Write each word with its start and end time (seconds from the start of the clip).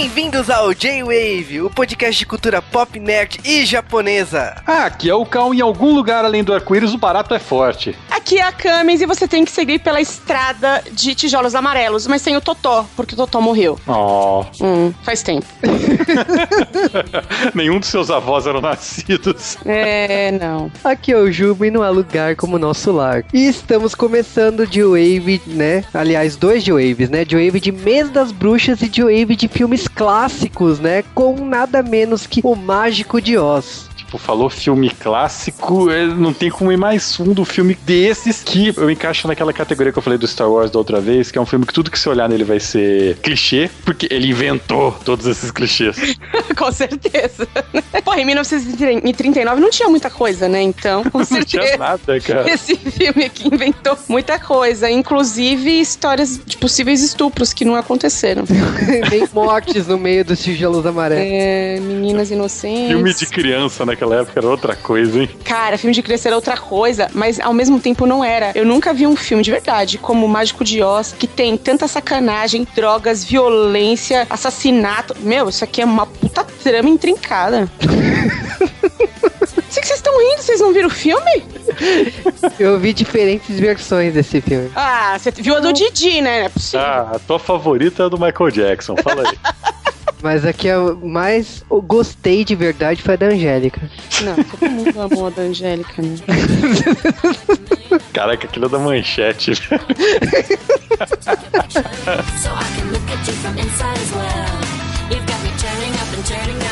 Bem-vindos 0.00 0.48
ao 0.48 0.72
J-Wave, 0.72 1.60
o 1.60 1.68
podcast 1.68 2.18
de 2.18 2.24
cultura 2.24 2.62
pop, 2.62 2.98
nerd 2.98 3.38
e 3.44 3.66
japonesa. 3.66 4.56
Ah, 4.66 4.86
aqui 4.86 5.10
é 5.10 5.14
o 5.14 5.26
Cal, 5.26 5.52
em 5.52 5.60
algum 5.60 5.94
lugar 5.94 6.24
além 6.24 6.42
do 6.42 6.54
arco-íris 6.54 6.94
o 6.94 6.98
barato 6.98 7.34
é 7.34 7.38
forte. 7.38 7.94
Aqui 8.10 8.38
é 8.38 8.42
a 8.42 8.50
Camis 8.50 9.02
e 9.02 9.06
você 9.06 9.28
tem 9.28 9.44
que 9.44 9.50
seguir 9.50 9.78
pela 9.80 10.00
estrada 10.00 10.82
de 10.92 11.14
tijolos 11.14 11.54
amarelos, 11.54 12.06
mas 12.06 12.22
sem 12.22 12.34
o 12.34 12.40
Totó, 12.40 12.86
porque 12.96 13.12
o 13.12 13.16
Totó 13.16 13.42
morreu. 13.42 13.78
Oh. 13.86 14.30
Hum, 14.62 14.92
faz 15.02 15.22
tempo. 15.22 15.46
Nenhum 17.54 17.80
dos 17.80 17.88
seus 17.88 18.10
avós 18.10 18.46
eram 18.46 18.60
nascidos. 18.60 19.56
É, 19.64 20.30
não. 20.32 20.70
Aqui 20.84 21.12
é 21.12 21.16
o 21.16 21.32
Juba 21.32 21.66
e 21.66 21.70
não 21.70 21.82
há 21.82 21.88
lugar 21.88 22.36
como 22.36 22.58
nosso 22.58 22.92
lar. 22.92 23.24
E 23.32 23.48
estamos 23.48 23.94
começando 23.94 24.66
de 24.66 24.82
Wave, 24.82 25.40
né? 25.46 25.82
Aliás, 25.94 26.36
dois 26.36 26.62
de 26.62 26.72
Waves, 26.72 27.08
né? 27.08 27.24
De 27.24 27.34
Wave 27.34 27.58
de 27.58 27.72
Mês 27.72 28.10
das 28.10 28.32
Bruxas 28.32 28.82
e 28.82 28.88
de 28.88 29.02
Wave 29.02 29.34
de 29.34 29.48
filmes 29.48 29.88
clássicos, 29.94 30.80
né? 30.80 31.02
Com 31.14 31.44
nada 31.44 31.82
menos 31.82 32.26
que 32.26 32.40
O 32.42 32.54
Mágico 32.54 33.20
de 33.20 33.36
Oz 33.36 33.89
tipo, 34.10 34.18
falou 34.18 34.50
filme 34.50 34.90
clássico, 34.90 35.88
é, 35.88 36.04
não 36.06 36.32
tem 36.32 36.50
como 36.50 36.72
ir 36.72 36.76
mais 36.76 37.14
fundo 37.14 37.44
filme 37.44 37.78
desses 37.86 38.42
que 38.42 38.74
eu 38.76 38.90
encaixo 38.90 39.28
naquela 39.28 39.52
categoria 39.52 39.92
que 39.92 39.98
eu 39.98 40.02
falei 40.02 40.18
do 40.18 40.26
Star 40.26 40.50
Wars 40.50 40.70
da 40.70 40.78
outra 40.78 41.00
vez, 41.00 41.30
que 41.30 41.38
é 41.38 41.40
um 41.40 41.46
filme 41.46 41.64
que 41.64 41.72
tudo 41.72 41.90
que 41.90 41.98
você 41.98 42.08
olhar 42.08 42.28
nele 42.28 42.42
vai 42.42 42.58
ser 42.58 43.16
clichê, 43.18 43.70
porque 43.84 44.08
ele 44.10 44.28
inventou 44.28 44.92
todos 45.04 45.26
esses 45.26 45.52
clichês. 45.52 45.96
com 46.58 46.72
certeza. 46.72 47.46
Porra, 48.04 48.20
em 48.20 48.26
1939 48.26 49.60
não 49.60 49.70
tinha 49.70 49.88
muita 49.88 50.10
coisa, 50.10 50.48
né? 50.48 50.60
Então, 50.60 51.04
com 51.04 51.24
certeza. 51.24 51.58
não 51.58 51.66
tinha 51.66 51.78
nada, 51.78 52.20
cara. 52.20 52.50
Esse 52.50 52.74
filme 52.76 53.24
aqui 53.24 53.46
inventou 53.46 53.96
muita 54.08 54.38
coisa, 54.38 54.90
inclusive 54.90 55.80
histórias 55.80 56.40
de 56.44 56.56
possíveis 56.56 57.02
estupros 57.02 57.52
que 57.52 57.64
não 57.64 57.76
aconteceram. 57.76 58.44
Nem 59.08 59.28
mortes 59.32 59.86
no 59.86 59.98
meio 59.98 60.24
dos 60.24 60.42
tijolos 60.42 60.84
amarelos. 60.84 61.24
É, 61.24 61.78
meninas 61.80 62.30
inocentes. 62.30 62.88
Filme 62.88 63.14
de 63.14 63.26
criança, 63.26 63.86
né? 63.86 63.99
Naquela 64.00 64.16
época 64.16 64.40
era 64.40 64.48
outra 64.48 64.74
coisa, 64.74 65.20
hein? 65.20 65.30
Cara, 65.44 65.76
filme 65.76 65.94
de 65.94 66.02
criança 66.02 66.28
era 66.28 66.36
outra 66.36 66.56
coisa, 66.56 67.08
mas 67.12 67.38
ao 67.38 67.52
mesmo 67.52 67.78
tempo 67.78 68.06
não 68.06 68.24
era. 68.24 68.52
Eu 68.54 68.64
nunca 68.64 68.94
vi 68.94 69.06
um 69.06 69.14
filme 69.14 69.42
de 69.42 69.50
verdade 69.50 69.98
como 69.98 70.24
o 70.24 70.28
Mágico 70.28 70.64
de 70.64 70.82
Oz, 70.82 71.14
que 71.16 71.26
tem 71.26 71.56
tanta 71.56 71.86
sacanagem, 71.86 72.66
drogas, 72.74 73.22
violência, 73.22 74.26
assassinato. 74.30 75.14
Meu, 75.20 75.48
isso 75.50 75.62
aqui 75.62 75.82
é 75.82 75.84
uma 75.84 76.06
puta 76.06 76.44
trama 76.44 76.88
intrincada. 76.88 77.68
Sei 79.68 79.82
que 79.82 79.86
vocês 79.86 79.98
estão 79.98 80.18
rindo, 80.18 80.42
vocês 80.42 80.60
não 80.60 80.72
viram 80.72 80.88
o 80.88 80.90
filme? 80.90 81.44
Eu 82.58 82.78
vi 82.80 82.92
diferentes 82.92 83.58
versões 83.60 84.12
desse 84.12 84.40
filme. 84.40 84.70
Ah, 84.74 85.16
você 85.16 85.30
viu 85.30 85.56
a 85.56 85.60
do 85.60 85.72
Didi, 85.72 86.20
né? 86.20 86.40
Não 86.40 86.46
é 86.46 86.48
possível. 86.48 86.80
Ah, 86.80 87.12
a 87.14 87.18
tua 87.20 87.38
favorita 87.38 88.02
é 88.02 88.06
a 88.06 88.08
do 88.08 88.18
Michael 88.18 88.50
Jackson, 88.50 88.96
fala 88.96 89.28
aí. 89.28 89.38
Mas 90.22 90.44
aqui 90.44 90.68
a 90.68 90.78
mais 91.02 91.64
gostei 91.70 92.44
de 92.44 92.54
verdade 92.54 93.02
foi 93.02 93.14
a 93.14 93.16
da 93.16 93.26
Angélica. 93.26 93.80
Não, 94.22 94.36
todo 94.36 94.70
mundo 94.70 95.00
amou 95.00 95.26
a 95.26 95.30
da 95.30 95.42
Angélica, 95.42 96.02
né? 96.02 96.16
Caraca, 98.12 98.46
aquilo 98.46 98.66
é 98.66 98.68
da 98.68 98.78
manchete. 98.78 99.54
so 99.56 99.70
I 102.50 102.64
can 102.76 102.92
look 102.92 103.10
at 103.10 103.26
you 103.26 103.32
from 103.34 103.58
inside 103.58 103.98
as 103.98 104.12
well. 104.12 104.80
You've 105.10 105.26
got 105.26 105.42
me 105.42 105.50
turning 105.58 105.94
up 105.94 106.12
and 106.14 106.24
turning 106.24 106.58
down, 106.58 106.69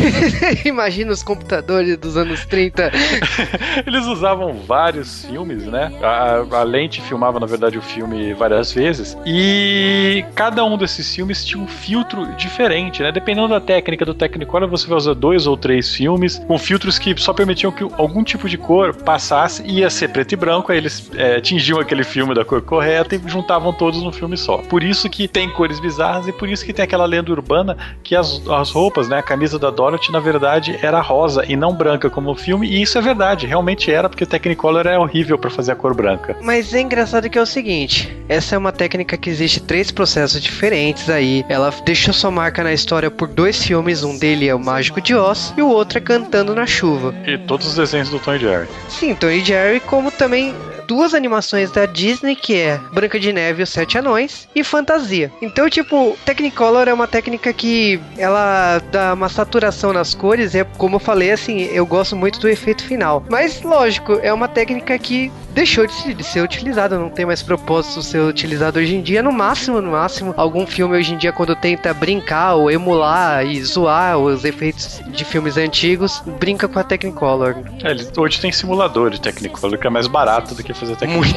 Imagina 0.65 1.11
os 1.11 1.23
computadores 1.23 1.97
dos 1.97 2.17
anos 2.17 2.45
30. 2.45 2.91
eles 3.85 4.05
usavam 4.05 4.59
vários 4.67 5.25
filmes, 5.25 5.63
né? 5.63 5.91
A, 6.01 6.59
a 6.59 6.63
lente 6.63 7.01
filmava, 7.01 7.39
na 7.39 7.45
verdade, 7.45 7.77
o 7.77 7.81
filme 7.81 8.33
várias 8.33 8.71
vezes. 8.71 9.17
E 9.25 10.23
cada 10.35 10.63
um 10.63 10.77
desses 10.77 11.13
filmes 11.13 11.30
filmes 11.31 11.45
tinha 11.45 11.63
um 11.63 11.67
filtro 11.67 12.25
diferente, 12.35 13.01
né? 13.01 13.11
Dependendo 13.11 13.47
da 13.47 13.59
técnica 13.59 14.05
do 14.05 14.13
Technicolor, 14.13 14.69
você 14.69 14.87
vai 14.87 14.97
usar 14.97 15.13
dois 15.13 15.47
ou 15.47 15.55
três 15.55 15.93
filmes 15.93 16.39
com 16.39 16.57
filtros 16.57 16.99
que 16.99 17.15
só 17.17 17.33
permitiam 17.33 17.71
que 17.71 17.83
algum 17.97 18.23
tipo 18.23 18.47
de 18.49 18.57
cor 18.57 18.93
passasse, 18.93 19.63
ia 19.65 19.89
ser 19.89 20.09
preto 20.09 20.33
e 20.33 20.35
branco, 20.35 20.71
aí 20.71 20.77
eles 20.77 21.09
é, 21.15 21.39
tingiam 21.39 21.79
aquele 21.79 22.03
filme 22.03 22.35
da 22.35 22.43
cor 22.43 22.61
correta 22.61 23.15
e 23.15 23.21
juntavam 23.25 23.73
todos 23.73 24.03
no 24.03 24.11
filme 24.11 24.37
só. 24.37 24.57
Por 24.57 24.83
isso 24.83 25.09
que 25.09 25.27
tem 25.27 25.49
cores 25.49 25.79
bizarras 25.79 26.27
e 26.27 26.33
por 26.33 26.49
isso 26.49 26.65
que 26.65 26.73
tem 26.73 26.83
aquela 26.83 27.05
lenda 27.05 27.31
urbana 27.31 27.77
que 28.03 28.15
as, 28.15 28.41
as 28.47 28.69
roupas, 28.71 29.07
né? 29.07 29.19
A 29.19 29.23
camisa 29.23 29.57
da 29.57 29.69
Dorothy, 29.69 30.11
na 30.11 30.19
verdade, 30.19 30.77
era 30.81 30.99
rosa 30.99 31.45
e 31.47 31.55
não 31.55 31.73
branca 31.73 32.09
como 32.09 32.31
o 32.31 32.35
filme, 32.35 32.67
e 32.67 32.81
isso 32.81 32.97
é 32.97 33.01
verdade, 33.01 33.47
realmente 33.47 33.91
era, 33.91 34.09
porque 34.09 34.23
o 34.23 34.27
Technicolor 34.27 34.85
é 34.87 34.97
horrível 34.97 35.37
para 35.37 35.49
fazer 35.49 35.71
a 35.71 35.75
cor 35.75 35.95
branca. 35.95 36.35
Mas 36.41 36.73
é 36.73 36.81
engraçado 36.81 37.29
que 37.29 37.37
é 37.37 37.41
o 37.41 37.45
seguinte: 37.45 38.15
essa 38.27 38.55
é 38.55 38.57
uma 38.57 38.71
técnica 38.71 39.17
que 39.17 39.29
existe 39.29 39.61
três 39.61 39.91
processos 39.91 40.41
diferentes 40.41 41.09
aí 41.09 41.20
aí. 41.21 41.45
Ela 41.47 41.73
deixou 41.85 42.13
sua 42.13 42.31
marca 42.31 42.63
na 42.63 42.73
história 42.73 43.09
por 43.09 43.27
dois 43.27 43.63
filmes, 43.63 44.03
um 44.03 44.17
dele 44.17 44.47
é 44.47 44.55
o 44.55 44.59
Mágico 44.59 44.99
de 44.99 45.15
Oz 45.15 45.53
e 45.57 45.61
o 45.61 45.67
outro 45.67 45.97
é 45.97 46.01
Cantando 46.01 46.53
na 46.53 46.65
Chuva. 46.65 47.13
E 47.25 47.37
todos 47.37 47.67
os 47.67 47.75
desenhos 47.75 48.09
do 48.09 48.19
Tom 48.19 48.35
e 48.35 48.39
Jerry. 48.39 48.67
Sim, 48.89 49.15
Tom 49.15 49.29
e 49.29 49.43
Jerry, 49.43 49.79
como 49.79 50.11
também 50.11 50.53
duas 50.91 51.13
animações 51.13 51.71
da 51.71 51.85
Disney, 51.85 52.35
que 52.35 52.53
é 52.53 52.77
Branca 52.91 53.17
de 53.17 53.31
Neve 53.31 53.61
e 53.61 53.63
os 53.63 53.69
Sete 53.69 53.97
Anões, 53.97 54.45
e 54.53 54.61
Fantasia. 54.61 55.31
Então, 55.41 55.69
tipo, 55.69 56.17
Technicolor 56.25 56.89
é 56.89 56.93
uma 56.93 57.07
técnica 57.07 57.53
que 57.53 57.97
ela 58.17 58.81
dá 58.91 59.13
uma 59.13 59.29
saturação 59.29 59.93
nas 59.93 60.13
cores, 60.13 60.53
é 60.53 60.65
como 60.65 60.97
eu 60.97 60.99
falei, 60.99 61.31
assim, 61.31 61.61
eu 61.71 61.85
gosto 61.85 62.13
muito 62.13 62.41
do 62.41 62.49
efeito 62.49 62.83
final. 62.83 63.23
Mas, 63.29 63.61
lógico, 63.61 64.19
é 64.21 64.33
uma 64.33 64.49
técnica 64.49 64.99
que 64.99 65.31
deixou 65.53 65.87
de 65.87 66.23
ser 66.23 66.41
utilizada, 66.41 66.97
não 66.97 67.09
tem 67.09 67.25
mais 67.25 67.41
propósito 67.41 68.01
ser 68.01 68.19
utilizado 68.19 68.79
hoje 68.79 68.95
em 68.95 69.01
dia. 69.01 69.23
No 69.23 69.31
máximo, 69.31 69.81
no 69.81 69.91
máximo, 69.91 70.33
algum 70.35 70.67
filme 70.67 70.97
hoje 70.97 71.13
em 71.13 71.17
dia, 71.17 71.31
quando 71.31 71.55
tenta 71.55 71.93
brincar 71.93 72.55
ou 72.55 72.69
emular 72.69 73.45
e 73.45 73.63
zoar 73.63 74.17
os 74.17 74.43
efeitos 74.43 75.01
de 75.07 75.23
filmes 75.23 75.55
antigos, 75.55 76.21
brinca 76.37 76.67
com 76.67 76.79
a 76.79 76.83
Technicolor. 76.83 77.55
É, 77.81 78.19
hoje 78.19 78.41
tem 78.41 78.51
simulador 78.51 79.09
de 79.09 79.21
Technicolor, 79.21 79.77
que 79.77 79.87
é 79.87 79.89
mais 79.89 80.07
barato 80.07 80.53
do 80.53 80.63
que 80.63 80.73
fazer 80.81 80.93
até 80.93 81.07
Muito. 81.07 81.33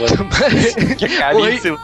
que 0.96 1.05
é 1.05 1.08
caríssimo. 1.08 1.79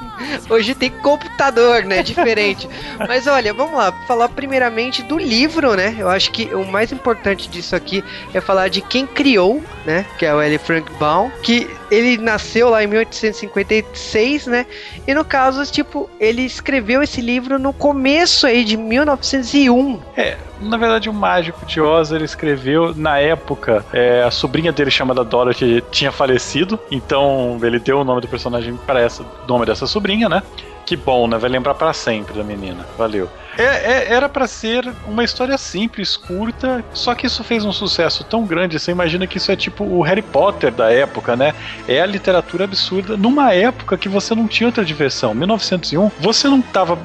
Hoje 0.48 0.74
tem 0.74 0.90
computador, 0.90 1.84
né? 1.84 2.02
Diferente. 2.02 2.68
Mas 3.06 3.26
olha, 3.26 3.54
vamos 3.54 3.74
lá. 3.74 3.92
Falar 4.06 4.28
primeiramente 4.30 5.02
do 5.02 5.18
livro, 5.18 5.74
né? 5.74 5.94
Eu 5.98 6.08
acho 6.08 6.30
que 6.32 6.52
o 6.54 6.64
mais 6.64 6.90
importante 6.90 7.48
disso 7.48 7.76
aqui 7.76 8.02
é 8.34 8.40
falar 8.40 8.68
de 8.68 8.80
quem 8.80 9.06
criou, 9.06 9.62
né? 9.84 10.04
Que 10.18 10.26
é 10.26 10.34
o 10.34 10.40
L. 10.40 10.58
Frank 10.58 10.90
Baum. 10.98 11.30
Que 11.42 11.68
ele 11.90 12.18
nasceu 12.18 12.70
lá 12.70 12.82
em 12.82 12.86
1856, 12.86 14.46
né? 14.46 14.66
E 15.06 15.12
no 15.12 15.24
caso, 15.24 15.64
tipo, 15.70 16.08
ele 16.20 16.42
escreveu 16.42 17.02
esse 17.02 17.20
livro 17.20 17.58
no 17.58 17.72
começo 17.72 18.46
aí 18.46 18.64
de 18.64 18.76
1901. 18.76 20.00
É, 20.16 20.36
na 20.60 20.76
verdade, 20.76 21.08
o 21.08 21.12
Mágico 21.12 21.64
de 21.66 21.80
Oz 21.80 22.12
ele 22.12 22.24
escreveu 22.24 22.94
na 22.94 23.18
época. 23.18 23.84
é, 23.92 24.22
a 24.22 24.30
sobrinha 24.30 24.72
dele, 24.72 24.90
chamada 24.90 25.24
Dorothy, 25.24 25.82
tinha 25.90 26.12
falecido. 26.12 26.78
Então 26.90 27.58
ele 27.62 27.78
deu 27.78 28.00
o 28.00 28.04
nome 28.04 28.20
do 28.20 28.28
personagem 28.28 28.76
para 28.86 29.00
essa, 29.00 29.24
nome 29.48 29.66
dessa 29.66 29.86
sobrinha, 29.86 30.28
né? 30.28 30.42
Que 30.90 30.96
bom, 30.96 31.28
né? 31.28 31.38
Vai 31.38 31.48
lembrar 31.48 31.74
para 31.74 31.92
sempre 31.92 32.34
da 32.36 32.42
menina. 32.42 32.84
Valeu. 32.98 33.30
É, 33.56 33.62
é- 33.62 34.12
era 34.12 34.28
para 34.28 34.46
ser 34.46 34.90
uma 35.06 35.22
história 35.22 35.56
simples, 35.58 36.16
curta, 36.16 36.84
só 36.92 37.14
que 37.14 37.26
isso 37.26 37.44
fez 37.44 37.64
um 37.64 37.72
sucesso 37.72 38.24
tão 38.24 38.44
grande. 38.44 38.78
Você 38.78 38.90
imagina 38.90 39.26
que 39.26 39.36
isso 39.36 39.52
é 39.52 39.56
tipo 39.56 39.84
o 39.84 40.02
Harry 40.02 40.22
Potter 40.22 40.72
da 40.72 40.90
época, 40.90 41.36
né? 41.36 41.54
É 41.86 42.00
a 42.00 42.06
literatura 42.06 42.64
absurda 42.64 43.16
numa 43.16 43.52
época 43.52 43.96
que 43.96 44.08
você 44.08 44.34
não 44.34 44.48
tinha 44.48 44.66
outra 44.66 44.84
diversão. 44.84 45.34
1901, 45.34 46.10
você 46.18 46.48
não 46.48 46.58
estava 46.58 46.98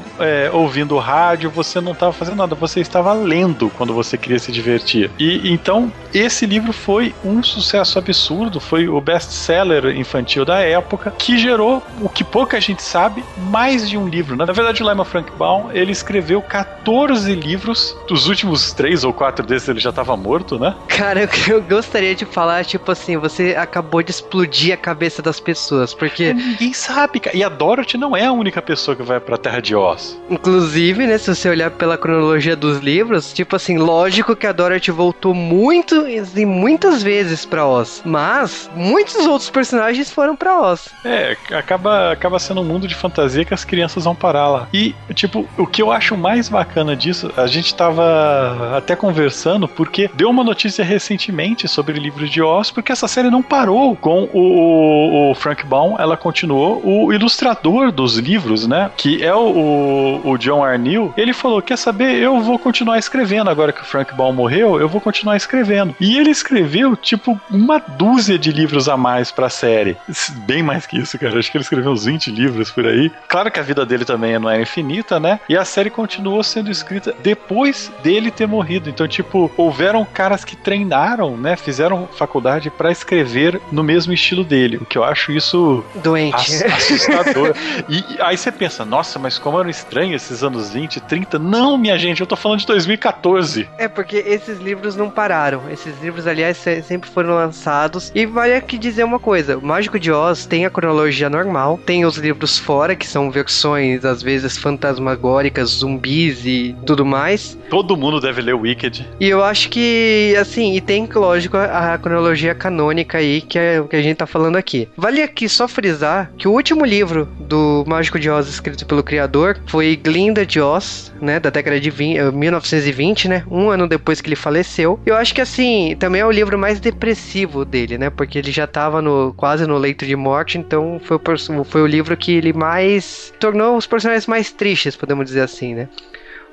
ouvindo 0.53 0.97
rádio, 0.97 1.49
você 1.49 1.81
não 1.81 1.91
estava 1.91 2.13
fazendo 2.13 2.37
nada, 2.37 2.55
você 2.55 2.79
estava 2.79 3.13
lendo 3.13 3.69
quando 3.71 3.93
você 3.93 4.17
queria 4.17 4.39
se 4.39 4.51
divertir. 4.51 5.11
E 5.19 5.51
então 5.51 5.91
esse 6.13 6.45
livro 6.45 6.71
foi 6.71 7.13
um 7.23 7.43
sucesso 7.43 7.99
absurdo, 7.99 8.59
foi 8.59 8.87
o 8.87 8.99
best-seller 9.01 9.95
infantil 9.97 10.45
da 10.45 10.59
época, 10.61 11.13
que 11.17 11.37
gerou 11.37 11.83
o 12.01 12.07
que 12.07 12.23
pouca 12.23 12.61
gente 12.61 12.81
sabe, 12.81 13.23
mais 13.37 13.74
de 13.83 13.97
um 13.97 14.07
livro. 14.07 14.35
Na 14.35 14.45
verdade, 14.45 14.83
o 14.83 14.89
Lyman 14.89 15.05
Frank 15.05 15.31
Baum, 15.37 15.71
ele 15.71 15.91
escreveu 15.91 16.41
14 16.41 17.33
livros, 17.33 17.95
dos 18.07 18.27
últimos 18.27 18.71
três 18.71 19.03
ou 19.03 19.11
quatro 19.13 19.45
desses 19.45 19.69
ele 19.69 19.79
já 19.79 19.89
estava 19.89 20.15
morto, 20.15 20.57
né? 20.59 20.75
Cara, 20.87 21.21
eu, 21.47 21.55
eu 21.55 21.61
gostaria 21.61 22.15
de 22.15 22.25
falar, 22.25 22.63
tipo 22.65 22.91
assim, 22.91 23.17
você 23.17 23.55
acabou 23.57 24.01
de 24.01 24.11
explodir 24.11 24.73
a 24.73 24.77
cabeça 24.77 25.21
das 25.21 25.39
pessoas, 25.39 25.93
porque, 25.93 26.33
Ninguém 26.33 26.73
sabe, 26.73 27.19
cara. 27.19 27.35
E 27.35 27.43
a 27.43 27.49
Dorothy 27.49 27.97
não 27.97 28.15
é 28.15 28.25
a 28.25 28.31
única 28.31 28.61
pessoa 28.61 28.95
que 28.95 29.03
vai 29.03 29.19
pra 29.19 29.37
Terra 29.37 29.59
de 29.59 29.75
Oz. 29.75 30.19
inclusive, 30.29 31.05
né, 31.07 31.17
se 31.17 31.33
você 31.33 31.49
olhar 31.49 31.71
pela 31.71 31.97
cronologia 31.97 32.55
dos 32.55 32.79
livros, 32.79 33.33
tipo 33.33 33.55
assim, 33.55 33.77
lógico 33.77 34.35
que 34.35 34.47
a 34.47 34.51
Dorothy 34.51 34.91
voltou 34.91 35.33
muito 35.33 36.05
e 36.07 36.45
muitas 36.45 37.01
vezes 37.03 37.45
pra 37.45 37.65
Oz, 37.65 38.01
mas 38.05 38.69
muitos 38.75 39.25
outros 39.25 39.49
personagens 39.49 40.11
foram 40.11 40.35
pra 40.35 40.61
Oz. 40.61 40.89
É, 41.03 41.35
acaba, 41.51 42.11
acaba 42.11 42.39
sendo 42.39 42.61
um 42.61 42.63
mundo 42.63 42.87
de 42.87 42.95
fantasia 42.95 43.43
que 43.43 43.53
as 43.53 43.64
crianças 43.65 44.03
vão 44.05 44.15
parar 44.15 44.47
lá. 44.47 44.67
E, 44.73 44.95
tipo, 45.13 45.45
o 45.57 45.65
que 45.67 45.81
eu 45.81 45.91
acho 45.91 46.15
mais 46.15 46.47
bacana 46.49 46.95
disso, 46.95 47.31
a 47.35 47.47
gente 47.47 47.73
tava 47.75 48.77
até 48.77 48.95
conversando, 48.95 49.67
porque 49.67 50.09
deu 50.13 50.29
uma 50.29 50.43
notícia 50.43 50.83
recentemente 50.83 51.67
sobre 51.67 51.97
o 51.97 52.01
livro 52.01 52.27
de 52.27 52.41
Oz, 52.41 52.71
porque 52.71 52.91
essa 52.91 53.07
série 53.07 53.29
não 53.29 53.41
parou 53.41 53.95
com 53.95 54.29
o, 54.33 55.31
o- 55.31 55.35
Frank 55.35 55.65
Baum, 55.65 55.95
ela 55.99 56.15
continuou. 56.15 56.81
O 56.83 57.11
ilustrador 57.13 57.91
dos 57.91 58.17
livros, 58.17 58.67
né, 58.67 58.89
que 58.95 59.23
é 59.23 59.33
o, 59.33 60.19
o, 60.23 60.29
o 60.31 60.37
John 60.37 60.63
Arneal, 60.63 61.13
ele 61.17 61.33
falou, 61.33 61.61
quer 61.61 61.77
saber, 61.77 62.15
eu 62.15 62.39
vou 62.41 62.57
continuar 62.57 62.97
escrevendo 62.97 63.49
agora 63.49 63.71
que 63.73 63.81
o 63.81 63.85
Frank 63.85 64.13
Baum 64.15 64.31
morreu, 64.33 64.79
eu 64.79 64.87
vou 64.87 65.01
continuar 65.01 65.35
escrevendo. 65.35 65.95
E 65.99 66.17
ele 66.17 66.29
escreveu, 66.29 66.95
tipo, 66.95 67.39
uma 67.49 67.79
dúzia 67.79 68.37
de 68.37 68.51
livros 68.51 68.87
a 68.87 68.95
mais 68.97 69.31
pra 69.31 69.49
série. 69.49 69.97
Bem 70.45 70.63
mais 70.63 70.85
que 70.85 70.97
isso, 70.97 71.17
cara. 71.19 71.37
Acho 71.39 71.51
que 71.51 71.57
ele 71.57 71.63
escreveu 71.63 71.91
uns 71.91 72.05
20 72.05 72.31
livros 72.31 72.71
por 72.71 72.85
aí. 72.85 73.11
Claro 73.27 73.44
que 73.51 73.59
a 73.59 73.63
vida 73.63 73.85
dele 73.85 74.05
também 74.05 74.37
não 74.39 74.49
é 74.49 74.61
infinita, 74.61 75.19
né? 75.19 75.39
E 75.49 75.55
a 75.57 75.65
série 75.65 75.89
continuou 75.89 76.43
sendo 76.43 76.69
escrita 76.71 77.13
depois 77.21 77.91
dele 78.03 78.31
ter 78.31 78.47
morrido. 78.47 78.89
Então, 78.89 79.07
tipo, 79.07 79.51
houveram 79.57 80.05
caras 80.05 80.43
que 80.43 80.55
treinaram, 80.55 81.35
né? 81.37 81.55
Fizeram 81.55 82.07
faculdade 82.15 82.69
pra 82.69 82.91
escrever 82.91 83.59
no 83.71 83.83
mesmo 83.83 84.13
estilo 84.13 84.43
dele. 84.43 84.77
O 84.77 84.85
que 84.85 84.97
eu 84.97 85.03
acho 85.03 85.31
isso 85.31 85.83
Doente. 85.95 86.35
ass- 86.35 86.63
assustador. 86.63 87.53
e 87.89 88.03
aí 88.21 88.37
você 88.37 88.51
pensa, 88.51 88.85
nossa, 88.85 89.17
mas 89.19 89.37
como 89.37 89.59
eram 89.59 89.69
estranhos 89.69 90.23
esses 90.23 90.43
anos 90.43 90.71
20, 90.71 90.99
30. 91.01 91.39
Não, 91.39 91.77
minha 91.77 91.97
gente, 91.97 92.21
eu 92.21 92.27
tô 92.27 92.35
falando 92.35 92.59
de 92.59 92.65
2014. 92.67 93.67
É 93.77 93.87
porque 93.87 94.17
esses 94.17 94.59
livros 94.59 94.95
não 94.95 95.09
pararam. 95.09 95.63
Esses 95.69 95.99
livros, 96.01 96.27
aliás, 96.27 96.57
se- 96.57 96.81
sempre 96.83 97.09
foram 97.09 97.35
lançados. 97.35 98.11
E 98.15 98.25
vale 98.25 98.53
aqui 98.55 98.77
dizer 98.77 99.03
uma 99.03 99.19
coisa: 99.19 99.57
o 99.57 99.65
Mágico 99.65 99.99
de 99.99 100.11
Oz 100.11 100.45
tem 100.45 100.65
a 100.65 100.69
cronologia 100.69 101.29
normal, 101.29 101.79
tem 101.85 102.05
os 102.05 102.17
livros 102.17 102.57
fora, 102.57 102.95
que 102.95 103.07
são 103.07 103.29
versões 103.35 104.05
às 104.05 104.23
vezes 104.23 104.57
fantasmagóricas, 104.57 105.69
zumbis 105.69 106.45
e 106.45 106.73
tudo 106.85 107.05
mais. 107.05 107.57
Todo 107.69 107.97
mundo 107.97 108.21
deve 108.21 108.41
ler 108.41 108.55
Wicked. 108.55 109.05
E 109.19 109.27
eu 109.27 109.43
acho 109.43 109.69
que, 109.69 110.33
assim, 110.39 110.73
e 110.75 110.81
tem, 110.81 111.07
lógico, 111.13 111.57
a, 111.57 111.93
a 111.93 111.97
cronologia 111.97 112.55
canônica 112.55 113.17
aí, 113.17 113.41
que 113.41 113.59
é 113.59 113.81
o 113.81 113.87
que 113.87 113.95
a 113.97 114.01
gente 114.01 114.17
tá 114.17 114.25
falando 114.25 114.55
aqui. 114.55 114.87
Vale 114.95 115.21
aqui 115.21 115.49
só 115.49 115.67
frisar 115.67 116.31
que 116.37 116.47
o 116.47 116.51
último 116.51 116.85
livro 116.85 117.27
do 117.39 117.83
Mágico 117.85 118.17
de 118.17 118.29
Oz, 118.29 118.47
escrito 118.47 118.85
pelo 118.85 119.03
criador, 119.03 119.59
foi 119.67 119.95
Glinda 119.97 120.45
de 120.45 120.61
Oz, 120.61 121.11
né, 121.21 121.39
da 121.39 121.49
década 121.49 121.79
de 121.79 121.89
20, 121.89 122.17
eh, 122.17 122.31
1920, 122.31 123.27
né, 123.27 123.43
um 123.51 123.69
ano 123.69 123.87
depois 123.87 124.21
que 124.21 124.29
ele 124.29 124.35
faleceu. 124.35 124.99
Eu 125.05 125.15
acho 125.15 125.33
que, 125.33 125.41
assim, 125.41 125.95
também 125.99 126.21
é 126.21 126.25
o 126.25 126.31
livro 126.31 126.57
mais 126.57 126.79
depressivo 126.79 127.65
dele, 127.65 127.97
né, 127.97 128.09
porque 128.09 128.37
ele 128.37 128.51
já 128.51 128.65
tava 128.65 129.01
no, 129.01 129.33
quase 129.35 129.67
no 129.67 129.77
leito 129.77 130.05
de 130.05 130.15
morte, 130.15 130.57
então 130.57 131.01
foi 131.03 131.17
o, 131.17 131.63
foi 131.65 131.81
o 131.81 131.87
livro 131.87 132.15
que 132.15 132.31
ele 132.31 132.53
mais 132.53 133.24
tornou 133.39 133.77
os 133.77 133.87
personagens 133.87 134.27
mais 134.27 134.51
tristes, 134.51 134.95
podemos 134.95 135.25
dizer 135.25 135.41
assim, 135.41 135.75
né. 135.75 135.89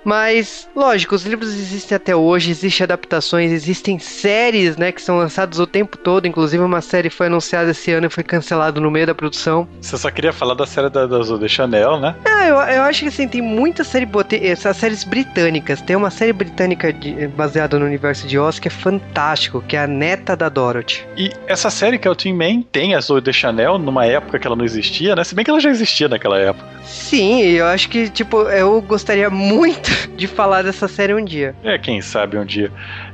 Mas, 0.05 0.69
lógico, 0.75 1.15
os 1.15 1.25
livros 1.25 1.51
existem 1.51 1.97
até 1.97 2.15
hoje, 2.15 2.51
existem 2.51 2.85
adaptações, 2.85 3.53
existem 3.53 3.99
séries, 3.99 4.77
né, 4.77 4.91
que 4.93 5.01
são 5.01 5.19
lançadas 5.19 5.59
o 5.59 5.67
tempo 5.67 5.97
todo. 5.97 6.27
Inclusive, 6.27 6.63
uma 6.63 6.81
série 6.81 7.09
foi 7.11 7.27
anunciada 7.27 7.71
esse 7.71 7.93
ano 7.93 8.07
e 8.07 8.11
foi 8.11 8.25
cancelada 8.25 8.81
no 8.81 8.91
meio 8.91 9.07
da 9.07 9.15
produção. 9.15 9.69
Você 9.81 9.97
só 9.97 10.11
queria 10.11 10.33
falar 10.33 10.55
da 10.55 10.67
série 10.67 10.91
da, 10.91 11.07
da 11.07 11.23
Zoe 11.23 11.49
Chanel, 11.49 12.01
né? 12.01 12.15
Ah, 12.25 12.47
eu, 12.47 12.57
eu 12.57 12.83
acho 12.83 13.03
que 13.03 13.09
assim, 13.09 13.29
tem 13.29 13.41
muita 13.41 13.85
série 13.85 14.09
essas 14.43 14.77
séries 14.77 15.05
britânicas. 15.05 15.81
Tem 15.81 15.95
uma 15.95 16.11
série 16.11 16.33
britânica 16.33 16.93
de- 16.93 17.29
baseada 17.29 17.79
no 17.79 17.87
universo 17.87 18.27
de 18.27 18.39
Oz 18.39 18.59
que 18.59 18.69
é 18.69 18.71
fantástico, 18.71 19.63
que 19.67 19.77
é 19.77 19.85
a 19.85 19.87
neta 19.87 20.37
da 20.37 20.49
Dorothy. 20.49 21.07
E 21.17 21.31
essa 21.47 21.71
série 21.71 21.99
que 21.99 22.09
é 22.09 22.11
o 22.11 22.15
Team 22.15 22.37
Man 22.37 22.63
tem 22.63 22.95
a 22.95 23.01
Zoe 23.01 23.21
de 23.21 23.33
Chanel 23.33 23.79
numa 23.79 24.05
época 24.07 24.39
que 24.39 24.47
ela 24.47 24.57
não 24.57 24.65
existia, 24.65 25.15
né? 25.15 25.23
Se 25.25 25.35
bem 25.35 25.45
que 25.45 25.51
ela 25.51 25.61
já 25.61 25.71
existia 25.71 26.09
naquela 26.09 26.39
época. 26.39 26.67
Sim, 26.85 27.43
eu 27.43 27.67
acho 27.67 27.89
que, 27.89 28.09
tipo, 28.11 28.43
eu 28.43 28.81
gostaria 28.83 29.31
muito 29.31 29.92
de 30.17 30.27
falar 30.27 30.63
dessa 30.63 30.89
série 30.89 31.15
um 31.15 31.25
dia. 31.25 31.55
É, 31.63 31.79
quem 31.79 32.01
sabe 32.01 32.39
um 32.39 32.45
dia. 32.45 32.71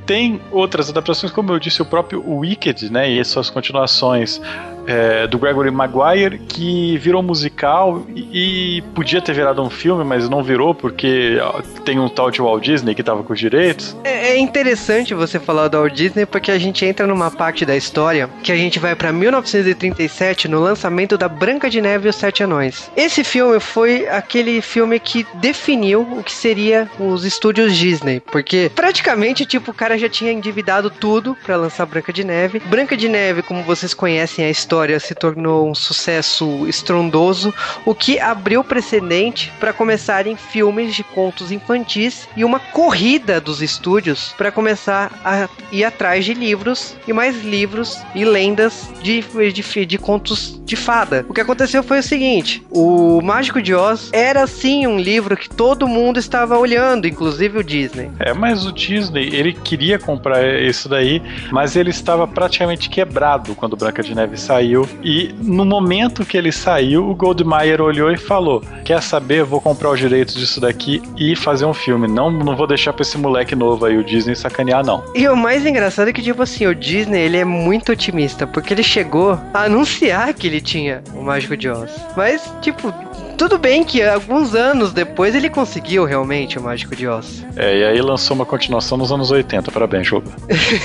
Tem 0.06 0.40
outras 0.50 0.88
adaptações, 0.88 1.32
como 1.32 1.52
eu 1.52 1.58
disse, 1.58 1.82
o 1.82 1.87
próprio 1.87 2.23
Wicked, 2.26 2.90
né? 2.90 3.08
E 3.08 3.25
suas 3.25 3.50
continuações 3.50 4.40
é, 4.88 5.26
do 5.26 5.38
Gregory 5.38 5.71
Maguire, 5.71 6.38
que 6.38 6.97
virou 6.97 7.23
musical 7.23 8.07
e, 8.14 8.78
e 8.78 8.83
podia 8.95 9.21
ter 9.21 9.35
virado 9.35 9.62
um 9.62 9.68
filme, 9.68 10.02
mas 10.02 10.28
não 10.28 10.42
virou 10.42 10.75
porque 10.75 11.38
tem 11.85 11.99
um 11.99 12.09
tal 12.09 12.30
de 12.30 12.40
Walt 12.40 12.64
Disney 12.64 12.95
que 12.95 13.02
tava 13.02 13.23
com 13.23 13.35
os 13.35 13.38
direitos. 13.38 13.95
É 14.02 14.18
é 14.28 14.37
interessante 14.37 15.14
você 15.14 15.40
falar 15.40 15.68
do 15.68 15.78
Walt 15.78 15.95
Disney 15.95 16.26
porque 16.26 16.50
a 16.50 16.59
gente 16.59 16.85
entra 16.85 17.07
numa 17.07 17.30
parte 17.30 17.64
da 17.64 17.75
história 17.75 18.28
que 18.42 18.52
a 18.52 18.57
gente 18.57 18.78
vai 18.78 18.95
pra 18.95 19.11
1937 19.11 20.47
no 20.49 20.61
lançamento 20.61 21.16
da 21.16 21.28
Branca 21.28 21.71
de 21.71 21.80
Neve 21.80 22.07
e 22.07 22.11
os 22.11 22.16
Sete 22.16 22.42
Anões. 22.42 22.90
Esse 22.95 23.25
filme 23.25 23.59
foi 23.59 24.07
aquele 24.07 24.61
filme 24.61 25.00
que 25.00 25.26
definiu 25.35 26.02
o 26.02 26.23
que 26.23 26.33
seria 26.33 26.90
os 27.00 27.25
estúdios 27.25 27.75
Disney, 27.75 28.21
porque 28.21 28.71
praticamente 28.75 29.47
tipo 29.47 29.71
o 29.71 29.75
cara 29.75 29.97
já 29.97 30.11
tinha 30.11 30.30
endividado 30.30 30.90
tudo 30.90 31.35
pra 31.42 31.57
lançar 31.57 31.87
Branca 31.87 32.12
de 32.12 32.23
Neve. 32.23 32.61
Branca 32.61 32.97
de 32.97 33.09
Neve, 33.09 33.42
como 33.42 33.62
vocês 33.62 33.95
conhecem 33.95 34.45
a 34.45 34.50
história, 34.50 34.77
se 35.00 35.14
tornou 35.14 35.68
um 35.68 35.75
sucesso 35.75 36.66
estrondoso, 36.66 37.52
o 37.85 37.94
que 37.94 38.18
abriu 38.18 38.62
precedente 38.62 39.52
para 39.58 39.73
começarem 39.73 40.37
filmes 40.37 40.94
de 40.94 41.02
contos 41.02 41.50
infantis 41.50 42.28
e 42.37 42.44
uma 42.44 42.61
corrida 42.61 43.40
dos 43.40 43.61
estúdios 43.61 44.35
para 44.37 44.52
começar 44.52 45.11
a 45.25 45.49
ir 45.73 45.85
atrás 45.85 46.25
de 46.25 46.35
livros 46.35 46.97
e 47.06 47.12
mais 47.12 47.42
livros 47.44 47.99
e 48.14 48.25
lendas 48.25 48.88
de, 49.02 49.25
de, 49.52 49.87
de 49.87 49.99
contos 49.99 50.61
de 50.64 50.76
fada. 50.76 51.25
O 51.28 51.35
que 51.35 51.40
aconteceu 51.40 51.82
foi 51.82 51.99
o 51.99 52.02
seguinte: 52.02 52.62
o 52.70 53.20
Mágico 53.20 53.61
de 53.61 53.75
Oz 53.75 54.11
era 54.12 54.47
sim 54.47 54.87
um 54.87 54.99
livro 54.99 55.37
que 55.37 55.49
todo 55.49 55.88
mundo 55.88 56.18
estava 56.18 56.56
olhando, 56.58 57.06
inclusive 57.06 57.58
o 57.58 57.64
Disney. 57.64 58.11
É, 58.20 58.32
mas 58.32 58.66
o 58.66 58.73
Disney, 58.73 59.30
ele 59.32 59.52
queria 59.52 59.99
comprar 59.99 60.44
isso 60.62 60.88
daí, 60.88 61.23
mas 61.50 61.75
ele 61.75 61.90
estava 61.90 62.26
praticamente 62.26 62.88
quebrado 62.88 63.54
quando 63.54 63.76
Branca 63.76 64.02
de 64.02 64.14
Neve 64.14 64.37
saiu. 64.37 64.58
E 65.03 65.35
no 65.41 65.65
momento 65.65 66.25
que 66.25 66.37
ele 66.37 66.53
saiu, 66.53 67.09
o 67.09 67.15
Goldmeier 67.15 67.81
olhou 67.81 68.11
e 68.11 68.17
falou: 68.17 68.62
Quer 68.85 69.03
saber? 69.03 69.45
Vou 69.45 69.61
comprar 69.61 69.91
os 69.91 69.99
direitos 69.99 70.35
disso 70.35 70.61
daqui 70.61 71.03
e 71.17 71.37
fazer 71.37 71.65
um 71.65 71.75
filme. 71.75 72.09
Não, 72.09 72.31
não 72.31 72.57
vou 72.57 72.67
deixar 72.67 72.93
pra 72.93 73.03
esse 73.03 73.19
moleque 73.19 73.55
novo 73.55 73.85
aí, 73.85 73.97
o 73.97 74.05
Disney, 74.05 74.35
sacanear, 74.35 74.85
não. 74.85 75.05
E 75.15 75.29
o 75.29 75.37
mais 75.37 75.65
engraçado 75.65 76.09
é 76.09 76.12
que, 76.12 76.23
tipo 76.23 76.43
assim, 76.43 76.67
o 76.67 76.75
Disney 76.75 77.21
ele 77.21 77.37
é 77.37 77.45
muito 77.45 77.93
otimista, 77.93 78.47
porque 78.47 78.75
ele 78.75 78.83
chegou 78.83 79.38
a 79.53 79.65
anunciar 79.65 80.33
que 80.35 80.47
ele 80.47 80.61
tinha 80.61 81.03
o 81.15 81.23
Mágico 81.23 81.57
de 81.57 81.69
Oz. 81.69 81.91
Mas, 82.17 82.53
tipo, 82.61 82.93
tudo 83.38 83.57
bem 83.57 83.85
que 83.85 84.02
alguns 84.02 84.52
anos 84.52 84.92
depois 84.92 85.33
ele 85.33 85.49
conseguiu 85.49 86.04
realmente 86.04 86.59
o 86.59 86.62
Mágico 86.62 86.97
de 86.97 87.07
Oz. 87.07 87.47
É, 87.57 87.78
e 87.78 87.85
aí 87.85 88.02
lançou 88.02 88.35
uma 88.35 88.45
continuação 88.45 88.99
nos 88.99 89.12
anos 89.12 89.30
80. 89.30 89.71
Parabéns, 89.71 90.09
jogo. 90.09 90.28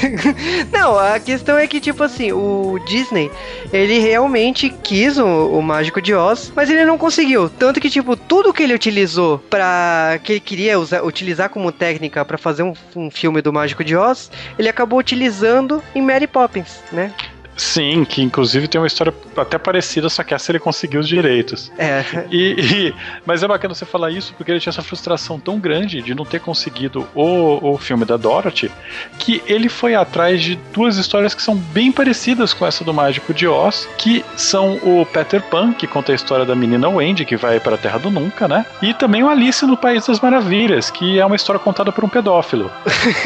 Não, 0.72 0.98
a 0.98 1.20
questão 1.20 1.58
é 1.58 1.66
que, 1.66 1.82
tipo 1.82 2.04
assim, 2.04 2.32
o 2.32 2.80
Disney, 2.86 3.32
ele 3.74 3.98
realmente 3.98 4.70
quis 4.70 5.18
o, 5.18 5.26
o 5.26 5.64
Mágico 5.64 6.00
de 6.00 6.14
Oz, 6.14 6.54
mas 6.56 6.70
ele 6.70 6.86
não 6.86 6.98
conseguiu. 6.98 7.50
Tanto 7.50 7.82
que, 7.82 7.90
tipo, 7.90 8.16
tudo 8.16 8.54
que 8.54 8.62
ele 8.62 8.76
utilizou 8.76 9.40
para 9.50 10.20
que 10.24 10.34
ele 10.34 10.40
queria 10.40 10.78
usar, 10.78 11.04
utilizar 11.04 11.50
como 11.50 11.72
técnica 11.72 12.24
para 12.24 12.38
fazer 12.38 12.62
um, 12.62 12.74
um 12.96 13.10
filme 13.10 13.42
do 13.42 13.52
Mágico 13.52 13.84
de 13.84 13.96
Oz, 13.96 14.30
ele 14.60 14.70
acabou 14.70 15.00
utilizando 15.00 15.82
em 15.96 16.04
Mary 16.04 16.28
Poppins, 16.28 16.84
né? 16.92 17.12
Sim, 17.56 18.04
que 18.06 18.22
inclusive 18.22 18.68
tem 18.68 18.80
uma 18.80 18.88
história 18.88 19.14
até 19.38 19.58
parecida, 19.58 20.10
só 20.10 20.24
que 20.24 20.34
essa 20.34 20.52
ele 20.52 20.60
conseguiu 20.60 21.00
os 21.00 21.08
direitos. 21.08 21.72
É. 21.78 22.04
E, 22.32 22.56
e, 22.60 22.96
mas 23.26 23.44
é 23.44 23.48
bacana 23.48 23.74
você 23.74 23.86
falar 23.86 24.12
isso 24.12 24.34
porque 24.36 24.52
ele 24.52 24.60
tinha 24.60 24.72
essa 24.72 24.82
frustração 24.82 25.40
tão 25.40 25.60
grande 25.60 26.02
de 26.02 26.16
não 26.16 26.26
ter 26.26 26.40
conseguido 26.40 27.08
o, 27.14 27.74
o 27.74 27.78
filme 27.78 28.06
da 28.06 28.18
Dorothy 28.18 28.72
que 29.20 29.42
ele 29.46 29.70
foi 29.70 29.96
atrás 29.96 30.42
de 30.42 30.56
duas 30.74 30.98
histórias 30.98 31.34
que 31.34 31.42
são 31.42 31.56
bem 31.56 31.92
parecidas 31.92 32.54
com 32.54 32.66
essa 32.66 32.84
do 32.84 32.94
Mágico 32.94 33.34
de 33.34 33.48
Oz, 33.48 33.88
que 33.98 34.24
são 34.36 34.76
o 34.84 35.06
Peter 35.06 35.42
Pan, 35.42 35.74
que 35.74 35.88
conta 35.88 36.12
a 36.12 36.16
história 36.16 36.46
da 36.46 36.56
menina 36.56 36.90
Wendy, 36.90 37.26
que 37.26 37.38
vai 37.38 37.60
para 37.60 37.76
a 37.76 37.78
Terra 37.78 38.00
do 38.00 38.10
Nunca, 38.10 38.48
né? 38.48 38.66
E 38.82 38.94
também 38.94 39.24
o 39.24 39.30
Alice 39.30 39.66
no 39.66 39.78
País 39.78 40.06
das 40.06 40.20
Maravilhas, 40.20 40.90
que 40.90 41.20
é 41.20 41.26
uma 41.26 41.36
história 41.36 41.60
contada 41.60 41.92
por 41.92 42.04
um 42.04 42.10
pedófilo. 42.10 42.72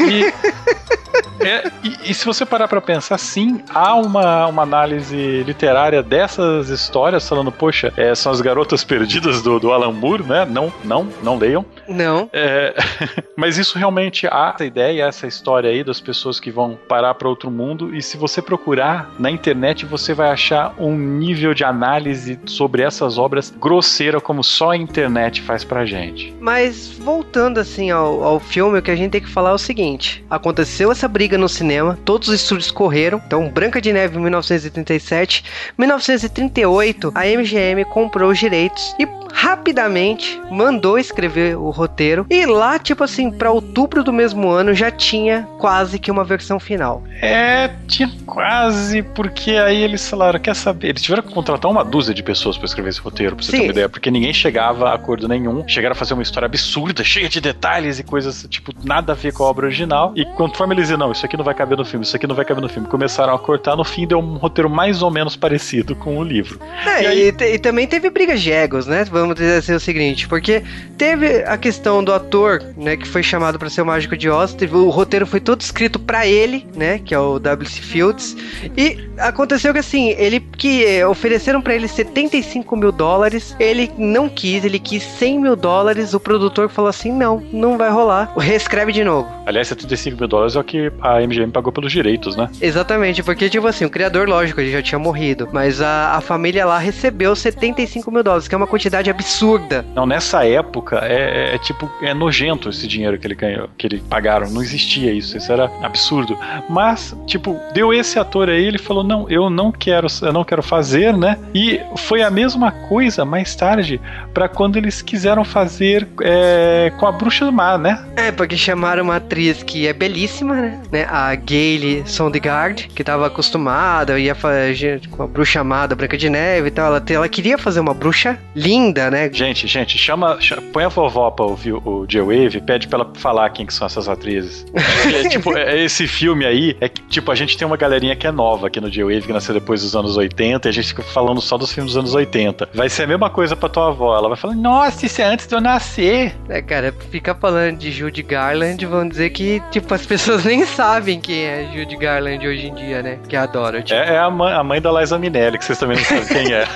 E. 0.08 0.32
É, 1.40 1.70
e, 1.84 2.10
e, 2.10 2.14
se 2.14 2.24
você 2.24 2.44
parar 2.44 2.66
para 2.66 2.80
pensar, 2.80 3.16
sim, 3.16 3.62
há 3.72 3.94
uma, 3.94 4.17
uma 4.46 4.62
análise 4.62 5.42
literária 5.42 6.02
dessas 6.02 6.68
histórias 6.68 7.28
falando, 7.28 7.52
poxa, 7.52 7.92
é, 7.96 8.14
são 8.14 8.32
as 8.32 8.40
garotas 8.40 8.84
perdidas 8.84 9.42
do, 9.42 9.58
do 9.58 9.72
Alan 9.72 9.92
Moore, 9.92 10.22
né? 10.22 10.46
Não, 10.48 10.72
não, 10.84 11.08
não 11.22 11.36
leiam. 11.36 11.64
Não. 11.86 12.28
É, 12.32 12.74
mas 13.36 13.58
isso 13.58 13.78
realmente 13.78 14.26
há 14.26 14.52
essa 14.54 14.64
ideia, 14.64 15.04
essa 15.04 15.26
história 15.26 15.70
aí 15.70 15.82
das 15.84 16.00
pessoas 16.00 16.40
que 16.40 16.50
vão 16.50 16.78
parar 16.88 17.14
para 17.14 17.28
outro 17.28 17.50
mundo. 17.50 17.94
E 17.94 18.02
se 18.02 18.16
você 18.16 18.40
procurar 18.40 19.10
na 19.18 19.30
internet, 19.30 19.84
você 19.84 20.14
vai 20.14 20.30
achar 20.30 20.74
um 20.78 20.96
nível 20.96 21.54
de 21.54 21.64
análise 21.64 22.38
sobre 22.46 22.82
essas 22.82 23.18
obras 23.18 23.52
grosseira 23.58 24.20
como 24.20 24.42
só 24.42 24.70
a 24.70 24.76
internet 24.76 25.42
faz 25.42 25.64
pra 25.64 25.84
gente. 25.84 26.34
Mas 26.40 26.88
voltando 26.88 27.58
assim 27.58 27.90
ao, 27.90 28.22
ao 28.22 28.40
filme, 28.40 28.78
o 28.78 28.82
que 28.82 28.90
a 28.90 28.96
gente 28.96 29.12
tem 29.12 29.20
que 29.20 29.28
falar 29.28 29.50
é 29.50 29.54
o 29.54 29.58
seguinte: 29.58 30.24
aconteceu 30.30 30.90
essa 30.90 31.08
briga 31.08 31.36
no 31.36 31.48
cinema, 31.48 31.98
todos 32.04 32.28
os 32.28 32.34
estúdios 32.34 32.70
correram. 32.70 33.20
Então, 33.26 33.48
Branca 33.48 33.80
de 33.80 33.92
Neve 33.92 34.07
em 34.16 34.20
1937, 34.20 35.44
1938, 35.76 37.12
a 37.14 37.24
MGM 37.26 37.84
comprou 37.84 38.30
os 38.30 38.38
direitos 38.38 38.94
e 38.98 39.06
rapidamente 39.32 40.40
mandou 40.50 40.98
escrever 40.98 41.56
o 41.56 41.70
roteiro. 41.70 42.26
E 42.30 42.46
lá, 42.46 42.78
tipo 42.78 43.04
assim, 43.04 43.30
para 43.30 43.50
outubro 43.50 44.02
do 44.02 44.12
mesmo 44.12 44.48
ano 44.48 44.74
já 44.74 44.90
tinha 44.90 45.48
quase 45.58 45.98
que 45.98 46.10
uma 46.10 46.24
versão 46.24 46.58
final. 46.58 47.02
É, 47.20 47.70
tinha 47.86 48.10
quase, 48.26 49.02
porque 49.02 49.52
aí 49.52 49.82
eles 49.82 50.08
falaram, 50.08 50.38
quer 50.38 50.54
saber? 50.54 50.88
Eles 50.88 51.02
tiveram 51.02 51.22
que 51.22 51.32
contratar 51.32 51.70
uma 51.70 51.84
dúzia 51.84 52.14
de 52.14 52.22
pessoas 52.22 52.56
para 52.56 52.66
escrever 52.66 52.90
esse 52.90 53.00
roteiro, 53.00 53.36
pra 53.36 53.44
você 53.44 53.52
Sim. 53.52 53.58
ter 53.58 53.64
uma 53.64 53.72
ideia, 53.72 53.88
porque 53.88 54.10
ninguém 54.10 54.32
chegava 54.32 54.90
a 54.90 54.94
acordo 54.94 55.28
nenhum. 55.28 55.66
Chegaram 55.66 55.92
a 55.92 55.96
fazer 55.96 56.14
uma 56.14 56.22
história 56.22 56.46
absurda, 56.46 57.02
cheia 57.04 57.28
de 57.28 57.40
detalhes 57.40 57.98
e 57.98 58.02
coisas, 58.02 58.46
tipo, 58.48 58.72
nada 58.84 59.12
a 59.12 59.14
ver 59.16 59.32
com 59.32 59.44
a 59.44 59.46
obra 59.46 59.66
original. 59.66 60.12
E 60.16 60.24
conforme 60.24 60.74
eles 60.74 60.84
diziam, 60.84 60.98
não, 60.98 61.12
isso 61.12 61.24
aqui 61.24 61.36
não 61.36 61.44
vai 61.44 61.54
caber 61.54 61.76
no 61.76 61.84
filme, 61.84 62.04
isso 62.04 62.16
aqui 62.16 62.26
não 62.26 62.34
vai 62.34 62.44
caber 62.44 62.62
no 62.62 62.68
filme, 62.68 62.88
começaram 62.88 63.34
a 63.34 63.38
cortar, 63.38 63.76
no 63.76 63.84
fim 63.84 63.97
deu 64.06 64.18
um 64.18 64.36
roteiro 64.36 64.68
mais 64.68 65.02
ou 65.02 65.10
menos 65.10 65.36
parecido 65.36 65.94
com 65.94 66.18
o 66.18 66.22
livro. 66.22 66.60
É, 66.86 67.02
e, 67.02 67.06
aí... 67.06 67.34
e, 67.40 67.54
e 67.54 67.58
também 67.58 67.86
teve 67.86 68.10
brigas 68.10 68.40
de 68.40 68.52
egos, 68.52 68.86
né? 68.86 69.04
Vamos 69.04 69.34
dizer 69.34 69.58
assim 69.58 69.72
o 69.72 69.80
seguinte, 69.80 70.28
porque 70.28 70.62
teve 70.96 71.44
a 71.44 71.56
questão 71.56 72.02
do 72.02 72.12
ator, 72.12 72.62
né, 72.76 72.96
que 72.96 73.06
foi 73.06 73.22
chamado 73.22 73.58
para 73.58 73.70
ser 73.70 73.82
o 73.82 73.86
Mágico 73.86 74.16
de 74.16 74.28
Oz, 74.28 74.52
teve, 74.52 74.76
o 74.76 74.90
roteiro 74.90 75.26
foi 75.26 75.40
todo 75.40 75.60
escrito 75.60 75.98
para 75.98 76.26
ele, 76.26 76.66
né, 76.74 76.98
que 76.98 77.14
é 77.14 77.18
o 77.18 77.38
W.C. 77.38 77.80
Fields, 77.80 78.36
e 78.76 78.98
aconteceu 79.18 79.72
que 79.72 79.78
assim, 79.78 80.10
ele 80.10 80.40
que 80.40 80.84
eh, 80.84 81.06
ofereceram 81.06 81.62
para 81.62 81.74
ele 81.74 81.86
75 81.86 82.76
mil 82.76 82.92
dólares, 82.92 83.54
ele 83.58 83.90
não 83.96 84.28
quis, 84.28 84.64
ele 84.64 84.78
quis 84.78 85.02
100 85.02 85.40
mil 85.40 85.56
dólares, 85.56 86.14
o 86.14 86.20
produtor 86.20 86.68
falou 86.68 86.88
assim, 86.88 87.12
não, 87.12 87.42
não 87.52 87.78
vai 87.78 87.90
rolar, 87.90 88.32
reescreve 88.36 88.92
de 88.92 89.04
novo. 89.04 89.28
Aliás, 89.46 89.68
75 89.68 90.18
mil 90.18 90.28
dólares 90.28 90.56
é 90.56 90.60
o 90.60 90.64
que 90.64 90.92
a 91.00 91.20
MGM 91.20 91.52
pagou 91.52 91.72
pelos 91.72 91.92
direitos, 91.92 92.36
né? 92.36 92.48
Exatamente, 92.60 93.22
porque 93.22 93.48
tipo 93.48 93.66
assim, 93.66 93.87
o 93.88 93.90
criador, 93.90 94.28
lógico, 94.28 94.60
ele 94.60 94.70
já 94.70 94.82
tinha 94.82 94.98
morrido, 94.98 95.48
mas 95.52 95.80
a, 95.80 96.16
a 96.16 96.20
família 96.20 96.64
lá 96.64 96.78
recebeu 96.78 97.34
75 97.34 98.10
mil 98.10 98.22
dólares, 98.22 98.46
que 98.46 98.54
é 98.54 98.58
uma 98.58 98.66
quantidade 98.66 99.10
absurda. 99.10 99.84
Não, 99.94 100.06
nessa 100.06 100.46
época 100.46 101.00
é, 101.02 101.52
é, 101.52 101.54
é 101.54 101.58
tipo, 101.58 101.90
é 102.02 102.14
nojento 102.14 102.68
esse 102.68 102.86
dinheiro 102.86 103.18
que 103.18 103.26
ele 103.26 103.34
ganhou, 103.34 103.68
que 103.76 103.86
ele 103.86 104.02
pagaram, 104.08 104.50
não 104.50 104.62
existia 104.62 105.12
isso, 105.12 105.36
isso 105.36 105.50
era 105.50 105.70
absurdo. 105.82 106.38
Mas, 106.68 107.16
tipo, 107.26 107.58
deu 107.72 107.92
esse 107.92 108.18
ator 108.18 108.48
aí, 108.48 108.64
ele 108.64 108.78
falou, 108.78 109.02
não, 109.02 109.28
eu 109.28 109.50
não 109.50 109.72
quero, 109.72 110.06
eu 110.22 110.32
não 110.32 110.44
quero 110.44 110.62
fazer, 110.62 111.16
né? 111.16 111.38
E 111.54 111.80
foi 111.96 112.22
a 112.22 112.30
mesma 112.30 112.70
coisa 112.70 113.24
mais 113.24 113.54
tarde 113.54 114.00
para 114.32 114.48
quando 114.48 114.76
eles 114.76 115.02
quiseram 115.02 115.44
fazer 115.44 116.06
é, 116.22 116.92
com 116.98 117.06
a 117.06 117.12
Bruxa 117.12 117.44
do 117.44 117.52
Mar, 117.52 117.78
né? 117.78 118.04
É, 118.16 118.30
porque 118.30 118.56
chamaram 118.56 119.04
uma 119.04 119.16
atriz 119.16 119.62
que 119.62 119.86
é 119.86 119.92
belíssima, 119.92 120.54
né? 120.54 120.80
né? 120.92 121.06
A 121.08 121.34
Gayle 121.34 122.02
Sondegard, 122.06 122.88
que 122.94 123.02
tava 123.02 123.26
acostumada, 123.26 123.77
ia 124.18 124.34
fazer 124.34 125.00
com 125.08 125.22
a 125.22 125.26
bruxa 125.26 125.60
amada 125.60 125.94
Branca 125.94 126.16
de 126.16 126.28
Neve 126.28 126.68
e 126.68 126.70
tal. 126.70 126.86
Ela, 126.86 127.02
ela 127.10 127.28
queria 127.28 127.58
fazer 127.58 127.80
uma 127.80 127.94
bruxa 127.94 128.38
linda, 128.54 129.10
né? 129.10 129.30
Gente, 129.32 129.66
gente, 129.66 129.98
chama, 129.98 130.40
chama 130.40 130.62
põe 130.72 130.84
a 130.84 130.88
vovó 130.88 131.30
pra 131.30 131.44
ouvir 131.44 131.72
o 131.72 132.06
J-Wave, 132.06 132.60
pede 132.60 132.88
pra 132.88 133.00
ela 133.00 133.12
falar 133.14 133.50
quem 133.50 133.66
que 133.66 133.74
são 133.74 133.86
essas 133.86 134.08
atrizes. 134.08 134.66
é, 134.74 135.28
tipo, 135.28 135.56
é, 135.56 135.82
esse 135.84 136.06
filme 136.06 136.44
aí, 136.44 136.76
é 136.80 136.88
que, 136.88 137.02
tipo, 137.02 137.30
a 137.30 137.34
gente 137.34 137.56
tem 137.56 137.66
uma 137.66 137.76
galerinha 137.76 138.16
que 138.16 138.26
é 138.26 138.32
nova 138.32 138.66
aqui 138.66 138.80
no 138.80 138.90
J-Wave, 138.90 139.22
que 139.22 139.32
nasceu 139.32 139.54
depois 139.54 139.82
dos 139.82 139.94
anos 139.94 140.16
80, 140.16 140.68
e 140.68 140.70
a 140.70 140.72
gente 140.72 140.88
fica 140.88 141.02
falando 141.02 141.40
só 141.40 141.56
dos 141.56 141.72
filmes 141.72 141.92
dos 141.92 141.98
anos 141.98 142.14
80. 142.14 142.70
Vai 142.74 142.88
ser 142.88 143.04
a 143.04 143.06
mesma 143.06 143.30
coisa 143.30 143.56
pra 143.56 143.68
tua 143.68 143.88
avó. 143.88 144.16
Ela 144.16 144.28
vai 144.28 144.36
falar, 144.36 144.54
nossa, 144.54 145.06
isso 145.06 145.20
é 145.20 145.24
antes 145.24 145.46
de 145.46 145.54
eu 145.54 145.60
nascer. 145.60 146.34
É, 146.48 146.62
cara, 146.62 146.94
ficar 147.10 147.34
falando 147.34 147.78
de 147.78 147.90
Judy 147.90 148.22
Garland, 148.22 148.84
vão 148.86 149.08
dizer 149.08 149.30
que, 149.30 149.62
tipo, 149.70 149.92
as 149.92 150.04
pessoas 150.04 150.44
nem 150.46 150.64
sabem 150.64 151.20
quem 151.20 151.44
é 151.44 151.70
Judy 151.74 151.96
Garland 151.96 152.46
hoje 152.46 152.66
em 152.66 152.74
dia, 152.74 153.02
né? 153.02 153.18
Que 153.28 153.36
adora. 153.36 153.67
Tipo. 153.72 153.94
É, 153.94 154.14
é 154.14 154.18
a, 154.18 154.30
mãe, 154.30 154.52
a 154.52 154.64
mãe 154.64 154.80
da 154.80 154.92
Liza 154.92 155.18
Minelli, 155.18 155.58
que 155.58 155.64
vocês 155.64 155.78
também 155.78 155.96
não 155.96 156.04
sabem 156.04 156.26
quem 156.26 156.52
é. 156.52 156.66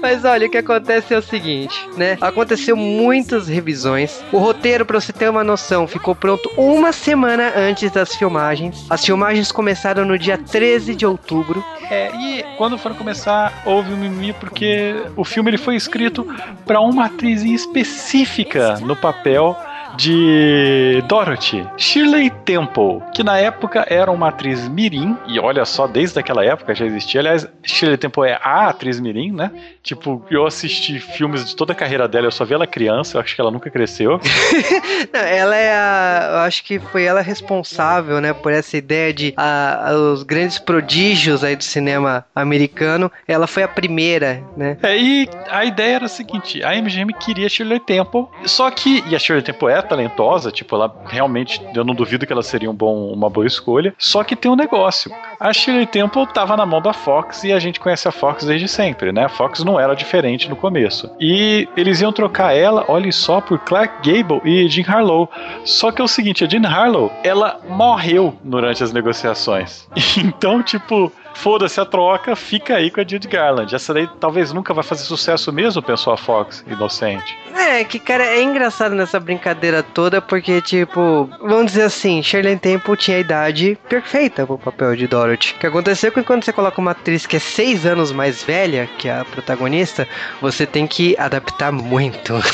Mas 0.00 0.24
olha, 0.24 0.46
o 0.46 0.50
que 0.50 0.58
acontece 0.58 1.14
é 1.14 1.18
o 1.18 1.22
seguinte, 1.22 1.88
né? 1.96 2.18
Aconteceu 2.20 2.76
muitas 2.76 3.48
revisões. 3.48 4.22
O 4.30 4.38
roteiro, 4.38 4.84
pra 4.84 5.00
você 5.00 5.12
ter 5.12 5.30
uma 5.30 5.42
noção, 5.42 5.86
ficou 5.86 6.14
pronto 6.14 6.50
uma 6.58 6.92
semana 6.92 7.52
antes 7.56 7.90
das 7.90 8.14
filmagens. 8.14 8.86
As 8.90 9.04
filmagens 9.04 9.50
começaram 9.50 10.04
no 10.04 10.18
dia 10.18 10.36
13 10.36 10.94
de 10.94 11.06
outubro. 11.06 11.64
É, 11.90 12.14
e 12.14 12.44
quando 12.58 12.76
foram 12.76 12.96
começar, 12.96 13.62
houve 13.64 13.94
um 13.94 13.96
mimimi 13.96 14.34
porque 14.34 14.94
o 15.16 15.24
filme 15.24 15.50
ele 15.50 15.58
foi 15.58 15.74
escrito 15.74 16.26
para 16.66 16.80
uma 16.80 17.06
atriz 17.06 17.42
específica 17.42 18.78
no 18.80 18.96
papel 18.96 19.56
de 19.96 21.02
Dorothy, 21.06 21.66
Shirley 21.76 22.30
Temple, 22.44 23.02
que 23.14 23.22
na 23.22 23.38
época 23.38 23.86
era 23.88 24.10
uma 24.10 24.28
atriz 24.28 24.68
mirim, 24.68 25.16
e 25.26 25.38
olha 25.38 25.64
só, 25.64 25.86
desde 25.86 26.18
aquela 26.18 26.44
época 26.44 26.74
já 26.74 26.84
existia. 26.84 27.20
Aliás, 27.20 27.46
Shirley 27.62 27.96
Temple 27.98 28.28
é 28.28 28.38
a 28.42 28.68
atriz 28.68 29.00
mirim, 29.00 29.32
né? 29.32 29.50
Tipo, 29.82 30.24
eu 30.30 30.46
assisti 30.46 30.98
filmes 30.98 31.44
de 31.44 31.56
toda 31.56 31.72
a 31.72 31.76
carreira 31.76 32.08
dela, 32.08 32.26
eu 32.26 32.30
só 32.30 32.44
vi 32.44 32.54
ela 32.54 32.66
criança, 32.66 33.16
eu 33.16 33.20
acho 33.20 33.34
que 33.34 33.40
ela 33.40 33.50
nunca 33.50 33.70
cresceu. 33.70 34.20
Não, 35.12 35.20
ela 35.20 35.56
é 35.56 35.72
a. 35.72 36.28
Eu 36.32 36.38
acho 36.38 36.64
que 36.64 36.78
foi 36.78 37.04
ela 37.04 37.20
responsável, 37.20 38.20
né, 38.20 38.32
por 38.32 38.52
essa 38.52 38.76
ideia 38.76 39.12
de 39.12 39.34
a, 39.36 39.90
os 40.12 40.22
grandes 40.22 40.58
prodígios 40.58 41.44
aí 41.44 41.54
do 41.54 41.64
cinema 41.64 42.24
americano. 42.34 43.10
Ela 43.28 43.46
foi 43.46 43.62
a 43.62 43.68
primeira, 43.68 44.42
né? 44.56 44.76
É, 44.82 44.96
e 44.96 45.28
a 45.50 45.64
ideia 45.64 45.96
era 45.96 46.06
a 46.06 46.08
seguinte: 46.08 46.62
a 46.62 46.74
MGM 46.80 47.12
queria 47.14 47.48
Shirley 47.48 47.80
Temple, 47.80 48.26
só 48.44 48.70
que. 48.70 49.04
E 49.06 49.14
a 49.14 49.18
Shirley 49.18 49.44
Temple 49.44 49.68
é 49.68 49.83
talentosa, 49.84 50.50
tipo, 50.50 50.74
ela 50.74 50.94
realmente, 51.06 51.60
eu 51.74 51.84
não 51.84 51.94
duvido 51.94 52.26
que 52.26 52.32
ela 52.32 52.42
seria 52.42 52.70
um 52.70 52.74
bom, 52.74 53.12
uma 53.12 53.30
boa 53.30 53.46
escolha. 53.46 53.94
Só 53.98 54.24
que 54.24 54.36
tem 54.36 54.50
um 54.50 54.56
negócio. 54.56 55.10
A 55.38 55.52
Shirley 55.52 55.86
Temple 55.86 56.26
tava 56.32 56.56
na 56.56 56.66
mão 56.66 56.80
da 56.80 56.92
Fox 56.92 57.44
e 57.44 57.52
a 57.52 57.58
gente 57.58 57.80
conhece 57.80 58.08
a 58.08 58.12
Fox 58.12 58.44
desde 58.44 58.68
sempre, 58.68 59.12
né? 59.12 59.24
A 59.24 59.28
Fox 59.28 59.62
não 59.64 59.78
era 59.78 59.94
diferente 59.94 60.48
no 60.48 60.56
começo. 60.56 61.10
E 61.20 61.68
eles 61.76 62.00
iam 62.00 62.12
trocar 62.12 62.54
ela, 62.54 62.84
olha 62.88 63.10
só, 63.12 63.40
por 63.40 63.58
Clark 63.58 63.96
Gable 64.02 64.40
e 64.44 64.68
Jean 64.68 64.84
Harlow. 64.88 65.30
Só 65.64 65.90
que 65.90 66.00
é 66.00 66.04
o 66.04 66.08
seguinte, 66.08 66.44
a 66.44 66.48
Jean 66.48 66.66
Harlow, 66.66 67.12
ela 67.22 67.60
morreu 67.68 68.34
durante 68.42 68.82
as 68.82 68.92
negociações. 68.92 69.86
Então, 70.16 70.62
tipo, 70.62 71.12
foda-se 71.34 71.80
a 71.80 71.84
troca, 71.84 72.34
fica 72.34 72.76
aí 72.76 72.90
com 72.90 73.00
a 73.00 73.04
Judy 73.06 73.28
Garland. 73.28 73.74
Essa 73.74 73.92
daí 73.92 74.08
talvez 74.18 74.52
nunca 74.52 74.72
vai 74.72 74.84
fazer 74.84 75.04
sucesso 75.04 75.52
mesmo, 75.52 75.82
pensou 75.82 76.12
a 76.12 76.16
Fox, 76.16 76.64
inocente. 76.66 77.36
É, 77.54 77.84
que 77.84 77.98
cara, 77.98 78.24
é 78.24 78.42
engraçado 78.42 78.94
nessa 78.94 79.20
brincadeira 79.20 79.82
toda, 79.82 80.20
porque, 80.20 80.60
tipo, 80.60 81.28
vamos 81.40 81.66
dizer 81.66 81.82
assim, 81.82 82.22
Shirley 82.22 82.56
Temple 82.58 82.96
tinha 82.96 83.16
a 83.16 83.20
idade 83.20 83.78
perfeita 83.88 84.46
pro 84.46 84.58
papel 84.58 84.96
de 84.96 85.06
Dorothy. 85.06 85.54
O 85.56 85.60
que 85.60 85.66
aconteceu 85.66 86.08
é 86.08 86.10
que 86.10 86.22
quando 86.22 86.44
você 86.44 86.52
coloca 86.52 86.80
uma 86.80 86.92
atriz 86.92 87.26
que 87.26 87.36
é 87.36 87.40
seis 87.40 87.86
anos 87.86 88.12
mais 88.12 88.42
velha 88.42 88.88
que 88.98 89.08
a 89.08 89.24
protagonista, 89.24 90.08
você 90.40 90.66
tem 90.66 90.86
que 90.86 91.16
adaptar 91.18 91.72
muito. 91.72 92.34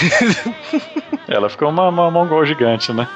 Ela 1.28 1.48
ficou 1.48 1.68
uma, 1.68 1.88
uma 1.88 2.10
mongol 2.10 2.44
gigante, 2.44 2.92
né? 2.92 3.08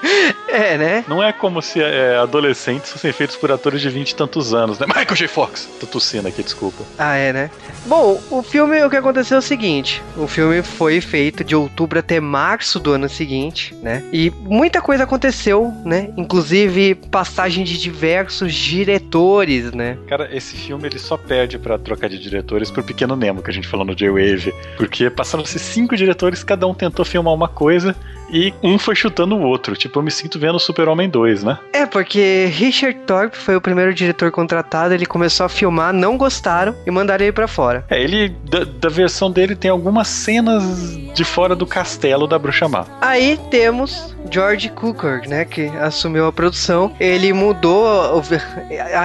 É, 0.49 0.79
né? 0.79 1.05
Não 1.09 1.21
é 1.21 1.33
como 1.33 1.61
se 1.61 1.83
é, 1.83 2.17
adolescentes 2.17 2.93
fossem 2.93 3.13
feitos 3.13 3.35
por 3.35 3.51
atores 3.51 3.81
de 3.81 3.89
20 3.89 4.11
e 4.11 4.15
tantos 4.15 4.55
anos, 4.55 4.79
né? 4.79 4.87
Michael 4.87 5.17
J. 5.17 5.27
Fox! 5.27 5.54
Tô 5.81 5.87
tossindo 5.87 6.29
aqui, 6.29 6.43
desculpa. 6.43 6.85
Ah, 6.99 7.17
é, 7.17 7.33
né? 7.33 7.51
Bom, 7.87 8.21
o 8.31 8.43
filme, 8.43 8.83
o 8.85 8.91
que 8.91 8.97
aconteceu 8.97 9.37
é 9.37 9.39
o 9.39 9.43
seguinte: 9.43 10.03
o 10.17 10.27
filme 10.27 10.63
foi 10.63 11.01
feito 11.01 11.45
de 11.45 11.55
outubro 11.55 11.99
até 11.99 12.21
março 12.21 12.81
do 12.81 12.93
ano 12.93 13.09
seguinte, 13.09 13.75
né? 13.83 14.03
E 14.13 14.31
muita 14.31 14.81
coisa 14.81 15.05
aconteceu, 15.05 15.73
né? 15.85 16.11
Inclusive 16.17 16.95
passagem 16.95 17.65
de 17.65 17.79
diversos 17.79 18.55
diretores, 18.55 19.73
né? 19.73 19.99
Cara, 20.07 20.35
esse 20.35 20.57
filme 20.57 20.87
ele 20.89 20.99
só 20.99 21.17
perde 21.17 21.59
pra 21.59 21.79
trocar 21.79 22.09
de 22.09 22.19
diretores 22.19 22.71
pro 22.71 22.83
Pequeno 22.83 23.17
Nemo, 23.17 23.43
que 23.43 23.51
a 23.51 23.55
gente 23.55 23.69
falou 23.69 23.85
no 23.85 23.95
J-Wave. 23.95 24.53
Porque 24.77 25.11
passaram-se 25.11 25.59
cinco 25.59 25.97
diretores, 25.97 26.43
cada 26.43 26.67
um 26.67 26.75
tentou 26.75 27.05
filmar 27.05 27.33
uma 27.33 27.49
coisa 27.49 27.95
e 28.31 28.53
um 28.63 28.79
foi 28.79 28.95
chutando 28.95 29.37
o 29.37 29.43
outro. 29.43 29.77
Tipo, 29.77 29.99
eu 29.99 30.03
me 30.03 30.11
sinto 30.11 30.39
vendo 30.39 30.59
Super-Homem 30.59 31.09
2, 31.09 31.45
né? 31.45 31.59
É, 31.73 31.87
porque 31.87 32.47
Richard 32.47 32.99
Thorpe 33.07 33.37
foi 33.37 33.57
o 33.57 33.61
primeiro 33.61 33.95
diretor 33.95 34.31
contratado, 34.31 34.95
ele 34.95 35.07
começou 35.07 35.47
a 35.47 35.49
filmar, 35.49 35.93
não 35.93 36.17
gostaram 36.17 36.75
e 36.87 36.91
mandaram 36.91 37.25
ele 37.25 37.33
pra 37.33 37.49
fora. 37.49 37.85
É, 37.89 38.03
ele, 38.03 38.31
da, 38.49 38.65
da 38.65 38.89
versão 38.89 39.31
dele, 39.31 39.55
tem 39.55 39.71
algumas 39.71 40.09
cenas 40.09 40.97
de 41.15 41.25
fora 41.25 41.55
do 41.55 41.67
castelo 41.67 42.27
da 42.27 42.39
Bruxa 42.39 42.69
Má. 42.69 42.87
Aí 43.01 43.39
temos 43.51 44.15
George 44.31 44.69
Cukor, 44.71 45.23
né, 45.29 45.45
que 45.45 45.67
assumiu 45.81 46.27
a 46.27 46.33
produção. 46.33 46.93
Ele 46.99 47.33
mudou, 47.33 47.87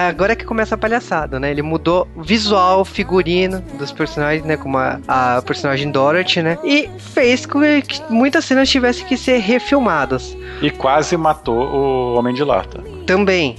agora 0.08 0.34
é 0.34 0.36
que 0.36 0.46
começa 0.46 0.76
a 0.76 0.78
palhaçada, 0.78 1.40
né? 1.40 1.52
Ele 1.52 1.62
mudou 1.62 2.08
visual, 2.18 2.84
figurino 2.84 3.62
dos 3.78 3.92
personagens, 3.92 4.46
né, 4.46 4.58
como 4.58 4.78
a, 4.78 5.00
a 5.08 5.42
personagem 5.42 5.92
Dorothy, 5.92 6.42
né? 6.42 6.58
E 6.64 6.90
fez 6.98 7.46
com 7.46 7.60
que 7.82 8.02
muitas 8.10 8.46
cenas 8.46 8.70
tivessem 8.70 9.06
que 9.10 9.18
ser 9.18 9.40
refilmadas. 9.40 10.38
E 10.62 10.70
quase 10.70 11.18
matou 11.18 11.58
o 11.58 12.16
Homem 12.16 12.34
de 12.34 12.44
Lata. 12.44 12.84
Também. 13.08 13.56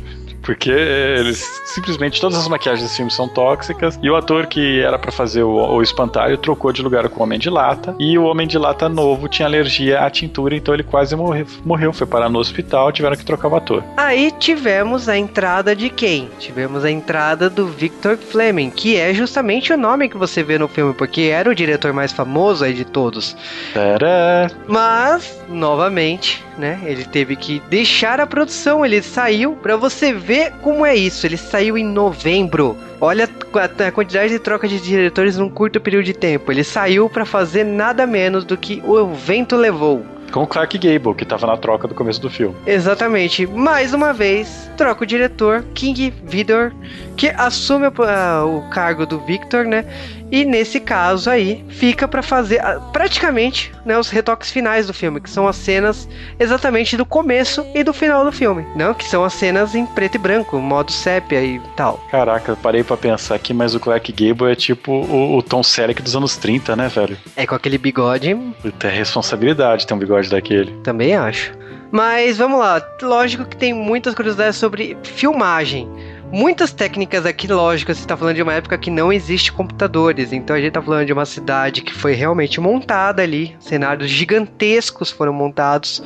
Porque 0.50 0.68
eles 0.68 1.62
simplesmente 1.64 2.20
todas 2.20 2.36
as 2.36 2.48
maquiagens 2.48 2.82
desse 2.82 2.96
filme 2.96 3.10
são 3.12 3.28
tóxicas 3.28 3.96
e 4.02 4.10
o 4.10 4.16
ator 4.16 4.48
que 4.48 4.80
era 4.80 4.98
pra 4.98 5.12
fazer 5.12 5.44
o, 5.44 5.48
o 5.48 5.80
espantalho 5.80 6.36
trocou 6.36 6.72
de 6.72 6.82
lugar 6.82 7.08
com 7.08 7.20
o 7.20 7.22
Homem 7.22 7.38
de 7.38 7.48
Lata 7.48 7.94
e 8.00 8.18
o 8.18 8.24
Homem 8.24 8.48
de 8.48 8.58
Lata 8.58 8.88
novo 8.88 9.28
tinha 9.28 9.46
alergia 9.46 10.00
à 10.00 10.10
tintura, 10.10 10.56
então 10.56 10.74
ele 10.74 10.82
quase 10.82 11.14
morreu, 11.14 11.46
morreu 11.64 11.92
foi 11.92 12.04
parar 12.04 12.28
no 12.28 12.40
hospital, 12.40 12.90
tiveram 12.90 13.14
que 13.14 13.24
trocar 13.24 13.46
o 13.46 13.54
ator. 13.54 13.84
Aí 13.96 14.32
tivemos 14.40 15.08
a 15.08 15.16
entrada 15.16 15.76
de 15.76 15.88
quem? 15.88 16.28
Tivemos 16.40 16.84
a 16.84 16.90
entrada 16.90 17.48
do 17.48 17.68
Victor 17.68 18.16
Fleming, 18.16 18.70
que 18.70 18.96
é 18.96 19.14
justamente 19.14 19.72
o 19.72 19.76
nome 19.76 20.08
que 20.08 20.16
você 20.16 20.42
vê 20.42 20.58
no 20.58 20.66
filme, 20.66 20.92
porque 20.94 21.30
era 21.32 21.48
o 21.48 21.54
diretor 21.54 21.92
mais 21.92 22.10
famoso 22.10 22.64
aí 22.64 22.74
de 22.74 22.84
todos. 22.84 23.36
Tadá! 23.72 24.50
Mas, 24.66 25.40
novamente, 25.48 26.44
né? 26.60 26.78
Ele 26.84 27.04
teve 27.04 27.34
que 27.34 27.60
deixar 27.68 28.20
a 28.20 28.26
produção. 28.26 28.84
Ele 28.84 29.02
saiu 29.02 29.54
pra 29.54 29.76
você 29.76 30.12
ver 30.12 30.52
como 30.62 30.86
é 30.86 30.94
isso. 30.94 31.26
Ele 31.26 31.36
saiu 31.36 31.76
em 31.76 31.84
novembro. 31.84 32.76
Olha 33.00 33.28
a, 33.54 33.90
quantidade 33.90 34.32
de 34.32 34.38
troca 34.38 34.68
de 34.68 34.78
diretores 34.78 35.36
num 35.36 35.48
curto 35.48 35.80
período 35.80 36.04
de 36.04 36.12
tempo. 36.12 36.52
Ele 36.52 36.62
saiu 36.62 37.08
pra 37.08 37.24
fazer 37.24 37.64
nada 37.64 38.06
menos 38.06 38.44
do 38.44 38.56
que 38.56 38.82
o 38.84 39.06
vento 39.06 39.56
levou. 39.56 40.04
Com 40.30 40.46
Clark 40.46 40.78
Gable, 40.78 41.14
que 41.14 41.24
tava 41.24 41.46
na 41.46 41.56
troca 41.56 41.88
do 41.88 41.94
começo 41.94 42.20
do 42.20 42.30
filme. 42.30 42.54
Exatamente. 42.64 43.46
Mais 43.48 43.92
uma 43.92 44.12
vez, 44.12 44.69
troca 44.80 45.04
o 45.04 45.06
diretor, 45.06 45.62
King 45.74 46.10
Vidor, 46.24 46.72
que 47.14 47.28
assume 47.28 47.86
o, 47.86 47.92
ah, 48.02 48.46
o 48.46 48.62
cargo 48.70 49.04
do 49.04 49.20
Victor, 49.20 49.66
né? 49.66 49.84
E 50.32 50.42
nesse 50.42 50.80
caso 50.80 51.28
aí, 51.28 51.62
fica 51.68 52.08
pra 52.08 52.22
fazer 52.22 52.64
ah, 52.64 52.80
praticamente 52.90 53.70
né, 53.84 53.98
os 53.98 54.08
retoques 54.08 54.50
finais 54.50 54.86
do 54.86 54.94
filme, 54.94 55.20
que 55.20 55.28
são 55.28 55.46
as 55.46 55.56
cenas 55.56 56.08
exatamente 56.38 56.96
do 56.96 57.04
começo 57.04 57.66
e 57.74 57.84
do 57.84 57.92
final 57.92 58.24
do 58.24 58.32
filme. 58.32 58.64
Não, 58.74 58.94
que 58.94 59.04
são 59.04 59.22
as 59.22 59.34
cenas 59.34 59.74
em 59.74 59.84
preto 59.84 60.14
e 60.14 60.18
branco, 60.18 60.58
modo 60.58 60.90
sépia 60.90 61.44
e 61.44 61.60
tal. 61.76 62.02
Caraca, 62.10 62.56
parei 62.56 62.82
pra 62.82 62.96
pensar 62.96 63.34
aqui, 63.34 63.52
mas 63.52 63.74
o 63.74 63.80
Clark 63.80 64.10
Gable 64.12 64.50
é 64.50 64.54
tipo 64.54 64.92
o, 64.92 65.36
o 65.36 65.42
Tom 65.42 65.62
Selleck 65.62 66.00
dos 66.00 66.16
anos 66.16 66.38
30, 66.38 66.74
né, 66.74 66.88
velho? 66.88 67.18
É 67.36 67.46
com 67.46 67.54
aquele 67.54 67.76
bigode, 67.76 68.34
Puta, 68.62 68.88
é 68.88 68.90
responsabilidade 68.90 69.86
ter 69.86 69.92
um 69.92 69.98
bigode 69.98 70.30
daquele. 70.30 70.72
também 70.82 71.14
acho. 71.14 71.52
Mas 71.90 72.38
vamos 72.38 72.60
lá, 72.60 72.80
lógico 73.02 73.44
que 73.44 73.56
tem 73.56 73.74
muitas 73.74 74.14
curiosidades 74.14 74.56
sobre 74.56 74.96
filmagem. 75.02 75.88
Muitas 76.32 76.72
técnicas 76.72 77.26
aqui, 77.26 77.48
lógico, 77.48 77.92
você 77.92 78.00
está 78.00 78.16
falando 78.16 78.36
de 78.36 78.42
uma 78.42 78.54
época 78.54 78.78
que 78.78 78.88
não 78.88 79.12
existe 79.12 79.50
computadores, 79.50 80.32
então 80.32 80.54
a 80.54 80.60
gente 80.60 80.68
está 80.68 80.80
falando 80.80 81.04
de 81.04 81.12
uma 81.12 81.26
cidade 81.26 81.82
que 81.82 81.92
foi 81.92 82.12
realmente 82.12 82.60
montada 82.60 83.20
ali, 83.20 83.56
cenários 83.58 84.08
gigantescos 84.08 85.10
foram 85.10 85.32
montados, 85.32 86.00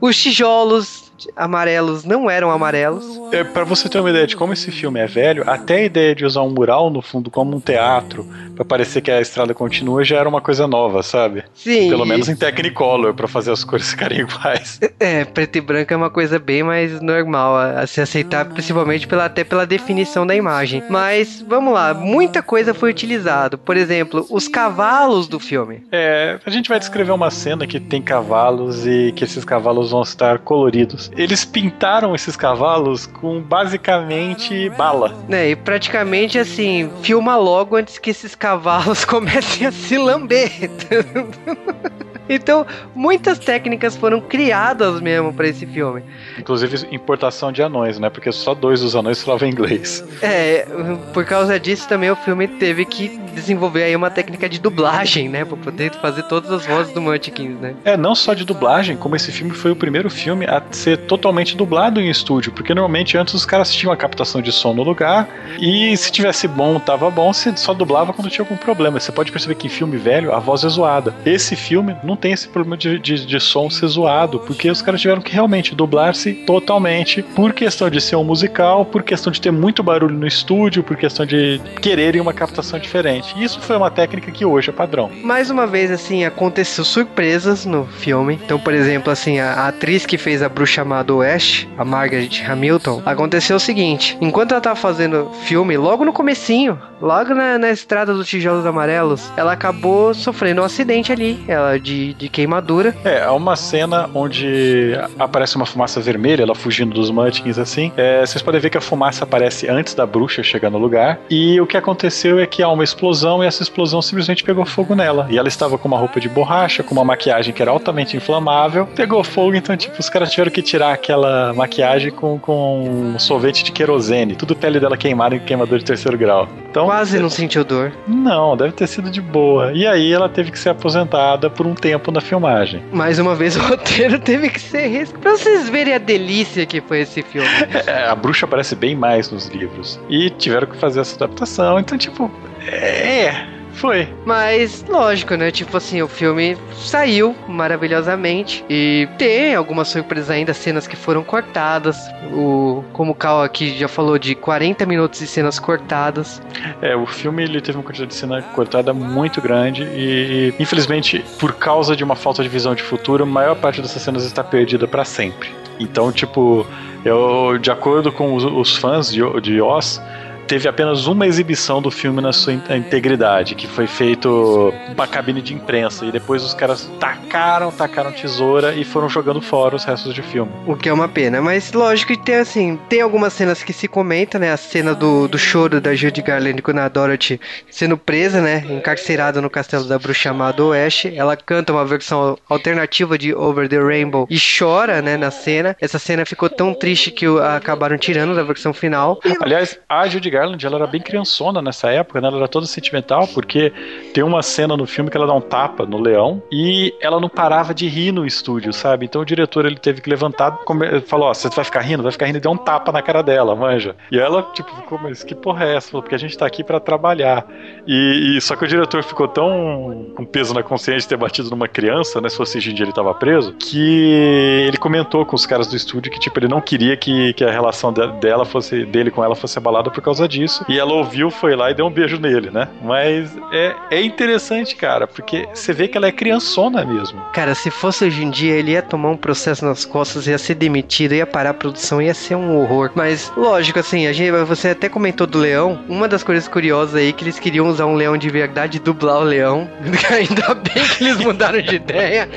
os 0.00 0.16
tijolos 0.16 1.05
amarelos 1.34 2.04
não 2.04 2.30
eram 2.30 2.50
amarelos. 2.50 3.04
É, 3.32 3.44
para 3.44 3.64
você 3.64 3.88
ter 3.88 3.98
uma 4.00 4.10
ideia 4.10 4.26
de 4.26 4.36
como 4.36 4.52
esse 4.52 4.70
filme 4.70 5.00
é 5.00 5.06
velho, 5.06 5.44
até 5.48 5.76
a 5.76 5.84
ideia 5.84 6.14
de 6.14 6.24
usar 6.24 6.42
um 6.42 6.50
mural 6.50 6.90
no 6.90 7.02
fundo 7.02 7.30
como 7.30 7.56
um 7.56 7.60
teatro, 7.60 8.26
pra 8.54 8.64
parecer 8.64 9.00
que 9.00 9.10
a 9.10 9.20
estrada 9.20 9.54
continua, 9.54 10.04
já 10.04 10.16
era 10.18 10.28
uma 10.28 10.40
coisa 10.40 10.66
nova, 10.66 11.02
sabe? 11.02 11.44
Sim. 11.54 11.88
Pelo 11.88 12.06
menos 12.06 12.28
em 12.28 12.36
Technicolor, 12.36 13.14
pra 13.14 13.28
fazer 13.28 13.52
as 13.52 13.64
cores 13.64 13.90
ficarem 13.90 14.20
iguais. 14.20 14.80
É, 14.98 15.24
preto 15.24 15.56
e 15.56 15.60
branco 15.60 15.92
é 15.92 15.96
uma 15.96 16.08
coisa 16.08 16.38
bem 16.38 16.62
mais 16.62 17.00
normal 17.02 17.54
a, 17.54 17.80
a 17.80 17.86
se 17.86 18.00
aceitar, 18.00 18.46
principalmente 18.46 19.06
pela, 19.06 19.26
até 19.26 19.44
pela 19.44 19.66
definição 19.66 20.26
da 20.26 20.34
imagem. 20.34 20.82
Mas 20.88 21.44
vamos 21.46 21.74
lá, 21.74 21.92
muita 21.92 22.42
coisa 22.42 22.72
foi 22.72 22.90
utilizado. 22.90 23.58
Por 23.58 23.76
exemplo, 23.76 24.26
os 24.30 24.48
cavalos 24.48 25.28
do 25.28 25.38
filme. 25.38 25.82
É, 25.92 26.38
a 26.44 26.50
gente 26.50 26.68
vai 26.68 26.78
descrever 26.78 27.12
uma 27.12 27.30
cena 27.30 27.66
que 27.66 27.78
tem 27.78 28.00
cavalos 28.00 28.86
e 28.86 29.12
que 29.14 29.24
esses 29.24 29.44
cavalos 29.44 29.90
vão 29.90 30.02
estar 30.02 30.38
coloridos. 30.38 31.05
Eles 31.16 31.44
pintaram 31.44 32.14
esses 32.14 32.36
cavalos 32.36 33.06
com 33.06 33.40
basicamente 33.40 34.68
bala. 34.70 35.14
Né, 35.28 35.50
e 35.50 35.56
praticamente 35.56 36.38
assim, 36.38 36.90
filma 37.02 37.36
logo 37.36 37.76
antes 37.76 37.98
que 37.98 38.10
esses 38.10 38.34
cavalos 38.34 39.04
comecem 39.06 39.66
a 39.66 39.72
se 39.72 39.98
lamber. 39.98 40.70
então, 42.28 42.66
muitas 42.94 43.38
técnicas 43.38 43.96
foram 43.96 44.20
criadas 44.20 45.00
mesmo 45.00 45.32
para 45.32 45.48
esse 45.48 45.66
filme. 45.66 46.02
Inclusive 46.38 46.86
importação 46.90 47.52
de 47.52 47.62
anões, 47.62 47.98
né? 47.98 48.10
Porque 48.10 48.30
só 48.32 48.54
dois 48.54 48.80
dos 48.80 48.96
anões 48.96 49.22
falavam 49.22 49.48
inglês. 49.48 50.04
É, 50.22 50.66
por 51.12 51.24
causa 51.24 51.58
disso 51.58 51.88
também 51.88 52.10
o 52.10 52.16
filme 52.16 52.48
teve 52.48 52.84
que 52.84 53.18
desenvolver 53.36 53.84
aí 53.84 53.94
uma 53.94 54.10
técnica 54.10 54.48
de 54.48 54.58
dublagem, 54.58 55.28
né, 55.28 55.44
para 55.44 55.56
poder 55.56 55.92
fazer 55.92 56.22
todas 56.24 56.50
as 56.50 56.66
vozes 56.66 56.92
do 56.92 57.02
Munchkins, 57.02 57.60
né? 57.60 57.74
É, 57.84 57.96
não 57.96 58.14
só 58.14 58.32
de 58.32 58.44
dublagem, 58.44 58.96
como 58.96 59.14
esse 59.14 59.30
filme 59.30 59.52
foi 59.52 59.70
o 59.70 59.76
primeiro 59.76 60.08
filme 60.08 60.46
a 60.46 60.62
ser 60.70 60.96
totalmente 61.06 61.56
dublado 61.56 62.00
em 62.00 62.08
estúdio, 62.08 62.52
porque 62.52 62.74
normalmente 62.74 63.16
antes 63.18 63.34
os 63.34 63.44
caras 63.44 63.72
tinham 63.72 63.92
a 63.92 63.96
captação 63.96 64.40
de 64.40 64.50
som 64.50 64.72
no 64.72 64.82
lugar 64.82 65.28
e 65.60 65.94
se 65.96 66.10
tivesse 66.10 66.48
bom, 66.48 66.78
tava 66.80 67.10
bom, 67.10 67.32
você 67.32 67.54
só 67.56 67.74
dublava 67.74 68.12
quando 68.12 68.30
tinha 68.30 68.44
algum 68.44 68.56
problema. 68.56 68.98
Você 68.98 69.12
pode 69.12 69.30
perceber 69.30 69.54
que 69.54 69.66
em 69.66 69.70
filme 69.70 69.96
velho 69.96 70.32
a 70.32 70.38
voz 70.38 70.64
é 70.64 70.68
zoada. 70.68 71.14
Esse 71.24 71.54
filme 71.54 71.94
não 72.02 72.15
tem 72.16 72.32
esse 72.32 72.48
problema 72.48 72.76
de, 72.76 72.98
de, 72.98 73.26
de 73.26 73.40
som 73.40 73.68
ser 73.68 73.86
zoado, 73.86 74.40
porque 74.40 74.70
os 74.70 74.82
caras 74.82 75.00
tiveram 75.00 75.20
que 75.20 75.32
realmente 75.32 75.74
dublar-se 75.74 76.32
totalmente 76.32 77.22
por 77.22 77.52
questão 77.52 77.90
de 77.90 78.00
ser 78.00 78.16
um 78.16 78.24
musical, 78.24 78.84
por 78.84 79.02
questão 79.02 79.32
de 79.32 79.40
ter 79.40 79.50
muito 79.50 79.82
barulho 79.82 80.14
no 80.14 80.26
estúdio, 80.26 80.82
por 80.82 80.96
questão 80.96 81.26
de 81.26 81.60
quererem 81.80 82.20
uma 82.20 82.32
captação 82.32 82.78
diferente. 82.78 83.34
Isso 83.42 83.60
foi 83.60 83.76
uma 83.76 83.90
técnica 83.90 84.30
que 84.30 84.44
hoje 84.44 84.70
é 84.70 84.72
padrão. 84.72 85.10
Mais 85.22 85.50
uma 85.50 85.66
vez, 85.66 85.90
assim, 85.90 86.24
aconteceu 86.24 86.84
surpresas 86.84 87.64
no 87.66 87.86
filme. 87.86 88.38
Então, 88.44 88.58
por 88.58 88.72
exemplo, 88.72 89.10
assim, 89.10 89.38
a, 89.38 89.52
a 89.52 89.68
atriz 89.68 90.06
que 90.06 90.18
fez 90.18 90.42
a 90.42 90.48
bruxa 90.48 90.76
do 91.04 91.16
Oeste, 91.18 91.68
a 91.76 91.84
Margaret 91.84 92.30
Hamilton, 92.46 93.02
aconteceu 93.04 93.56
o 93.56 93.60
seguinte: 93.60 94.16
enquanto 94.20 94.52
ela 94.52 94.60
tava 94.60 94.76
fazendo 94.76 95.30
filme, 95.44 95.76
logo 95.76 96.04
no 96.04 96.12
comecinho, 96.12 96.78
logo 97.00 97.34
na, 97.34 97.58
na 97.58 97.70
estrada 97.70 98.14
dos 98.14 98.28
tijolos 98.28 98.66
amarelos, 98.66 99.32
ela 99.36 99.52
acabou 99.52 100.14
sofrendo 100.14 100.60
um 100.60 100.64
acidente 100.64 101.12
ali, 101.12 101.42
ela 101.48 101.78
de, 101.78 102.05
de 102.14 102.28
queimadura. 102.28 102.94
É, 103.04 103.22
há 103.22 103.32
uma 103.32 103.56
cena 103.56 104.08
onde 104.14 104.92
aparece 105.18 105.56
uma 105.56 105.66
fumaça 105.66 106.00
vermelha, 106.00 106.42
ela 106.42 106.54
fugindo 106.54 106.94
dos 106.94 107.10
Munchkins 107.10 107.58
assim. 107.58 107.92
É, 107.96 108.24
vocês 108.24 108.42
podem 108.42 108.60
ver 108.60 108.70
que 108.70 108.78
a 108.78 108.80
fumaça 108.80 109.24
aparece 109.24 109.68
antes 109.68 109.94
da 109.94 110.06
bruxa 110.06 110.42
chegar 110.42 110.70
no 110.70 110.78
lugar. 110.78 111.18
E 111.30 111.60
o 111.60 111.66
que 111.66 111.76
aconteceu 111.76 112.38
é 112.38 112.46
que 112.46 112.62
há 112.62 112.68
uma 112.68 112.84
explosão 112.84 113.06
explosão 113.16 113.42
e 113.42 113.46
essa 113.46 113.62
explosão 113.62 114.02
simplesmente 114.02 114.42
pegou 114.44 114.64
fogo 114.64 114.94
nela. 114.94 115.26
E 115.30 115.38
ela 115.38 115.48
estava 115.48 115.78
com 115.78 115.88
uma 115.88 115.96
roupa 115.98 116.20
de 116.20 116.28
borracha, 116.28 116.82
com 116.82 116.92
uma 116.94 117.04
maquiagem 117.04 117.52
que 117.54 117.62
era 117.62 117.70
altamente 117.70 118.16
inflamável, 118.16 118.86
pegou 118.86 119.22
fogo, 119.24 119.54
então, 119.54 119.76
tipo, 119.76 119.98
os 119.98 120.08
caras 120.08 120.30
tiveram 120.30 120.50
que 120.50 120.62
tirar 120.62 120.92
aquela 120.92 121.52
maquiagem 121.54 122.10
com, 122.10 122.38
com 122.38 123.14
um 123.14 123.18
sorvete 123.18 123.64
de 123.64 123.72
querosene, 123.72 124.36
tudo 124.36 124.54
pele 124.54 124.78
dela 124.80 124.96
queimada 124.96 125.36
em 125.36 125.38
queimador 125.40 125.78
de 125.78 125.84
terceiro 125.84 126.18
grau. 126.18 126.48
Então, 126.70 126.86
Quase 126.86 127.18
não 127.18 127.30
sentiu 127.30 127.64
dor. 127.64 127.92
não, 128.06 128.56
deve 128.56 128.72
ter 128.72 128.86
sido 128.86 129.10
de 129.10 129.20
boa. 129.20 129.72
E 129.72 129.86
aí 129.86 130.12
ela 130.12 130.28
teve 130.28 130.50
que 130.50 130.58
ser 130.58 130.70
aposentada 130.70 131.48
por 131.48 131.66
um 131.66 131.74
tempo 131.74 131.95
na 132.12 132.20
filmagem. 132.20 132.82
Mais 132.92 133.18
uma 133.18 133.34
vez 133.34 133.56
o 133.56 133.60
roteiro 133.66 134.18
teve 134.18 134.48
que 134.48 134.60
ser 134.60 134.86
risco. 134.88 135.18
Pra 135.18 135.32
vocês 135.32 135.68
verem 135.68 135.94
a 135.94 135.98
delícia 135.98 136.64
que 136.66 136.80
foi 136.80 137.00
esse 137.00 137.22
filme. 137.22 137.46
É, 137.86 138.08
a 138.08 138.14
bruxa 138.14 138.46
aparece 138.46 138.74
bem 138.74 138.96
mais 138.96 139.30
nos 139.30 139.46
livros. 139.48 140.00
E 140.08 140.30
tiveram 140.30 140.66
que 140.66 140.76
fazer 140.76 141.00
essa 141.00 141.14
adaptação. 141.16 141.78
Então, 141.78 141.96
tipo, 141.96 142.30
é. 142.66 143.55
Foi. 143.76 144.08
Mas, 144.24 144.84
lógico, 144.88 145.34
né? 145.34 145.50
Tipo 145.50 145.76
assim, 145.76 146.00
o 146.00 146.08
filme 146.08 146.56
saiu 146.74 147.36
maravilhosamente. 147.46 148.64
E 148.68 149.06
tem 149.18 149.54
algumas 149.54 149.88
surpresas 149.88 150.30
ainda, 150.30 150.54
cenas 150.54 150.86
que 150.86 150.96
foram 150.96 151.22
cortadas. 151.22 151.96
O, 152.32 152.82
como 152.92 153.12
o 153.12 153.14
Cal 153.14 153.42
aqui 153.42 153.78
já 153.78 153.86
falou, 153.86 154.18
de 154.18 154.34
40 154.34 154.86
minutos 154.86 155.20
de 155.20 155.26
cenas 155.26 155.58
cortadas. 155.58 156.40
É, 156.80 156.96
o 156.96 157.06
filme 157.06 157.44
ele 157.44 157.60
teve 157.60 157.76
uma 157.76 157.84
quantidade 157.84 158.10
de 158.10 158.16
cena 158.16 158.40
cortada 158.42 158.94
muito 158.94 159.40
grande 159.42 159.82
e, 159.82 160.54
infelizmente, 160.58 161.22
por 161.38 161.52
causa 161.52 161.94
de 161.94 162.02
uma 162.02 162.16
falta 162.16 162.42
de 162.42 162.48
visão 162.48 162.74
de 162.74 162.82
futuro, 162.82 163.24
a 163.24 163.26
maior 163.26 163.56
parte 163.56 163.82
dessas 163.82 164.00
cenas 164.00 164.24
está 164.24 164.42
perdida 164.42 164.88
para 164.88 165.04
sempre. 165.04 165.50
Então, 165.78 166.10
tipo, 166.10 166.66
eu, 167.04 167.58
de 167.58 167.70
acordo 167.70 168.10
com 168.10 168.34
os, 168.34 168.44
os 168.44 168.76
fãs 168.76 169.12
de, 169.12 169.20
de 169.40 169.60
Oz, 169.60 170.00
teve 170.46 170.68
apenas 170.68 171.06
uma 171.06 171.26
exibição 171.26 171.80
do 171.82 171.90
filme 171.90 172.20
na 172.20 172.32
sua 172.32 172.52
in- 172.52 172.62
integridade, 172.70 173.54
que 173.54 173.66
foi 173.66 173.86
feito 173.86 174.72
uma 174.92 175.06
cabine 175.06 175.42
de 175.42 175.54
imprensa 175.54 176.04
e 176.04 176.12
depois 176.12 176.42
os 176.42 176.54
caras 176.54 176.90
tacaram, 177.00 177.70
tacaram 177.70 178.12
tesoura 178.12 178.74
e 178.74 178.84
foram 178.84 179.08
jogando 179.08 179.40
fora 179.40 179.76
os 179.76 179.84
restos 179.84 180.14
de 180.14 180.22
filme. 180.22 180.50
O 180.66 180.76
que 180.76 180.88
é 180.88 180.92
uma 180.92 181.08
pena, 181.08 181.40
mas 181.40 181.72
lógico 181.72 182.12
que 182.12 182.18
tem 182.18 182.36
assim, 182.36 182.78
tem 182.88 183.00
algumas 183.00 183.32
cenas 183.32 183.62
que 183.62 183.72
se 183.72 183.88
comentam, 183.88 184.40
né? 184.40 184.52
A 184.52 184.56
cena 184.56 184.94
do, 184.94 185.26
do 185.28 185.38
choro 185.38 185.80
da 185.80 185.94
Judy 185.94 186.22
Garland 186.22 186.62
com 186.62 186.70
a 186.78 186.88
Dorothy 186.88 187.40
sendo 187.70 187.96
presa, 187.96 188.40
né? 188.40 188.64
Encarcerada 188.68 189.40
no 189.40 189.50
castelo 189.50 189.84
da 189.84 189.98
bruxa 189.98 190.16
chamada 190.26 190.62
Oeste. 190.64 191.12
Ela 191.14 191.36
canta 191.36 191.72
uma 191.72 191.84
versão 191.84 192.38
alternativa 192.48 193.18
de 193.18 193.34
Over 193.34 193.68
the 193.68 193.78
Rainbow 193.78 194.26
e 194.30 194.36
chora, 194.38 195.02
né? 195.02 195.16
Na 195.16 195.30
cena. 195.30 195.76
Essa 195.80 195.98
cena 195.98 196.24
ficou 196.24 196.48
tão 196.48 196.72
triste 196.74 197.10
que 197.10 197.26
acabaram 197.56 197.98
tirando 197.98 198.34
da 198.34 198.42
versão 198.42 198.72
final. 198.72 199.20
Aliás, 199.40 199.78
a 199.88 200.06
Judy 200.08 200.30
Garland, 200.36 200.64
ela 200.66 200.76
era 200.76 200.86
bem 200.86 201.00
criançona 201.00 201.62
nessa 201.62 201.90
época, 201.90 202.20
né? 202.20 202.28
Ela 202.28 202.36
era 202.38 202.48
toda 202.48 202.66
sentimental, 202.66 203.26
porque 203.28 203.72
tem 204.12 204.22
uma 204.22 204.42
cena 204.42 204.76
no 204.76 204.86
filme 204.86 205.10
que 205.10 205.16
ela 205.16 205.26
dá 205.26 205.32
um 205.34 205.40
tapa 205.40 205.86
no 205.86 205.98
leão 205.98 206.42
e 206.52 206.94
ela 207.00 207.18
não 207.20 207.28
parava 207.28 207.72
de 207.74 207.88
rir 207.88 208.12
no 208.12 208.26
estúdio, 208.26 208.72
sabe? 208.72 209.06
Então 209.06 209.22
o 209.22 209.24
diretor, 209.24 209.64
ele 209.66 209.76
teve 209.76 210.00
que 210.00 210.10
levantar, 210.10 210.52
come- 210.64 211.00
falou, 211.02 211.28
ó, 211.28 211.34
você 211.34 211.48
vai 211.48 211.64
ficar 211.64 211.80
rindo? 211.80 212.02
Vai 212.02 212.12
ficar 212.12 212.26
rindo 212.26 212.38
e 212.38 212.40
deu 212.40 212.50
um 212.50 212.56
tapa 212.56 212.92
na 212.92 213.00
cara 213.02 213.22
dela, 213.22 213.54
manja. 213.54 213.96
E 214.12 214.18
ela, 214.18 214.42
tipo, 214.54 214.68
ficou, 214.76 214.98
mas 215.02 215.22
que 215.24 215.34
porra 215.34 215.64
é 215.64 215.76
essa? 215.76 215.90
Porque 215.90 216.14
a 216.14 216.18
gente 216.18 216.36
tá 216.36 216.46
aqui 216.46 216.62
pra 216.62 216.78
trabalhar. 216.80 217.46
E, 217.86 218.36
e- 218.36 218.40
só 218.40 218.54
que 218.56 218.64
o 218.64 218.68
diretor 218.68 219.02
ficou 219.02 219.28
tão 219.28 220.12
com 220.16 220.24
peso 220.24 220.52
na 220.54 220.62
consciência 220.62 221.00
de 221.02 221.08
ter 221.08 221.16
batido 221.16 221.50
numa 221.50 221.68
criança, 221.68 222.20
né? 222.20 222.28
Se 222.28 222.36
fosse 222.36 222.58
hoje 222.58 222.70
em 222.70 222.74
dia 222.74 222.84
ele 222.84 222.92
tava 222.92 223.14
preso, 223.14 223.52
que 223.54 224.66
ele 224.66 224.76
comentou 224.76 225.24
com 225.24 225.34
os 225.36 225.46
caras 225.46 225.66
do 225.66 225.76
estúdio 225.76 226.10
que, 226.12 226.18
tipo, 226.18 226.38
ele 226.38 226.48
não 226.48 226.60
queria 226.60 226.96
que, 226.96 227.32
que 227.34 227.44
a 227.44 227.50
relação 227.50 227.92
de- 227.92 228.06
dela 228.20 228.44
fosse, 228.44 228.84
dele 228.84 229.10
com 229.10 229.22
ela 229.24 229.34
fosse 229.34 229.58
abalada 229.58 229.90
por 229.90 230.00
causa 230.02 230.25
disso. 230.28 230.64
E 230.68 230.78
ela 230.78 230.92
ouviu, 230.92 231.30
foi 231.30 231.54
lá 231.54 231.70
e 231.70 231.74
deu 231.74 231.86
um 231.86 231.90
beijo 231.90 232.18
nele, 232.18 232.50
né? 232.50 232.68
Mas 232.82 233.36
é, 233.52 233.74
é 233.90 234.02
interessante, 234.02 234.74
cara, 234.76 235.06
porque 235.06 235.48
você 235.52 235.72
vê 235.72 235.88
que 235.88 235.96
ela 235.96 236.06
é 236.06 236.12
criançona 236.12 236.84
mesmo. 236.84 237.20
Cara, 237.32 237.54
se 237.54 237.70
fosse 237.70 238.04
hoje 238.04 238.22
em 238.22 238.30
dia, 238.30 238.54
ele 238.54 238.72
ia 238.72 238.82
tomar 238.82 239.10
um 239.10 239.16
processo 239.16 239.64
nas 239.64 239.84
costas, 239.84 240.26
ia 240.26 240.38
ser 240.38 240.54
demitido, 240.54 241.14
ia 241.14 241.26
parar 241.26 241.50
a 241.50 241.54
produção, 241.54 242.00
ia 242.00 242.14
ser 242.14 242.34
um 242.34 242.58
horror. 242.60 242.90
Mas, 242.94 243.32
lógico, 243.36 243.78
assim, 243.78 244.06
a 244.06 244.12
gente, 244.12 244.30
você 244.44 244.68
até 244.68 244.88
comentou 244.88 245.26
do 245.26 245.38
leão. 245.38 245.78
Uma 245.88 246.08
das 246.08 246.22
coisas 246.22 246.48
curiosas 246.48 246.94
aí 246.96 247.08
é 247.08 247.12
que 247.12 247.24
eles 247.24 247.38
queriam 247.38 247.68
usar 247.68 247.86
um 247.86 247.94
leão 247.94 248.16
de 248.16 248.28
verdade 248.28 248.76
e 248.76 248.80
dublar 248.80 249.18
o 249.18 249.24
leão. 249.24 249.68
Ainda 250.10 250.54
bem 250.54 250.84
que 250.84 251.04
eles 251.04 251.16
mudaram 251.18 251.60
de 251.60 251.76
ideia. 251.76 252.28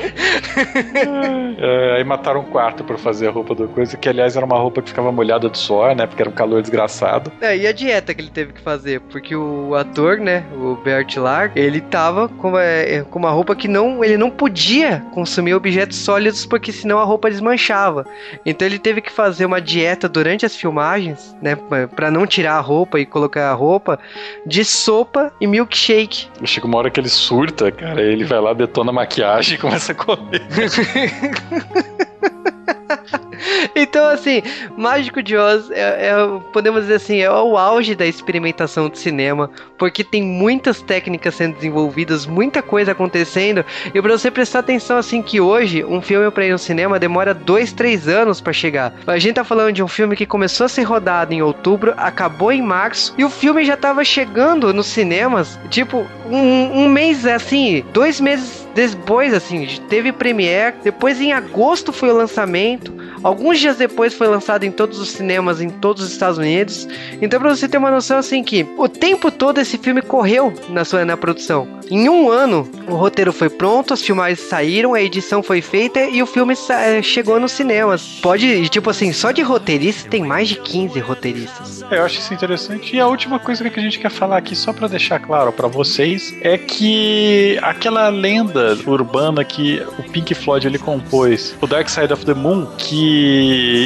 É, 1.61 1.97
aí 1.97 2.03
mataram 2.05 2.39
um 2.41 2.45
quarto 2.45 2.85
pra 2.85 2.97
fazer 2.97 3.27
a 3.27 3.31
roupa 3.31 3.53
do 3.53 3.67
coisa, 3.67 3.97
que 3.97 4.07
aliás 4.07 4.35
era 4.35 4.45
uma 4.45 4.57
roupa 4.57 4.81
que 4.81 4.89
ficava 4.89 5.11
molhada 5.11 5.49
de 5.49 5.57
suor, 5.57 5.93
né? 5.93 6.07
Porque 6.07 6.21
era 6.21 6.29
um 6.29 6.33
calor 6.33 6.61
desgraçado. 6.61 7.31
É, 7.41 7.57
e 7.57 7.67
a 7.67 7.73
dieta 7.79 8.13
que 8.13 8.21
ele 8.21 8.29
teve 8.29 8.53
que 8.53 8.61
fazer? 8.61 8.99
Porque 9.01 9.35
o 9.35 9.73
ator, 9.75 10.17
né, 10.17 10.45
o 10.53 10.75
Bert 10.75 11.15
Lark, 11.17 11.57
ele 11.57 11.79
tava 11.79 12.27
com 12.27 12.49
uma, 12.49 12.63
é, 12.63 13.03
com 13.03 13.17
uma 13.17 13.31
roupa 13.31 13.55
que 13.55 13.67
não, 13.67 14.03
ele 14.03 14.17
não 14.17 14.29
podia 14.29 15.03
consumir 15.13 15.53
objetos 15.53 15.97
sólidos 15.97 16.45
porque 16.45 16.71
senão 16.71 16.99
a 16.99 17.03
roupa 17.03 17.29
desmanchava. 17.29 18.05
Então 18.45 18.67
ele 18.67 18.77
teve 18.77 19.01
que 19.01 19.11
fazer 19.11 19.45
uma 19.45 19.61
dieta 19.61 20.09
durante 20.09 20.45
as 20.45 20.55
filmagens, 20.55 21.35
né, 21.41 21.57
pra 21.95 22.11
não 22.11 22.27
tirar 22.27 22.57
a 22.57 22.61
roupa 22.61 22.99
e 22.99 23.05
colocar 23.05 23.49
a 23.49 23.53
roupa 23.53 23.97
de 24.45 24.65
sopa 24.65 25.31
e 25.39 25.47
milkshake. 25.47 26.27
Chega 26.43 26.67
uma 26.67 26.77
hora 26.77 26.89
que 26.89 26.99
ele 26.99 27.09
surta, 27.09 27.71
cara, 27.71 28.01
ele 28.01 28.25
vai 28.25 28.41
lá, 28.41 28.53
detona 28.53 28.91
a 28.91 28.93
maquiagem 28.93 29.55
e 29.55 29.57
começa 29.57 29.93
a 29.93 29.95
comer. 29.95 30.41
Então, 33.75 34.07
assim, 34.07 34.41
Mágico 34.77 35.21
de 35.21 35.35
Oz 35.37 35.69
é, 35.71 36.09
é- 36.09 36.39
podemos 36.51 36.81
dizer 36.81 36.95
assim, 36.95 37.19
é 37.19 37.31
o 37.31 37.57
auge 37.57 37.95
da 37.95 38.05
experimentação 38.05 38.89
de 38.89 38.99
cinema, 38.99 39.49
porque 39.77 40.03
tem 40.03 40.21
muitas 40.21 40.81
técnicas 40.81 41.35
sendo 41.35 41.55
desenvolvidas, 41.55 42.25
muita 42.25 42.61
coisa 42.61 42.91
acontecendo, 42.91 43.63
e 43.93 44.01
pra 44.01 44.11
você 44.17 44.29
prestar 44.31 44.59
atenção, 44.59 44.97
assim, 44.97 45.21
que 45.21 45.39
hoje 45.39 45.83
um 45.83 46.01
filme 46.01 46.29
pra 46.31 46.45
ir 46.45 46.51
no 46.51 46.57
cinema 46.57 46.99
demora 46.99 47.33
dois, 47.33 47.71
três 47.71 48.07
anos 48.07 48.41
pra 48.41 48.53
chegar. 48.53 48.93
A 49.07 49.17
gente 49.17 49.35
tá 49.35 49.43
falando 49.43 49.73
de 49.73 49.83
um 49.83 49.87
filme 49.87 50.15
que 50.15 50.25
começou 50.25 50.65
a 50.65 50.69
ser 50.69 50.83
rodado 50.83 51.33
em 51.33 51.41
outubro, 51.41 51.93
acabou 51.97 52.51
em 52.51 52.61
março, 52.61 53.13
e 53.17 53.23
o 53.23 53.29
filme 53.29 53.63
já 53.65 53.77
tava 53.77 54.03
chegando 54.03 54.73
nos 54.73 54.87
cinemas, 54.87 55.59
tipo, 55.69 56.05
um, 56.29 56.83
um 56.83 56.89
mês, 56.89 57.25
assim, 57.25 57.83
dois 57.93 58.19
meses 58.19 58.67
depois, 58.73 59.33
assim, 59.33 59.67
teve 59.89 60.11
premiere, 60.11 60.75
depois 60.83 61.19
em 61.19 61.33
agosto 61.33 61.91
foi 61.91 62.09
o 62.09 62.15
lançamento, 62.15 62.93
alguns 63.23 63.48
dias 63.57 63.77
depois 63.77 64.13
foi 64.13 64.27
lançado 64.27 64.65
em 64.65 64.71
todos 64.71 64.99
os 64.99 65.09
cinemas 65.09 65.61
em 65.61 65.69
todos 65.69 66.03
os 66.03 66.11
Estados 66.11 66.37
Unidos. 66.37 66.87
Então, 67.21 67.39
pra 67.39 67.55
você 67.55 67.67
ter 67.67 67.77
uma 67.77 67.89
noção, 67.89 68.17
assim, 68.17 68.43
que 68.43 68.67
o 68.77 68.89
tempo 68.89 69.31
todo 69.31 69.59
esse 69.59 69.77
filme 69.77 70.01
correu 70.01 70.53
na 70.69 70.83
sua 70.83 71.05
na 71.05 71.15
produção. 71.15 71.79
Em 71.89 72.07
um 72.07 72.29
ano, 72.29 72.69
o 72.87 72.95
roteiro 72.95 73.33
foi 73.33 73.49
pronto, 73.49 73.93
as 73.93 74.01
filmagens 74.01 74.41
saíram, 74.41 74.93
a 74.93 75.01
edição 75.01 75.41
foi 75.41 75.61
feita 75.61 76.01
e 76.01 76.21
o 76.21 76.25
filme 76.27 76.53
eh, 76.69 77.01
chegou 77.01 77.39
nos 77.39 77.53
cinemas. 77.53 78.19
Pode, 78.21 78.69
tipo 78.69 78.89
assim, 78.89 79.11
só 79.11 79.31
de 79.31 79.41
roteirista 79.41 80.09
tem 80.09 80.23
mais 80.23 80.47
de 80.49 80.55
15 80.55 80.99
roteiristas. 80.99 81.83
É, 81.89 81.97
Eu 81.97 82.03
acho 82.03 82.19
isso 82.19 82.33
interessante. 82.33 82.95
E 82.95 82.99
a 82.99 83.07
última 83.07 83.39
coisa 83.39 83.67
que 83.69 83.79
a 83.79 83.83
gente 83.83 83.97
quer 83.97 84.11
falar 84.11 84.37
aqui, 84.37 84.55
só 84.55 84.71
pra 84.71 84.87
deixar 84.87 85.19
claro 85.19 85.51
pra 85.51 85.67
vocês, 85.67 86.35
é 86.41 86.57
que 86.57 87.57
aquela 87.61 88.07
lenda 88.09 88.77
urbana 88.85 89.43
que 89.43 89.81
o 89.97 90.03
Pink 90.03 90.33
Floyd 90.35 90.67
ele 90.67 90.77
compôs, 90.77 91.55
o 91.61 91.67
Dark 91.67 91.89
Side 91.89 92.13
of 92.13 92.25
the 92.25 92.33
Moon, 92.33 92.67
que 92.77 93.28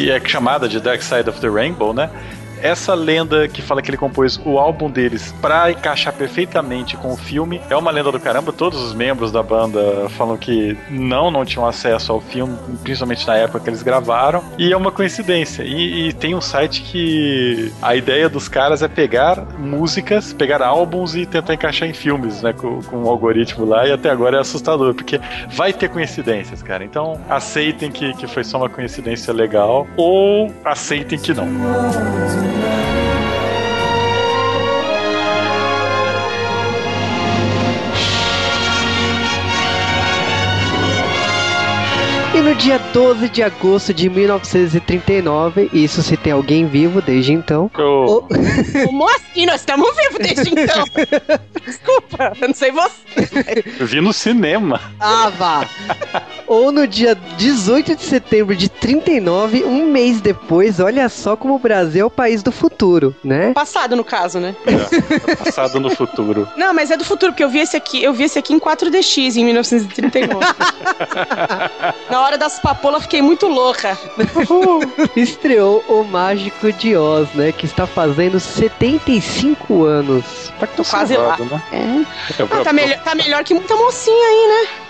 é 0.10 0.22
chamada 0.26 0.68
de 0.68 0.80
Dark 0.80 1.02
Side 1.02 1.30
of 1.30 1.40
the 1.40 1.50
Rainbow, 1.50 1.94
né? 1.94 2.10
Essa 2.64 2.94
lenda 2.94 3.46
que 3.46 3.62
fala 3.62 3.82
que 3.82 3.90
ele 3.90 3.98
compôs 3.98 4.40
o 4.46 4.58
álbum 4.58 4.90
deles 4.90 5.36
pra 5.42 5.70
encaixar 5.70 6.14
perfeitamente 6.14 6.96
com 6.96 7.12
o 7.12 7.18
filme 7.18 7.60
é 7.70 7.76
uma 7.76 7.92
lenda 7.92 8.10
do 8.10 8.22
caramba. 8.22 8.54
Todos 8.54 8.82
os 8.82 8.94
membros 8.94 9.34
da 9.34 9.44
banda 9.44 10.08
falam 10.12 10.38
que 10.38 10.78
não, 10.90 11.30
não 11.30 11.44
tinham 11.44 11.68
acesso 11.68 12.14
ao 12.14 12.22
filme, 12.22 12.58
principalmente 12.82 13.28
na 13.28 13.36
época 13.36 13.60
que 13.60 13.70
eles 13.70 13.84
gravaram. 13.84 14.42
E 14.58 14.72
é 14.72 14.78
uma 14.78 14.94
coincidência. 14.94 15.64
E, 15.64 16.08
e 16.08 16.14
tem 16.14 16.36
um 16.36 16.40
site 16.40 16.84
que 16.84 17.70
a 17.82 17.98
ideia 17.98 18.30
dos 18.30 18.48
caras 18.48 18.82
é 18.82 18.88
pegar 18.88 19.46
músicas, 19.60 20.32
pegar 20.32 20.62
álbuns 20.62 21.16
e 21.16 21.26
tentar 21.26 21.56
encaixar 21.56 21.90
em 21.90 21.94
filmes, 21.94 22.42
né? 22.42 22.54
Com, 22.54 22.82
com 22.82 22.96
um 23.04 23.10
algoritmo 23.10 23.66
lá. 23.66 23.86
E 23.86 23.92
até 23.92 24.10
agora 24.10 24.38
é 24.38 24.40
assustador, 24.40 24.94
porque 24.94 25.20
vai 25.50 25.74
ter 25.74 25.90
coincidências, 25.90 26.64
cara. 26.64 26.86
Então 26.86 27.20
aceitem 27.30 27.92
que, 27.92 28.14
que 28.14 28.26
foi 28.26 28.46
só 28.46 28.58
uma 28.58 28.70
coincidência 28.70 29.34
legal 29.34 29.86
ou 29.98 30.50
aceitem 30.64 31.20
que 31.20 31.34
não. 31.34 32.53
E 32.54 32.83
no 42.54 42.60
dia 42.60 42.78
12 42.94 43.30
de 43.30 43.42
agosto 43.42 43.92
de 43.92 44.08
1939, 44.10 45.72
isso 45.74 46.04
se 46.04 46.16
tem 46.16 46.32
alguém 46.34 46.68
vivo 46.68 47.02
desde 47.02 47.34
então. 47.34 47.66
O- 47.76 48.28
Como 48.86 49.10
assim? 49.10 49.48
Nós 49.48 49.62
estamos 49.62 49.90
vivos 49.96 50.20
desde 50.20 50.52
então. 50.52 50.84
Desculpa, 51.66 52.34
eu 52.40 52.48
não 52.50 52.54
sei 52.54 52.72
você. 52.72 53.64
eu 53.80 53.88
vi 53.88 54.00
no 54.02 54.14
cinema. 54.14 54.80
Ah, 55.00 55.32
vá! 55.36 55.66
Ou 56.46 56.72
no 56.72 56.86
dia 56.86 57.16
18 57.38 57.96
de 57.96 58.04
setembro 58.04 58.56
de 58.56 58.70
39, 58.70 59.64
um 59.64 59.88
mês 59.88 60.22
depois, 60.22 60.80
olha 60.80 61.10
só 61.10 61.36
como 61.36 61.56
o 61.56 61.60
Brasil 61.60 62.04
é 62.04 62.06
o 62.06 62.10
país 62.12 62.44
do 62.44 62.52
futuro, 62.52 63.16
né? 63.24 63.52
Passado, 63.54 63.96
no 63.96 64.04
caso, 64.04 64.40
né? 64.40 64.56
É, 64.68 65.36
passado 65.38 65.80
no 65.80 65.90
futuro. 65.90 66.48
Não, 66.56 66.72
mas 66.74 66.92
é 66.92 66.98
do 66.98 67.04
futuro, 67.04 67.32
porque 67.32 67.44
eu 67.44 67.50
vi 67.50 67.60
esse 67.62 67.76
aqui, 67.76 68.04
eu 68.04 68.14
vi 68.14 68.26
esse 68.26 68.38
aqui 68.38 68.54
em 68.54 68.60
4DX 68.60 69.38
em 69.38 69.46
1939. 69.46 70.46
Na 72.12 72.22
hora 72.22 72.38
das 72.44 72.60
papolas 72.60 73.04
fiquei 73.04 73.22
muito 73.22 73.48
louca. 73.48 73.98
Estreou 75.16 75.84
o 75.88 76.04
Mágico 76.04 76.74
de 76.74 76.96
Oz, 76.96 77.30
né? 77.34 77.54
Que 77.54 77.66
está 77.66 77.88
fazendo 77.88 78.38
75 78.38 79.86
anos. 79.86 80.52
Tá 80.60 80.68
Tô 80.68 80.84
quase 80.84 81.16
lá. 81.16 81.38
né? 81.38 81.64
É. 81.72 82.44
Ah, 82.52 82.64
tá, 82.64 82.74
melhor, 82.74 83.00
tá 83.00 83.16
melhor 83.16 83.44
que 83.46 83.54
muita 83.54 83.76
mocinha 83.76 84.28
aí, 84.28 84.48
né? 84.48 84.83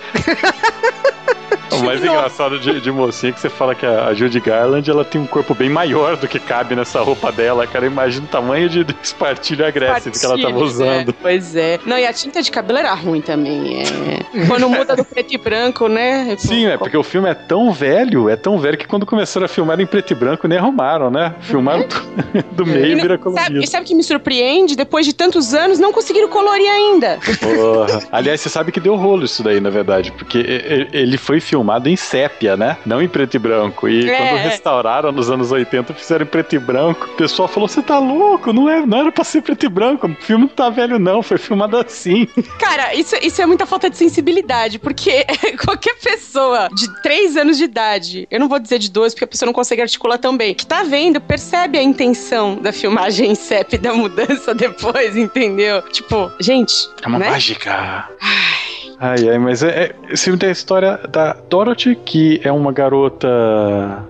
O 1.72 1.84
mais 1.86 2.04
engraçado 2.04 2.60
de, 2.60 2.80
de 2.80 2.92
mocinha 2.92 3.32
é 3.32 3.34
que 3.34 3.40
você 3.40 3.50
fala 3.50 3.74
que 3.74 3.84
a, 3.84 4.06
a 4.06 4.14
Judy 4.14 4.40
Garland 4.40 4.88
ela 4.90 5.04
tem 5.04 5.20
um 5.20 5.26
corpo 5.26 5.56
bem 5.56 5.70
maior 5.70 6.16
do 6.16 6.28
que 6.28 6.40
cabe 6.40 6.76
nessa 6.76 7.02
roupa 7.02 7.32
dela, 7.32 7.66
cara. 7.66 7.88
Imagina 7.88 8.26
o 8.26 8.30
tamanho 8.30 8.70
de 8.70 8.84
de 8.84 8.96
espartilho 9.02 9.66
agressivo 9.66 10.12
que 10.20 10.24
ela 10.26 10.36
tava 10.38 10.50
Partilhas, 10.52 10.72
usando. 10.74 11.08
né? 11.08 11.14
Pois 11.20 11.56
é. 11.56 11.80
Não, 11.86 11.98
e 11.98 12.06
a 12.06 12.14
tinta 12.14 12.42
de 12.44 12.52
cabelo 12.52 12.78
era 12.78 12.94
ruim 12.94 13.22
também. 13.22 13.82
É. 13.82 14.46
Quando 14.46 14.70
muda 14.70 14.96
do 14.96 15.04
preto 15.04 15.34
e 15.34 15.38
branco, 15.38 15.88
né? 15.88 16.36
Sim, 16.38 16.68
é 16.68 16.78
porque 16.78 16.96
o 16.96 17.02
filme 17.04 17.28
é 17.30 17.34
tão 17.34 17.72
velho, 17.74 18.30
é 18.30 18.36
tão 18.36 18.60
velho 18.60 18.78
que 18.78 18.88
quando 18.88 19.06
começaram 19.06 19.46
a 19.46 19.50
filmar 19.50 19.80
em 19.80 19.86
preto 19.86 20.12
e 20.12 20.16
branco 20.16 20.48
nem 20.48 20.60
arrumaram, 20.60 21.10
né? 21.10 21.34
Filmaram 21.42 21.88
do, 21.88 22.44
do 22.64 22.66
meio 22.68 22.86
e 22.86 23.02
vira 23.02 23.14
Sabe, 23.18 23.24
colorido. 23.24 23.64
e 23.64 23.68
sabe 23.68 23.84
o 23.84 23.88
que 23.88 23.96
me 23.96 24.04
surpreende? 24.04 24.76
Depois 24.76 25.06
de 25.08 25.14
tantos 25.14 25.54
anos, 25.56 25.80
não 25.80 25.92
conseguiram 25.92 26.28
colorir 26.30 26.70
ainda. 26.70 27.18
Porra. 27.40 28.00
Aliás, 28.12 28.42
você 28.42 28.50
sabe 28.50 28.72
que 28.72 28.80
deu 28.80 28.96
rolo 28.96 29.26
isso 29.26 29.42
daí, 29.42 29.60
na 29.60 29.70
verdade, 29.72 30.03
porque 30.12 30.38
e- 30.40 30.88
e- 30.94 30.98
ele 31.02 31.18
foi 31.18 31.40
filmado 31.40 31.90
em 31.90 31.96
sépia, 31.96 32.56
né? 32.58 32.78
Não 32.86 33.02
em 33.02 33.08
preto 33.08 33.36
e 33.36 33.40
branco. 33.40 33.88
E 33.88 34.10
É. 34.10 34.16
quando 34.18 34.40
restauraram 34.42 35.12
nos 35.12 35.30
anos 35.30 35.52
80, 35.52 35.94
fizeram 35.94 36.24
em 36.24 36.28
preto 36.28 36.56
e 36.56 36.60
branco. 36.60 37.06
O 37.06 37.16
pessoal 37.16 37.48
falou: 37.48 37.68
você 37.68 37.82
tá 37.82 38.00
louco? 38.00 38.52
Não, 38.54 38.70
é, 38.70 38.86
não 38.86 38.98
era 39.00 39.12
pra 39.12 39.24
ser 39.24 39.42
preto 39.42 39.66
e 39.66 39.70
branco. 39.70 40.08
O 40.08 40.16
filme 40.16 40.46
não 40.46 40.50
tá 40.50 40.70
velho, 40.70 41.00
não. 41.00 41.22
Foi 41.22 41.38
filmado 41.38 41.78
assim. 41.78 42.28
Cara, 42.60 42.94
isso, 42.96 43.16
isso 43.22 43.42
é 43.42 43.46
muita 43.46 43.66
falta 43.66 43.90
de 43.90 43.98
sensibilidade, 43.98 44.80
porque 44.80 45.26
qualquer 45.64 45.96
pessoa 45.96 46.70
de 46.74 47.02
3 47.02 47.38
anos 47.38 47.58
de 47.58 47.64
idade, 47.64 48.28
eu 48.30 48.40
não 48.40 48.48
vou 48.50 48.60
dizer 48.60 48.80
de 48.80 48.90
2, 48.90 49.14
porque 49.14 49.24
a 49.26 49.28
pessoa 49.28 49.48
não 49.48 49.54
consegue 49.54 49.82
articular 49.82 50.18
tão 50.18 50.36
bem, 50.36 50.54
que 50.54 50.66
tá 50.66 50.84
vendo, 50.84 51.20
percebe 51.22 51.78
a 51.78 51.84
intenção 51.84 52.56
da 52.56 52.72
filmagem 52.72 53.32
em 53.32 53.36
CEP 53.36 53.78
da 53.78 53.94
mudança 53.94 54.54
depois, 54.56 55.16
entendeu? 55.16 55.82
Tipo, 55.84 56.32
gente. 56.40 56.74
É 57.02 57.08
uma 57.08 57.20
né? 57.20 57.30
mágica. 57.30 58.08
Ai, 58.22 58.63
ai, 59.00 59.38
mas 59.38 59.64
é, 59.64 59.68
é, 59.86 59.96
esse 60.10 60.26
filme 60.26 60.40
tem 60.40 60.50
a 60.50 60.52
história 60.52 61.00
da 61.10 61.36
Dorothy, 61.50 61.96
que 61.96 62.40
é 62.44 62.52
uma 62.52 62.72
garota 62.72 63.28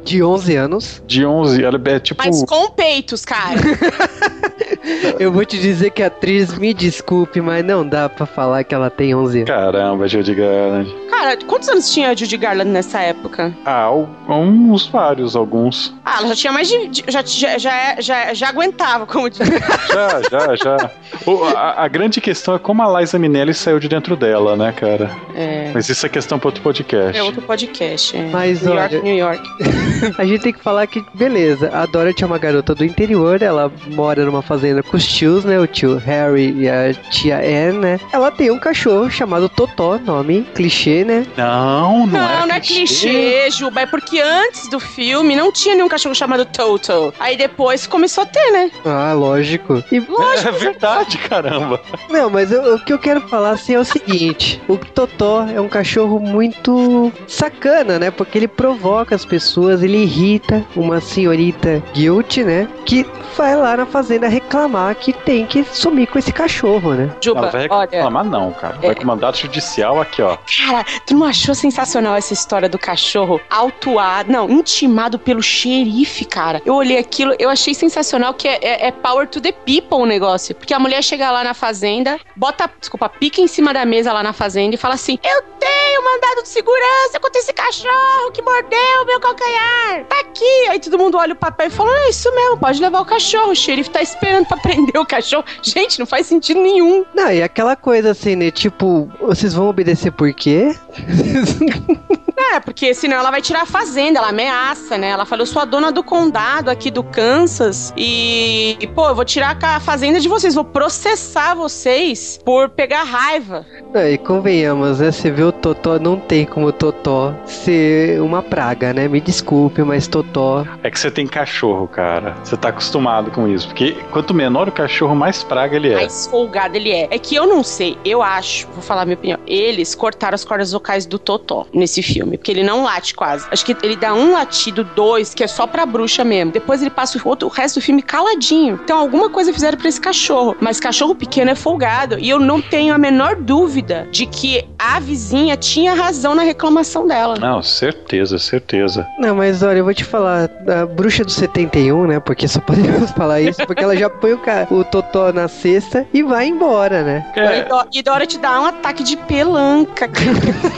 De 0.03 0.23
11 0.23 0.55
anos. 0.55 1.03
de 1.05 1.25
11, 1.25 1.63
ela 1.63 1.81
é 1.85 1.99
tipo... 1.99 2.23
Mas 2.23 2.43
com 2.43 2.71
peitos, 2.71 3.25
cara. 3.25 3.59
Eu 5.19 5.31
vou 5.31 5.45
te 5.45 5.57
dizer 5.57 5.91
que 5.91 6.03
a 6.03 6.07
atriz, 6.07 6.57
me 6.57 6.73
desculpe, 6.73 7.39
mas 7.39 7.63
não 7.63 7.87
dá 7.87 8.09
pra 8.09 8.25
falar 8.25 8.63
que 8.63 8.75
ela 8.75 8.89
tem 8.89 9.15
11 9.15 9.37
anos. 9.39 9.49
Caramba, 9.49 10.07
Judy 10.07 10.35
Garland. 10.35 11.02
Cara, 11.23 11.37
quantos 11.47 11.69
anos 11.69 11.89
tinha 11.93 12.09
a 12.09 12.13
Judy 12.15 12.35
Garland 12.35 12.69
nessa 12.69 12.99
época? 12.99 13.55
Ah, 13.65 13.83
alguns 14.27 14.85
vários, 14.87 15.37
alguns. 15.37 15.93
Ah, 16.03 16.17
ela 16.19 16.27
já 16.27 16.35
tinha 16.35 16.51
mais 16.51 16.67
de. 16.67 17.01
já, 17.09 17.23
já, 17.25 17.57
já, 17.57 18.01
já, 18.01 18.33
já 18.33 18.49
aguentava, 18.49 19.05
como 19.05 19.29
diz. 19.29 19.39
Já, 19.93 20.21
já, 20.29 20.55
já. 20.55 20.91
O- 21.25 21.43
a, 21.45 21.83
a 21.83 21.87
grande 21.87 22.19
questão 22.19 22.55
é 22.55 22.59
como 22.59 22.81
a 22.83 22.99
Liza 22.99 23.17
Minnelli 23.19 23.53
saiu 23.53 23.79
de 23.79 23.87
dentro 23.87 24.15
dela, 24.17 24.55
né, 24.57 24.71
cara? 24.73 25.09
É. 25.35 25.71
Mas 25.73 25.87
isso 25.87 26.05
é 26.05 26.09
questão 26.09 26.37
para 26.39 26.47
outro 26.49 26.61
podcast. 26.63 27.17
É 27.17 27.21
outro 27.23 27.41
podcast. 27.43 28.17
É. 28.17 28.27
Mas, 28.31 28.63
New 28.63 28.71
olha- 28.71 28.81
York, 28.81 29.01
New 29.03 29.15
York. 29.15 29.43
A 30.17 30.25
gente 30.25 30.41
tem 30.41 30.51
que 30.53 30.59
falar 30.61 30.87
que, 30.87 31.03
beleza, 31.13 31.69
a 31.73 31.85
Dorothy 31.85 32.23
é 32.23 32.27
uma 32.27 32.37
garota 32.39 32.73
do 32.75 32.83
interior, 32.83 33.41
ela 33.41 33.71
mora 33.87 34.25
numa 34.25 34.41
fazenda 34.41 34.81
com 34.83 34.97
os 34.97 35.05
tios, 35.07 35.45
né? 35.45 35.59
O 35.59 35.67
tio 35.67 35.97
Harry 35.97 36.51
e 36.63 36.67
a 36.69 36.93
tia 36.93 37.37
Anne, 37.37 37.77
né? 37.77 37.99
Ela 38.11 38.31
tem 38.31 38.49
um 38.51 38.59
cachorro 38.59 39.09
chamado 39.09 39.47
Totó, 39.47 39.97
nome 39.99 40.41
clichê, 40.55 41.05
né? 41.05 41.12
Não, 41.37 42.05
não, 42.05 42.07
Não, 42.07 42.29
é 42.43 42.45
não 42.47 42.55
é 42.55 42.59
clichê, 42.59 43.49
Juba. 43.51 43.81
É 43.81 43.85
porque 43.85 44.19
antes 44.21 44.69
do 44.69 44.79
filme 44.79 45.35
não 45.35 45.51
tinha 45.51 45.75
nenhum 45.75 45.87
cachorro 45.87 46.15
chamado 46.15 46.45
Toto. 46.45 47.13
Aí 47.19 47.35
depois 47.37 47.85
começou 47.87 48.23
a 48.23 48.27
ter, 48.27 48.51
né? 48.51 48.71
Ah, 48.85 49.13
lógico. 49.13 49.83
E, 49.91 49.97
É 49.97 50.51
verdade, 50.51 51.17
caramba. 51.19 51.81
não, 52.09 52.29
mas 52.29 52.51
eu- 52.51 52.75
o 52.75 52.79
que 52.79 52.93
eu 52.93 52.99
quero 52.99 53.21
falar 53.27 53.51
assim 53.51 53.75
é 53.75 53.79
o 53.79 53.85
seguinte: 53.85 54.61
o 54.67 54.77
Totó 54.77 55.45
é 55.53 55.59
um 55.59 55.67
cachorro 55.69 56.19
muito 56.19 57.11
sacana, 57.27 57.99
né? 57.99 58.11
Porque 58.11 58.37
ele 58.37 58.47
provoca 58.47 59.15
as 59.15 59.25
pessoas, 59.25 59.83
ele 59.83 59.97
irrita 60.03 60.63
uma 60.75 60.99
senhorita 61.01 61.81
guilt, 61.93 62.37
né? 62.37 62.67
Que 62.85 63.05
vai 63.35 63.55
lá 63.55 63.75
na 63.77 63.85
fazenda 63.85 64.27
reclamar 64.27 64.95
que 64.95 65.11
tem 65.11 65.45
que 65.45 65.63
sumir 65.71 66.07
com 66.07 66.19
esse 66.19 66.31
cachorro, 66.31 66.93
né? 66.93 67.09
Juba, 67.21 67.41
Não, 67.41 67.51
vai 67.51 67.67
olha. 67.69 67.89
reclamar 67.91 68.23
não, 68.23 68.51
cara. 68.51 68.77
Vai 68.79 68.91
É. 68.91 68.95
com 68.95 69.05
mandato 69.05 69.39
judicial 69.39 69.99
aqui, 69.99 70.21
ó. 70.21 70.37
Cara, 70.67 70.85
tu 71.05 71.15
não 71.15 71.25
achou 71.25 71.53
sensacional 71.55 72.15
essa 72.15 72.33
história 72.33 72.67
do 72.69 72.77
cachorro 72.79 73.39
autuado, 73.49 74.31
não, 74.31 74.49
intimado 74.49 75.17
pelo 75.19 75.41
xerife, 75.41 76.25
cara? 76.25 76.61
Eu 76.65 76.75
olhei 76.75 76.97
aquilo, 76.97 77.35
eu 77.39 77.49
achei 77.49 77.73
sensacional 77.73 78.33
que 78.33 78.47
é, 78.47 78.59
é- 78.61 78.87
é 78.87 78.91
power 78.91 79.27
to 79.27 79.39
the 79.41 79.51
people 79.51 79.97
o 79.99 80.05
negócio. 80.05 80.55
Porque 80.55 80.73
a 80.73 80.79
mulher 80.79 81.03
chega 81.03 81.29
lá 81.31 81.43
na 81.43 81.53
fazenda, 81.53 82.19
bota, 82.35 82.69
desculpa, 82.79 83.09
pica 83.09 83.41
em 83.41 83.47
cima 83.47 83.73
da 83.73 83.85
mesa 83.85 84.11
lá 84.13 84.23
na 84.23 84.33
fazenda 84.33 84.75
e 84.75 84.77
fala 84.77 84.95
assim: 84.95 85.17
Eu 85.23 85.41
tenho 85.59 86.03
mandado 86.03 86.43
de 86.43 86.49
segurança 86.49 87.19
contra 87.21 87.39
esse 87.39 87.53
cachorro 87.53 88.31
que 88.33 88.41
mordeu 88.41 89.05
meu 89.05 89.19
calcanhar. 89.19 90.05
Tá 90.07 90.19
aqui. 90.21 90.67
Aí 90.69 90.79
todo 90.79 90.97
mundo 90.97 91.17
olha 91.17 91.33
o 91.33 91.37
papel 91.37 91.67
e 91.67 91.69
fala: 91.69 91.89
É 92.05 92.09
isso 92.09 92.33
mesmo, 92.33 92.57
pode 92.57 92.81
levar 92.81 93.01
o 93.01 93.05
cachorro. 93.05 93.51
O 93.51 93.55
xerife 93.55 93.89
tá 93.89 94.01
esperando 94.01 94.45
pra 94.45 94.57
prender 94.61 94.99
o 94.99 95.05
cachorro. 95.05 95.43
Gente, 95.61 95.99
não 95.99 96.05
faz 96.05 96.27
sentido 96.27 96.59
nenhum. 96.61 97.05
Não, 97.13 97.31
e 97.31 97.41
aquela 97.41 97.75
coisa 97.75 98.11
assim, 98.11 98.35
né? 98.35 98.51
Tipo, 98.51 99.09
vocês 99.21 99.53
vão 99.53 99.67
obedecer 99.69 100.11
por 100.11 100.31
quê? 100.33 100.75
É, 102.51 102.59
porque 102.59 102.93
senão 102.93 103.17
ela 103.17 103.31
vai 103.31 103.41
tirar 103.41 103.61
a 103.61 103.65
fazenda, 103.65 104.19
ela 104.19 104.29
ameaça, 104.29 104.97
né? 104.97 105.09
Ela 105.09 105.25
fala, 105.25 105.43
eu 105.43 105.45
sou 105.45 105.61
a 105.61 105.65
dona 105.65 105.91
do 105.91 106.03
condado 106.03 106.69
aqui 106.69 106.89
do 106.91 107.03
Kansas 107.03 107.93
e, 107.95 108.75
e, 108.79 108.87
pô, 108.87 109.07
eu 109.07 109.15
vou 109.15 109.23
tirar 109.23 109.57
a 109.61 109.79
fazenda 109.79 110.19
de 110.19 110.27
vocês, 110.27 110.55
vou 110.55 110.65
processar 110.65 111.55
vocês 111.55 112.39
por 112.43 112.69
pegar 112.69 113.03
raiva. 113.03 113.65
É, 113.93 114.11
e 114.11 114.17
convenhamos, 114.17 114.99
né? 114.99 115.11
Você 115.11 115.31
vê 115.31 115.43
o 115.43 115.51
Totó, 115.51 115.99
não 115.99 116.19
tem 116.19 116.45
como 116.45 116.67
o 116.67 116.71
Totó 116.71 117.33
ser 117.45 118.19
uma 118.21 118.41
praga, 118.41 118.93
né? 118.93 119.07
Me 119.07 119.21
desculpe, 119.21 119.83
mas 119.83 120.07
Totó. 120.07 120.65
É 120.83 120.89
que 120.89 120.99
você 120.99 121.11
tem 121.11 121.27
cachorro, 121.27 121.87
cara. 121.87 122.35
Você 122.43 122.57
tá 122.57 122.69
acostumado 122.69 123.31
com 123.31 123.47
isso. 123.47 123.67
Porque 123.67 123.95
quanto 124.11 124.33
menor 124.33 124.67
o 124.67 124.71
cachorro, 124.71 125.15
mais 125.15 125.43
praga 125.43 125.75
ele 125.75 125.91
é. 125.91 125.95
Mais 125.95 126.27
folgado 126.27 126.75
ele 126.75 126.91
é. 126.91 127.07
É 127.09 127.19
que 127.19 127.35
eu 127.35 127.45
não 127.45 127.63
sei, 127.63 127.97
eu 128.03 128.21
acho, 128.21 128.67
vou 128.69 128.81
falar 128.81 129.03
a 129.03 129.05
minha 129.05 129.15
opinião, 129.15 129.39
eles 129.45 129.93
cortaram 129.95 130.35
as 130.35 130.43
cordas 130.43 130.73
vocais 130.83 131.05
do 131.05 131.17
Totó 131.17 131.65
nesse 131.73 132.03
filme, 132.03 132.37
porque 132.37 132.51
ele 132.51 132.61
não 132.63 132.83
late 132.83 133.15
quase. 133.15 133.47
Acho 133.49 133.65
que 133.65 133.75
ele 133.81 133.95
dá 133.95 134.13
um 134.13 134.33
latido, 134.33 134.83
dois, 134.83 135.33
que 135.33 135.41
é 135.43 135.47
só 135.47 135.65
pra 135.65 135.85
bruxa 135.85 136.23
mesmo. 136.25 136.51
Depois 136.51 136.81
ele 136.81 136.89
passa 136.89 137.17
o, 137.17 137.21
outro, 137.27 137.47
o 137.47 137.51
resto 137.51 137.79
do 137.79 137.83
filme 137.83 138.01
caladinho. 138.01 138.79
Então 138.83 138.99
alguma 138.99 139.29
coisa 139.29 139.53
fizeram 139.53 139.77
pra 139.77 139.87
esse 139.87 140.01
cachorro. 140.01 140.57
Mas 140.59 140.79
cachorro 140.81 141.15
pequeno 141.15 141.51
é 141.51 141.55
folgado. 141.55 142.19
E 142.19 142.29
eu 142.29 142.37
não 142.39 142.61
tenho 142.61 142.93
a 142.93 142.97
menor 142.97 143.35
dúvida 143.37 144.07
de 144.11 144.25
que 144.25 144.65
a 144.77 144.99
vizinha 144.99 145.55
tinha 145.55 145.93
razão 145.93 146.35
na 146.35 146.43
reclamação 146.43 147.07
dela. 147.07 147.35
Não, 147.39 147.63
certeza, 147.63 148.37
certeza. 148.37 149.07
Não, 149.17 149.33
mas 149.35 149.63
olha, 149.63 149.77
eu 149.77 149.85
vou 149.85 149.93
te 149.93 150.03
falar, 150.03 150.49
a 150.67 150.85
bruxa 150.85 151.23
do 151.23 151.31
71, 151.31 152.07
né? 152.07 152.19
Porque 152.19 152.45
só 152.47 152.59
podemos 152.61 153.11
falar 153.11 153.39
isso, 153.41 153.65
porque 153.65 153.83
ela 153.83 153.95
já 153.95 154.09
põe 154.09 154.33
o, 154.33 154.37
ca- 154.39 154.67
o 154.69 154.83
Totó 154.83 155.31
na 155.31 155.47
cesta 155.47 156.05
e 156.13 156.21
vai 156.21 156.47
embora, 156.47 157.03
né? 157.03 157.25
E, 157.35 157.39
É, 157.39 157.63
Do- 157.63 157.87
e 157.93 158.03
Dora 158.03 158.25
te 158.25 158.37
dá 158.37 158.59
um 158.59 158.65
ataque 158.65 159.01
de 159.03 159.15
pelanca, 159.15 160.07
cara. 160.09 160.33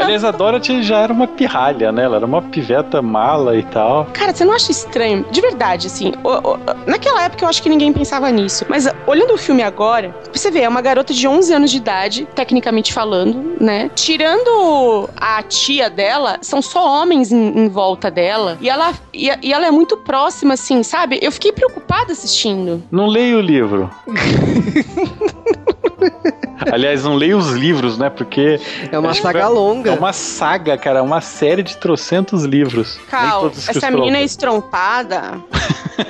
aliás, 0.00 0.24
a 0.24 0.30
Dorothy 0.30 0.82
já 0.82 0.98
era 0.98 1.12
uma 1.12 1.26
pirralha, 1.26 1.90
né? 1.92 2.04
Ela 2.04 2.16
era 2.16 2.26
uma 2.26 2.40
piveta 2.42 3.00
mala 3.02 3.56
e 3.56 3.62
tal. 3.62 4.06
Cara, 4.12 4.32
você 4.34 4.44
não 4.44 4.54
acha 4.54 4.70
estranho? 4.70 5.24
De 5.30 5.40
verdade, 5.40 5.86
assim. 5.88 6.12
o- 6.22 6.28
o- 6.52 6.58
naquela 6.86 7.24
época 7.24 7.44
eu 7.44 7.48
acho 7.48 7.62
que 7.62 7.68
ninguém 7.68 7.92
pensava 7.92 8.30
nisso. 8.30 8.64
Mas 8.68 8.86
olhando 9.06 9.34
o 9.34 9.38
filme 9.38 9.62
agora, 9.62 10.14
você 10.32 10.50
vê, 10.50 10.60
é 10.60 10.68
uma 10.68 10.80
garota 10.80 11.12
de 11.12 11.26
11 11.26 11.52
anos 11.52 11.70
de 11.70 11.76
idade, 11.78 12.26
tecnicamente 12.34 12.92
falando, 12.92 13.56
né? 13.60 13.90
Tirando 13.94 15.08
a 15.16 15.42
tia 15.42 15.88
dela, 15.90 16.38
são 16.40 16.62
só 16.62 16.86
homens 17.02 17.32
em, 17.32 17.58
em 17.64 17.68
volta 17.68 18.10
dela. 18.10 18.56
E 18.60 18.68
ela, 18.68 18.92
e, 19.12 19.30
e 19.42 19.52
ela 19.52 19.66
é 19.66 19.70
muito 19.70 19.96
próxima, 19.98 20.54
assim, 20.54 20.82
sabe? 20.82 21.18
Eu 21.22 21.32
fiquei 21.32 21.52
preocupada 21.52 22.12
assistindo. 22.12 22.82
Não 22.90 23.06
leio 23.06 23.38
o 23.38 23.40
livro. 23.42 23.90
Aliás, 26.70 27.04
não 27.04 27.14
leia 27.14 27.36
os 27.36 27.50
livros, 27.50 27.98
né? 27.98 28.10
Porque. 28.10 28.60
É 28.90 28.98
uma 28.98 29.14
saga 29.14 29.48
longa. 29.48 29.90
É 29.90 29.94
uma 29.94 30.12
saga, 30.12 30.76
cara. 30.76 31.02
Uma 31.02 31.20
série 31.20 31.62
de 31.62 31.76
trocentos 31.76 32.44
livros. 32.44 32.98
Cal, 33.08 33.48
essa 33.48 33.90
menina 33.90 34.18
é 34.18 34.24
estrompada. 34.24 35.40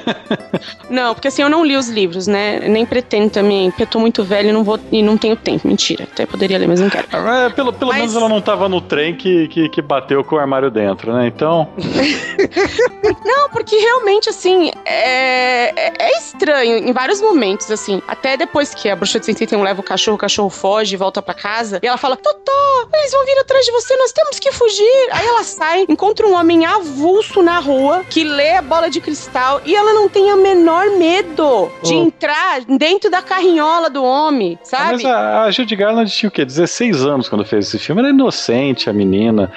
não, 0.90 1.14
porque 1.14 1.28
assim, 1.28 1.42
eu 1.42 1.48
não 1.48 1.64
li 1.64 1.76
os 1.76 1.88
livros, 1.88 2.26
né? 2.26 2.60
Nem 2.60 2.84
pretendo 2.86 3.30
também, 3.30 3.70
porque 3.70 3.82
eu 3.84 3.86
tô 3.86 3.98
muito 3.98 4.22
velho 4.22 4.50
e 4.50 4.52
não, 4.52 4.64
vou, 4.64 4.78
e 4.92 5.02
não 5.02 5.16
tenho 5.16 5.36
tempo. 5.36 5.66
Mentira. 5.66 6.04
Até 6.04 6.26
poderia 6.26 6.58
ler, 6.58 6.68
mas 6.68 6.80
não 6.80 6.90
quero. 6.90 7.06
É, 7.12 7.50
pelo 7.50 7.72
pelo 7.72 7.90
mas... 7.90 8.00
menos 8.00 8.16
ela 8.16 8.28
não 8.28 8.40
tava 8.40 8.68
no 8.68 8.80
trem 8.80 9.14
que, 9.14 9.48
que, 9.48 9.68
que 9.68 9.82
bateu 9.82 10.22
com 10.24 10.36
o 10.36 10.38
armário 10.38 10.70
dentro, 10.70 11.12
né? 11.12 11.26
Então. 11.26 11.68
não, 13.24 13.48
porque 13.50 13.76
realmente, 13.76 14.28
assim, 14.28 14.70
é, 14.84 15.70
é, 15.70 15.92
é 15.98 16.18
estranho 16.18 16.78
em 16.78 16.92
vários 16.92 17.20
momentos, 17.20 17.70
assim. 17.70 18.02
Até 18.06 18.36
depois 18.36 18.74
que 18.74 18.88
a 18.88 18.96
bruxa 18.96 19.18
de 19.18 19.26
61 19.26 19.62
leva 19.62 19.80
o 19.80 19.83
cachorro, 19.84 20.16
o 20.16 20.18
cachorro 20.18 20.50
foge 20.50 20.94
e 20.94 20.96
volta 20.96 21.22
para 21.22 21.34
casa. 21.34 21.80
E 21.82 21.86
ela 21.86 21.96
fala: 21.96 22.16
Totó, 22.16 22.88
eles 22.94 23.12
vão 23.12 23.24
vir 23.24 23.38
atrás 23.38 23.64
de 23.64 23.72
você, 23.72 23.96
nós 23.96 24.12
temos 24.12 24.38
que 24.38 24.52
fugir. 24.52 25.08
Aí 25.10 25.26
ela 25.26 25.44
sai, 25.44 25.84
encontra 25.88 26.26
um 26.26 26.34
homem 26.34 26.64
avulso 26.64 27.42
na 27.42 27.58
rua 27.58 28.04
que 28.08 28.24
lê 28.24 28.56
a 28.56 28.62
bola 28.62 28.90
de 28.90 29.00
cristal 29.00 29.60
e 29.64 29.74
ela 29.74 29.92
não 29.92 30.08
tem 30.08 30.32
o 30.32 30.36
menor 30.36 30.90
medo 30.90 31.70
de 31.82 31.94
oh. 31.94 32.04
entrar 32.04 32.60
dentro 32.62 33.10
da 33.10 33.22
carrinhola 33.22 33.90
do 33.90 34.02
homem, 34.02 34.58
sabe? 34.62 35.02
Mas 35.02 35.04
a, 35.04 35.44
a 35.44 35.50
Judy 35.50 35.76
Garland 35.76 36.10
tinha 36.10 36.28
o 36.28 36.32
quê? 36.32 36.44
16 36.44 37.04
anos 37.04 37.28
quando 37.28 37.44
fez 37.44 37.68
esse 37.68 37.78
filme. 37.78 38.00
Era 38.00 38.10
inocente, 38.10 38.88
a 38.88 38.92
menina. 38.92 39.52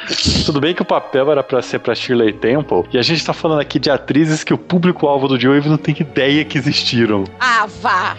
Tudo 0.45 0.59
bem 0.59 0.73
que 0.73 0.81
o 0.81 0.85
papel 0.85 1.31
era 1.31 1.43
para 1.43 1.61
ser 1.61 1.79
pra 1.79 1.95
Shirley 1.95 2.33
Temple. 2.33 2.83
E 2.91 2.97
a 2.97 3.01
gente 3.01 3.25
tá 3.25 3.33
falando 3.33 3.59
aqui 3.59 3.79
de 3.79 3.89
atrizes 3.89 4.43
que 4.43 4.53
o 4.53 4.57
público-alvo 4.57 5.27
do 5.27 5.39
Joe 5.39 5.61
não 5.67 5.77
tem 5.77 5.95
ideia 5.99 6.43
que 6.45 6.57
existiram. 6.57 7.23
Ah, 7.39 7.67
vá! 7.81 8.17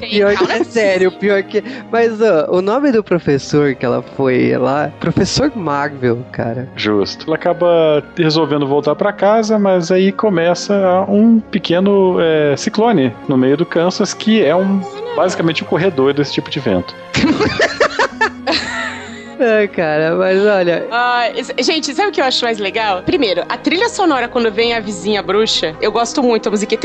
pior 0.00 0.36
que 0.36 0.52
é 0.52 0.64
sério, 0.64 1.12
pior 1.12 1.39
que. 1.42 1.62
Mas 1.90 2.20
ó, 2.20 2.46
o 2.50 2.62
nome 2.62 2.92
do 2.92 3.02
professor 3.02 3.74
que 3.74 3.84
ela 3.84 4.02
foi 4.02 4.56
lá, 4.56 4.90
professor 5.00 5.52
Marvel, 5.54 6.24
cara. 6.32 6.68
Justo. 6.76 7.26
Ela 7.26 7.36
acaba 7.36 8.02
resolvendo 8.16 8.66
voltar 8.66 8.94
para 8.94 9.12
casa, 9.12 9.58
mas 9.58 9.90
aí 9.90 10.12
começa 10.12 11.04
um 11.08 11.40
pequeno 11.40 12.16
é, 12.20 12.56
ciclone 12.56 13.12
no 13.28 13.36
meio 13.36 13.56
do 13.56 13.66
Kansas 13.66 14.14
que 14.14 14.44
é 14.44 14.54
um 14.54 14.80
basicamente 15.16 15.62
um 15.62 15.66
corredor 15.66 16.14
desse 16.14 16.32
tipo 16.32 16.50
de 16.50 16.60
vento. 16.60 16.94
É, 19.40 19.66
cara, 19.66 20.16
mas 20.16 20.44
olha. 20.44 20.86
Uh, 20.86 21.62
gente, 21.62 21.94
sabe 21.94 22.10
o 22.10 22.12
que 22.12 22.20
eu 22.20 22.24
acho 22.24 22.44
mais 22.44 22.58
legal? 22.58 23.02
Primeiro, 23.02 23.42
a 23.48 23.56
trilha 23.56 23.88
sonora 23.88 24.28
quando 24.28 24.52
vem 24.52 24.74
a 24.74 24.80
vizinha 24.80 25.22
bruxa, 25.22 25.74
eu 25.80 25.90
gosto 25.90 26.22
muito 26.22 26.44
da 26.44 26.50
música. 26.50 26.76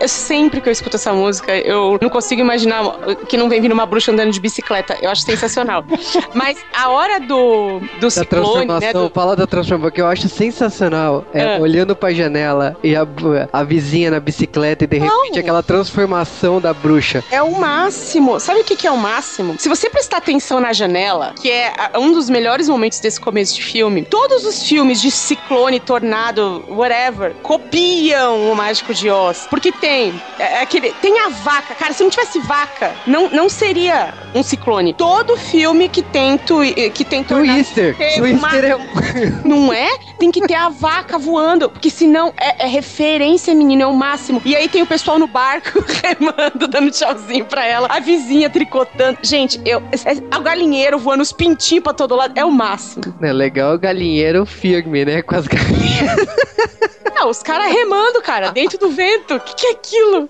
Eu 0.00 0.08
sempre 0.08 0.62
que 0.62 0.68
eu 0.68 0.72
escuto 0.72 0.96
essa 0.96 1.12
música, 1.12 1.54
eu 1.58 1.98
não 2.00 2.08
consigo 2.08 2.40
imaginar 2.40 2.82
que 3.28 3.36
não 3.36 3.50
vem 3.50 3.60
vindo 3.60 3.72
uma 3.72 3.84
bruxa 3.84 4.12
andando 4.12 4.32
de 4.32 4.40
bicicleta. 4.40 4.96
Eu 5.02 5.10
acho 5.10 5.22
sensacional. 5.22 5.84
mas 6.32 6.58
a 6.74 6.88
hora 6.88 7.20
do, 7.20 7.80
do 7.80 8.00
da 8.00 8.10
ciclone, 8.10 8.80
né? 8.80 8.92
Do... 8.92 9.10
Fala 9.10 9.36
da 9.36 9.46
transformação, 9.46 9.90
que 9.90 10.00
eu 10.00 10.06
acho 10.06 10.26
sensacional. 10.28 11.26
É, 11.34 11.56
ah. 11.56 11.58
olhando 11.60 11.94
pra 11.94 12.14
janela 12.14 12.76
e 12.82 12.96
a, 12.96 13.06
a 13.52 13.62
vizinha 13.62 14.10
na 14.10 14.20
bicicleta 14.20 14.84
e 14.84 14.86
de 14.86 14.98
repente 14.98 15.32
não. 15.32 15.38
aquela 15.38 15.62
transformação 15.62 16.60
da 16.60 16.72
bruxa. 16.72 17.22
É 17.30 17.42
o 17.42 17.50
máximo. 17.58 18.40
Sabe 18.40 18.60
o 18.60 18.64
que, 18.64 18.74
que 18.74 18.86
é 18.86 18.90
o 18.90 18.96
máximo? 18.96 19.56
Se 19.58 19.68
você 19.68 19.90
prestar 19.90 20.16
atenção 20.16 20.60
na 20.60 20.72
janela, 20.72 21.09
que 21.40 21.50
é 21.50 21.72
um 21.96 22.12
dos 22.12 22.28
melhores 22.28 22.68
momentos 22.68 23.00
desse 23.00 23.20
começo 23.20 23.54
de 23.54 23.62
filme. 23.62 24.02
Todos 24.04 24.44
os 24.44 24.62
filmes 24.62 25.00
de 25.00 25.10
ciclone, 25.10 25.80
tornado, 25.80 26.64
whatever, 26.68 27.34
copiam 27.42 28.50
o 28.50 28.56
Mágico 28.56 28.94
de 28.94 29.10
Oz. 29.10 29.46
Porque 29.48 29.72
tem 29.72 30.20
é, 30.38 30.58
é 30.58 30.62
aquele, 30.62 30.92
tem 30.94 31.18
a 31.20 31.28
vaca. 31.28 31.74
Cara, 31.74 31.92
se 31.92 32.02
não 32.02 32.10
tivesse 32.10 32.38
vaca, 32.40 32.94
não, 33.06 33.28
não 33.30 33.48
seria 33.48 34.14
um 34.34 34.42
ciclone. 34.42 34.94
Todo 34.94 35.36
filme 35.36 35.88
que 35.88 36.02
tem, 36.02 36.38
tu, 36.38 36.60
que 36.94 37.04
tem 37.04 37.22
tornado... 37.22 37.54
Twister. 37.54 37.96
Twister 38.16 38.76
uma... 38.76 39.00
é 39.00 39.42
Não 39.44 39.72
é? 39.72 39.88
Tem 40.18 40.30
que 40.30 40.40
ter 40.46 40.54
a 40.54 40.68
vaca 40.68 41.18
voando, 41.18 41.68
porque 41.70 41.90
senão 41.90 42.32
é, 42.36 42.64
é 42.64 42.66
referência, 42.66 43.54
menino, 43.54 43.82
é 43.82 43.86
o 43.86 43.94
máximo. 43.94 44.40
E 44.44 44.54
aí 44.54 44.68
tem 44.68 44.82
o 44.82 44.86
pessoal 44.86 45.18
no 45.18 45.26
barco 45.26 45.84
remando, 46.02 46.68
dando 46.68 46.90
tchauzinho 46.90 47.44
pra 47.44 47.66
ela. 47.66 47.88
A 47.90 48.00
vizinha 48.00 48.48
tricotando. 48.48 49.18
Gente, 49.22 49.60
eu... 49.64 49.82
É, 50.04 50.36
o 50.36 50.42
galinheiro 50.42 50.98
voando 51.00 51.22
os 51.22 51.32
pintinhos 51.32 51.82
pra 51.82 51.92
todo 51.92 52.14
lado. 52.14 52.36
É 52.36 52.44
o 52.44 52.50
máximo. 52.50 53.02
É 53.20 53.32
legal 53.32 53.74
o 53.74 53.78
galinheiro 53.78 54.44
firme, 54.46 55.04
né? 55.04 55.22
Com 55.22 55.34
as 55.34 55.46
galinhas. 55.46 56.20
Não, 57.14 57.28
os 57.28 57.42
caras 57.42 57.72
remando, 57.72 58.20
cara, 58.22 58.50
dentro 58.50 58.78
do 58.78 58.90
vento. 58.90 59.34
O 59.34 59.40
que, 59.40 59.54
que, 59.54 59.66
é 59.66 59.70
aquilo? 59.72 60.28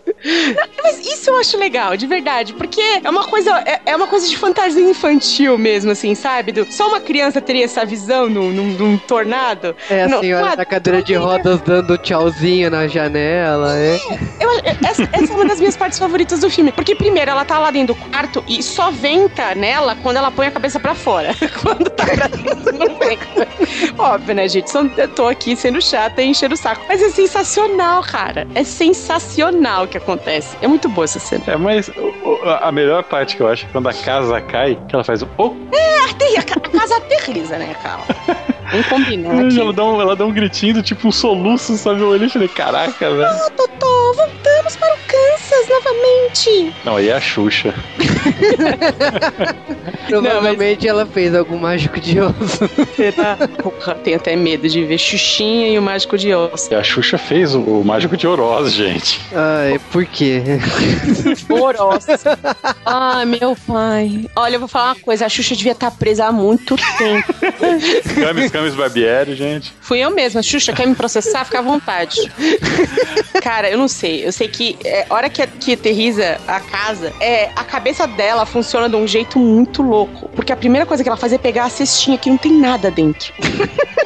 Mas 0.83 0.99
isso 1.07 1.31
eu 1.31 1.38
acho 1.38 1.59
legal, 1.59 1.97
de 1.97 2.07
verdade. 2.07 2.55
Porque 2.55 2.81
é 3.03 3.09
uma 3.09 3.25
coisa. 3.25 3.62
É, 3.66 3.81
é 3.87 3.97
uma 3.97 4.07
coisa 4.07 4.29
de 4.29 4.37
fantasia 4.37 4.83
infantil 4.83 5.57
mesmo, 5.59 5.90
assim, 5.90 6.14
sabe? 6.14 6.53
Do, 6.53 6.66
só 6.73 6.88
uma 6.88 7.01
criança 7.01 7.40
teria 7.40 7.64
essa 7.64 7.85
visão 7.85 8.29
num, 8.29 8.51
num, 8.51 8.69
num 8.73 8.99
tornado. 8.99 9.75
É 9.88 10.05
a 10.05 10.09
no, 10.09 10.21
senhora 10.21 10.57
na 10.57 10.64
cadeira 10.64 11.03
de 11.03 11.14
rodas 11.14 11.61
dando 11.61 11.97
tchauzinho 11.99 12.71
na 12.71 12.87
janela, 12.87 13.77
é. 13.77 13.99
Eu, 14.40 14.51
essa, 14.87 15.09
essa 15.12 15.33
é 15.33 15.37
uma 15.37 15.45
das 15.45 15.59
minhas 15.59 15.77
partes 15.77 15.99
favoritas 15.99 16.40
do 16.40 16.51
filme. 16.51 16.73
Porque, 16.73 16.95
primeiro, 16.95 17.31
ela 17.31 17.45
tá 17.45 17.59
lá 17.59 17.71
dentro 17.71 17.95
do 17.95 18.01
quarto 18.11 18.43
e 18.49 18.62
só 18.62 18.90
venta 18.90 19.55
nela 19.55 19.97
quando 20.03 20.16
ela 20.16 20.31
põe 20.31 20.47
a 20.47 20.51
cabeça 20.51 20.79
pra 20.79 20.95
fora. 20.95 21.35
quando 21.62 21.90
tá 21.90 22.05
pra 22.05 22.29
dentro, 22.29 22.73
não 22.73 22.95
venta. 22.97 23.49
Óbvio, 23.99 24.35
né, 24.35 24.49
gente? 24.49 24.71
Eu 24.97 25.09
tô 25.09 25.27
aqui 25.27 25.57
sendo 25.57 25.81
chata 25.83 26.23
e 26.23 26.27
enchendo 26.27 26.55
o 26.55 26.59
saco. 26.59 26.69
Mas 26.88 27.02
é 27.02 27.11
sensacional, 27.11 28.02
cara. 28.02 28.46
É 28.54 28.64
sensacional 28.64 29.85
o 29.85 29.88
que 29.88 29.98
acontece. 29.98 30.56
É 30.61 30.66
muito 30.66 30.88
boa 30.88 31.04
essa 31.04 31.18
cena. 31.18 31.42
É, 31.46 31.56
mas 31.56 31.90
a 32.61 32.72
melhor 32.72 33.02
parte 33.04 33.37
que 33.37 33.42
eu 33.42 33.48
acho 33.48 33.66
é 33.66 33.68
quando 33.70 33.88
a 33.88 33.94
casa 33.94 34.40
cai, 34.40 34.78
que 34.88 34.94
ela 34.94 35.04
faz 35.04 35.22
o. 35.22 35.28
Oh! 35.38 35.54
É, 35.72 35.98
a, 36.00 36.40
a 36.40 36.61
casa 36.70 36.96
aterriza, 36.96 37.59
né, 37.59 37.74
cara? 37.83 38.02
Vamos 38.70 38.87
combinar. 38.87 39.46
Aqui. 39.46 39.61
Ela, 39.61 39.72
dá 39.72 39.85
um, 39.85 40.00
ela 40.00 40.14
dá 40.16 40.24
um 40.24 40.33
gritinho, 40.33 40.83
tipo 40.83 41.09
um 41.09 41.12
soluço, 41.12 41.76
sabe? 41.76 42.00
Eu 42.00 42.09
olhei 42.09 42.28
e 42.28 42.30
falei, 42.30 42.48
caraca, 42.48 43.11
velho. 43.11 43.28
Oh, 43.46 43.50
Totó, 43.50 44.12
voltamos 44.61 44.77
para 44.77 44.94
o 44.94 44.99
Kansas 45.07 45.68
novamente. 45.68 46.75
Não, 46.85 46.96
aí 46.96 47.09
é 47.09 47.14
a 47.14 47.20
Xuxa. 47.20 47.75
Provavelmente 50.09 50.87
Não, 50.87 50.96
mas... 50.96 51.01
ela 51.01 51.07
fez 51.07 51.35
algum 51.35 51.59
mágico 51.59 51.99
de 52.01 52.20
osso. 52.20 52.68
Porra, 53.62 53.94
tenho 53.96 54.16
até 54.16 54.37
medo 54.37 54.68
de 54.68 54.85
ver 54.85 54.99
Xuxinha 54.99 55.68
e 55.68 55.79
o 55.79 55.83
mágico 55.83 56.18
de 56.18 56.35
osso. 56.35 56.73
E 56.73 56.75
a 56.75 56.83
Xuxa 56.83 57.16
fez 57.16 57.55
o, 57.55 57.61
o 57.61 57.85
mágico 57.85 58.16
de 58.16 58.27
Oroz, 58.27 58.73
gente. 58.73 59.20
Ai, 59.35 59.81
por 59.90 60.05
quê? 60.05 60.42
Oroz. 61.49 62.07
Ai, 62.85 63.25
meu 63.40 63.57
pai. 63.66 64.29
Olha, 64.37 64.57
eu 64.57 64.61
vou 64.61 64.68
falar 64.68 64.92
uma 64.92 64.96
coisa. 64.96 65.27
A 65.27 65.29
Xuxa 65.29 65.57
devia 65.57 65.73
estar 65.73 65.90
presa 65.92 66.27
há 66.27 66.33
muito 66.33 66.77
tempo. 66.99 67.35
Camis, 68.20 68.51
Camis 68.51 68.75
Barbieri, 68.75 69.35
gente. 69.35 69.73
Fui 69.81 69.99
eu 70.01 70.11
mesma. 70.11 70.42
Xuxa, 70.42 70.73
quer 70.73 70.87
me 70.87 70.94
processar? 70.94 71.44
Fica 71.44 71.61
à 71.61 71.62
vontade. 71.62 72.31
Cara, 73.42 73.70
eu 73.70 73.79
não 73.79 73.88
sei. 73.88 74.27
Eu 74.27 74.33
sei 74.33 74.50
que 74.51 74.77
é, 74.85 75.07
hora 75.09 75.29
que, 75.29 75.47
que 75.47 75.73
aterriza 75.75 76.39
a 76.47 76.61
casa, 76.61 77.13
é, 77.21 77.51
a 77.57 77.65
cabeça 77.65 78.07
dela 78.07 78.45
funciona 78.45 78.89
de 78.89 78.97
um 78.97 79.07
jeito 79.07 79.39
muito 79.39 79.83
louco. 79.83 80.29
Porque 80.35 80.53
a 80.53 80.57
primeira 80.57 80.87
coisa 80.87 81.03
que 81.03 81.09
ela 81.09 81.17
faz 81.17 81.33
é 81.33 81.39
pegar 81.39 81.65
a 81.65 81.71
cestinha 81.71 82.19
que 82.19 82.29
não 82.29 82.39
tem 82.39 82.53
nada 82.53 82.91
dentro. 82.91 83.33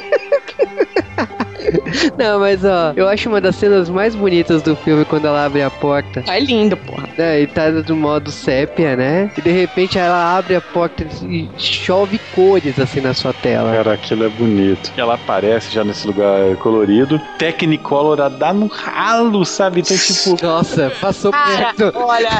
Não, 2.16 2.40
mas 2.40 2.64
ó, 2.64 2.92
eu 2.96 3.08
acho 3.08 3.28
uma 3.28 3.40
das 3.40 3.56
cenas 3.56 3.88
mais 3.88 4.14
bonitas 4.14 4.62
do 4.62 4.76
filme 4.76 5.04
quando 5.04 5.26
ela 5.26 5.44
abre 5.44 5.62
a 5.62 5.70
porta. 5.70 6.24
É 6.28 6.40
lindo, 6.40 6.76
porra. 6.76 7.08
É, 7.18 7.40
e 7.40 7.46
tá 7.46 7.70
do 7.70 7.96
modo 7.96 8.30
sépia, 8.30 8.96
né? 8.96 9.30
E 9.36 9.40
de 9.40 9.50
repente 9.50 9.98
ela 9.98 10.36
abre 10.36 10.56
a 10.56 10.60
porta 10.60 11.06
e 11.22 11.48
chove 11.56 12.18
cores 12.34 12.78
assim 12.78 13.00
na 13.00 13.14
sua 13.14 13.32
tela. 13.32 13.72
Cara, 13.72 13.94
aquilo 13.94 14.24
é 14.24 14.28
bonito. 14.28 14.92
Ela 14.96 15.14
aparece 15.14 15.72
já 15.72 15.84
nesse 15.84 16.06
lugar 16.06 16.56
colorido. 16.56 17.20
Technicolor 17.38 18.28
dá 18.30 18.52
no 18.52 18.66
ralo, 18.66 19.44
sabe? 19.44 19.80
Então, 19.80 19.96
tipo. 19.96 20.36
Nossa, 20.44 20.92
passou 21.00 21.30
Cara, 21.30 21.74
perto. 21.74 21.92
Olha, 21.96 22.30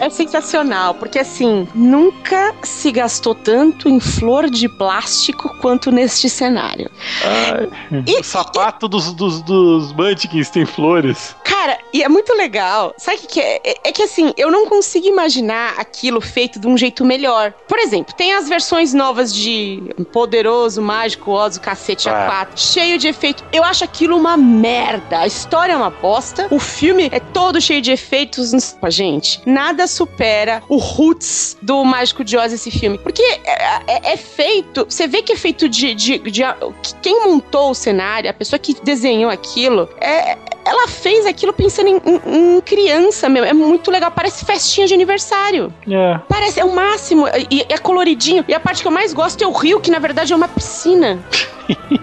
é 0.00 0.10
sensacional, 0.10 0.94
porque 0.94 1.18
assim, 1.18 1.66
nunca 1.74 2.54
se 2.62 2.90
gastou 2.90 3.34
tanto 3.34 3.88
em 3.88 4.00
flor 4.00 4.50
de 4.50 4.68
plástico 4.68 5.56
quanto 5.60 5.90
neste 5.90 6.28
cenário. 6.28 6.90
Ai, 7.24 7.68
e, 8.06 8.20
o 8.20 8.24
sapato 8.24 8.81
dos, 8.88 9.12
dos, 9.12 9.42
dos 9.42 9.92
Munchkins 9.92 10.50
tem 10.50 10.64
flores. 10.64 11.34
Cara, 11.44 11.78
e 11.92 12.02
é 12.02 12.08
muito 12.08 12.32
legal. 12.34 12.94
Sabe 12.96 13.18
o 13.18 13.20
que, 13.20 13.26
que 13.26 13.40
é? 13.40 13.60
é? 13.64 13.74
é? 13.84 13.92
que 13.92 14.02
assim, 14.02 14.32
eu 14.36 14.50
não 14.50 14.66
consigo 14.66 15.06
imaginar 15.06 15.74
aquilo 15.78 16.20
feito 16.20 16.58
de 16.58 16.66
um 16.66 16.76
jeito 16.76 17.04
melhor. 17.04 17.52
Por 17.68 17.78
exemplo, 17.78 18.14
tem 18.14 18.32
as 18.32 18.48
versões 18.48 18.92
novas 18.92 19.34
de 19.34 19.82
Poderoso, 20.12 20.80
Mágico, 20.82 21.30
Oz, 21.30 21.58
Cacete 21.58 22.08
ah. 22.08 22.46
A4, 22.46 22.56
cheio 22.56 22.98
de 22.98 23.08
efeito. 23.08 23.44
Eu 23.52 23.62
acho 23.64 23.84
aquilo 23.84 24.16
uma 24.16 24.36
merda. 24.36 25.20
A 25.20 25.26
história 25.26 25.72
é 25.72 25.76
uma 25.76 25.90
bosta. 25.90 26.48
O 26.50 26.58
filme 26.58 27.08
é 27.12 27.20
todo 27.20 27.60
cheio 27.60 27.80
de 27.80 27.92
efeitos. 27.92 28.52
Gente, 28.88 29.40
nada 29.46 29.86
supera 29.86 30.62
o 30.68 30.76
roots 30.76 31.56
do 31.62 31.84
Mágico 31.84 32.24
de 32.24 32.36
Oz 32.36 32.52
esse 32.52 32.70
filme. 32.70 32.98
Porque 32.98 33.22
é, 33.22 33.82
é, 33.86 34.12
é 34.12 34.16
feito. 34.16 34.84
Você 34.88 35.06
vê 35.06 35.22
que 35.22 35.32
é 35.32 35.36
feito 35.36 35.68
de, 35.68 35.94
de, 35.94 36.18
de, 36.18 36.30
de. 36.30 36.42
Quem 37.00 37.24
montou 37.24 37.70
o 37.70 37.74
cenário, 37.74 38.28
a 38.28 38.34
pessoa 38.34 38.58
que 38.58 38.71
desenhou 38.74 39.30
aquilo, 39.30 39.88
é, 40.00 40.32
é 40.32 40.38
ela 40.64 40.86
fez 40.86 41.26
aquilo 41.26 41.52
pensando 41.52 41.88
em, 41.88 42.00
em, 42.04 42.56
em 42.56 42.60
criança, 42.60 43.28
meu. 43.28 43.44
É 43.44 43.52
muito 43.52 43.90
legal. 43.90 44.10
Parece 44.10 44.44
festinha 44.44 44.86
de 44.86 44.94
aniversário. 44.94 45.72
É. 45.90 46.20
Parece, 46.28 46.60
é 46.60 46.64
o 46.64 46.74
máximo. 46.74 47.26
E 47.50 47.66
é 47.68 47.78
coloridinho. 47.78 48.44
E 48.46 48.54
a 48.54 48.60
parte 48.60 48.82
que 48.82 48.88
eu 48.88 48.92
mais 48.92 49.12
gosto 49.12 49.42
é 49.42 49.46
o 49.46 49.52
rio, 49.52 49.80
que 49.80 49.90
na 49.90 49.98
verdade 49.98 50.32
é 50.32 50.36
uma 50.36 50.48
piscina. 50.48 51.18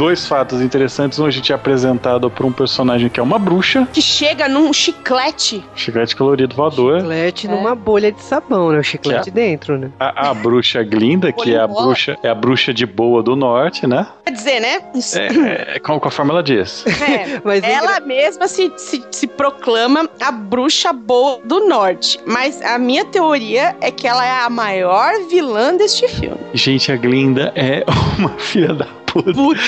Dois 0.00 0.26
fatos 0.26 0.62
interessantes. 0.62 1.18
Um, 1.18 1.26
a 1.26 1.30
gente 1.30 1.52
é 1.52 1.54
apresentado 1.54 2.30
por 2.30 2.46
um 2.46 2.52
personagem 2.52 3.10
que 3.10 3.20
é 3.20 3.22
uma 3.22 3.38
bruxa. 3.38 3.86
Que 3.92 4.00
chega 4.00 4.48
num 4.48 4.72
chiclete. 4.72 5.62
Chiclete 5.74 6.16
colorido 6.16 6.56
voador. 6.56 7.00
Chiclete 7.00 7.46
é. 7.46 7.50
numa 7.50 7.74
bolha 7.74 8.10
de 8.10 8.22
sabão, 8.22 8.72
né? 8.72 8.78
O 8.78 8.82
chiclete 8.82 9.28
é. 9.28 9.32
dentro, 9.32 9.76
né? 9.76 9.90
A, 10.00 10.30
a 10.30 10.32
bruxa 10.34 10.82
Glinda, 10.82 11.30
que 11.30 11.54
é 11.54 11.58
a 11.60 11.66
bruxa, 11.66 12.16
é 12.22 12.30
a 12.30 12.34
bruxa 12.34 12.72
de 12.72 12.86
boa 12.86 13.22
do 13.22 13.36
norte, 13.36 13.86
né? 13.86 14.06
Quer 14.24 14.32
dizer, 14.32 14.60
né? 14.60 14.80
É, 15.16 15.76
é, 15.76 15.80
a 15.84 16.10
forma 16.10 16.32
ela 16.32 16.42
diz. 16.42 16.82
É, 17.10 17.40
Mas 17.44 17.62
ela 17.62 17.96
engra... 17.96 18.06
mesma 18.06 18.48
se, 18.48 18.72
se, 18.76 19.04
se 19.10 19.26
proclama 19.26 20.08
a 20.20 20.32
bruxa 20.32 20.92
boa 20.92 21.40
do 21.44 21.68
norte. 21.68 22.18
Mas 22.24 22.62
a 22.62 22.78
minha 22.78 23.04
teoria 23.04 23.76
é 23.80 23.90
que 23.90 24.06
ela 24.06 24.24
é 24.24 24.44
a 24.44 24.48
maior 24.48 25.12
vilã 25.28 25.76
deste 25.76 26.08
filme. 26.08 26.38
Gente, 26.54 26.90
a 26.90 26.96
Glinda 26.96 27.52
é 27.54 27.84
uma 28.18 28.30
filha 28.38 28.72
da 28.72 28.86
puta. 29.22 29.60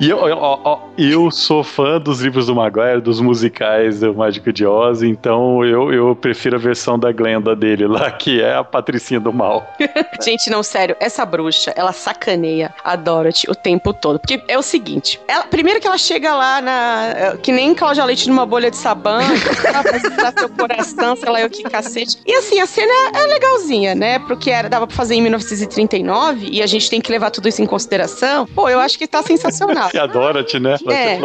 E 0.00 0.08
eu, 0.08 0.18
eu, 0.28 0.36
ó, 0.38 0.80
eu 0.96 1.30
sou 1.30 1.62
fã 1.62 2.00
dos 2.00 2.20
livros 2.20 2.46
do 2.46 2.54
Maguire, 2.54 3.00
dos 3.00 3.20
musicais 3.20 4.00
do 4.00 4.14
Mágico 4.14 4.52
de 4.52 4.66
Oz, 4.66 5.02
então 5.02 5.64
eu, 5.64 5.92
eu 5.92 6.16
prefiro 6.16 6.56
a 6.56 6.58
versão 6.58 6.98
da 6.98 7.12
Glenda 7.12 7.54
dele 7.54 7.86
lá, 7.86 8.10
que 8.10 8.40
é 8.40 8.54
a 8.54 8.64
Patricinha 8.64 9.20
do 9.20 9.32
Mal. 9.32 9.66
Gente, 10.22 10.50
não, 10.50 10.62
sério, 10.62 10.96
essa 11.00 11.24
bruxa, 11.24 11.72
ela 11.76 11.92
sacaneia 11.92 12.72
a 12.84 12.96
Dorothy 12.96 13.50
o 13.50 13.54
tempo 13.54 13.92
todo. 13.92 14.18
Porque 14.18 14.42
é 14.48 14.58
o 14.58 14.62
seguinte, 14.62 15.20
ela, 15.26 15.44
primeiro 15.44 15.80
que 15.80 15.86
ela 15.86 15.98
chega 15.98 16.34
lá 16.34 16.60
na. 16.60 17.36
Que 17.42 17.52
nem 17.52 17.74
Cláudia 17.74 18.04
Leite 18.04 18.28
numa 18.28 18.46
bolha 18.46 18.70
de 18.70 18.76
sabão, 18.76 19.20
ela 19.64 19.82
vai 19.82 20.00
seu 20.38 20.48
coração, 20.48 21.16
sei 21.16 21.30
lá 21.30 21.40
eu 21.40 21.50
que 21.50 21.62
cacete. 21.62 22.18
E 22.26 22.34
assim, 22.34 22.60
a 22.60 22.66
cena 22.66 22.92
é 23.14 23.26
legalzinha, 23.26 23.94
né? 23.94 24.18
Porque 24.20 24.50
era, 24.50 24.68
dava 24.68 24.86
pra 24.86 24.96
fazer 24.96 25.14
em 25.14 25.22
1939 25.22 26.48
e 26.50 26.62
a 26.62 26.66
gente 26.66 26.88
tem 26.88 27.00
que 27.00 27.10
levar 27.10 27.30
tudo 27.30 27.48
isso 27.48 27.62
em 27.62 27.66
consideração. 27.66 28.46
Pô, 28.46 28.68
eu 28.68 28.80
acho 28.82 28.98
que 28.98 29.06
tá 29.06 29.22
sensacional. 29.22 29.90
E 29.94 29.98
a 29.98 30.06
Dorothy, 30.06 30.60
né? 30.60 30.76
É. 30.88 31.18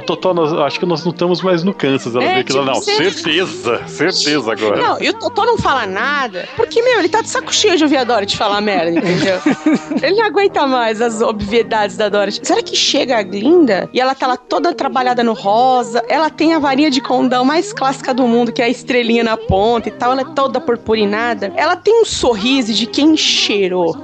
Totó, 0.00 0.64
acho 0.64 0.78
que 0.78 0.86
nós 0.86 1.04
não 1.04 1.12
estamos 1.12 1.42
mais 1.42 1.62
no 1.62 1.74
Kansas. 1.74 2.14
Ela 2.14 2.24
é, 2.24 2.34
vê 2.36 2.44
que 2.44 2.52
tipo, 2.52 2.64
não, 2.64 2.74
certeza, 2.76 3.86
certeza 3.86 4.52
agora. 4.52 4.76
Não, 4.76 5.00
e 5.00 5.10
o 5.10 5.14
Totó 5.14 5.44
não 5.44 5.58
fala 5.58 5.86
nada, 5.86 6.48
porque, 6.56 6.82
meu, 6.82 6.98
ele 6.98 7.08
tá 7.08 7.22
de 7.22 7.28
saco 7.28 7.54
cheio 7.54 7.76
de 7.76 7.84
ouvir 7.84 7.98
a 7.98 8.04
Dorothy 8.04 8.36
falar 8.36 8.60
merda, 8.60 8.98
entendeu? 8.98 9.40
ele 10.02 10.16
não 10.16 10.26
aguenta 10.26 10.66
mais 10.66 11.00
as 11.00 11.20
obviedades 11.20 11.96
da 11.96 12.08
Dorothy. 12.08 12.40
Será 12.42 12.62
que 12.62 12.76
chega 12.76 13.18
a 13.18 13.22
Glinda 13.22 13.88
e 13.92 14.00
ela 14.00 14.14
tá 14.14 14.26
lá 14.26 14.36
toda 14.36 14.74
trabalhada 14.74 15.22
no 15.22 15.32
rosa, 15.32 16.04
ela 16.08 16.30
tem 16.30 16.54
a 16.54 16.58
varinha 16.58 16.90
de 16.90 17.00
condão 17.00 17.44
mais 17.44 17.72
clássica 17.72 18.14
do 18.14 18.26
mundo, 18.26 18.52
que 18.52 18.62
é 18.62 18.66
a 18.66 18.68
estrelinha 18.68 19.24
na 19.24 19.36
ponta 19.36 19.88
e 19.88 19.92
tal, 19.92 20.12
ela 20.12 20.22
é 20.22 20.34
toda 20.34 20.60
purpurinada. 20.60 21.52
Ela 21.56 21.76
tem 21.76 22.02
um 22.02 22.04
sorriso 22.04 22.72
de 22.72 22.86
quem 22.86 23.16
cheirou 23.16 23.96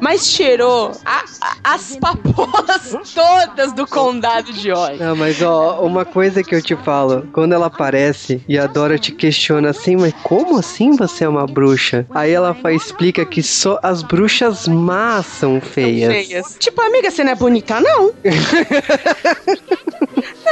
mas 0.00 0.26
cheirou 0.26 0.92
a, 1.04 1.24
a, 1.40 1.74
as 1.74 1.96
papolas 1.96 2.96
todas 3.14 3.72
do 3.72 3.86
condado 3.86 4.52
de 4.52 4.72
Oz. 4.72 4.98
Não, 4.98 5.14
mas 5.16 5.40
ó, 5.42 5.80
uma 5.80 6.04
coisa 6.04 6.42
que 6.42 6.54
eu 6.54 6.62
te 6.62 6.74
falo, 6.76 7.28
quando 7.32 7.52
ela 7.52 7.66
aparece 7.66 8.42
e 8.48 8.58
a 8.58 8.66
Dora 8.66 8.98
te 8.98 9.12
questiona 9.12 9.70
assim, 9.70 9.96
mas 9.96 10.12
como 10.22 10.58
assim 10.58 10.96
você 10.96 11.24
é 11.24 11.28
uma 11.28 11.46
bruxa? 11.46 12.06
Aí 12.14 12.32
ela 12.32 12.54
faz, 12.54 12.82
explica 12.82 13.24
que 13.24 13.42
só 13.42 13.78
as 13.82 14.02
bruxas 14.02 14.66
más 14.66 15.26
são 15.26 15.60
feias. 15.60 16.12
São 16.12 16.24
feias. 16.24 16.56
Tipo, 16.58 16.82
amiga, 16.82 17.10
você 17.10 17.24
não 17.24 17.32
é 17.32 17.36
bonita, 17.36 17.80
não. 17.80 18.12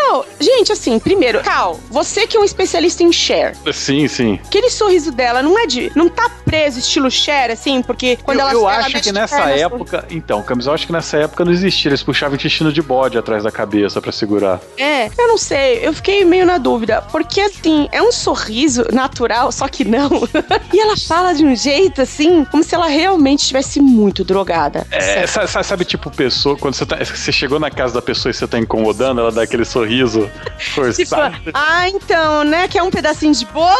Não, 0.00 0.24
gente, 0.40 0.72
assim, 0.72 0.98
primeiro, 0.98 1.40
Cal, 1.42 1.78
você 1.90 2.26
que 2.26 2.36
é 2.36 2.40
um 2.40 2.44
especialista 2.44 3.02
em 3.02 3.12
Cher. 3.12 3.54
Sim, 3.72 4.08
sim. 4.08 4.40
Aquele 4.44 4.70
sorriso 4.70 5.12
dela 5.12 5.42
não 5.42 5.58
é 5.58 5.66
de. 5.66 5.92
Não 5.94 6.08
tá 6.08 6.28
preso 6.44 6.78
estilo 6.78 7.10
Cher, 7.10 7.50
assim, 7.50 7.82
porque 7.82 8.16
quando 8.16 8.40
eu, 8.40 8.48
ela 8.48 8.52
Eu 8.52 8.70
ela 8.70 8.86
acho 8.86 9.00
que 9.00 9.12
nessa 9.12 9.50
época. 9.50 10.06
Então, 10.10 10.42
Camis, 10.42 10.66
eu 10.66 10.72
acho 10.72 10.86
que 10.86 10.92
nessa 10.92 11.18
época 11.18 11.44
não 11.44 11.52
existia. 11.52 11.90
Eles 11.90 12.02
puxavam 12.02 12.34
intestino 12.34 12.72
de 12.72 12.82
bode 12.82 13.18
atrás 13.18 13.44
da 13.44 13.52
cabeça 13.52 14.00
para 14.00 14.10
segurar. 14.10 14.60
É, 14.78 15.06
eu 15.18 15.28
não 15.28 15.36
sei. 15.36 15.86
Eu 15.86 15.92
fiquei 15.92 16.24
meio 16.24 16.46
na 16.46 16.58
dúvida. 16.58 17.02
Porque, 17.12 17.40
assim, 17.40 17.88
é 17.92 18.02
um 18.02 18.10
sorriso 18.10 18.86
natural, 18.92 19.52
só 19.52 19.68
que 19.68 19.84
não. 19.84 20.10
e 20.72 20.80
ela 20.80 20.96
fala 20.96 21.34
de 21.34 21.44
um 21.44 21.54
jeito, 21.54 22.00
assim, 22.02 22.44
como 22.46 22.64
se 22.64 22.74
ela 22.74 22.86
realmente 22.86 23.40
estivesse 23.40 23.80
muito 23.80 24.24
drogada. 24.24 24.86
É, 24.90 25.26
sabe, 25.26 25.48
sabe, 25.48 25.84
tipo, 25.84 26.10
pessoa, 26.10 26.56
quando 26.56 26.74
você, 26.74 26.86
tá, 26.86 26.96
você 26.96 27.30
chegou 27.30 27.60
na 27.60 27.70
casa 27.70 27.94
da 27.94 28.02
pessoa 28.02 28.30
e 28.30 28.34
você 28.34 28.46
tá 28.46 28.58
incomodando, 28.58 29.20
ela 29.20 29.30
dá 29.30 29.42
aquele 29.42 29.64
sorriso 29.64 29.99
forçado. 30.08 31.36
Tipo, 31.36 31.50
ah, 31.54 31.88
então, 31.88 32.44
né? 32.44 32.68
Quer 32.68 32.82
um 32.82 32.90
pedacinho 32.90 33.32
de 33.32 33.46
bolo? 33.46 33.70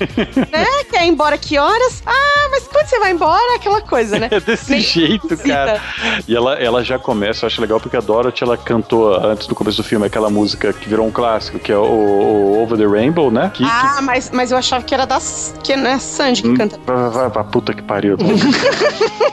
né? 0.50 0.66
Quer 0.90 1.04
ir 1.04 1.08
embora 1.08 1.36
que 1.38 1.58
horas? 1.58 2.02
Ah, 2.06 2.48
mas 2.50 2.66
quando 2.66 2.86
você 2.86 2.98
vai 2.98 3.12
embora? 3.12 3.56
Aquela 3.56 3.80
coisa, 3.80 4.18
né? 4.18 4.28
É 4.30 4.40
desse 4.40 4.70
Nem 4.70 4.80
jeito, 4.80 5.36
cara. 5.38 5.80
E 6.26 6.34
ela, 6.34 6.54
ela 6.54 6.84
já 6.84 6.98
começa, 6.98 7.44
eu 7.44 7.46
acho 7.48 7.60
legal, 7.60 7.80
porque 7.80 7.96
a 7.96 8.00
Dorothy, 8.00 8.44
ela 8.44 8.56
cantou 8.56 9.14
antes 9.14 9.46
do 9.46 9.54
começo 9.54 9.76
do 9.78 9.84
filme 9.84 10.06
aquela 10.06 10.30
música 10.30 10.72
que 10.72 10.88
virou 10.88 11.06
um 11.06 11.10
clássico, 11.10 11.58
que 11.58 11.72
é 11.72 11.76
o, 11.76 11.82
o 11.82 12.62
Over 12.62 12.78
the 12.78 12.86
Rainbow, 12.86 13.30
né? 13.30 13.50
Que, 13.52 13.64
ah, 13.64 13.96
que... 13.96 14.04
Mas, 14.04 14.30
mas 14.30 14.50
eu 14.50 14.58
achava 14.58 14.84
que 14.84 14.94
era 14.94 15.06
da 15.06 15.20
que, 15.62 15.76
né, 15.76 15.98
Sandy 15.98 16.42
que 16.42 16.48
hum, 16.48 16.56
canta. 16.56 16.78
Vai, 16.86 17.10
vai, 17.10 17.28
vai, 17.28 17.44
puta 17.44 17.74
que 17.74 17.82
pariu. 17.82 18.16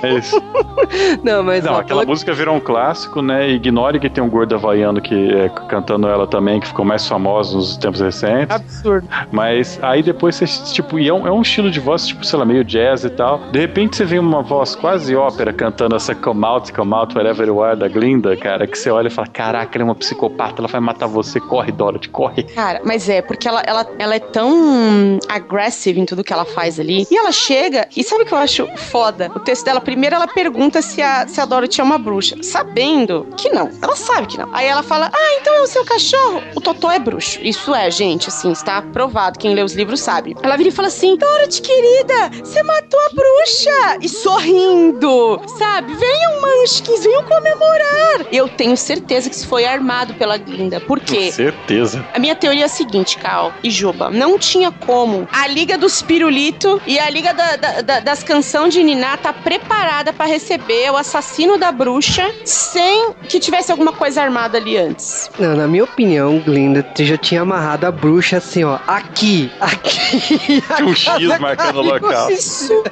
é 0.03 0.13
isso. 0.15 0.41
Não, 1.23 1.43
mas... 1.43 1.63
Não, 1.63 1.77
aquela 1.77 2.05
música 2.05 2.33
virou 2.33 2.55
um 2.55 2.59
clássico, 2.59 3.21
né? 3.21 3.49
Ignore 3.49 3.99
que 3.99 4.09
tem 4.09 4.23
um 4.23 4.29
gordo 4.29 4.55
havaiano 4.55 5.01
que 5.01 5.33
é 5.33 5.49
cantando 5.67 6.06
ela 6.09 6.27
também, 6.27 6.59
que 6.59 6.67
ficou 6.67 6.85
mais 6.85 7.07
famosa 7.07 7.55
nos 7.55 7.77
tempos 7.77 8.01
recentes. 8.01 8.55
Absurdo. 8.55 9.07
Mas 9.31 9.79
aí 9.81 10.03
depois 10.03 10.35
você, 10.35 10.45
tipo, 10.73 10.99
e 10.99 11.07
é 11.07 11.13
um, 11.13 11.27
é 11.27 11.31
um 11.31 11.41
estilo 11.41 11.69
de 11.69 11.79
voz, 11.79 12.07
tipo, 12.07 12.25
sei 12.25 12.39
lá, 12.39 12.45
meio 12.45 12.63
jazz 12.63 13.03
e 13.03 13.09
tal. 13.09 13.39
De 13.51 13.59
repente 13.59 13.97
você 13.97 14.05
vê 14.05 14.19
uma 14.19 14.41
voz 14.41 14.75
quase 14.75 15.15
ópera 15.15 15.53
cantando 15.53 15.95
essa 15.95 16.13
Come 16.15 16.45
Out, 16.45 16.73
Come 16.73 16.93
Out, 16.93 17.15
Wherever 17.15 17.47
You 17.47 17.63
Are 17.63 17.77
da 17.77 17.87
Glinda, 17.87 18.35
cara, 18.37 18.67
que 18.67 18.77
você 18.77 18.89
olha 18.89 19.07
e 19.07 19.11
fala: 19.11 19.27
caraca, 19.27 19.77
ela 19.77 19.83
é 19.83 19.85
uma 19.85 19.95
psicopata, 19.95 20.61
ela 20.61 20.67
vai 20.67 20.81
matar 20.81 21.07
você, 21.07 21.39
corre, 21.39 21.71
Dorothy, 21.71 22.09
corre. 22.09 22.43
Cara, 22.43 22.81
mas 22.83 23.09
é, 23.09 23.21
porque 23.21 23.47
ela, 23.47 23.61
ela, 23.65 23.85
ela 23.99 24.15
é 24.15 24.19
tão 24.19 25.19
agressiva 25.27 25.99
em 25.99 26.05
tudo 26.05 26.23
que 26.23 26.33
ela 26.33 26.45
faz 26.45 26.79
ali. 26.79 27.05
E 27.09 27.17
ela 27.17 27.31
chega, 27.31 27.87
e 27.95 28.03
sabe 28.03 28.23
o 28.23 28.25
que 28.25 28.33
eu 28.33 28.37
acho 28.37 28.67
foda? 28.77 29.31
O 29.35 29.39
texto 29.39 29.65
dela, 29.65 29.81
primeiro 29.81 30.15
ela 30.15 30.27
pergunta 30.27 30.81
se 30.81 31.01
a, 31.01 31.27
se 31.27 31.39
a 31.41 31.45
Dorothy 31.45 31.81
é 31.81 31.83
uma 31.83 31.97
bruxa, 31.97 32.35
sabendo 32.41 33.27
que 33.37 33.49
não. 33.49 33.69
Ela 33.81 33.95
sabe 33.95 34.27
que 34.27 34.37
não. 34.37 34.49
Aí 34.53 34.67
ela 34.67 34.83
fala: 34.83 35.11
ah, 35.13 35.37
então 35.41 35.53
é 35.55 35.61
o 35.61 35.67
seu 35.67 35.83
cachorro. 35.83 35.96
O 36.55 36.61
Totó 36.61 36.91
é 36.91 36.99
bruxo. 36.99 37.39
Isso 37.41 37.73
é, 37.73 37.89
gente, 37.89 38.29
assim, 38.29 38.51
está 38.51 38.81
provado. 38.81 39.39
Quem 39.39 39.55
lê 39.55 39.63
os 39.63 39.73
livros 39.73 39.99
sabe. 39.99 40.35
Ela 40.43 40.55
vira 40.55 40.69
e 40.69 40.71
fala 40.71 40.89
assim: 40.89 41.15
Dorothy, 41.17 41.61
querida, 41.61 42.29
você 42.43 42.61
matou 42.61 42.99
a 42.99 43.09
bruxa! 43.09 43.97
E 44.01 44.07
sorrindo, 44.07 45.41
sabe? 45.57 45.93
Venham, 45.95 46.41
Munchkins, 46.41 47.03
venham 47.03 47.23
comemorar. 47.23 48.27
Eu 48.31 48.47
tenho 48.47 48.77
certeza 48.77 49.29
que 49.29 49.35
isso 49.35 49.47
foi 49.47 49.65
armado 49.65 50.13
pela 50.13 50.37
Glinda. 50.37 50.79
Por 50.79 50.99
quê? 50.99 51.27
Com 51.27 51.31
certeza. 51.31 52.05
A 52.13 52.19
minha 52.19 52.35
teoria 52.35 52.63
é 52.63 52.65
a 52.65 52.69
seguinte, 52.69 53.17
Cal 53.17 53.51
e 53.63 53.71
Juba. 53.71 54.09
Não 54.09 54.37
tinha 54.37 54.71
como 54.71 55.27
a 55.31 55.47
Liga 55.47 55.77
dos 55.77 56.01
Pirulito 56.01 56.81
e 56.85 56.99
a 56.99 57.09
Liga 57.09 57.33
da, 57.33 57.55
da, 57.55 57.81
da, 57.81 57.99
das 58.01 58.23
Canção 58.23 58.67
de 58.67 58.83
Niná 58.83 59.17
tá 59.17 59.33
preparada 59.33 60.13
para 60.13 60.25
receber 60.25 60.91
o 60.91 60.97
assassino 60.97 61.57
da 61.57 61.71
bruxa 61.71 62.31
sem 62.45 63.13
que 63.27 63.39
tivesse 63.39 63.71
alguma 63.71 63.91
coisa 63.91 64.21
armada 64.21 64.57
ali 64.57 64.77
antes. 64.77 65.29
Não, 65.39 65.55
na 65.55 65.67
minha 65.67 65.86
opinião, 65.87 66.39
Glinda 66.39 66.85
já 66.99 67.17
tinha 67.17 67.41
amarrado 67.41 67.85
a 67.85 67.91
bruxa 67.91 68.37
assim, 68.37 68.63
ó. 68.63 68.79
Aqui, 68.87 69.51
aqui. 69.59 70.61
Tinha 70.77 70.85
um 70.85 70.95
X 70.95 71.39
marcando 71.39 71.77
o 71.77 71.81
local. 71.81 72.29
Isso. 72.29 72.83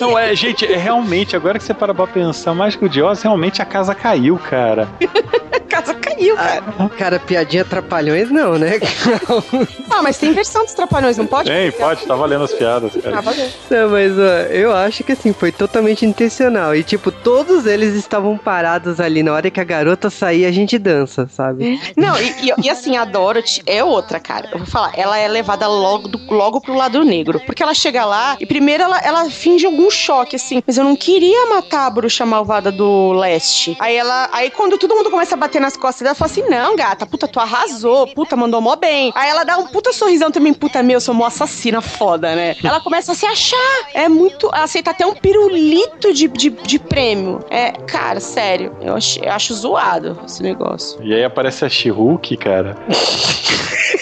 Não, 0.00 0.18
é, 0.18 0.34
gente, 0.34 0.64
é 0.64 0.76
realmente, 0.76 1.36
agora 1.36 1.58
que 1.58 1.64
você 1.64 1.74
para 1.74 1.94
pra 1.94 2.06
pensar, 2.06 2.54
Mágico 2.54 2.88
de 2.88 3.02
Oz, 3.02 3.22
realmente 3.22 3.62
a 3.62 3.64
casa 3.64 3.94
caiu, 3.94 4.38
cara. 4.38 4.88
a 5.52 5.60
casa 5.60 5.94
caiu, 5.94 6.36
cara. 6.36 6.62
Ah, 6.78 6.88
cara, 6.88 7.18
piadinha 7.18 7.64
trapalhões 7.64 8.30
não, 8.30 8.58
né? 8.58 8.72
ah, 9.90 10.02
mas 10.02 10.18
tem 10.18 10.32
versão 10.32 10.64
dos 10.64 10.74
trapalhões, 10.74 11.16
não 11.16 11.26
pode? 11.26 11.50
Tem, 11.50 11.70
pode, 11.72 12.04
tá 12.06 12.14
valendo 12.14 12.44
as 12.44 12.52
piadas, 12.52 12.92
cara. 12.92 13.16
Tá 13.16 13.20
valendo. 13.20 13.52
Não, 13.70 13.90
mas 13.90 14.18
ó, 14.18 14.52
eu 14.52 14.74
acho 14.74 15.04
que 15.04 15.12
assim, 15.12 15.32
foi 15.32 15.52
totalmente 15.52 16.04
intencional. 16.04 16.74
E 16.74 16.82
tipo, 16.82 17.10
todos 17.10 17.66
eles 17.66 17.94
estavam 17.94 18.36
parados 18.36 19.00
ali 19.00 19.22
na 19.22 19.32
hora 19.32 19.50
que 19.50 19.60
a 19.60 19.64
garota 19.64 20.10
sair, 20.10 20.44
a 20.44 20.52
gente 20.52 20.78
dança, 20.78 21.28
sabe? 21.28 21.80
Não, 22.00 22.20
e, 22.20 22.54
e, 22.62 22.70
assim, 22.70 22.96
a 22.96 23.04
Dorothy 23.04 23.62
é 23.66 23.84
outra, 23.84 24.18
cara. 24.18 24.48
Eu 24.52 24.58
vou 24.58 24.66
falar, 24.66 24.92
ela 24.96 25.18
é 25.18 25.28
levada 25.28 25.66
logo, 25.68 26.08
do, 26.08 26.18
logo 26.32 26.60
pro 26.60 26.74
lado 26.74 27.04
negro. 27.04 27.40
Porque 27.44 27.62
ela 27.62 27.74
chega 27.74 28.04
lá 28.04 28.36
e 28.40 28.46
primeiro 28.46 28.82
ela, 28.82 28.98
ela 29.00 29.30
finge 29.30 29.66
algum 29.66 29.90
choque, 29.90 30.36
assim. 30.36 30.62
Mas 30.66 30.78
eu 30.78 30.84
não 30.84 30.96
queria 30.96 31.46
matar 31.46 31.86
a 31.86 31.90
bruxa 31.90 32.24
malvada 32.24 32.72
do 32.72 33.12
leste. 33.12 33.76
Aí 33.78 33.96
ela. 33.96 34.28
Aí 34.32 34.50
quando 34.50 34.78
todo 34.78 34.94
mundo 34.94 35.10
começa 35.10 35.34
a 35.34 35.38
bater 35.38 35.60
nas 35.60 35.76
costas 35.76 36.02
dela, 36.02 36.14
fala 36.14 36.30
assim: 36.30 36.42
não, 36.48 36.76
gata, 36.76 37.06
puta, 37.06 37.28
tu 37.28 37.38
arrasou, 37.38 38.06
puta, 38.08 38.36
mandou 38.36 38.60
mó 38.60 38.76
bem. 38.76 39.12
Aí 39.14 39.28
ela 39.28 39.44
dá 39.44 39.58
um 39.58 39.66
puta 39.66 39.92
sorrisão 39.92 40.30
também, 40.30 40.54
puta, 40.54 40.82
meu, 40.82 40.94
eu 40.94 41.00
sou 41.00 41.14
mó 41.14 41.26
assassina 41.26 41.80
foda, 41.80 42.34
né? 42.34 42.56
Ela 42.62 42.80
começa 42.80 43.12
a 43.12 43.14
se 43.14 43.26
achar. 43.26 43.58
É 43.92 44.08
muito. 44.08 44.48
Ela 44.52 44.64
aceita 44.64 44.90
até 44.90 45.06
um 45.06 45.14
pirulito 45.14 46.12
de, 46.12 46.28
de, 46.28 46.50
de 46.50 46.78
prêmio. 46.78 47.40
É, 47.50 47.72
cara, 47.72 48.20
sério, 48.20 48.76
eu 48.80 48.94
acho, 48.94 49.22
eu 49.22 49.32
acho 49.32 49.54
zoado 49.54 50.18
esse 50.24 50.42
negócio. 50.42 51.02
E 51.02 51.14
aí 51.14 51.24
aparece 51.24 51.64
a 51.64 51.68
She-Hulk, 51.90 52.36
cara. 52.36 52.76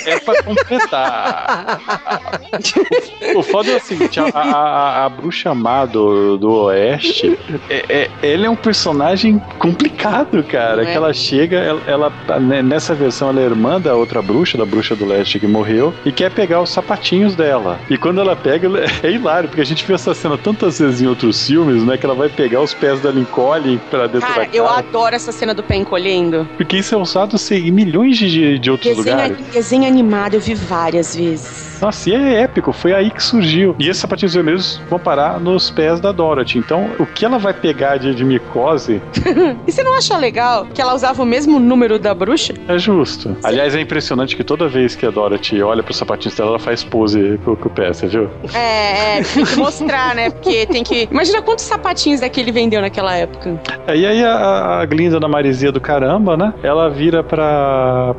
é 0.06 0.18
pra 0.20 0.42
completar. 0.42 1.80
o 3.34 3.42
foda 3.42 3.70
é 3.70 3.76
o 3.76 3.80
seguinte: 3.80 4.20
a, 4.20 4.24
a, 4.34 5.04
a 5.06 5.08
bruxa 5.08 5.54
má 5.54 5.84
do, 5.84 6.36
do 6.38 6.50
Oeste, 6.64 7.38
é, 7.68 7.84
é, 7.88 8.10
ele 8.22 8.46
é 8.46 8.50
um 8.50 8.56
personagem 8.56 9.38
complicado, 9.58 10.42
cara. 10.42 10.82
É. 10.82 10.86
Que 10.86 10.92
ela 10.92 11.12
chega, 11.12 11.58
ela, 11.58 11.82
ela, 11.86 12.38
né, 12.40 12.62
nessa 12.62 12.94
versão, 12.94 13.30
ela 13.30 13.40
é 13.40 13.44
irmã 13.44 13.80
da 13.80 13.94
outra 13.94 14.22
bruxa, 14.22 14.56
da 14.58 14.64
bruxa 14.64 14.94
do 14.94 15.06
Leste 15.06 15.38
que 15.38 15.46
morreu, 15.46 15.94
e 16.04 16.12
quer 16.12 16.30
pegar 16.30 16.60
os 16.60 16.70
sapatinhos 16.70 17.34
dela. 17.34 17.78
E 17.90 17.96
quando 17.96 18.20
ela 18.20 18.36
pega, 18.36 18.68
é 19.02 19.10
hilário, 19.10 19.48
porque 19.48 19.62
a 19.62 19.66
gente 19.66 19.84
viu 19.84 19.94
essa 19.94 20.14
cena 20.14 20.36
tantas 20.36 20.78
vezes 20.78 21.00
em 21.00 21.06
outros 21.06 21.46
filmes, 21.46 21.84
né? 21.84 21.96
Que 21.96 22.06
ela 22.06 22.14
vai 22.14 22.28
pegar 22.28 22.60
os 22.60 22.74
pés 22.74 23.00
dela 23.00 23.18
encolhe 23.18 23.78
pra 23.90 24.06
dentro 24.06 24.20
cara, 24.20 24.40
da 24.40 24.46
casa. 24.46 24.56
Eu 24.56 24.68
adoro 24.68 25.14
essa 25.14 25.32
cena 25.32 25.54
do 25.54 25.62
pé 25.62 25.76
encolhendo. 25.76 26.48
Porque 26.56 26.76
isso 26.76 26.94
é 26.94 26.98
usado 26.98 27.36
assim, 27.36 27.56
em 27.56 27.70
milhões 27.78 28.18
de, 28.18 28.58
de 28.58 28.70
outros 28.70 28.96
desenho, 28.96 29.16
lugares. 29.16 29.46
Desenho 29.52 29.86
animado 29.86 30.34
eu 30.34 30.40
vi 30.40 30.54
várias 30.54 31.14
vezes. 31.14 31.68
Nossa, 31.80 32.10
e 32.10 32.14
é 32.14 32.42
épico, 32.42 32.72
foi 32.72 32.92
aí 32.92 33.08
que 33.08 33.22
surgiu. 33.22 33.76
E 33.78 33.88
esses 33.88 34.00
sapatinhos 34.00 34.34
vermelhos 34.34 34.80
vão 34.90 34.98
parar 34.98 35.38
nos 35.38 35.70
pés 35.70 36.00
da 36.00 36.10
Dorothy. 36.10 36.58
Então, 36.58 36.90
o 36.98 37.06
que 37.06 37.24
ela 37.24 37.38
vai 37.38 37.54
pegar 37.54 37.98
de, 37.98 38.14
de 38.14 38.24
micose. 38.24 39.00
e 39.66 39.70
você 39.70 39.82
não 39.84 39.94
acha 39.96 40.16
legal 40.16 40.66
que 40.74 40.82
ela 40.82 40.94
usava 40.94 41.22
o 41.22 41.26
mesmo 41.26 41.60
número 41.60 41.98
da 41.98 42.12
bruxa? 42.12 42.54
É 42.66 42.76
justo. 42.78 43.28
Sim. 43.28 43.36
Aliás, 43.44 43.76
é 43.76 43.80
impressionante 43.80 44.36
que 44.36 44.42
toda 44.42 44.66
vez 44.66 44.96
que 44.96 45.06
a 45.06 45.10
Dorothy 45.10 45.62
olha 45.62 45.82
pro 45.82 45.94
sapatinhos 45.94 46.36
dela, 46.36 46.50
ela 46.50 46.58
faz 46.58 46.82
pose 46.82 47.38
com, 47.44 47.54
com 47.54 47.68
o 47.68 47.70
pé, 47.70 47.92
você 47.92 48.08
viu? 48.08 48.28
É, 48.52 49.18
é, 49.18 49.22
tem 49.34 49.44
que 49.44 49.56
mostrar, 49.56 50.14
né? 50.14 50.30
Porque 50.30 50.66
tem 50.66 50.82
que. 50.82 51.08
Imagina 51.10 51.40
quantos 51.42 51.64
sapatinhos 51.64 52.20
daquele 52.20 52.50
vendeu 52.50 52.80
naquela 52.80 53.14
época. 53.14 53.60
É, 53.86 53.96
e 53.96 54.04
aí 54.04 54.24
a, 54.24 54.80
a 54.80 54.84
Glinda 54.84 55.20
da 55.20 55.28
Marizia 55.28 55.70
do 55.70 55.80
caramba, 55.80 56.36
né? 56.36 56.52
Ela 56.62 56.88
vira 56.88 57.22
pra, 57.22 57.67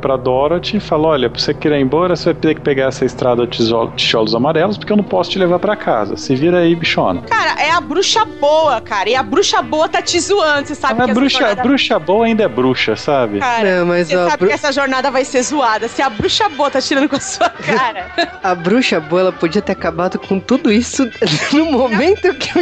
pra 0.00 0.16
Dorothy 0.16 0.76
e 0.76 0.80
fala: 0.80 1.08
Olha, 1.08 1.30
pra 1.30 1.40
você 1.40 1.54
querer 1.54 1.78
ir 1.78 1.82
embora, 1.82 2.16
você 2.16 2.32
vai 2.32 2.34
ter 2.34 2.54
que 2.54 2.60
pegar 2.60 2.86
essa 2.86 3.04
estrada 3.04 3.46
tijolos 3.46 4.34
amarelos, 4.34 4.76
porque 4.76 4.92
eu 4.92 4.96
não 4.96 5.04
posso 5.04 5.30
te 5.30 5.38
levar 5.38 5.58
para 5.58 5.76
casa. 5.76 6.16
Se 6.16 6.34
vira 6.34 6.58
aí, 6.58 6.74
bichona. 6.74 7.22
Cara, 7.22 7.60
é 7.60 7.70
a 7.70 7.80
bruxa 7.80 8.24
boa, 8.24 8.80
cara. 8.80 9.08
E 9.08 9.14
a 9.14 9.22
bruxa 9.22 9.62
boa 9.62 9.88
tá 9.88 10.02
te 10.02 10.18
zoando, 10.20 10.68
você 10.68 10.74
sabe 10.74 10.98
Mas 10.98 11.06
que 11.06 11.10
a 11.10 11.14
bruxa, 11.14 11.38
jornada... 11.38 11.62
bruxa 11.62 11.98
boa 11.98 12.26
ainda 12.26 12.44
é 12.44 12.48
bruxa, 12.48 12.96
sabe? 12.96 13.38
Cara, 13.38 13.80
não, 13.80 13.86
mas 13.86 14.08
você 14.08 14.14
sabe 14.14 14.36
bru... 14.38 14.48
que 14.48 14.54
essa 14.54 14.72
jornada 14.72 15.10
vai 15.10 15.24
ser 15.24 15.42
zoada. 15.42 15.88
Se 15.88 16.02
a 16.02 16.10
bruxa 16.10 16.48
boa 16.48 16.70
tá 16.70 16.80
tirando 16.80 17.08
com 17.08 17.16
a 17.16 17.20
sua 17.20 17.50
cara. 17.50 18.10
a 18.42 18.54
bruxa 18.54 19.00
boa, 19.00 19.22
ela 19.22 19.32
podia 19.32 19.62
ter 19.62 19.72
acabado 19.72 20.18
com 20.18 20.38
tudo 20.38 20.70
isso 20.72 21.08
no 21.52 21.66
momento 21.66 22.34
que 22.34 22.58
eu. 22.58 22.60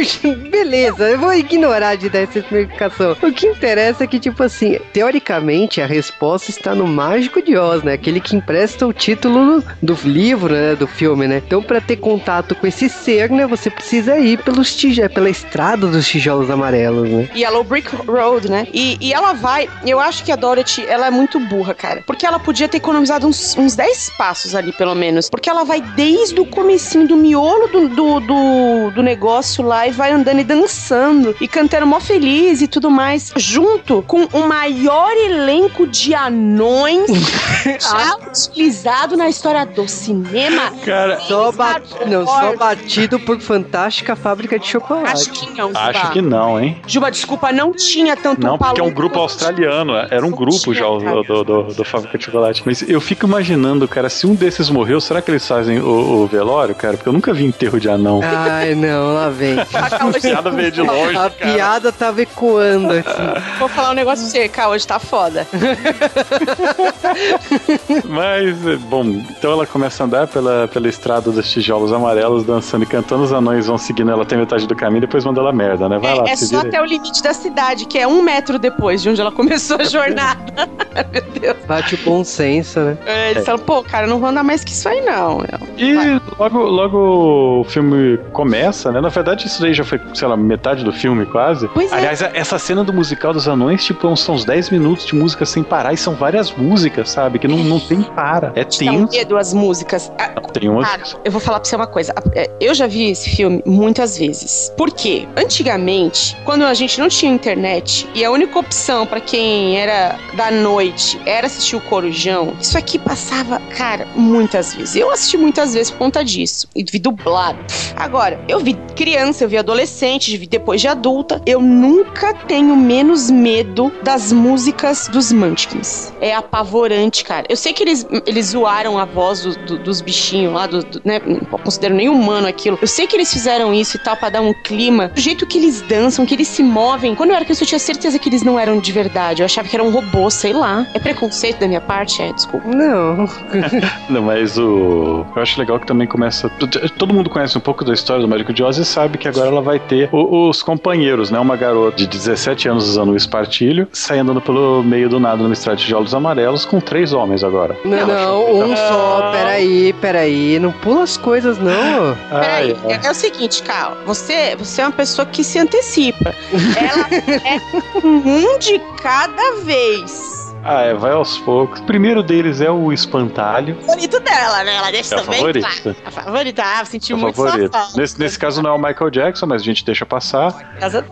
Beleza, 0.49 1.09
eu 1.09 1.19
vou 1.19 1.33
ignorar 1.33 1.95
de 1.95 2.09
dar 2.09 2.19
essa 2.19 2.39
explicação. 2.39 3.15
O 3.21 3.31
que 3.31 3.47
interessa 3.47 4.03
é 4.03 4.07
que, 4.07 4.19
tipo 4.19 4.41
assim, 4.43 4.79
teoricamente, 4.93 5.81
a 5.81 5.85
resposta 5.85 6.49
está 6.49 6.73
no 6.79 6.87
Mágico 6.87 7.41
de 7.41 7.57
Oz, 7.57 7.83
né? 7.83 7.93
Aquele 7.93 8.21
que 8.21 8.37
empresta 8.37 8.87
o 8.87 8.93
título 8.93 9.61
do 9.83 9.97
livro, 10.05 10.53
né? 10.53 10.75
Do 10.75 10.87
filme, 10.87 11.27
né? 11.27 11.41
Então, 11.45 11.61
para 11.61 11.81
ter 11.81 11.97
contato 11.97 12.55
com 12.55 12.65
esse 12.65 12.87
ser, 12.87 13.29
né, 13.29 13.45
você 13.45 13.69
precisa 13.69 14.17
ir 14.17 14.41
pelos 14.43 14.73
tijolos, 14.73 15.13
pela 15.13 15.29
estrada 15.29 15.87
dos 15.87 16.07
tijolos 16.07 16.49
amarelos, 16.49 17.09
né? 17.09 17.29
Yellow 17.35 17.65
Brick 17.65 17.93
Road, 18.07 18.49
né? 18.49 18.65
E, 18.73 18.97
e 19.01 19.13
ela 19.13 19.33
vai. 19.33 19.67
Eu 19.85 19.99
acho 19.99 20.23
que 20.23 20.31
a 20.31 20.37
Dorothy, 20.37 20.85
ela 20.87 21.07
é 21.07 21.11
muito 21.11 21.37
burra, 21.37 21.73
cara. 21.73 22.01
Porque 22.07 22.25
ela 22.25 22.39
podia 22.39 22.69
ter 22.69 22.77
economizado 22.77 23.27
uns, 23.27 23.57
uns 23.57 23.75
10 23.75 24.11
passos 24.17 24.55
ali, 24.55 24.71
pelo 24.71 24.95
menos. 24.95 25.29
Porque 25.29 25.49
ela 25.49 25.65
vai 25.65 25.81
desde 25.81 26.39
o 26.39 26.45
comecinho 26.45 27.07
do 27.07 27.17
miolo 27.17 27.67
do, 27.67 27.89
do, 27.89 28.19
do, 28.21 28.91
do 28.91 29.03
negócio 29.03 29.65
lá 29.65 29.85
e 29.85 29.91
vai 29.91 30.13
andando 30.13 30.39
e 30.39 30.45
dançando 30.45 31.35
e 31.41 31.47
cantando 31.47 31.85
mó 31.85 31.99
feliz 31.99 32.61
e 32.61 32.67
tudo 32.67 32.89
mais, 32.89 33.33
junto 33.35 34.01
com 34.03 34.23
o 34.31 34.47
maior 34.47 35.11
elenco 35.17 35.85
de 35.85 36.13
anões 36.13 36.58
já 37.79 38.17
utilizado 38.27 39.15
na 39.15 39.29
história 39.29 39.65
do 39.65 39.87
cinema 39.87 40.71
Cara, 40.85 41.19
só, 41.21 41.51
bat... 41.51 41.83
não, 42.07 42.25
só 42.25 42.55
batido 42.55 43.19
por 43.19 43.39
Fantástica 43.39 44.15
Fábrica 44.15 44.57
de 44.57 44.67
Chocolate. 44.67 45.11
Acho 45.11 45.31
que 45.31 45.49
não, 45.57 45.67
Juba. 45.67 45.79
Acho 45.79 46.11
que 46.11 46.21
não, 46.21 46.59
hein? 46.59 46.81
Juba, 46.87 47.11
desculpa, 47.11 47.51
não 47.51 47.73
tinha 47.73 48.15
tanto 48.15 48.41
Não, 48.41 48.57
porque 48.57 48.81
é 48.81 48.83
um 48.83 48.91
grupo 48.91 49.19
australiano. 49.19 49.93
Era 50.09 50.25
um 50.25 50.31
grupo 50.31 50.73
já 50.73 50.85
do, 50.85 51.23
do, 51.23 51.43
do, 51.43 51.63
do, 51.73 51.85
Fábrica 51.85 52.17
de 52.17 52.25
Chocolate. 52.25 52.63
Mas 52.65 52.81
eu 52.87 52.99
fico 53.01 53.25
imaginando, 53.25 53.87
cara, 53.87 54.09
se 54.09 54.25
um 54.25 54.35
desses 54.35 54.69
morreu, 54.69 54.99
será 55.01 55.21
que 55.21 55.31
eles 55.31 55.47
fazem 55.47 55.79
o, 55.79 56.23
o 56.23 56.27
velório, 56.27 56.75
cara? 56.75 56.97
Porque 56.97 57.09
eu 57.09 57.13
nunca 57.13 57.33
vi 57.33 57.45
enterro 57.45 57.79
de 57.79 57.89
anão. 57.89 58.21
Ai, 58.23 58.75
não, 58.75 59.13
lá 59.13 59.29
vem. 59.29 59.59
a 59.59 60.19
piada 60.19 60.51
veio 60.51 60.71
de 60.71 60.81
longe. 60.81 61.15
A 61.15 61.29
cara. 61.29 61.53
piada 61.53 61.91
tava 61.91 62.21
ecoando 62.21 62.93
aqui. 62.93 63.57
Vou 63.59 63.69
falar 63.69 63.91
um 63.91 63.95
negócio 63.95 64.25
pra 64.25 64.31
você, 64.31 64.49
cara, 64.49 64.69
hoje 64.69 64.87
tá 64.87 64.99
foda. 64.99 65.47
Mas, 68.07 68.57
bom, 68.89 69.03
então 69.05 69.51
ela 69.51 69.65
começa 69.65 70.03
a 70.03 70.05
andar 70.05 70.27
pela, 70.27 70.67
pela 70.67 70.87
estrada 70.87 71.31
dos 71.31 71.49
tijolos 71.51 71.91
amarelos, 71.91 72.43
dançando 72.43 72.83
e 72.83 72.87
cantando, 72.87 73.23
os 73.23 73.33
anões 73.33 73.67
vão 73.67 73.77
seguindo 73.77 74.11
ela 74.11 74.23
até 74.23 74.35
metade 74.35 74.67
do 74.67 74.75
caminho, 74.75 75.01
depois 75.01 75.25
manda 75.25 75.39
ela 75.39 75.51
merda, 75.53 75.87
né? 75.89 75.97
Vai 75.99 76.11
é, 76.11 76.15
lá, 76.15 76.23
é 76.29 76.35
se 76.35 76.47
só 76.47 76.59
até 76.59 76.81
o 76.81 76.85
limite 76.85 77.21
da 77.21 77.33
cidade, 77.33 77.85
que 77.85 77.97
é 77.97 78.07
um 78.07 78.21
metro 78.21 78.57
depois 78.59 79.01
de 79.01 79.09
onde 79.09 79.19
ela 79.21 79.31
começou 79.31 79.77
a 79.79 79.83
jornada. 79.85 80.39
Meu 81.11 81.21
Deus. 81.39 81.57
Bate 81.67 81.95
o 81.95 81.97
bom 81.99 82.23
senso, 82.23 82.79
né? 82.79 82.97
É, 83.05 83.31
eles 83.31 83.43
É. 83.43 83.45
falam, 83.45 83.59
pô, 83.59 83.83
cara, 83.83 84.07
não 84.07 84.19
vou 84.19 84.29
andar 84.29 84.43
mais 84.43 84.63
que 84.63 84.71
isso 84.71 84.87
aí, 84.87 85.01
não. 85.01 85.43
E 85.77 85.93
Vai. 85.93 86.21
logo, 86.37 86.59
logo 86.59 87.59
o 87.61 87.63
filme 87.65 88.17
começa, 88.31 88.91
né? 88.91 89.01
Na 89.01 89.09
verdade, 89.09 89.47
isso 89.47 89.61
daí 89.61 89.73
já 89.73 89.83
foi, 89.83 89.99
sei 90.13 90.27
lá, 90.27 90.37
metade 90.37 90.83
do 90.83 90.91
filme 90.91 91.25
quase. 91.25 91.67
Pois 91.69 91.91
é. 91.91 91.95
Aliás, 91.95 92.21
essa 92.21 92.57
cena 92.59 92.83
do 92.83 92.93
musical 92.93 93.33
dos 93.33 93.47
anões, 93.47 93.83
tipo, 93.83 94.15
são 94.15 94.35
uns 94.35 94.45
10 94.45 94.69
minutos 94.69 95.05
de 95.05 95.15
música 95.15 95.45
sem 95.45 95.63
parar 95.63 95.93
e 95.93 95.97
são 95.97 96.13
várias 96.15 96.38
músicas, 96.51 97.09
sabe? 97.09 97.39
Que 97.39 97.47
não, 97.47 97.57
não 97.57 97.79
tem 97.79 98.01
para. 98.01 98.51
É 98.55 98.63
tenso. 98.63 99.11
medo 99.11 99.37
as 99.37 99.53
músicas. 99.53 100.11
Ah, 100.17 100.39
Tem 100.53 100.69
umas. 100.69 100.87
Cara, 100.89 101.03
eu 101.23 101.31
vou 101.31 101.41
falar 101.41 101.59
pra 101.59 101.69
você 101.69 101.75
uma 101.75 101.87
coisa. 101.87 102.13
É, 102.33 102.49
Eu 102.59 102.73
já 102.73 102.87
vi 102.87 103.09
esse 103.09 103.29
filme 103.29 103.61
muitas 103.65 104.17
vezes. 104.17 104.71
Por 104.77 104.91
quê? 104.91 105.27
Antigamente, 105.35 106.37
quando 106.45 106.63
a 106.63 106.73
gente 106.73 106.99
não 106.99 107.09
tinha 107.09 107.31
internet 107.31 108.07
e 108.15 108.23
a 108.23 108.31
única 108.31 108.57
opção 108.57 109.05
pra 109.05 109.19
quem 109.19 109.77
era 109.77 110.17
da 110.35 110.49
noite 110.49 111.19
era 111.25 111.47
assistir 111.47 111.75
o 111.75 111.81
Corujão, 111.81 112.53
isso 112.59 112.77
aqui 112.77 112.97
passava, 112.97 113.59
cara, 113.77 114.07
muitas 114.15 114.73
vezes. 114.73 114.95
Eu 114.95 115.11
assisti 115.11 115.37
muitas 115.37 115.73
vezes 115.73 115.91
por 115.91 115.97
conta 115.99 116.23
disso. 116.23 116.67
E 116.75 116.83
vi 116.83 116.99
dublado. 116.99 117.59
Agora, 117.95 118.39
eu 118.47 118.59
vi 118.59 118.73
criança, 118.95 119.43
eu 119.43 119.49
vi 119.49 119.57
adolescente, 119.57 120.35
vi 120.37 120.47
depois 120.47 120.79
de 120.81 120.87
adulta. 120.87 121.41
Eu 121.45 121.59
nunca 121.61 122.33
tenho 122.33 122.75
menos 122.75 123.29
medo 123.29 123.91
das 124.03 124.31
músicas 124.31 125.07
dos 125.07 125.31
Munchkins. 125.31 126.13
É 126.21 126.28
apavorante, 126.33 127.23
cara. 127.23 127.45
Eu 127.49 127.55
sei 127.55 127.73
que 127.73 127.83
eles, 127.83 128.05
eles 128.25 128.47
zoaram 128.47 128.97
a 128.97 129.05
voz 129.05 129.43
do- 129.43 129.55
do- 129.65 129.77
dos 129.79 130.01
bichinhos 130.01 130.53
lá, 130.53 130.67
do, 130.67 130.83
do- 130.83 131.01
né? 131.03 131.19
Não 131.25 131.57
considero 131.59 131.93
nem 131.95 132.09
humano 132.09 132.47
aquilo. 132.47 132.77
Eu 132.81 132.87
sei 132.87 133.07
que 133.07 133.15
eles 133.15 133.31
fizeram 133.31 133.73
isso 133.73 133.97
e 133.97 133.99
tal 133.99 134.15
pra 134.15 134.29
dar 134.29 134.41
um 134.41 134.53
clima. 134.53 135.07
Do 135.09 135.19
jeito 135.21 135.45
que 135.45 135.57
eles 135.57 135.81
dançam, 135.81 136.25
que 136.25 136.33
eles 136.33 136.47
se 136.47 136.63
movem. 136.63 137.15
Quando 137.15 137.29
eu 137.31 137.35
era 137.35 137.45
criança, 137.45 137.63
eu 137.63 137.67
tinha 137.67 137.79
certeza 137.79 138.17
que 138.19 138.29
eles 138.29 138.43
não 138.43 138.59
eram 138.59 138.79
de 138.79 138.91
verdade. 138.91 139.41
Eu 139.41 139.45
achava 139.45 139.67
que 139.67 139.75
era 139.75 139.83
um 139.83 139.89
robô, 139.91 140.29
sei 140.29 140.53
lá. 140.53 140.85
É 140.93 140.99
preconceito 140.99 141.59
da 141.59 141.67
minha 141.67 141.81
parte? 141.81 142.21
É, 142.21 142.31
desculpa. 142.33 142.67
Não. 142.67 143.27
Não, 144.09 144.21
mas 144.23 144.57
o. 144.57 145.25
Eu 145.35 145.41
acho 145.41 145.59
legal 145.59 145.79
que 145.79 145.85
também 145.87 146.07
começa. 146.07 146.49
Todo 146.97 147.13
mundo 147.13 147.29
conhece 147.29 147.57
um 147.57 147.61
pouco 147.61 147.83
da 147.83 147.93
história 147.93 148.21
do 148.21 148.27
Mágico 148.27 148.53
de 148.53 148.63
Oz 148.63 148.77
e 148.77 148.85
sabe 148.85 149.17
que 149.17 149.27
agora 149.27 149.47
ela 149.47 149.61
vai 149.61 149.79
ter 149.79 150.09
o- 150.11 150.49
os 150.49 150.61
companheiros, 150.63 151.29
né? 151.31 151.39
Uma 151.39 151.55
garota 151.55 151.97
de 151.97 152.07
17 152.07 152.67
anos 152.67 152.87
usando 152.87 153.09
o 153.11 153.15
espartilho, 153.15 153.87
sai 153.91 154.19
andando 154.19 154.41
pelo 154.41 154.83
meio 154.83 155.09
do 155.09 155.19
nada 155.19 155.41
numa 155.41 155.53
estrada 155.53 155.77
de 155.77 155.83
tijolos 155.85 156.13
amarelos 156.19 156.65
com 156.65 156.79
três 156.79 157.13
homens 157.13 157.43
agora. 157.43 157.75
Não, 157.83 158.07
não, 158.07 158.61
um 158.61 158.75
só. 158.75 159.31
Peraí, 159.31 159.93
peraí. 159.93 160.59
Não 160.59 160.71
pula 160.71 161.03
as 161.03 161.17
coisas, 161.17 161.57
não. 161.57 162.15
Peraí, 162.29 162.77
Ai, 162.85 162.99
é, 163.03 163.07
é 163.07 163.11
o 163.11 163.15
seguinte, 163.15 163.63
Carl. 163.63 163.95
Você, 164.05 164.55
você 164.55 164.81
é 164.81 164.85
uma 164.85 164.91
pessoa 164.91 165.25
que 165.25 165.43
se 165.43 165.57
antecipa. 165.57 166.35
Ela 166.77 167.07
é 167.47 168.05
um 168.05 168.59
de 168.59 168.79
cada 169.01 169.55
vez. 169.63 170.48
Ah, 170.63 170.81
é, 170.81 170.93
vai 170.93 171.11
aos 171.11 171.37
poucos. 171.39 171.79
O 171.79 171.83
primeiro 171.83 172.21
deles 172.21 172.59
é 172.61 172.69
o 172.69 172.91
espantalho. 172.91 173.75
Favorito 173.81 174.19
dela, 174.19 174.63
né? 174.63 174.75
Ela 174.75 174.91
deixa 174.91 175.15
É 175.15 175.17
também. 175.21 175.39
favorito. 175.39 175.67
claro. 175.83 175.97
A 176.05 176.11
favorita, 176.11 176.63
ah, 176.63 176.85
senti 176.85 177.13
É 177.13 177.15
muito 177.15 177.35
falta. 177.35 177.69
Nesse, 177.95 178.19
nesse 178.19 178.37
caso 178.37 178.61
não 178.61 178.71
é 178.71 178.73
o 178.73 178.77
Michael 178.77 179.09
Jackson, 179.09 179.45
mas 179.45 179.61
a 179.61 179.65
gente 179.65 179.83
deixa 179.85 180.05
passar. 180.05 180.53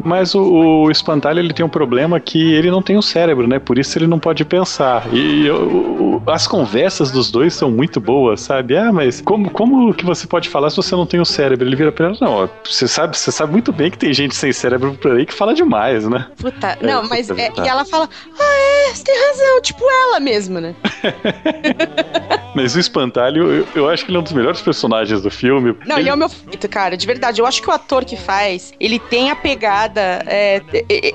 Mas 0.04 0.36
o, 0.36 0.42
o 0.86 0.92
espantalho 0.92 1.40
ele 1.40 1.54
tem 1.54 1.66
um 1.66 1.70
problema 1.70 2.20
que 2.20 2.54
ele 2.54 2.70
não 2.70 2.82
tem 2.82 2.98
o 2.98 3.02
cérebro, 3.02 3.48
né? 3.48 3.58
Por 3.60 3.78
isso 3.78 3.98
ele 3.98 4.06
não 4.08 4.20
pode 4.20 4.44
pensar. 4.46 5.04
E 5.14 5.50
o- 5.50 6.22
as 6.28 6.46
conversas 6.48 7.10
dos 7.12 7.32
dois 7.32 7.54
são 7.54 7.72
muito 7.72 8.00
boas, 8.02 8.42
sabe? 8.42 8.76
Ah, 8.78 8.92
mas 8.92 9.22
como, 9.22 9.50
como 9.50 9.94
que 9.94 10.06
você 10.06 10.28
pode 10.28 10.50
falar 10.50 10.70
se 10.70 10.76
você 10.78 10.94
não 10.96 11.06
tem 11.06 11.20
o 11.20 11.26
cérebro? 11.26 11.66
Ele 11.68 11.76
vira 11.76 11.92
pra 11.92 12.08
ela, 12.08 12.18
não, 12.20 12.50
você 12.66 12.88
sabe, 12.88 13.18
você 13.18 13.32
sabe 13.32 13.52
muito 13.54 13.72
bem 13.72 13.90
que 13.90 13.98
tem 13.98 14.14
gente 14.14 14.36
sem 14.36 14.52
cérebro 14.52 14.94
por 14.96 15.12
aí 15.16 15.26
que 15.26 15.34
fala 15.34 15.54
demais, 15.54 16.06
né? 16.08 16.28
Puta, 16.38 16.78
não, 16.82 17.04
É, 17.04 17.08
mas 17.08 17.28
puta, 17.28 17.42
é, 17.42 17.52
e 17.64 17.68
ela 17.68 17.86
fala, 17.86 18.10
ah, 18.40 18.90
é, 18.90 18.94
você 18.94 19.04
tem 19.04 19.16
razão, 19.16 19.37
tipo 19.62 19.84
ela 19.90 20.20
mesma, 20.20 20.62
né? 20.62 20.76
Mas 22.58 22.76
o 22.76 22.80
espantalho, 22.80 23.52
eu, 23.52 23.68
eu 23.76 23.88
acho 23.88 24.04
que 24.04 24.10
ele 24.10 24.18
é 24.18 24.20
um 24.20 24.24
dos 24.24 24.34
melhores 24.34 24.60
personagens 24.62 25.22
do 25.22 25.30
filme. 25.30 25.76
Não, 25.86 26.00
ele, 26.00 26.10
é 26.10 26.14
o 26.14 26.18
meu 26.18 26.28
favorito, 26.28 26.68
cara, 26.68 26.98
de 26.98 27.06
verdade. 27.06 27.40
Eu 27.40 27.46
acho 27.46 27.62
que 27.62 27.70
o 27.70 27.72
ator 27.72 28.04
que 28.04 28.18
faz, 28.18 28.74
ele 28.80 28.98
tem 28.98 29.30
a 29.30 29.36
pegada, 29.36 30.24
é, 30.26 30.60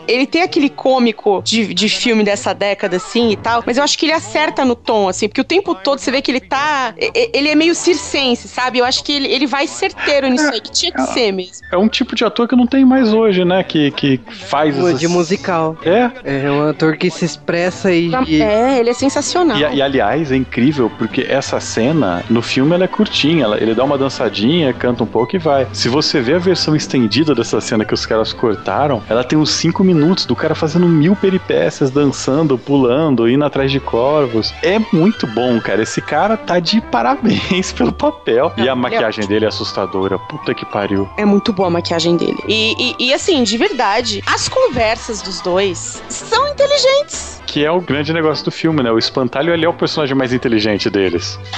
ele 0.07 0.25
tem 0.25 0.43
aquele 0.43 0.71
cômico 0.71 1.43
de, 1.45 1.75
de 1.75 1.89
filme 1.89 2.23
dessa 2.23 2.55
década, 2.55 2.97
assim, 2.97 3.33
e 3.33 3.37
tal, 3.37 3.65
mas 3.67 3.77
eu 3.77 3.83
acho 3.83 3.99
que 3.99 4.07
ele 4.07 4.13
acerta 4.13 4.65
no 4.65 4.77
tom, 4.77 5.09
assim, 5.09 5.27
porque 5.27 5.41
o 5.41 5.45
tempo 5.45 5.75
todo 5.75 5.99
você 5.99 6.13
vê 6.13 6.23
que 6.23 6.31
ele 6.31 6.39
tá, 6.41 6.95
ele 6.97 7.49
é 7.49 7.57
meio 7.57 7.75
circense, 7.75 8.47
sabe? 8.47 8.79
Eu 8.79 8.85
acho 8.85 9.03
que 9.03 9.11
ele, 9.11 9.27
ele 9.27 9.49
vai 9.49 9.67
certeiro 9.67 10.29
nisso 10.29 10.49
aí, 10.49 10.61
que 10.61 10.71
tinha 10.71 10.93
que 10.93 11.01
é, 11.01 11.07
ser 11.07 11.33
mesmo. 11.33 11.67
É 11.73 11.77
um 11.77 11.89
tipo 11.89 12.15
de 12.15 12.25
ator 12.25 12.47
que 12.47 12.55
não 12.55 12.69
tem 12.69 12.85
mais 12.85 13.13
hoje, 13.13 13.45
né? 13.45 13.65
Que, 13.65 13.91
que 13.91 14.21
faz... 14.31 14.79
Essas... 14.79 15.01
De 15.01 15.09
musical. 15.09 15.77
É? 15.85 16.45
É 16.45 16.51
um 16.53 16.69
ator 16.69 16.97
que 16.97 17.11
se 17.11 17.25
expressa 17.25 17.91
e... 17.91 18.13
É, 18.41 18.79
ele 18.79 18.91
é 18.91 18.95
sensacional. 18.95 19.57
E, 19.59 19.75
e 19.75 19.83
aliás, 19.83 20.31
é 20.31 20.37
incrível, 20.37 20.89
porque 20.99 21.32
essa 21.33 21.59
cena, 21.61 22.23
no 22.29 22.43
filme, 22.43 22.75
ela 22.75 22.85
é 22.85 22.89
curtinha, 22.89 23.45
ela, 23.45 23.61
ele 23.61 23.75
dá 23.75 23.83
uma 23.83 23.97
dançadinha, 23.97 24.73
canta 24.73 25.03
um 25.03 25.07
pouco 25.07 25.35
e 25.35 25.39
vai. 25.39 25.67
Se 25.73 25.89
você 25.89 26.21
vê 26.21 26.35
a 26.35 26.39
versão 26.39 26.77
estendida 26.77 27.35
dessa 27.35 27.61
cena 27.61 27.85
que 27.85 27.95
os 27.95 28.05
caras 28.05 28.33
cortaram, 28.33 29.03
ela 29.09 29.25
tem 29.25 29.39
uns 29.39 29.51
5 29.51 29.83
minutos 29.83 30.27
do 30.27 30.37
cara 30.37 30.55
fazendo 30.55 30.87
mil 30.87 31.17
peripécias, 31.17 31.91
dançando, 31.91 32.59
pulando, 32.59 33.29
indo 33.29 33.45
atrás 33.45 33.71
de 33.71 33.81
corvos. 33.81 34.53
É 34.63 34.79
muito 34.93 35.27
bom, 35.27 35.61
cara. 35.61 35.83
Esse 35.83 36.03
cara 36.03 36.37
tá 36.37 36.61
de 36.61 36.81
parabéns 36.81 37.73
pelo 37.73 37.93
papel. 37.93 38.53
E 38.57 38.69
a 38.69 38.77
maquiagem 38.77 39.27
dele 39.27 39.47
é 39.47 39.49
assustadora. 39.49 40.19
Puta 40.19 40.55
que 40.55 40.67
pariu. 40.67 41.09
É 41.17 41.25
muito 41.25 41.53
boa 41.53 41.69
a 41.69 41.71
maquiagem 41.71 42.17
dele. 42.17 42.39
E, 42.47 42.75
e, 42.99 43.09
e 43.09 43.15
assim, 43.15 43.43
de 43.43 43.57
verdade, 43.57 44.23
as 44.27 44.49
conversas 44.49 45.23
dos 45.23 45.41
dois 45.41 46.03
são 46.09 46.49
inteligentes 46.49 47.43
que 47.53 47.67
é 47.67 47.71
o 47.71 47.83
grande 47.83 48.15
negócio 48.15 48.43
do 48.47 48.51
filme, 48.51 48.83
né? 48.83 48.91
O 48.91 48.97
espantalho 48.97 49.53
ele 49.53 49.67
é 49.67 49.69
o 49.69 49.75
personagem 49.75 50.17
mais 50.17 50.33
inteligente 50.33 50.89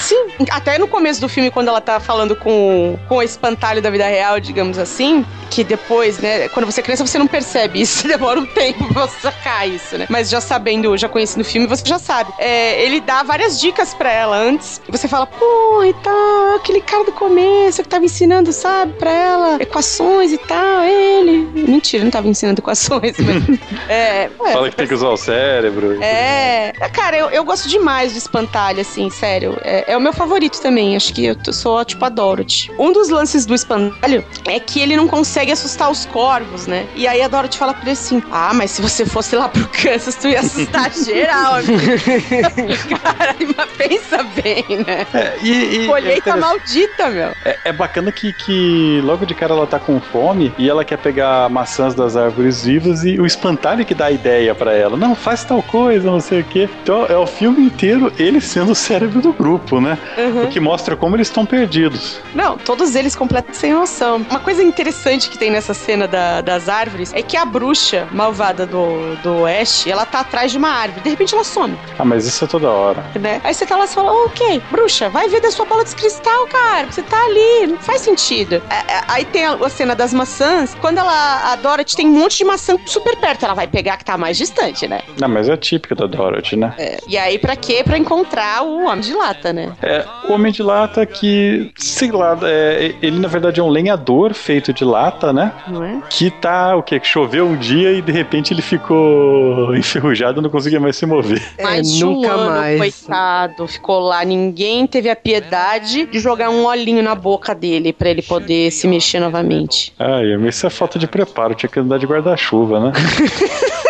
Sim, 0.00 0.26
até 0.50 0.78
no 0.78 0.86
começo 0.86 1.20
do 1.20 1.28
filme, 1.28 1.50
quando 1.50 1.68
ela 1.68 1.80
tá 1.80 2.00
falando 2.00 2.36
com, 2.36 2.98
com 3.08 3.16
o 3.16 3.22
espantalho 3.22 3.80
da 3.80 3.90
vida 3.90 4.06
real, 4.06 4.38
digamos 4.40 4.78
assim, 4.78 5.24
que 5.50 5.62
depois, 5.62 6.18
né, 6.18 6.48
quando 6.48 6.66
você 6.66 6.80
é 6.80 6.82
criança, 6.82 7.06
você 7.06 7.18
não 7.18 7.26
percebe 7.26 7.80
isso, 7.80 8.06
demora 8.08 8.40
um 8.40 8.46
tempo 8.46 8.92
pra 8.92 9.06
você 9.06 9.20
sacar 9.20 9.68
isso, 9.68 9.96
né? 9.96 10.06
Mas 10.08 10.28
já 10.28 10.40
sabendo, 10.40 10.96
já 10.96 11.08
conhecendo 11.08 11.42
o 11.42 11.44
filme, 11.44 11.66
você 11.66 11.82
já 11.86 11.98
sabe. 11.98 12.32
É, 12.38 12.82
ele 12.82 13.00
dá 13.00 13.22
várias 13.22 13.60
dicas 13.60 13.94
pra 13.94 14.10
ela 14.10 14.36
antes, 14.36 14.80
e 14.86 14.92
você 14.92 15.06
fala, 15.06 15.26
pô, 15.26 15.82
e 15.84 15.94
tal, 15.94 16.56
aquele 16.56 16.80
cara 16.80 17.04
do 17.04 17.12
começo 17.12 17.82
que 17.82 17.88
tava 17.88 18.04
ensinando, 18.04 18.52
sabe, 18.52 18.92
pra 18.94 19.10
ela, 19.10 19.62
equações 19.62 20.32
e 20.32 20.38
tal, 20.38 20.82
ele. 20.82 21.48
Mentira, 21.54 22.04
não 22.04 22.10
tava 22.10 22.28
ensinando 22.28 22.60
equações, 22.60 23.16
mas. 23.18 23.58
é, 23.88 24.28
fala 24.52 24.70
que 24.70 24.76
tem 24.76 24.86
que 24.86 24.94
usar 24.94 25.08
o 25.08 25.16
cérebro. 25.16 26.02
É. 26.02 26.72
Cara, 26.92 27.16
eu, 27.16 27.30
eu 27.30 27.44
gosto 27.44 27.68
demais 27.68 28.12
do 28.12 28.18
espantalho, 28.18 28.80
assim, 28.80 29.08
sério. 29.10 29.43
É, 29.62 29.92
é, 29.92 29.97
o 29.97 30.01
meu 30.01 30.12
favorito 30.12 30.61
também. 30.61 30.97
Acho 30.97 31.12
que 31.12 31.24
eu 31.26 31.53
sou, 31.53 31.84
tipo, 31.84 32.05
a 32.05 32.09
Dorothy. 32.09 32.70
Um 32.78 32.92
dos 32.92 33.09
lances 33.09 33.45
do 33.45 33.55
espantalho 33.55 34.24
é 34.47 34.59
que 34.61 34.80
ele 34.80 34.97
não 34.97 35.09
consegue 35.09 35.53
assustar 35.53 35.90
os 35.90 36.05
corvos, 36.07 36.66
né? 36.66 36.86
E 36.95 37.07
aí 37.07 37.20
a 37.22 37.28
Dorothy 37.28 37.59
fala 37.59 37.74
pra 37.74 37.82
ele 37.82 37.92
assim: 37.92 38.22
Ah, 38.30 38.53
mas 38.55 38.70
se 38.70 38.80
você 38.80 39.05
fosse 39.05 39.36
lá 39.36 39.49
pro 39.49 39.68
Kansas, 39.68 40.14
tu 40.14 40.28
ia 40.28 40.40
assustar 40.40 40.92
geral. 41.05 41.55
Cara, 43.03 43.36
mas 43.57 43.70
pensa 43.76 44.22
bem, 44.22 44.64
né? 44.86 45.07
É, 45.12 45.38
e, 45.42 45.82
e 45.82 45.86
Colheita 45.86 46.30
é 46.30 46.36
maldita, 46.36 47.11
meu. 47.11 47.34
É, 47.45 47.59
é 47.64 47.72
bacana 47.72 48.11
que, 48.12 48.32
que 48.32 49.01
logo 49.03 49.26
de 49.26 49.34
cara 49.34 49.53
ela 49.53 49.66
tá 49.66 49.78
com 49.78 50.01
fome 50.01 50.53
e 50.59 50.68
ela 50.68 50.84
quer 50.84 50.99
pegar 50.99 51.49
maçãs 51.49 51.95
das 51.95 52.16
árvores 52.16 52.64
vivas 52.64 53.05
e 53.05 53.18
o 53.18 53.26
espantalho 53.26 53.84
que 53.84 53.95
dá 53.95 54.07
a 54.07 54.12
ideia 54.12 54.55
para 54.55 54.72
ela. 54.72 54.97
Não, 54.97 55.14
faz 55.14 55.45
tal 55.45 55.62
coisa, 55.62 56.11
não 56.11 56.20
sei 56.20 56.40
o 56.40 56.45
quê. 56.45 56.68
Então 56.82 57.07
é 57.07 57.16
o 57.16 57.26
filme 57.26 57.64
inteiro 57.64 58.12
ele 58.18 58.40
sendo 58.40 58.72
o 58.72 58.74
cérebro 58.74 59.20
do 59.20 59.34
grupo, 59.37 59.80
né? 59.80 59.99
Uhum. 60.16 60.45
O 60.45 60.49
que 60.49 60.61
mostra 60.61 60.97
como 60.97 61.16
eles 61.16 61.28
estão 61.28 61.45
perdidos. 61.45 62.20
Não, 62.35 62.57
todos 62.57 62.95
eles 62.95 63.14
completamente 63.14 63.57
sem 63.57 63.72
noção. 63.72 64.16
Uma 64.30 64.41
coisa 64.41 64.62
interessante 64.62 65.28
que 65.28 65.39
tem 65.39 65.51
nessa 65.51 65.74
cena 65.74 66.07
da, 66.07 66.41
das 66.41 66.68
árvores 66.68 67.12
é 67.14 67.22
que 67.22 67.37
a 67.37 67.45
bruxa 67.45 68.09
malvada 68.12 68.66
do, 68.66 69.16
do 69.22 69.43
Oeste, 69.43 69.91
ela 69.91 70.07
tá 70.07 70.20
atrás 70.20 70.53
de 70.53 70.59
uma 70.59 70.68
árvore. 70.68 71.03
De 71.03 71.11
repente 71.11 71.35
ela 71.35 71.45
some. 71.45 71.78
Ah, 71.99 72.05
mas 72.05 72.26
isso 72.26 72.45
é 72.45 72.49
toda 72.49 72.68
hora. 72.68 73.05
Né? 73.20 73.41
Aí 73.45 73.55
você 73.55 73.66
tá 73.66 73.76
lá 73.76 73.85
e 73.85 73.89
fala, 73.89 74.12
oh, 74.12 74.26
ok, 74.26 74.62
bruxa, 74.70 75.09
vai 75.09 75.28
ver 75.28 75.41
da 75.41 75.51
sua 75.51 75.64
bola 75.64 75.85
de 75.85 75.95
cristal, 75.95 76.47
cara. 76.49 76.91
Você 76.91 77.03
tá 77.03 77.16
ali, 77.24 77.66
não 77.68 77.78
faz 77.78 78.01
sentido. 78.01 78.62
É, 78.70 78.93
é, 78.93 79.05
aí 79.09 79.24
tem 79.24 79.45
a, 79.45 79.55
a, 79.55 79.68
cena 79.68 79.95
das 79.95 80.12
maçãs. 80.12 80.76
Quando 80.80 80.99
ela, 80.99 81.53
a 81.53 81.57
Dorothy 81.57 81.97
tem 81.97 82.07
um 82.07 82.12
monte 82.12 82.39
de 82.39 82.45
maçã 82.45 82.76
super 82.87 83.16
perto, 83.16 83.45
ela 83.45 83.55
vai 83.55 83.66
pegar 83.66 83.97
que 83.97 84.05
tá 84.05 84.16
mais 84.16 84.37
distante, 84.37 84.89
né? 84.89 85.03
Não, 85.20 85.28
mas 85.28 85.49
é 85.49 85.57
típica 85.57 85.95
da 85.95 86.07
Dorothy, 86.07 86.57
né? 86.57 86.74
É. 86.78 86.99
E 87.07 87.16
aí, 87.16 87.39
pra 87.39 87.57
quê? 87.57 87.82
Pra 87.85 87.99
encontrar 87.99 88.62
o 88.62 88.85
Homem 88.85 89.01
de 89.01 89.14
Lata, 89.25 89.53
né? 89.53 89.72
É, 89.81 90.05
o 90.29 90.33
Homem 90.35 90.53
de 90.53 90.62
Lata 90.62 91.07
que, 91.07 91.72
sei 91.77 92.11
lá, 92.11 92.39
é, 92.43 92.95
ele 93.01 93.18
na 93.18 93.29
verdade 93.29 93.59
é 93.59 93.62
um 93.62 93.70
lenhador 93.70 94.35
feito 94.35 94.72
de 94.72 94.85
lata, 94.85 95.33
né? 95.33 95.53
Não 95.66 95.83
é? 95.83 96.03
Que 96.11 96.31
tá, 96.31 96.77
o 96.77 96.83
quê? 96.83 97.01
Que 97.01 97.07
choveu 97.07 97.47
um 97.47 97.57
dia 97.57 97.93
e 97.93 98.03
de 98.03 98.12
repente 98.12 98.53
ele 98.53 98.61
ficou 98.61 99.75
enferrujado 99.77 100.41
e 100.41 100.43
não 100.43 100.51
conseguia 100.51 100.79
mais 100.79 100.97
se 100.97 101.07
mover. 101.07 101.43
É, 101.57 101.62
mais 101.62 102.01
nunca 102.01 102.29
um 102.29 102.41
ano, 102.41 102.51
mais. 102.51 102.79
coitado, 102.79 103.66
ficou 103.66 104.01
lá. 104.01 104.25
Ninguém 104.25 104.87
teve 104.87 105.09
a 105.09 105.16
piedade 105.16 106.07
de 106.07 106.18
jogar 106.18 106.51
um 106.51 106.66
olhinho 106.66 107.03
na 107.03 107.14
boca 107.14 107.55
dele 107.55 107.93
pra 107.93 108.11
ele 108.11 108.22
poder 108.22 108.70
se 108.70 108.87
mexer 108.87 109.20
novamente. 109.20 109.95
Ai, 109.99 110.35
isso 110.49 110.66
é 110.66 110.70
falta 110.70 110.99
de 110.99 111.07
preparo, 111.07 111.55
tinha 111.55 111.70
que 111.70 111.81
andar 111.81 111.99
de 111.99 112.07
guarda-chuva, 112.07 112.79
né? 112.81 112.93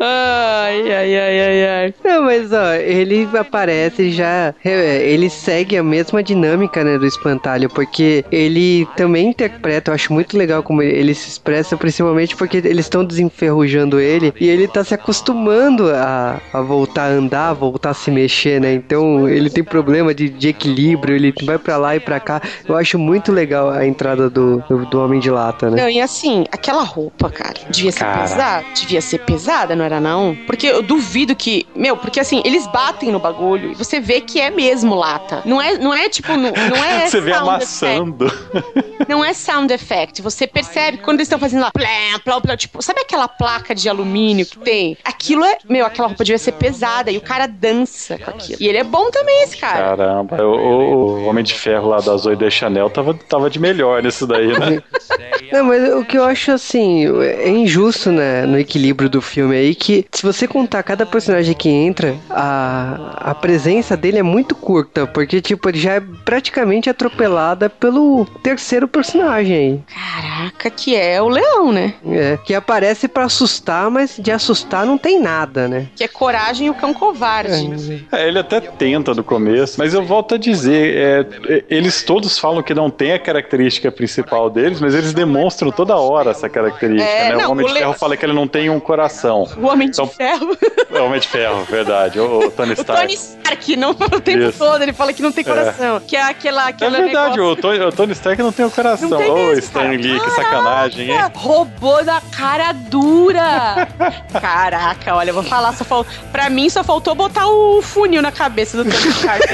ai, 0.00 0.92
ai, 0.92 1.16
ai, 1.16 1.40
ai, 1.40 1.66
ai. 1.66 1.94
Não, 2.04 2.22
mas 2.24 2.52
ó, 2.52 2.74
ele 2.74 3.28
aparece 3.36 4.10
já. 4.10 4.54
É, 4.64 5.08
ele 5.08 5.28
segue 5.30 5.76
a 5.76 5.82
mesma 5.82 6.22
dinâmica, 6.22 6.84
né, 6.84 6.98
do 6.98 7.06
espantalho, 7.06 7.68
porque 7.70 8.24
ele 8.30 8.86
também 8.96 9.28
interpreta, 9.28 9.90
eu 9.90 9.94
acho 9.94 10.12
muito 10.12 10.36
legal 10.36 10.62
como 10.62 10.82
ele 10.82 11.14
se 11.14 11.28
expressa, 11.28 11.76
principalmente 11.76 12.36
porque 12.36 12.58
eles 12.58 12.86
estão 12.86 13.04
desenferrujando 13.04 14.00
ele 14.00 14.32
e 14.40 14.48
ele 14.48 14.68
tá 14.68 14.84
se 14.84 14.94
acostumando 14.94 15.90
a, 15.90 16.40
a 16.52 16.60
voltar 16.60 17.04
a 17.04 17.08
andar, 17.08 17.50
a 17.50 17.52
voltar 17.52 17.90
a 17.90 17.94
se 17.94 18.10
mexer, 18.10 18.60
né? 18.60 18.74
Então 18.74 19.28
ele 19.28 19.50
tem 19.50 19.64
problema 19.64 20.14
de, 20.14 20.28
de 20.28 20.48
equilíbrio, 20.48 21.14
ele 21.14 21.32
vai 21.44 21.58
para 21.58 21.76
lá 21.76 21.96
e 21.96 22.00
para 22.00 22.20
cá. 22.20 22.40
Eu 22.68 22.76
acho 22.76 22.98
muito 22.98 23.32
legal 23.32 23.70
a 23.70 23.86
entrada 23.86 24.28
do, 24.28 24.62
do, 24.68 24.86
do, 24.86 25.00
Homem 25.00 25.20
de 25.20 25.30
Lata, 25.30 25.70
né? 25.70 25.82
Não, 25.82 25.88
e 25.88 26.00
assim, 26.00 26.44
aquela 26.50 26.82
roupa, 26.82 27.30
cara, 27.30 27.54
devia 27.70 27.92
ser 27.92 28.04
pesada, 28.04 28.64
devia 28.74 29.00
ser 29.00 29.18
pesada, 29.18 29.76
não 29.76 29.84
era 29.86 30.00
não? 30.00 30.36
Porque 30.46 30.66
eu 30.66 30.82
duvido 30.82 31.34
que. 31.34 31.66
Meu, 31.74 31.96
porque 31.96 32.20
assim, 32.20 32.42
eles 32.44 32.66
batem 32.66 33.10
no 33.10 33.18
bagulho 33.18 33.72
e 33.72 33.74
você 33.74 34.00
vê 34.00 34.20
que 34.20 34.40
é 34.40 34.50
mesmo 34.50 34.94
lata. 34.94 35.42
Não 35.44 35.60
é, 35.60 35.78
não 35.78 35.94
é 35.94 36.08
tipo. 36.08 36.28
Não, 36.32 36.52
não 36.52 36.84
é. 36.84 37.08
você 37.08 37.20
vê 37.20 37.32
amassando. 37.32 38.26
Effect. 38.26 39.06
Não 39.08 39.24
é 39.24 39.32
sound 39.32 39.72
effect. 39.72 40.20
Você 40.22 40.46
percebe 40.46 40.98
quando 40.98 41.18
eles 41.18 41.26
estão 41.26 41.38
fazendo 41.38 41.60
lá. 41.60 41.70
Plá, 41.70 42.40
plá, 42.40 42.56
tipo, 42.56 42.82
sabe 42.82 43.00
aquela 43.00 43.28
placa 43.28 43.74
de 43.74 43.88
alumínio 43.88 44.46
que 44.46 44.58
tem? 44.58 44.96
Aquilo 45.04 45.44
é. 45.44 45.58
Meu, 45.68 45.86
aquela 45.86 46.08
roupa 46.08 46.24
devia 46.24 46.38
ser 46.38 46.52
pesada 46.52 47.10
e 47.10 47.16
o 47.16 47.20
cara 47.20 47.46
dança 47.46 48.18
com 48.18 48.30
aquilo. 48.30 48.58
E 48.60 48.68
ele 48.68 48.78
é 48.78 48.84
bom 48.84 49.10
também, 49.10 49.42
esse 49.42 49.56
cara. 49.56 49.96
Caramba, 49.96 50.42
o, 50.42 51.22
o 51.22 51.24
Homem 51.26 51.44
de 51.44 51.54
Ferro 51.54 51.88
lá 51.88 51.98
da 51.98 52.16
Zoe 52.16 52.36
de 52.36 52.50
Chanel 52.50 52.90
tava, 52.90 53.14
tava 53.14 53.48
de 53.48 53.58
melhor 53.58 54.02
nisso 54.02 54.26
daí, 54.26 54.48
né? 54.58 54.82
não, 55.52 55.64
mas 55.64 55.94
o 55.94 56.04
que 56.04 56.18
eu 56.18 56.24
acho 56.24 56.52
assim, 56.52 57.06
é 57.22 57.48
injusto, 57.48 58.10
né, 58.10 58.44
no 58.46 58.58
equilíbrio 58.58 59.08
do 59.08 59.20
filme 59.20 59.56
aí, 59.56 59.74
que 59.76 60.06
se 60.10 60.22
você 60.22 60.48
contar 60.48 60.82
cada 60.82 61.06
personagem 61.06 61.54
que 61.54 61.68
entra, 61.68 62.16
a, 62.30 63.30
a 63.30 63.34
presença 63.34 63.96
dele 63.96 64.18
é 64.18 64.22
muito 64.22 64.54
curta, 64.54 65.06
porque, 65.06 65.40
tipo, 65.40 65.68
ele 65.68 65.78
já 65.78 65.94
é 65.94 66.00
praticamente 66.00 66.90
atropelada 66.90 67.68
pelo 67.68 68.24
terceiro 68.42 68.88
personagem 68.88 69.56
aí. 69.56 69.80
Caraca, 69.86 70.70
que 70.70 70.96
é 70.96 71.20
o 71.20 71.28
leão, 71.28 71.72
né? 71.72 71.94
É, 72.06 72.38
que 72.44 72.54
aparece 72.54 73.06
para 73.08 73.24
assustar, 73.24 73.90
mas 73.90 74.16
de 74.18 74.30
assustar 74.30 74.86
não 74.86 74.98
tem 74.98 75.20
nada, 75.20 75.68
né? 75.68 75.86
Que 75.94 76.04
é 76.04 76.08
coragem 76.08 76.66
e 76.66 76.70
o 76.70 76.74
cão 76.74 76.92
covarde. 76.92 78.02
É. 78.10 78.22
é, 78.22 78.28
ele 78.28 78.38
até 78.38 78.60
tenta 78.60 79.14
no 79.14 79.22
começo, 79.22 79.76
mas 79.78 79.94
eu 79.94 80.02
volto 80.02 80.34
a 80.34 80.38
dizer, 80.38 81.26
é, 81.48 81.64
eles 81.68 82.02
todos 82.02 82.38
falam 82.38 82.62
que 82.62 82.74
não 82.74 82.90
tem 82.90 83.12
a 83.12 83.18
característica 83.18 83.90
principal 83.90 84.48
deles, 84.48 84.80
mas 84.80 84.94
eles 84.94 85.12
demonstram 85.12 85.70
toda 85.70 85.96
hora 85.96 86.30
essa 86.30 86.48
característica, 86.48 87.10
é, 87.10 87.30
né? 87.30 87.36
Não, 87.36 87.48
o 87.48 87.52
Homem 87.52 87.66
o 87.66 87.68
de 87.68 87.74
Ferro 87.74 87.92
fala 87.94 88.16
que 88.16 88.24
ele 88.24 88.32
não 88.32 88.48
tem 88.48 88.70
um 88.70 88.80
coração. 88.80 89.46
O 89.66 89.72
Homem 89.72 89.90
de 89.90 89.96
então, 89.96 90.06
Ferro. 90.06 90.56
É 90.88 91.00
Homem 91.00 91.20
de 91.20 91.28
Ferro, 91.28 91.64
verdade. 91.64 92.20
O, 92.20 92.46
o 92.46 92.50
Tony 92.50 92.72
Stark. 92.72 92.92
O 92.92 93.06
Tony 93.06 93.14
Stark, 93.14 93.76
não 93.76 93.90
o 94.16 94.20
tempo 94.20 94.44
Isso. 94.44 94.58
todo, 94.58 94.80
ele 94.80 94.92
fala 94.92 95.12
que 95.12 95.20
não 95.20 95.32
tem 95.32 95.42
é. 95.42 95.44
coração. 95.44 95.96
É. 95.96 96.00
Que 96.00 96.16
é 96.16 96.22
aquela. 96.22 96.68
aquela 96.68 96.98
é 96.98 97.02
verdade, 97.02 97.40
o 97.40 97.56
Tony, 97.56 97.80
o 97.80 97.92
Tony, 97.92 98.12
Stark 98.12 98.40
não 98.42 98.52
tem 98.52 98.64
o 98.64 98.70
coração. 98.70 99.10
Ô, 99.10 99.48
oh, 99.48 99.52
Stan 99.54 99.88
Lee, 99.88 100.20
que 100.20 100.30
sacanagem, 100.30 101.10
hein? 101.10 101.18
Roubou 101.34 102.04
da 102.04 102.22
cara 102.36 102.72
dura. 102.72 103.88
Caraca, 104.40 105.14
olha, 105.16 105.30
eu 105.30 105.34
vou 105.34 105.42
falar, 105.42 105.72
só 105.74 105.84
fal... 105.84 106.06
pra 106.30 106.48
mim 106.48 106.70
só 106.70 106.84
faltou 106.84 107.14
botar 107.14 107.48
o 107.48 107.82
funil 107.82 108.22
na 108.22 108.30
cabeça 108.30 108.82
do 108.82 108.90
Tony 108.90 109.08
Stark. 109.08 109.46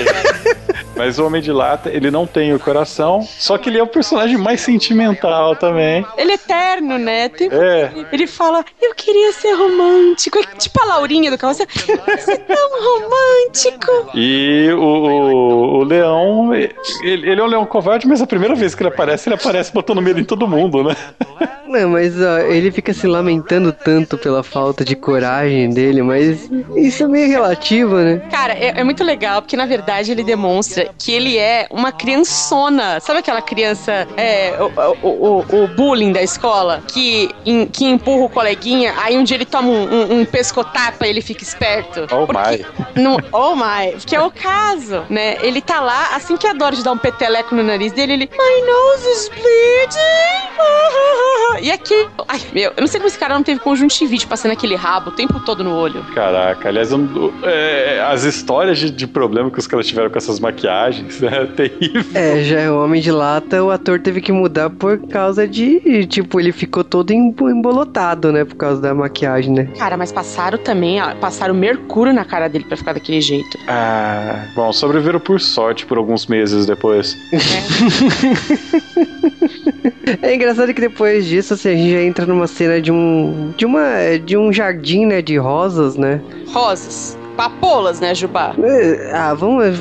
Mas 0.95 1.19
o 1.19 1.27
Homem 1.27 1.41
de 1.41 1.51
Lata, 1.51 1.89
ele 1.89 2.11
não 2.11 2.27
tem 2.27 2.53
o 2.53 2.59
coração, 2.59 3.27
só 3.39 3.57
que 3.57 3.71
ele 3.71 3.79
é 3.79 3.83
o 3.83 3.87
personagem 3.87 4.37
mais 4.37 4.61
sentimental 4.61 5.57
também. 5.57 6.05
Ele 6.17 6.33
é 6.33 6.35
eterno, 6.35 6.99
né? 6.99 7.29
Tem- 7.31 7.49
É. 7.51 7.91
Ele 8.13 8.27
fala, 8.27 8.65
eu 8.81 8.95
queria 8.95 9.33
ser 9.33 9.55
romântico. 9.55 10.02
É 10.11 10.57
Tipo 10.57 10.83
a 10.83 10.87
Laurinha 10.87 11.31
do 11.31 11.39
carro. 11.39 11.55
Você 11.55 11.63
é 11.63 12.37
tão 12.37 12.69
romântico. 12.83 14.11
E 14.15 14.69
o, 14.73 14.81
o, 14.81 15.79
o 15.79 15.85
leão, 15.85 16.55
ele, 16.55 16.75
ele 17.03 17.41
é 17.41 17.45
um 17.45 17.47
leão 17.47 17.65
covarde, 17.65 18.07
mas 18.07 18.21
a 18.21 18.27
primeira 18.27 18.55
vez 18.55 18.75
que 18.75 18.83
ele 18.83 18.89
aparece, 18.89 19.29
ele 19.29 19.35
aparece 19.37 19.73
botando 19.73 20.01
medo 20.03 20.21
em 20.21 20.25
todo 20.25 20.47
mundo, 20.49 20.83
né? 20.85 20.97
Não, 21.67 21.89
mas 21.91 22.21
ó, 22.21 22.39
ele 22.41 22.71
fica 22.71 22.93
se 22.93 23.07
lamentando 23.07 23.73
tanto 23.73 24.19
pela 24.19 24.43
falta 24.43 24.85
de 24.85 24.95
coragem 24.95 25.71
dele, 25.71 26.03
mas 26.03 26.51
isso 26.77 27.05
é 27.05 27.09
meio 27.09 27.29
relativo, 27.29 27.95
né? 27.97 28.19
Cara, 28.31 28.53
é, 28.53 28.81
é 28.81 28.85
muito 28.85 29.03
legal, 29.03 29.41
porque 29.41 29.57
na 29.57 29.65
verdade 29.65 30.13
ele 30.13 30.23
demonstra 30.23 30.91
que 30.99 31.13
ele 31.13 31.39
é 31.39 31.67
uma 31.71 31.91
criançona. 31.91 33.01
Sabe 33.01 33.21
aquela 33.21 33.41
criança, 33.41 34.07
é, 34.17 34.55
o, 34.61 35.07
o, 35.07 35.45
o, 35.51 35.65
o 35.65 35.69
bullying 35.69 36.13
da 36.13 36.23
escola, 36.23 36.83
que, 36.93 37.31
em- 37.47 37.67
que 37.67 37.87
empurra 37.87 38.25
o 38.25 38.29
coleguinha, 38.29 38.93
aí 39.03 39.17
um 39.17 39.25
dia 39.25 39.37
ele 39.37 39.47
toma 39.47 39.69
um, 39.69 39.92
um, 39.93 40.21
um 40.21 40.25
pescotapa 40.25 41.07
ele 41.07 41.21
fica 41.21 41.43
esperto? 41.43 42.07
Oh 42.13 42.27
my. 42.27 42.65
Não, 43.01 43.17
oh 43.33 43.55
my, 43.55 43.97
que 44.07 44.15
é 44.17 44.21
o 44.23 44.31
caso, 44.31 45.03
né? 45.11 45.37
Ele 45.43 45.61
tá 45.61 45.81
lá, 45.81 46.15
assim 46.17 46.37
que 46.37 46.47
a 46.47 46.53
Doris 46.53 46.83
dá 46.83 46.93
um 46.93 46.99
peteleco 46.99 47.55
no 47.55 47.63
nariz 47.63 47.93
dele, 47.93 48.13
ele. 48.15 48.31
My 48.33 48.67
nose 48.67 49.09
is 49.09 49.29
bleeding! 49.29 51.63
E 51.63 51.71
aqui. 51.71 52.09
Ai, 52.29 52.41
meu, 52.53 52.73
eu 52.77 52.81
não 52.81 52.87
sei 52.87 52.99
como 52.99 53.09
esse 53.09 53.19
cara 53.19 53.35
não 53.35 53.43
teve 53.43 53.61
conjuntivite 53.61 54.27
passando 54.27 54.53
aquele 54.53 54.75
rabo 54.75 55.11
o 55.11 55.13
tempo 55.13 55.39
todo 55.41 55.63
no 55.63 55.75
olho. 55.75 56.03
Caraca, 56.15 56.69
aliás, 56.69 56.91
eu 56.91 57.33
é, 57.43 58.01
as 58.09 58.25
histórias 58.25 58.79
de, 58.79 58.91
de 58.91 59.07
problema 59.07 59.51
que 59.51 59.59
os 59.59 59.67
caras 59.67 59.87
tiveram 59.87 60.11
com 60.11 60.19
essas 60.19 60.41
maquiagens 60.41 61.21
é 61.23 61.45
terrível. 61.47 62.05
É, 62.15 62.43
já 62.43 62.61
é 62.61 62.71
o 62.71 62.83
Homem 62.83 63.01
de 63.01 63.11
Lata, 63.13 63.63
o 63.63 63.71
ator 63.71 64.01
teve 64.01 64.21
que 64.21 64.33
mudar 64.33 64.71
por 64.71 64.99
causa 65.09 65.47
de. 65.47 66.07
Tipo, 66.07 66.41
ele 66.41 66.53
ficou 66.53 66.83
todo 66.83 67.13
embo- 67.13 67.51
embolotado, 67.51 68.33
né? 68.33 68.45
Por 68.45 68.57
causa 68.57 68.81
da 68.81 68.95
maquiagem, 68.95 69.53
né? 69.53 69.69
Cara, 69.83 69.97
mas 69.97 70.13
passaram 70.13 70.59
também, 70.59 71.03
ó, 71.03 71.13
passaram 71.17 71.53
mercúrio 71.53 72.15
na 72.15 72.25
cara 72.25 72.47
dele 72.47 72.65
pra 72.65 72.77
ficar 72.77 72.93
daquele 72.93 73.21
jeito. 73.21 73.59
Ah, 73.67 74.47
bom, 74.55 74.73
sobreviveram 74.73 75.19
por 75.19 75.41
sorte 75.41 75.85
por 75.85 75.99
alguns 75.99 76.29
meses 76.29 76.65
depois. 76.67 77.19
É 80.23 80.35
engraçado 80.37 80.73
que 80.73 80.81
depois 80.81 81.27
disso, 81.27 81.55
assim, 81.55 81.71
a 81.71 81.75
gente 81.75 81.93
já 81.95 82.01
entra 82.01 82.25
numa 82.25 82.47
cena 82.47 82.81
de 82.81 82.93
um. 82.93 83.53
de 83.57 83.67
uma. 83.67 83.81
de 84.25 84.37
um 84.37 84.53
jardim, 84.53 85.05
né? 85.05 85.21
De 85.21 85.37
rosas, 85.37 85.97
né? 85.97 86.21
Rosas. 86.53 87.19
Papolas, 87.37 88.01
né, 88.01 88.15
Jubá? 88.15 88.55
É, 88.63 89.13
Ah, 89.15 89.35
vamos. 89.35 89.81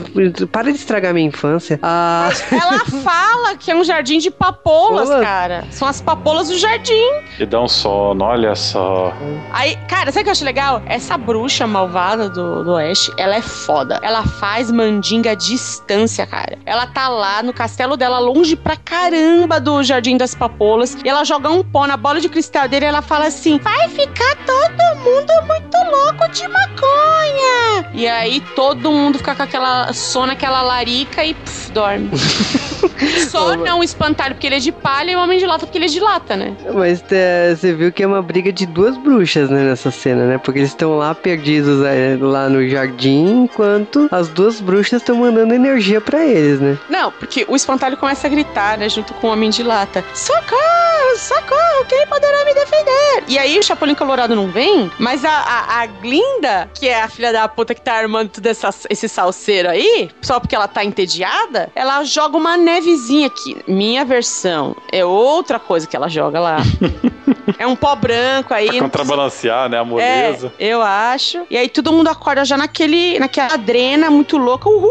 Para 0.51 0.71
de 0.71 0.77
estragar 0.77 1.13
minha 1.13 1.27
infância. 1.27 1.79
Ah. 1.81 2.29
Ela 2.51 2.79
fala 3.03 3.55
que 3.55 3.71
é 3.71 3.75
um 3.75 3.83
jardim 3.83 4.17
de 4.19 4.31
papolas, 4.31 5.07
Papolas? 5.07 5.25
cara. 5.25 5.65
São 5.71 5.87
as 5.87 6.01
papolas 6.01 6.47
do 6.49 6.57
jardim. 6.57 7.09
E 7.39 7.45
dá 7.45 7.61
um 7.61 7.67
sono, 7.67 8.23
olha 8.25 8.55
só. 8.55 9.13
Aí, 9.51 9.75
cara, 9.87 10.11
sabe 10.11 10.21
o 10.21 10.23
que 10.23 10.29
eu 10.29 10.31
acho 10.31 10.45
legal? 10.45 10.81
Essa 10.85 11.17
bruxa 11.17 11.67
malvada 11.67 12.29
do, 12.29 12.63
do 12.63 12.71
Oeste, 12.73 13.11
ela 13.17 13.35
é 13.35 13.41
foda. 13.41 13.99
Ela 14.01 14.23
faz 14.23 14.71
mandinga 14.71 15.31
à 15.31 15.35
distância, 15.35 16.25
cara. 16.25 16.57
Ela 16.65 16.87
tá 16.87 17.07
lá 17.09 17.43
no 17.43 17.53
castelo 17.53 17.97
dela, 17.97 18.19
longe 18.19 18.55
pra 18.55 18.75
caramba 18.77 19.59
do 19.59 19.83
Jardim 19.83 20.17
das 20.17 20.33
Papolas. 20.35 20.97
E 21.03 21.09
ela 21.09 21.23
joga 21.23 21.49
um 21.49 21.63
pó 21.63 21.85
na 21.87 21.97
bola 21.97 22.19
de 22.19 22.29
cristal 22.29 22.67
dele 22.67 22.85
e 22.85 22.87
ela 22.89 23.01
fala 23.01 23.25
assim: 23.27 23.59
Vai 23.59 23.89
ficar 23.89 24.35
todo 24.45 24.99
mundo 25.03 25.33
muito 25.47 25.77
louco 25.91 26.31
de 26.31 26.47
maconha. 26.47 27.40
E 27.93 28.07
aí 28.07 28.41
todo 28.55 28.91
mundo 28.91 29.17
fica 29.17 29.35
com 29.35 29.43
aquela 29.43 29.91
sono, 29.91 30.31
aquela 30.31 30.61
larica 30.61 31.25
e 31.25 31.33
pff, 31.33 31.71
dorme. 31.71 32.09
Só 33.29 33.55
não 33.55 33.79
o 33.79 33.83
espantalho 33.83 34.35
porque 34.35 34.47
ele 34.47 34.55
é 34.55 34.59
de 34.59 34.71
palha 34.71 35.11
e 35.11 35.15
o 35.15 35.19
homem 35.19 35.39
de 35.39 35.45
lata 35.45 35.65
porque 35.65 35.77
ele 35.77 35.85
é 35.85 35.89
de 35.89 35.99
lata, 35.99 36.35
né? 36.35 36.55
Mas 36.73 37.03
é, 37.11 37.53
você 37.55 37.73
viu 37.73 37.91
que 37.91 38.03
é 38.03 38.07
uma 38.07 38.21
briga 38.21 38.51
de 38.51 38.65
duas 38.65 38.97
bruxas, 38.97 39.49
né, 39.49 39.63
nessa 39.63 39.91
cena, 39.91 40.25
né? 40.25 40.37
Porque 40.37 40.59
eles 40.59 40.69
estão 40.69 40.97
lá 40.97 41.13
perdidos 41.13 41.83
é, 41.85 42.17
lá 42.19 42.47
no 42.47 42.67
jardim, 42.67 43.43
enquanto 43.43 44.07
as 44.11 44.29
duas 44.29 44.61
bruxas 44.61 45.01
estão 45.01 45.15
mandando 45.15 45.53
energia 45.53 45.99
pra 45.99 46.23
eles, 46.25 46.59
né? 46.59 46.77
Não, 46.89 47.11
porque 47.11 47.45
o 47.47 47.55
espantalho 47.55 47.97
começa 47.97 48.27
a 48.27 48.29
gritar, 48.29 48.77
né, 48.77 48.87
junto 48.87 49.13
com 49.15 49.27
o 49.27 49.31
homem 49.31 49.49
de 49.49 49.63
lata. 49.63 50.03
Socorro, 50.13 51.17
socorro, 51.17 51.85
quem 51.87 52.05
poderá 52.07 52.45
me 52.45 52.53
defender? 52.53 53.23
E 53.27 53.37
aí 53.37 53.57
o 53.57 53.63
Chapolin 53.63 53.95
Colorado 53.95 54.35
não 54.35 54.47
vem, 54.47 54.91
mas 54.99 55.25
a, 55.25 55.31
a, 55.31 55.81
a 55.81 55.85
Glinda, 55.85 56.69
que 56.73 56.87
é 56.87 57.01
a 57.01 57.07
filha 57.07 57.30
da 57.31 57.47
puta 57.47 57.73
que 57.73 57.81
tá 57.81 57.93
armando 57.93 58.29
todo 58.29 58.45
essa, 58.45 58.69
esse 58.89 59.07
salseiro 59.07 59.69
aí, 59.69 60.09
só 60.21 60.39
porque 60.39 60.55
ela 60.55 60.67
tá 60.67 60.83
entediada, 60.83 61.71
ela 61.75 62.03
joga 62.03 62.37
uma 62.37 62.57
nevezinha 62.57 63.27
aqui. 63.27 63.57
Minha 63.67 64.03
versão 64.05 64.75
é 64.91 65.03
outra 65.05 65.59
coisa 65.59 65.87
que 65.87 65.95
ela 65.95 66.09
joga 66.09 66.39
lá. 66.39 66.57
é 67.57 67.65
um 67.67 67.75
pó 67.75 67.95
branco 67.95 68.53
aí. 68.53 68.67
Pra 68.67 68.79
contrabalancear, 68.79 69.69
né, 69.69 69.77
a 69.77 69.81
É, 69.81 69.83
moleza. 69.83 70.51
eu 70.59 70.81
acho. 70.81 71.45
E 71.49 71.57
aí 71.57 71.69
todo 71.69 71.91
mundo 71.91 72.07
acorda 72.09 72.43
já 72.45 72.57
naquele, 72.57 73.19
naquela 73.19 73.53
adrena 73.53 74.09
muito 74.09 74.37
louca. 74.37 74.69
Uhul! 74.69 74.89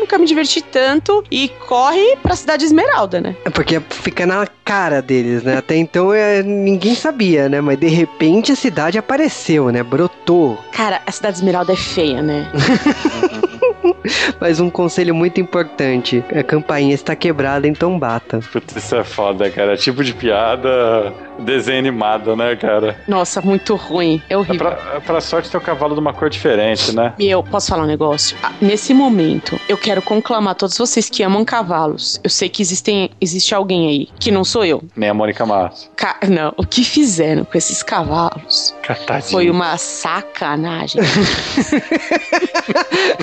Nunca 0.00 0.18
me 0.18 0.26
diverti 0.26 0.60
tanto. 0.60 1.22
E 1.30 1.48
corre 1.68 2.16
pra 2.22 2.34
cidade 2.34 2.64
Esmeralda, 2.64 3.20
né? 3.20 3.36
É 3.44 3.50
Porque 3.50 3.80
fica 3.90 4.26
na 4.26 4.46
cara 4.64 5.00
deles, 5.00 5.42
né? 5.44 5.58
Até 5.58 5.76
então 5.76 6.12
é, 6.12 6.42
ninguém 6.42 6.94
sabia, 6.94 7.48
né? 7.48 7.60
Mas 7.60 7.78
de 7.78 7.86
repente 7.86 8.50
a 8.50 8.56
cidade 8.56 8.98
apareceu, 8.98 9.70
né? 9.70 9.82
Brotou. 9.82 10.58
Cara, 10.72 11.00
a 11.06 11.12
cidade 11.12 11.36
Esmeralda 11.36 11.72
é 11.72 11.76
feia, 11.76 12.22
né? 12.22 12.50
Mas 14.40 14.60
um 14.60 14.68
conselho 14.70 15.14
muito 15.14 15.40
importante: 15.40 16.22
a 16.34 16.42
campainha 16.42 16.94
está 16.94 17.14
quebrada, 17.14 17.66
então 17.66 17.98
bata. 17.98 18.40
Putz, 18.52 18.74
isso 18.76 18.96
é 18.96 19.04
foda, 19.04 19.48
cara. 19.50 19.76
Tipo 19.76 20.02
de 20.04 20.12
piada 20.12 21.12
desenho 21.38 21.78
animado, 21.78 22.36
né, 22.36 22.54
cara? 22.56 23.00
Nossa, 23.08 23.40
muito 23.40 23.74
ruim. 23.76 24.20
É 24.28 24.34
É 24.34 24.36
horrível. 24.36 24.58
pra, 24.70 24.96
é 24.96 25.00
pra 25.00 25.20
sorte 25.20 25.50
ter 25.50 25.56
um 25.56 25.60
cavalo 25.60 25.94
de 25.94 26.00
uma 26.00 26.12
cor 26.12 26.28
diferente, 26.30 26.94
né? 26.94 27.12
Meu, 27.18 27.42
posso 27.42 27.68
falar 27.68 27.84
um 27.84 27.86
negócio? 27.86 28.36
Ah, 28.42 28.52
Nesse 28.60 28.92
momento, 28.94 29.58
eu 29.68 29.76
quero 29.76 30.00
conclamar 30.02 30.54
todos 30.54 30.76
vocês 30.78 31.08
que 31.10 31.22
amam 31.22 31.44
cavalos. 31.44 32.20
Eu 32.22 32.30
sei 32.30 32.48
que 32.48 32.62
existem, 32.62 33.10
existe 33.20 33.54
alguém 33.54 33.88
aí, 33.88 34.08
que 34.18 34.30
não 34.30 34.44
sou 34.44 34.64
eu. 34.64 34.82
Nem 34.96 35.10
a 35.10 35.14
Mônica 35.14 35.44
Massa. 35.46 35.88
Ca- 35.96 36.18
não, 36.28 36.52
o 36.56 36.64
que 36.66 36.84
fizeram 36.84 37.44
com 37.44 37.56
esses 37.58 37.82
cavalos 37.82 38.74
Catadinho. 38.82 39.30
foi 39.30 39.50
uma 39.50 39.76
sacanagem. 39.76 41.02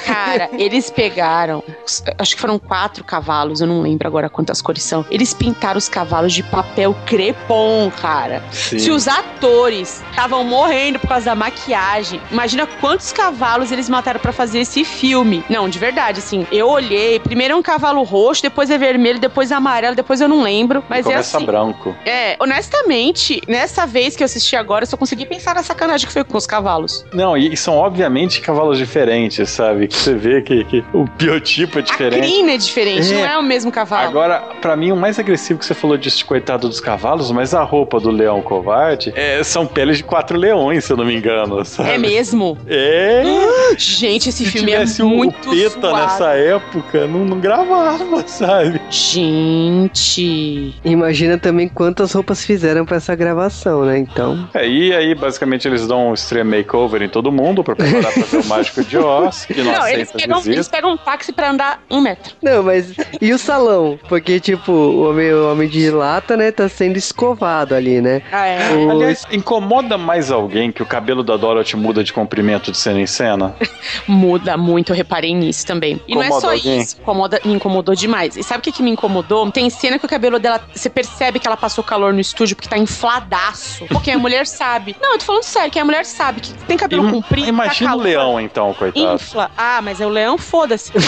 Cara, 0.06 0.50
eles 0.58 0.90
pegaram, 0.90 1.64
acho 2.18 2.36
que 2.36 2.42
foram 2.42 2.60
quatro 2.60 3.04
cavalos, 3.04 3.62
eu 3.62 3.68
não 3.68 3.82
lembro 3.82 4.08
agora 4.08 4.30
quantas 4.30 4.62
cores 4.62 4.84
são. 4.84 5.06
Eles 5.10 5.34
pintaram 5.34 5.78
os 5.78 5.90
cavalos 5.90 6.34
de 6.34 6.44
papel 6.44 6.96
crepom, 7.06 7.92
cara. 8.02 8.42
Sim. 8.52 8.80
Se 8.80 8.90
os 8.92 9.08
atores 9.08 10.04
estavam 10.10 10.44
morrendo 10.44 11.00
por 11.00 11.08
causa 11.08 11.26
da 11.26 11.36
maquiagem, 11.36 12.20
imagina 12.32 12.68
quantos 12.80 13.12
cavalos 13.12 13.72
eles 13.72 13.88
mataram 13.90 14.20
pra 14.20 14.32
fazer 14.32 14.60
esse 14.60 14.84
filme. 14.84 15.44
Não, 15.50 15.70
de 15.70 15.78
verdade, 15.78 16.20
assim, 16.20 16.46
eu 16.52 16.68
olhei, 16.68 17.20
primeiro 17.20 17.54
é 17.54 17.58
um 17.58 17.62
cavalo 17.62 18.02
roxo, 18.04 18.42
depois 18.42 18.70
é 18.70 18.78
vermelho, 18.78 19.20
depois 19.20 19.52
é 19.52 19.56
amarelo, 19.56 19.96
depois 19.96 20.20
eu 20.22 20.28
não 20.28 20.42
lembro, 20.42 20.84
mas 20.90 21.06
é 21.06 21.10
Começa 21.12 21.38
assim. 21.38 21.46
branco. 21.46 21.96
É, 22.06 22.36
honestamente, 22.40 23.42
nessa 23.48 23.86
vez 23.86 24.16
que 24.16 24.24
eu 24.24 24.26
assisti 24.26 24.56
agora, 24.56 24.84
eu 24.84 24.88
só 24.88 24.98
consegui 24.98 25.26
pensar 25.26 25.54
na 25.56 25.64
sacanagem 25.64 26.08
que 26.08 26.14
foi 26.14 26.24
com 26.24 26.38
os 26.38 26.48
cavalos. 26.48 27.06
Não, 27.14 27.38
e 27.38 27.56
são 27.56 27.76
obviamente 27.78 28.42
cavalos 28.42 28.78
diferentes, 28.78 29.50
sabe? 29.50 29.88
Que 29.88 29.96
você 29.96 30.14
vê 30.16 30.42
que, 30.42 30.64
que 30.66 30.84
o 30.94 31.06
biotipo 31.06 31.78
é 31.78 31.82
A 31.82 31.86
diferente. 31.86 32.22
crina 32.28 32.52
é 32.54 32.58
diferente, 32.58 33.14
É. 33.14 33.18
não 33.18 33.26
é 33.26 33.38
o 33.38 33.44
mesmo 33.44 33.72
cavalo. 33.72 34.08
Agora, 34.08 34.40
pra 34.62 34.76
mim, 34.76 34.92
o 34.92 34.96
mais 34.96 35.20
agressivo 35.20 35.60
que 35.60 35.66
você 35.66 35.74
falou 35.74 35.98
disso 35.98 36.18
de 36.20 36.26
coitado 36.26 36.68
dos 36.68 36.80
cavalos, 36.80 37.30
mas 37.32 37.54
a 37.54 37.64
roupa 37.64 37.91
do 38.00 38.10
leão 38.12 38.42
covarde 38.42 39.12
é, 39.16 39.44
são 39.44 39.66
peles 39.66 39.98
de 39.98 40.04
quatro 40.04 40.38
leões, 40.38 40.86
se 40.86 40.94
eu 40.94 40.98
não 40.98 41.06
me 41.06 41.16
engano. 41.16 41.64
Sabe? 41.66 41.90
É 41.92 41.98
mesmo? 41.98 42.58
É. 42.68 43.24
Gente, 43.78 44.30
esse 44.30 44.46
Se 44.46 44.52
filme 44.52 44.72
é 44.72 44.76
tivesse 44.80 45.02
o- 45.02 45.08
muito 45.10 45.50
o 45.50 45.54
PETA 45.54 45.92
nessa 45.94 46.30
época, 46.34 47.08
não, 47.08 47.26
não 47.26 47.40
gravava, 47.40 48.24
sabe? 48.28 48.82
Gente. 48.90 50.76
Imagina 50.84 51.38
também 51.38 51.68
quantas 51.68 52.12
roupas 52.14 52.44
fizeram 52.46 52.86
pra 52.86 52.98
essa 52.98 53.16
gravação, 53.16 53.86
né? 53.86 53.98
Então. 53.98 54.48
É, 54.54 54.68
e 54.68 54.94
aí, 54.94 55.14
basicamente, 55.16 55.68
eles 55.68 55.88
dão 55.88 56.10
um 56.10 56.14
extreme 56.14 56.58
makeover 56.58 57.02
em 57.02 57.10
todo 57.10 57.32
mundo 57.32 57.64
pra 57.64 57.76
preparar 57.76 58.12
pra 58.14 58.24
ver 58.24 58.38
o 58.38 58.46
Mágico 58.46 58.84
de 58.84 58.98
Oz, 58.98 59.46
que 59.46 59.54
não, 59.62 59.66
Não, 59.72 59.80
aceita 59.82 59.94
eles 60.00 60.12
pegam, 60.12 60.42
eles 60.46 60.68
pegam 60.68 60.94
um 60.94 60.98
táxi 60.98 61.32
pra 61.32 61.52
andar 61.52 61.84
um 61.90 62.02
metro. 62.02 62.34
Não, 62.42 62.64
mas. 62.64 62.94
E 63.22 63.32
o 63.34 63.38
salão? 63.38 63.98
Porque, 64.10 64.40
tipo, 64.40 64.72
o 64.72 65.10
homem, 65.10 65.34
o 65.34 65.52
homem 65.52 65.68
de 65.70 65.90
lata, 65.90 66.36
né, 66.38 66.52
tá 66.52 66.68
sendo 66.70 66.98
escovado. 66.98 67.74
A 67.82 67.92
ali, 67.92 68.02
né? 68.02 68.22
Ah, 68.32 68.46
é. 68.48 68.74
O- 68.76 68.92
Aliás, 68.92 69.26
incomoda 69.32 69.98
mais 69.98 70.32
alguém 70.32 70.72
que 70.72 70.84
o 70.84 70.86
cabelo 70.86 71.24
da 71.24 71.36
Dorothy 71.36 71.76
muda 71.76 72.04
de 72.04 72.14
comprimento 72.14 72.72
de 72.72 72.78
cena 72.78 73.00
em 73.00 73.08
cena? 73.08 73.56
Muda 74.08 74.56
muito, 74.58 74.92
eu 74.92 74.96
reparei 74.96 75.34
nisso 75.34 75.66
também. 75.66 76.00
E 76.08 76.14
não 76.16 76.22
é 76.22 76.26
Incomoda 76.28 76.48
só 76.48 76.54
alguém? 76.54 76.80
isso, 76.82 76.98
incomoda, 77.02 77.42
me 77.44 77.54
incomodou 77.54 77.96
demais. 77.96 78.36
E 78.38 78.44
sabe 78.44 78.60
o 78.60 78.62
que, 78.62 78.72
que 78.72 78.84
me 78.84 78.92
incomodou? 78.92 79.50
Tem 79.52 79.70
cena 79.70 79.98
que 79.98 80.06
o 80.06 80.10
cabelo 80.10 80.38
dela, 80.40 80.62
você 80.74 80.90
percebe 80.90 81.40
que 81.40 81.48
ela 81.48 81.58
passou 81.58 81.84
calor 81.84 82.14
no 82.14 82.20
estúdio 82.20 82.56
porque 82.56 82.70
tá 82.70 82.78
infladaço. 82.78 83.86
Porque 83.88 84.12
a 84.12 84.18
mulher 84.18 84.46
sabe. 84.48 84.96
Não, 85.02 85.14
eu 85.14 85.18
tô 85.20 85.26
falando 85.26 85.44
sério, 85.44 85.72
que 85.72 85.80
a 85.80 85.86
mulher 85.86 86.06
sabe 86.06 86.42
que 86.42 86.54
tem 86.66 86.78
cabelo 86.78 87.08
Im- 87.08 87.12
comprido. 87.12 87.48
Imagina 87.48 87.90
tá 87.92 87.96
o 87.96 88.00
leão, 88.00 88.40
então, 88.40 88.74
coitado. 88.74 89.16
Infla. 89.16 89.50
Ah, 89.58 89.80
mas 89.82 90.00
é 90.02 90.06
o 90.06 90.10
leão, 90.10 90.38
foda-se. 90.38 90.92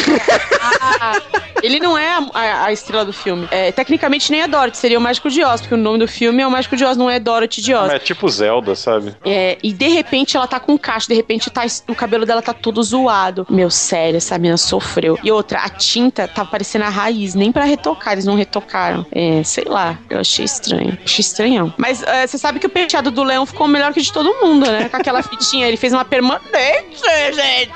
Ah, 0.95 1.19
ele 1.61 1.80
não 1.80 1.97
é 1.97 2.09
a, 2.09 2.26
a- 2.34 2.65
a 2.65 2.71
estrela 2.71 3.03
do 3.05 3.11
filme. 3.13 3.47
É, 3.51 3.71
tecnicamente 3.71 4.32
nem 4.32 4.41
é 4.41 4.47
Dorothy, 4.47 4.78
seria 4.78 4.97
o 4.97 5.01
Mágico 5.01 5.30
de 5.30 5.43
Oz, 5.43 5.61
porque 5.61 5.74
o 5.74 5.78
nome 5.78 5.99
do 5.99 6.07
filme 6.07 6.41
é 6.41 6.47
o 6.47 6.51
Mágico 6.51 6.62
de 6.76 6.86
Oz, 6.86 6.97
não 6.97 7.09
é 7.09 7.20
Dorothy 7.20 7.61
de 7.61 7.74
Oz. 7.74 7.91
É 7.91 7.99
tipo 7.99 8.28
Zelda, 8.30 8.76
sabe? 8.76 9.16
É, 9.26 9.57
e 9.61 9.72
de 9.74 9.88
repente 9.88 10.36
ela 10.38 10.47
tá 10.47 10.59
com 10.59 10.78
caixa, 10.78 11.07
de 11.07 11.14
repente 11.14 11.49
tá, 11.49 11.64
o 11.88 11.95
cabelo 11.95 12.26
dela 12.26 12.41
tá 12.41 12.53
todo 12.53 12.82
zoado. 12.82 13.45
Meu, 13.49 13.70
sério, 13.70 14.18
essa 14.18 14.38
menina 14.38 14.57
sofreu. 14.57 15.18
E 15.24 15.32
outra, 15.32 15.59
a 15.59 15.70
tinta 15.70 16.28
tava 16.28 16.49
parecendo 16.49 16.86
a 16.86 16.89
raiz, 16.89 17.36
nem 17.36 17.51
pra 17.51 17.64
retocar, 17.64 18.14
eles 18.14 18.26
não 18.26 18.36
retocaram. 18.36 19.05
É, 19.11 19.43
sei 19.43 19.66
lá, 19.66 19.97
eu 20.09 20.20
achei 20.20 20.45
estranho. 20.45 20.97
Achei 21.03 21.22
estranhão. 21.22 21.74
Mas 21.78 22.03
é, 22.03 22.26
você 22.26 22.38
sabe 22.38 22.59
que 22.59 22.68
o 22.68 22.70
penteado 22.70 23.11
do 23.11 23.24
leão 23.24 23.45
ficou 23.45 23.68
melhor 23.68 23.93
que 23.93 23.99
o 23.99 24.03
de 24.03 24.11
todo 24.11 24.34
mundo, 24.41 24.66
né? 24.70 24.89
Com 24.89 24.97
aquela 24.97 25.22
fitinha, 25.24 25.68
ele 25.68 25.78
fez 25.78 25.93
uma 25.93 26.05
permanente, 26.05 27.01
gente! 27.34 27.74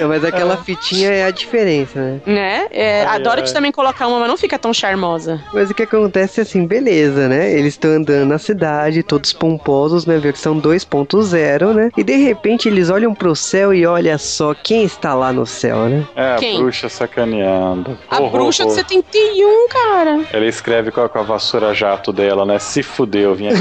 É, 0.00 0.04
mas 0.06 0.24
aquela 0.24 0.56
fitinha 0.58 1.10
é 1.10 1.24
a 1.24 1.30
diferença, 1.30 2.00
né? 2.00 2.20
né? 2.26 2.66
É, 2.70 3.04
a 3.04 3.12
Ai, 3.12 3.20
Dorothy 3.20 3.48
ai. 3.48 3.54
também 3.54 3.72
coloca 3.72 4.06
uma, 4.06 4.20
mas 4.20 4.28
não 4.28 4.36
fica 4.36 4.58
tão 4.58 4.72
charmosa. 4.72 5.42
Mas 5.52 5.70
o 5.70 5.74
que 5.74 5.82
acontece 5.82 6.40
é 6.40 6.42
assim, 6.42 6.66
beleza, 6.66 7.28
né? 7.28 7.39
Eles 7.48 7.74
estão 7.74 7.90
andando 7.92 8.28
na 8.28 8.38
cidade, 8.38 9.02
todos 9.02 9.32
pomposos, 9.32 10.06
né? 10.06 10.18
Versão 10.18 10.60
2.0, 10.60 11.74
né? 11.74 11.90
E 11.96 12.02
de 12.02 12.16
repente 12.16 12.68
eles 12.68 12.90
olham 12.90 13.14
pro 13.14 13.34
céu 13.34 13.72
e 13.72 13.86
olha 13.86 14.18
só 14.18 14.54
quem 14.54 14.84
está 14.84 15.14
lá 15.14 15.32
no 15.32 15.46
céu, 15.46 15.88
né? 15.88 16.06
É, 16.16 16.36
Quem? 16.36 16.56
a 16.56 16.60
bruxa 16.60 16.88
sacaneando. 16.88 17.98
A 18.10 18.20
Horror, 18.20 18.30
bruxa 18.30 18.64
de 18.64 18.70
horror. 18.70 18.84
71, 18.84 19.68
cara. 19.68 20.20
Ela 20.32 20.46
escreve 20.46 20.90
com 20.90 21.00
a, 21.00 21.08
com 21.08 21.18
a 21.18 21.22
vassoura 21.22 21.74
jato 21.74 22.12
dela, 22.12 22.44
né? 22.44 22.58
Se 22.58 22.82
fudeu, 22.82 23.34
vinha. 23.34 23.52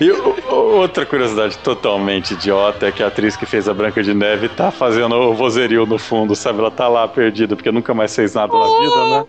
E 0.00 0.10
outra 0.52 1.04
curiosidade 1.04 1.58
totalmente 1.58 2.34
idiota 2.34 2.86
é 2.86 2.92
que 2.92 3.02
a 3.02 3.08
atriz 3.08 3.36
que 3.36 3.44
fez 3.44 3.68
a 3.68 3.74
Branca 3.74 4.02
de 4.02 4.14
Neve 4.14 4.48
tá 4.48 4.70
fazendo 4.70 5.14
o 5.14 5.34
vozerio 5.34 5.84
no 5.84 5.98
fundo, 5.98 6.36
sabe? 6.36 6.60
Ela 6.60 6.70
tá 6.70 6.88
lá 6.88 7.06
perdida, 7.08 7.56
porque 7.56 7.72
nunca 7.72 7.92
mais 7.92 8.14
fez 8.14 8.34
nada 8.34 8.52
na 8.52 8.80
vida, 8.80 8.96
né? 9.10 9.24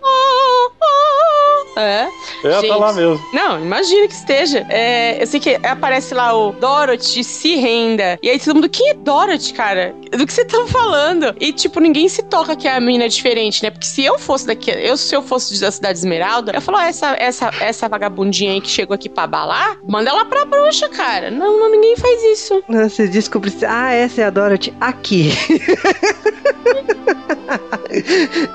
É. 1.76 2.06
Ela 2.44 2.54
tá 2.54 2.60
Gente. 2.60 2.78
lá 2.78 2.92
mesmo. 2.92 3.20
Não, 3.32 3.60
imagina 3.60 4.06
que 4.06 4.14
esteja. 4.14 4.64
É, 4.68 5.20
eu 5.22 5.26
sei 5.26 5.40
que 5.40 5.54
aparece 5.66 6.14
lá 6.14 6.32
o 6.36 6.52
Dorothy 6.52 7.24
se 7.24 7.56
renda. 7.56 8.18
E 8.22 8.30
aí 8.30 8.38
todo 8.38 8.54
mundo, 8.56 8.68
quem 8.68 8.90
é 8.90 8.94
Dorothy, 8.94 9.52
cara? 9.54 9.94
Do 10.12 10.26
que 10.26 10.32
você 10.32 10.44
tá 10.44 10.64
falando? 10.68 11.34
E, 11.40 11.52
tipo, 11.52 11.80
ninguém 11.80 12.08
se 12.08 12.22
toca 12.22 12.54
que 12.54 12.68
a 12.68 12.78
menina 12.80 13.04
é 13.04 13.08
diferente, 13.08 13.62
né? 13.62 13.70
Porque 13.70 13.86
se 13.86 14.04
eu 14.04 14.18
fosse 14.18 14.46
daqui, 14.46 14.70
eu, 14.70 14.96
se 14.96 15.14
eu 15.14 15.22
fosse 15.22 15.60
da 15.60 15.70
Cidade 15.70 15.98
Esmeralda, 15.98 16.52
eu 16.54 16.60
falo, 16.60 16.78
ó, 16.78 16.80
essa, 16.80 17.16
essa, 17.18 17.50
essa 17.60 17.88
vagabundinha 17.88 18.52
aí 18.52 18.60
que 18.60 18.68
chegou 18.68 18.94
aqui 18.94 19.08
pra 19.08 19.26
balar, 19.26 19.76
manda 19.88 20.10
ela 20.10 20.24
pra 20.24 20.44
bruxa, 20.44 20.88
cara. 20.88 21.30
Não, 21.30 21.58
não, 21.58 21.70
ninguém 21.70 21.96
faz 21.96 22.22
isso. 22.24 22.62
Você 22.68 23.08
descobre, 23.08 23.52
ah, 23.66 23.92
essa 23.92 24.20
é 24.22 24.24
a 24.24 24.30
Dorothy 24.30 24.72
aqui. 24.80 25.32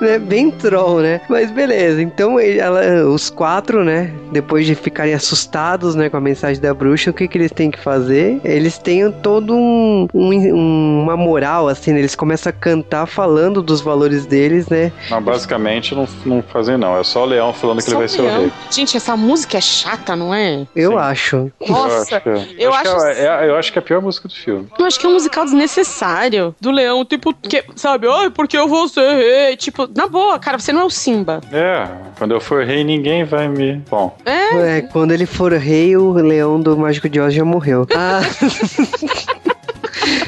né? 0.00 0.18
Bem 0.20 0.50
troll, 0.50 1.00
né? 1.00 1.20
Mas 1.28 1.50
beleza, 1.50 2.02
então 2.02 2.38
ela- 2.38 2.82
os 3.14 3.30
quatro, 3.30 3.84
né? 3.84 4.12
Depois 4.32 4.66
de 4.66 4.74
ficarem 4.74 5.14
assustados, 5.14 5.94
né, 5.94 6.08
com 6.08 6.16
a 6.16 6.20
mensagem 6.20 6.60
da 6.60 6.72
bruxa, 6.74 7.10
o 7.10 7.14
que 7.14 7.26
que 7.28 7.36
eles 7.38 7.50
têm 7.52 7.70
que 7.70 7.78
fazer? 7.78 8.40
Eles 8.44 8.78
têm 8.78 9.10
todo 9.10 9.54
um, 9.54 10.06
um- 10.14 11.02
uma 11.02 11.16
moral, 11.16 11.68
assim, 11.68 11.92
né? 11.92 11.98
eles 11.98 12.14
começam 12.14 12.50
a 12.50 12.52
cantar 12.52 13.06
falando 13.06 13.62
dos 13.62 13.80
valores 13.80 14.26
deles, 14.26 14.68
né? 14.68 14.92
Não, 15.10 15.22
basicamente 15.22 15.94
não, 15.94 16.06
não 16.24 16.42
fazem 16.42 16.76
não. 16.76 16.98
É 16.98 17.04
só 17.04 17.22
o 17.22 17.26
leão 17.26 17.52
falando 17.52 17.82
que 17.82 17.88
ele 17.90 17.96
vai 17.96 18.08
ser 18.08 18.22
o 18.22 18.28
rei. 18.28 18.52
Gente, 18.70 18.96
essa 18.96 19.16
música 19.16 19.58
é 19.58 19.60
chata, 19.60 20.14
não 20.16 20.34
é? 20.34 20.66
Eu 20.74 20.92
Sim. 20.92 20.96
acho. 20.98 21.52
Nossa, 21.66 22.22
eu 22.24 22.32
acho, 22.34 22.46
que, 22.54 22.62
eu 22.62 22.72
acho, 22.74 22.90
acho- 22.90 23.04
que 23.14 23.20
é, 23.20 23.24
é- 23.46 23.48
eu 23.48 23.56
acho 23.56 23.72
que 23.72 23.78
é 23.78 23.80
a 23.80 23.84
pior 23.84 24.02
música 24.02 24.28
do 24.28 24.34
filme. 24.34 24.66
Eu 24.78 24.84
acho 24.86 24.98
que 24.98 25.06
é 25.06 25.08
um 25.08 25.12
musical 25.12 25.44
desnecessário. 25.44 26.54
Do 26.60 26.70
leão, 26.70 27.04
tipo, 27.04 27.32
que, 27.34 27.64
sabe? 27.76 28.06
Ai, 28.08 28.30
porque 28.30 28.56
eu 28.56 28.68
vou 28.68 28.88
ser 28.88 29.00
rei. 29.16 29.56
Tipo, 29.56 29.88
na 29.94 30.06
boa, 30.06 30.38
cara, 30.38 30.58
você 30.58 30.72
não 30.72 30.82
é 30.82 30.84
o 30.84 30.90
Simba. 30.90 31.40
É, 31.52 31.86
quando 32.18 32.32
eu 32.32 32.40
for 32.40 32.64
rei, 32.64 32.84
ninguém 32.84 32.99
vai 33.24 33.48
me. 33.48 33.82
Bom, 33.90 34.16
É, 34.24 34.78
É, 34.78 34.82
quando 34.82 35.12
ele 35.12 35.26
for 35.26 35.52
rei, 35.52 35.96
o 35.96 36.12
leão 36.12 36.60
do 36.60 36.76
Mágico 36.76 37.08
de 37.08 37.20
Oz 37.20 37.34
já 37.34 37.44
morreu. 37.44 37.86
Ah. 37.94 38.20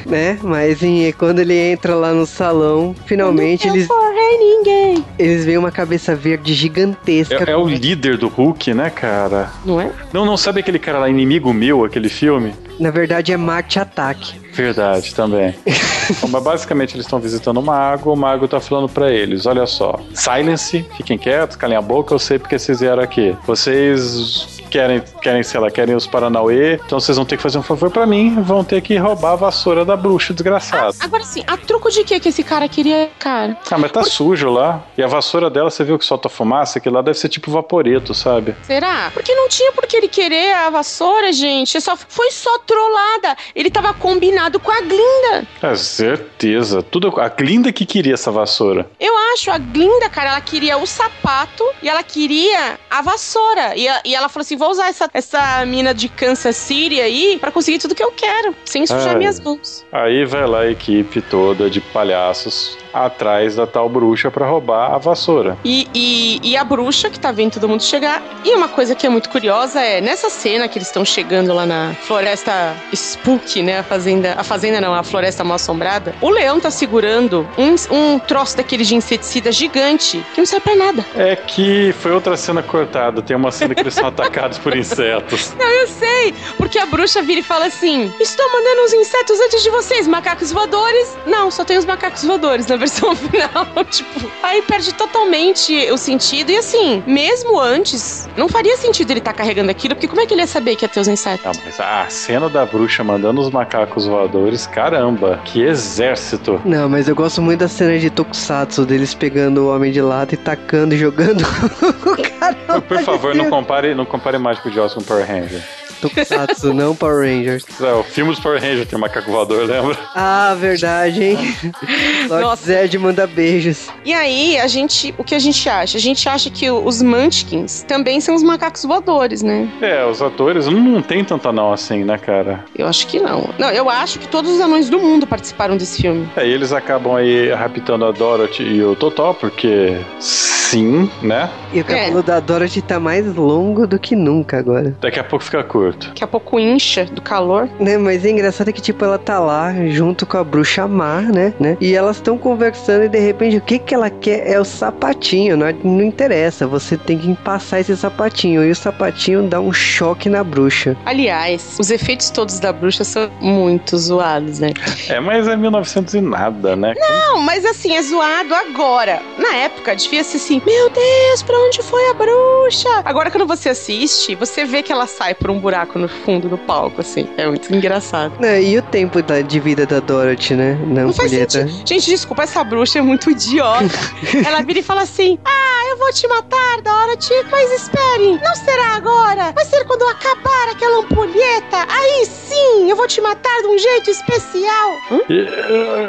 né? 0.07 0.39
Mas 0.43 0.83
em- 0.83 1.11
quando 1.13 1.39
ele 1.41 1.55
entra 1.57 1.95
lá 1.95 2.13
no 2.13 2.27
salão, 2.27 2.95
finalmente 3.07 3.67
não 3.67 3.75
eles, 3.75 3.87
for 3.87 4.13
rei 4.13 4.39
ninguém. 4.39 5.05
eles 5.19 5.45
veem 5.45 5.59
uma 5.59 5.71
cabeça 5.71 6.15
verde 6.15 6.55
gigantesca. 6.55 7.45
é, 7.47 7.51
é 7.53 7.57
o 7.57 7.67
líder 7.69 8.17
do 8.19 8.29
Hulk, 8.29 8.75
né, 8.75 8.91
cara? 8.91 9.51
Não 9.65 9.81
é? 9.81 9.91
Não, 10.13 10.25
não 10.27 10.37
sabe 10.37 10.61
aquele 10.61 10.79
cara 10.79 10.99
lá, 10.99 11.09
Inimigo 11.09 11.53
Meu, 11.53 11.85
aquele 11.85 12.09
filme? 12.09 12.53
Na 12.79 12.91
verdade 12.91 13.33
é 13.33 13.37
Marte 13.37 13.79
Ataque. 13.79 14.41
Verdade, 14.53 15.15
também. 15.15 15.55
Bom, 16.21 16.29
mas 16.29 16.43
basicamente 16.43 16.95
eles 16.95 17.07
estão 17.07 17.19
visitando 17.19 17.59
o 17.59 17.63
mago, 17.63 18.13
o 18.13 18.17
mago 18.17 18.49
tá 18.49 18.61
falando 18.61 18.89
pra 18.89 19.11
eles: 19.11 19.47
olha 19.47 19.67
só, 19.67 19.99
silence, 20.15 20.85
fiquem 20.97 21.19
quietos, 21.19 21.57
calem 21.57 21.77
a 21.77 21.83
boca, 21.83 22.15
eu 22.15 22.19
sei 22.19 22.39
porque 22.39 22.59
vocês 22.59 22.81
vieram 22.81 23.03
aqui. 23.03 23.37
Vocês 23.47 24.62
querem, 24.73 25.03
querem, 25.21 25.43
sei 25.43 25.61
lá, 25.61 25.71
querem 25.71 25.95
os 25.95 26.07
Paranauê, 26.07 26.75
então 26.75 26.99
vocês 26.99 27.17
vão 27.17 27.27
ter 27.27 27.37
que 27.37 27.43
fazer 27.43 27.59
um 27.59 27.63
favor 27.63 27.91
pra 27.91 28.07
mim, 28.07 28.41
vão 28.43 28.65
ter 28.65 28.81
que 28.81 28.97
roubar 28.97 29.33
a 29.33 29.37
vassoura 29.37 29.85
da 29.85 29.95
bruxa 29.95 30.33
desgraçada. 30.33 30.97
Agora 30.99 31.23
sim, 31.25 31.45
a 31.47 31.59
troco 31.59 31.91
de 31.91 32.03
que 32.05 32.19
que 32.19 32.31
esse 32.31 32.43
cara 32.43 32.67
queria, 32.69 33.11
cara? 33.19 33.59
Ah, 33.71 33.77
mas 33.77 33.93
tá 33.93 34.03
sujo 34.03 34.49
lá. 34.49 34.83
E 34.97 35.03
a 35.03 35.07
vassoura 35.07 35.51
dela, 35.51 35.71
você 35.71 35.85
viu 35.85 35.99
que 35.99 36.07
solta 36.07 36.29
fumaça, 36.29 36.81
que 36.81 36.89
lá 36.89 37.03
deve 37.03 37.19
ser 37.19 37.29
tipo 37.29 37.51
vaporeto, 37.51 38.15
sabe? 38.15 38.55
Será? 38.63 39.11
Porque 39.13 39.35
não 39.35 39.49
tinha 39.49 39.73
por 39.73 39.87
que 39.87 39.97
ele 39.97 40.09
querer 40.09 40.55
a 40.55 40.71
vassoura, 40.71 41.33
gente. 41.33 41.79
Só, 41.81 41.95
foi 41.97 42.31
só 42.31 42.59
trollada. 42.61 43.37
Ele 43.55 43.71
tava 43.71 43.93
combinado 43.93 44.59
com 44.59 44.71
a 44.71 44.81
Glinda. 44.81 45.47
É 45.63 45.75
certeza. 45.75 46.83
Tudo, 46.83 47.21
a 47.21 47.29
Glinda 47.29 47.73
que 47.73 47.85
queria 47.85 48.15
essa 48.15 48.31
vassoura. 48.31 48.89
Eu 48.99 49.13
acho, 49.35 49.51
a 49.51 49.59
Glinda, 49.59 50.09
cara, 50.09 50.31
ela 50.31 50.41
queria 50.41 50.79
o 50.79 50.87
sapato 50.87 51.65
e 51.83 51.89
ela 51.89 52.03
queria 52.03 52.79
a 52.91 53.03
vassoura. 53.03 53.77
E, 53.77 53.87
e 54.05 54.15
ela 54.15 54.29
falou 54.29 54.43
assim: 54.43 54.57
vou 54.63 54.71
usar 54.71 54.89
essa, 54.89 55.11
essa 55.13 55.67
mina 55.67 55.93
de 55.93 56.09
Kansas 56.09 56.57
City 56.57 57.01
aí 57.01 57.37
pra 57.41 57.51
conseguir 57.51 57.79
tudo 57.79 57.95
que 57.95 58.03
eu 58.03 58.13
quero, 58.13 58.55
sem 58.65 58.87
sujar 58.87 59.11
Ai. 59.11 59.17
minhas 59.17 59.41
mãos. 59.41 59.85
Aí 59.91 60.25
vai 60.25 60.47
lá 60.47 60.61
a 60.61 60.71
equipe 60.71 61.21
toda 61.21 61.69
de 61.69 61.81
palhaços 61.81 62.79
atrás 62.93 63.57
da 63.57 63.67
tal 63.67 63.89
bruxa 63.89 64.31
pra 64.31 64.47
roubar 64.47 64.95
a 64.95 64.99
vassoura. 64.99 65.57
E, 65.65 65.89
e, 65.95 66.41
e 66.43 66.57
a 66.57 66.65
bruxa 66.65 67.11
que 67.11 67.19
tá 67.19 67.33
vendo 67.33 67.53
todo 67.53 67.69
mundo 67.69 67.83
chegar. 67.83 68.23
E 68.45 68.55
uma 68.55 68.69
coisa 68.69 68.95
que 68.95 69.07
é 69.07 69.09
muito 69.09 69.29
curiosa 69.29 69.81
é 69.81 70.01
nessa 70.01 70.31
cena 70.31 70.69
que 70.69 70.79
eles 70.79 70.89
estão 70.89 71.05
chegando 71.05 71.53
lá 71.53 71.67
na 71.67 71.95
floresta 72.03 72.75
Spook, 72.93 73.63
né? 73.63 73.79
A 73.79 73.83
fazenda. 73.83 74.35
A 74.37 74.45
fazenda 74.45 74.81
não, 74.81 74.95
a 74.95 75.03
floresta 75.03 75.45
mal 75.45 75.57
assombrada. 75.57 76.15
O 76.21 76.31
leão 76.31 76.61
tá 76.61 76.71
segurando 76.71 77.49
um, 77.57 77.75
um 77.95 78.19
troço 78.19 78.57
daquele 78.57 78.85
de 78.85 78.95
inseticida 78.95 79.51
gigante 79.53 80.25
que 80.35 80.41
não 80.41 80.47
serve 80.47 80.65
pra 80.65 80.77
nada. 80.77 81.05
É 81.17 81.37
que 81.37 81.95
foi 82.01 82.13
outra 82.13 82.37
cena 82.37 82.63
cortada. 82.63 83.23
Tem 83.23 83.37
uma 83.37 83.51
cena 83.51 83.75
que 83.75 83.81
eles 83.81 83.95
são 83.95 84.07
atacados 84.09 84.59
por 84.59 84.77
insetos. 84.77 85.55
Não, 85.59 85.71
eu 85.71 85.87
sei, 85.87 86.35
porque 86.57 86.79
a 86.79 86.87
bruxa 86.87 87.23
vira 87.23 87.41
e 87.41 87.43
fala 87.43 87.67
assim: 87.67 88.13
Estou 88.21 88.47
mandando 88.53 88.83
uns 88.83 88.93
insetos 88.93 89.41
antes 89.41 89.63
de 89.63 89.71
vocês, 89.71 90.07
macacos 90.07 90.53
voadores. 90.53 91.17
Não, 91.27 91.51
só 91.51 91.65
tem 91.65 91.79
os 91.79 91.85
macacos 91.85 92.25
voadores 92.25 92.67
na 92.67 92.77
versão 92.83 93.15
final. 93.17 93.85
tipo, 93.91 94.31
aí 94.43 94.63
perde 94.63 94.93
totalmente 94.95 95.91
o 95.91 95.97
sentido. 95.97 96.51
E 96.51 96.57
assim, 96.57 97.03
mesmo 97.07 97.59
antes, 97.61 98.29
não 98.37 98.49
faria 98.49 98.77
sentido 98.77 99.11
ele 99.11 99.21
estar 99.21 99.33
carregando 99.33 99.71
aquilo, 99.71 99.95
porque 99.95 100.09
como 100.09 100.21
é 100.21 100.27
que 100.27 100.35
ele 100.35 100.43
ia 100.43 100.47
saber 100.47 100.77
que 100.77 100.85
ia 100.85 100.89
ter 100.89 101.01
os 101.01 101.09
insetos? 101.09 101.45
Não, 101.45 101.65
mas 101.65 101.81
a 101.81 102.07
cena 102.09 102.49
da 102.49 102.65
bruxa 102.67 103.03
mandando 103.05 103.41
os 103.41 103.51
macacos 103.51 104.07
voadores, 104.07 104.67
caramba, 104.67 105.41
que 105.45 105.63
exército. 105.63 106.61
Não, 106.65 106.89
mas 106.89 107.09
eu 107.09 107.15
gosto 107.15 107.41
muito 107.41 107.61
da 107.61 107.69
cena 107.69 107.99
de 107.99 108.11
Tokusatsu, 108.11 108.85
deles 108.85 109.15
pegando 109.15 109.63
o 109.63 109.75
Homem 109.75 109.93
de 109.93 110.01
Lata 110.01 110.35
e 110.35 110.37
tacando 110.39 110.95
e 110.95 110.99
jogando. 110.99 111.45
Caramba, 112.39 112.81
Por 112.81 112.99
favor, 113.03 113.35
não 113.35 113.49
compare, 113.49 113.95
não 113.95 114.05
compare 114.05 114.39
Mágico 114.39 114.71
de 114.71 114.81
Oz 114.81 114.95
com 114.95 115.01
Power 115.03 115.27
Ranger. 115.27 115.63
Tokusatsu, 116.03 116.75
não 116.75 116.95
Power 116.97 117.21
Rangers. 117.21 117.65
É, 117.81 117.93
o 117.93 118.03
filme 118.03 118.33
dos 118.33 118.41
Power 118.41 118.61
Rangers 118.61 118.89
tem 118.89 118.99
macaco 118.99 119.31
voador, 119.31 119.65
lembra? 119.67 119.97
Ah, 120.15 120.55
verdade, 120.59 121.23
hein? 121.23 121.39
Lord 122.29 122.45
Nossa. 122.45 122.65
Zed 122.67 122.99
manda 122.99 123.27
beijos. 123.27 123.89
E 124.05 124.13
aí, 124.13 124.59
a 124.59 124.67
gente, 124.67 125.15
o 125.17 125.25
que 125.25 125.35
a 125.35 125.39
gente 125.39 125.69
acha? 125.69 125.97
A 125.97 126.01
gente 126.01 126.29
acha 126.29 126.51
que 126.51 126.71
os 126.71 127.01
Munchkins 127.01 127.85
também 127.87 128.21
são 128.21 128.35
os 128.35 128.43
macacos 128.43 128.85
voadores, 128.85 129.43
né? 129.43 129.69
É, 129.81 130.05
os 130.05 130.21
atores 130.21 130.67
não, 130.67 130.81
não 130.81 131.03
tem 131.03 131.25
tanta 131.25 131.53
não 131.53 131.73
assim, 131.73 132.05
né, 132.05 132.19
cara? 132.19 132.65
Eu 132.77 132.87
acho 132.87 133.07
que 133.07 133.21
não. 133.21 133.49
Não, 133.59 133.71
eu 133.71 133.89
acho 133.89 134.19
que 134.19 134.27
todos 134.27 134.51
os 134.51 134.61
anões 134.61 134.91
do 134.91 134.99
mundo 134.99 135.27
participaram 135.27 135.77
desse 135.77 136.03
filme. 136.03 136.29
É, 136.37 136.47
e 136.47 136.51
eles 136.51 136.73
acabam 136.73 137.15
aí 137.15 137.53
raptando 137.53 138.05
a 138.05 138.11
Dorothy 138.11 138.63
e 138.65 138.83
o 138.83 138.97
Totó, 138.97 139.33
porque 139.33 139.97
sim, 140.19 141.11
né? 141.23 141.51
E 141.73 141.81
o 141.81 141.85
cabelo 141.85 142.23
da 142.23 142.41
Dorothy 142.41 142.81
tá 142.81 142.99
mais 142.99 143.27
longo 143.35 143.87
do 143.87 143.99
que 143.99 144.17
nunca 144.17 144.59
agora. 144.59 144.97
Daqui 145.01 145.21
a 145.21 145.25
pouco 145.25 145.45
fica 145.45 145.63
curto. 145.63 145.92
Daqui 145.99 146.25
a 146.25 146.27
pouco 146.27 146.59
incha 146.59 147.05
do 147.05 147.21
calor. 147.21 147.69
Né, 147.79 147.97
mas 147.99 148.25
é 148.25 148.31
engraçado 148.31 148.73
que, 148.73 148.81
tipo, 148.81 149.05
ela 149.05 149.19
tá 149.19 149.39
lá 149.39 149.73
junto 149.89 150.27
com 150.27 150.37
a 150.37 150.45
bruxa 150.45 150.87
Mar, 150.87 151.23
né? 151.23 151.53
né? 151.59 151.77
E 151.81 151.95
elas 151.95 152.17
estão 152.17 152.37
conversando 152.37 153.05
e 153.05 153.09
de 153.09 153.19
repente 153.19 153.57
o 153.57 153.61
que 153.61 153.79
que 153.79 153.95
ela 153.95 154.11
quer 154.11 154.51
é 154.51 154.61
o 154.61 154.65
sapatinho. 154.65 155.57
Não, 155.57 155.67
não 155.85 156.03
interessa, 156.03 156.67
você 156.67 156.97
tem 156.97 157.19
que 157.19 157.35
passar 157.37 157.81
esse 157.81 157.97
sapatinho. 157.97 158.65
E 158.65 158.71
o 158.71 158.77
sapatinho 158.77 159.49
dá 159.49 159.61
um 159.61 159.73
choque 159.73 160.29
na 160.29 160.45
bruxa. 160.45 160.97
Aliás, 161.05 161.77
os 161.79 161.91
efeitos 161.91 162.31
todos 162.31 162.59
da 162.59 162.73
bruxa 162.73 163.05
são 163.05 163.31
muito 163.41 163.97
zoados, 163.97 164.59
né? 164.59 164.71
É, 165.09 165.21
mas 165.21 165.49
é 165.49 165.57
1900 165.57 166.15
e 166.15 166.21
nada, 166.21 166.77
né? 166.77 166.95
Não, 166.97 167.41
mas 167.41 167.65
assim, 167.65 167.95
é 167.95 168.03
zoado 168.03 168.55
agora. 168.55 169.23
Na 169.39 169.55
época, 169.57 169.95
devia 169.97 170.25
ser 170.25 170.37
assim: 170.37 170.63
Meu 170.65 170.91
Deus, 170.91 171.43
pra 171.43 171.59
onde 171.59 171.83
foi 171.83 172.11
a 172.11 172.15
bruxa? 172.15 172.89
Agora, 173.05 173.31
quando 173.31 173.47
você 173.47 173.71
assiste, 173.71 174.35
você 174.35 174.65
vê 174.65 174.83
que 174.83 174.93
ela 174.93 175.07
sai 175.07 175.35
por 175.35 175.51
um 175.51 175.59
buraco 175.59 175.82
no 175.99 176.09
fundo 176.09 176.49
do 176.49 176.59
palco, 176.59 177.01
assim. 177.01 177.29
É 177.37 177.47
muito 177.47 177.73
engraçado. 177.75 178.35
Né, 178.41 178.63
E 178.63 178.79
o 178.79 178.83
tempo 178.83 179.23
da- 179.23 179.41
de 179.41 179.61
vida 179.61 179.85
da 179.87 180.01
Dorothy, 180.01 180.55
né? 180.55 180.79
Na 180.87 181.03
Não 181.05 181.13
faz 181.13 181.31
ampulheta. 181.33 181.61
sentido. 181.69 181.89
Gente, 181.89 182.07
desculpa, 182.07 182.43
essa 182.43 182.63
bruxa 182.65 182.99
é 182.99 183.03
muito 183.03 183.31
idiota. 183.31 183.85
ela 184.47 184.63
vira 184.63 184.79
e 184.79 184.83
fala 184.83 185.03
assim: 185.03 185.39
Ah, 185.45 185.89
eu 185.91 185.97
vou 185.99 186.13
te 186.13 186.27
matar, 186.29 186.81
Dorothy, 186.83 187.35
mas 187.51 187.71
espere, 187.73 188.41
não 188.43 188.55
será 188.55 188.97
agora. 188.97 189.53
Vai 189.53 189.65
ser 189.65 189.85
quando 189.85 190.03
acabar 190.05 190.69
aquela 190.71 191.01
ampulheta. 191.01 191.87
Aí 191.89 192.27
sim, 192.27 192.89
eu 192.91 192.97
vou 192.97 193.07
te 193.07 193.21
matar 193.21 193.61
de 193.63 193.67
um 193.69 193.79
jeito 193.79 194.11
especial. 194.11 194.91
E 195.29 195.47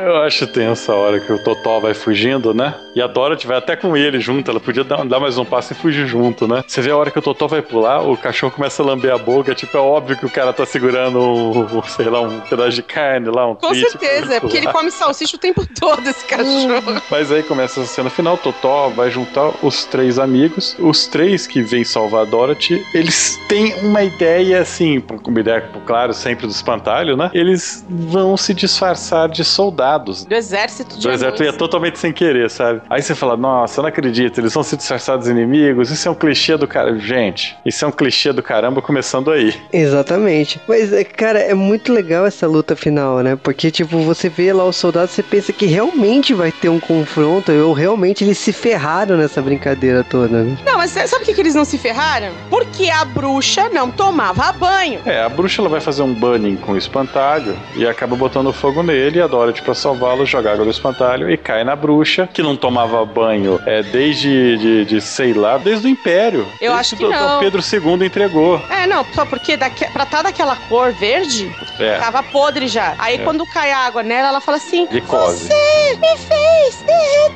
eu 0.06 0.18
acho 0.18 0.48
tenso 0.48 0.92
a 0.92 0.96
hora 0.96 1.20
que 1.20 1.32
o 1.32 1.44
Totó 1.44 1.80
vai 1.80 1.94
fugindo, 1.94 2.54
né? 2.54 2.74
E 2.96 3.02
a 3.02 3.08
Dorothy 3.08 3.48
vai 3.48 3.58
até 3.58 3.76
com 3.76 3.96
ele 3.98 4.20
junto. 4.20 4.50
Ela 4.50 4.60
podia 4.60 4.84
dar, 4.84 5.04
dar 5.06 5.20
mais 5.20 5.38
um 5.38 5.46
passo 5.46 5.74
e 5.74 5.76
fugir 5.76 6.06
junto, 6.08 6.48
né? 6.48 6.64
Você 6.68 6.82
vê 6.82 6.92
a 6.92 6.98
hora 6.98 7.12
que 7.12 7.20
o 7.20 7.22
Totó 7.22 7.48
vai 7.48 7.62
pular, 7.62 8.02
o 8.02 8.16
cachorro 8.18 8.52
começa 8.54 8.82
a 8.82 8.86
lamber 8.86 9.14
a 9.14 9.18
boca. 9.18 9.54
Tipo, 9.64 9.78
é 9.78 9.82
óbvio 9.82 10.18
que 10.18 10.26
o 10.26 10.30
cara 10.30 10.52
tá 10.52 10.66
segurando, 10.66 11.20
um, 11.22 11.84
sei 11.84 12.10
lá, 12.10 12.20
um 12.20 12.42
pedaço 12.42 12.72
de 12.72 12.84
carne 12.84 13.30
lá, 13.30 13.50
um 13.50 13.56
Com 13.56 13.74
certeza, 13.74 14.36
é 14.36 14.40
porque 14.42 14.58
ele 14.58 14.68
come 14.74 14.92
salsicha 14.92 15.38
o 15.38 15.40
tempo 15.40 15.66
todo, 15.80 16.06
esse 16.06 16.26
cachorro. 16.26 17.02
Mas 17.10 17.32
aí 17.32 17.44
começa 17.44 17.80
a 17.82 17.86
cena 17.86 18.10
final, 18.10 18.38
Totó 18.38 18.90
vai 18.90 19.10
juntar 19.10 19.54
os 19.62 19.86
três 19.86 20.20
amigos. 20.20 20.76
Os 20.80 21.08
três 21.08 21.48
que 21.48 21.62
vêm 21.62 21.86
salvar 21.86 22.24
a 22.24 22.26
Dorothy, 22.26 22.86
eles 22.94 23.40
têm 23.48 23.74
uma 23.80 24.04
ideia, 24.04 24.60
assim, 24.62 25.02
uma 25.26 25.40
ideia, 25.40 25.62
claro, 25.86 26.14
sempre 26.14 26.46
do 26.46 26.52
espantalho, 26.52 27.16
né? 27.16 27.32
Eles 27.34 27.86
vão 27.90 28.36
se 28.36 28.54
disfarçar 28.54 29.30
de 29.30 29.46
soldados. 29.46 30.26
Do 30.26 30.36
exército 30.36 30.98
de 30.98 31.08
Do 31.08 31.12
exército 31.12 31.42
anões. 31.44 31.54
ia 31.54 31.58
totalmente 31.58 32.00
sem 32.00 32.12
querer, 32.12 32.50
sabe? 32.50 32.82
Aí 32.90 33.02
você 33.02 33.16
fala, 33.16 33.38
nossa, 33.38 33.80
eu 33.80 33.84
não 33.84 33.90
acredito, 33.90 34.40
eles 34.42 34.54
vão 34.54 34.64
se 34.64 34.76
disfarçar 34.76 35.18
dos 35.18 35.30
inimigos, 35.30 35.90
isso 35.90 36.06
é 36.08 36.12
um 36.12 36.16
clichê 36.16 36.58
do 36.58 36.68
cara. 36.68 36.98
Gente, 37.00 37.56
isso 37.66 37.86
é 37.86 37.88
um 37.88 37.92
clichê 37.92 38.34
do 38.34 38.44
caramba 38.44 38.82
começando 38.82 39.32
aí. 39.32 39.53
Exatamente. 39.72 40.60
Mas, 40.68 40.94
é, 40.94 41.04
cara, 41.04 41.40
é 41.40 41.54
muito 41.54 41.92
legal 41.92 42.26
essa 42.26 42.48
luta 42.48 42.76
final, 42.76 43.20
né? 43.20 43.38
Porque, 43.42 43.72
tipo, 43.72 44.00
você 44.00 44.30
vê 44.30 44.54
lá 44.54 44.66
os 44.66 44.76
soldados, 44.76 45.12
você 45.12 45.24
pensa 45.24 45.52
que 45.52 45.66
realmente 45.66 46.34
vai 46.34 46.52
ter 46.52 46.70
um 46.70 46.80
confronto, 46.80 47.52
ou 47.52 47.74
realmente 47.74 48.24
eles 48.24 48.38
se 48.38 48.54
ferraram 48.54 49.18
nessa 49.18 49.42
brincadeira 49.42 50.04
toda, 50.04 50.44
né? 50.44 50.58
Não, 50.66 50.78
mas 50.78 50.92
sabe 50.92 51.10
por 51.10 51.26
que, 51.26 51.34
que 51.34 51.42
eles 51.42 51.56
não 51.56 51.66
se 51.66 51.78
ferraram? 51.78 52.32
Porque 52.50 52.90
a 52.90 53.06
bruxa 53.06 53.70
não 53.70 53.90
tomava 53.90 54.52
banho. 54.52 55.00
É, 55.06 55.22
a 55.22 55.30
bruxa 55.30 55.62
ela 55.62 55.70
vai 55.70 55.82
fazer 55.82 56.02
um 56.04 56.14
banning 56.14 56.56
com 56.56 56.74
o 56.74 56.78
espantalho 56.78 57.58
e 57.76 57.86
acaba 57.88 58.16
botando 58.16 58.54
fogo 58.54 58.84
nele 58.84 59.20
e 59.20 59.22
a 59.22 59.28
Dorothy 59.28 59.62
pra 59.62 59.74
salvá-lo 59.74 60.26
joga 60.26 60.52
água 60.54 60.66
do 60.66 60.72
espantalho 60.72 61.30
e 61.30 61.38
cai 61.38 61.64
na 61.64 61.76
bruxa, 61.76 62.28
que 62.32 62.42
não 62.42 62.56
tomava 62.56 63.04
banho 63.06 63.60
é, 63.66 63.82
desde, 63.84 64.58
de, 64.58 64.86
de, 64.86 65.02
sei 65.02 65.34
lá, 65.34 65.58
desde 65.58 65.88
o 65.88 65.90
Império. 65.90 66.42
Eu 66.62 66.74
desde 66.74 66.80
acho 66.80 66.96
que 66.98 67.04
Dom 67.04 67.12
não. 67.12 67.40
Pedro 67.40 67.62
II 67.62 68.06
entregou. 68.06 68.62
É, 68.70 68.88
não, 68.88 69.06
só 69.14 69.26
porque 69.34 69.58
daque, 69.58 69.84
pra 69.92 70.04
estar 70.04 70.22
daquela 70.22 70.56
cor 70.56 70.94
verde, 70.94 71.52
É, 71.80 71.98
tava 71.98 72.22
podre 72.22 72.68
já. 72.68 72.94
Aí 73.00 73.16
É. 73.16 73.24
quando 73.24 73.44
cai 73.48 73.72
a 73.72 73.80
água 73.80 74.04
nela, 74.04 74.28
ela 74.28 74.40
fala 74.40 74.58
assim. 74.58 74.86
Você 74.86 75.98
me 76.00 76.18
fez 76.20 76.84
derreter. 76.86 77.34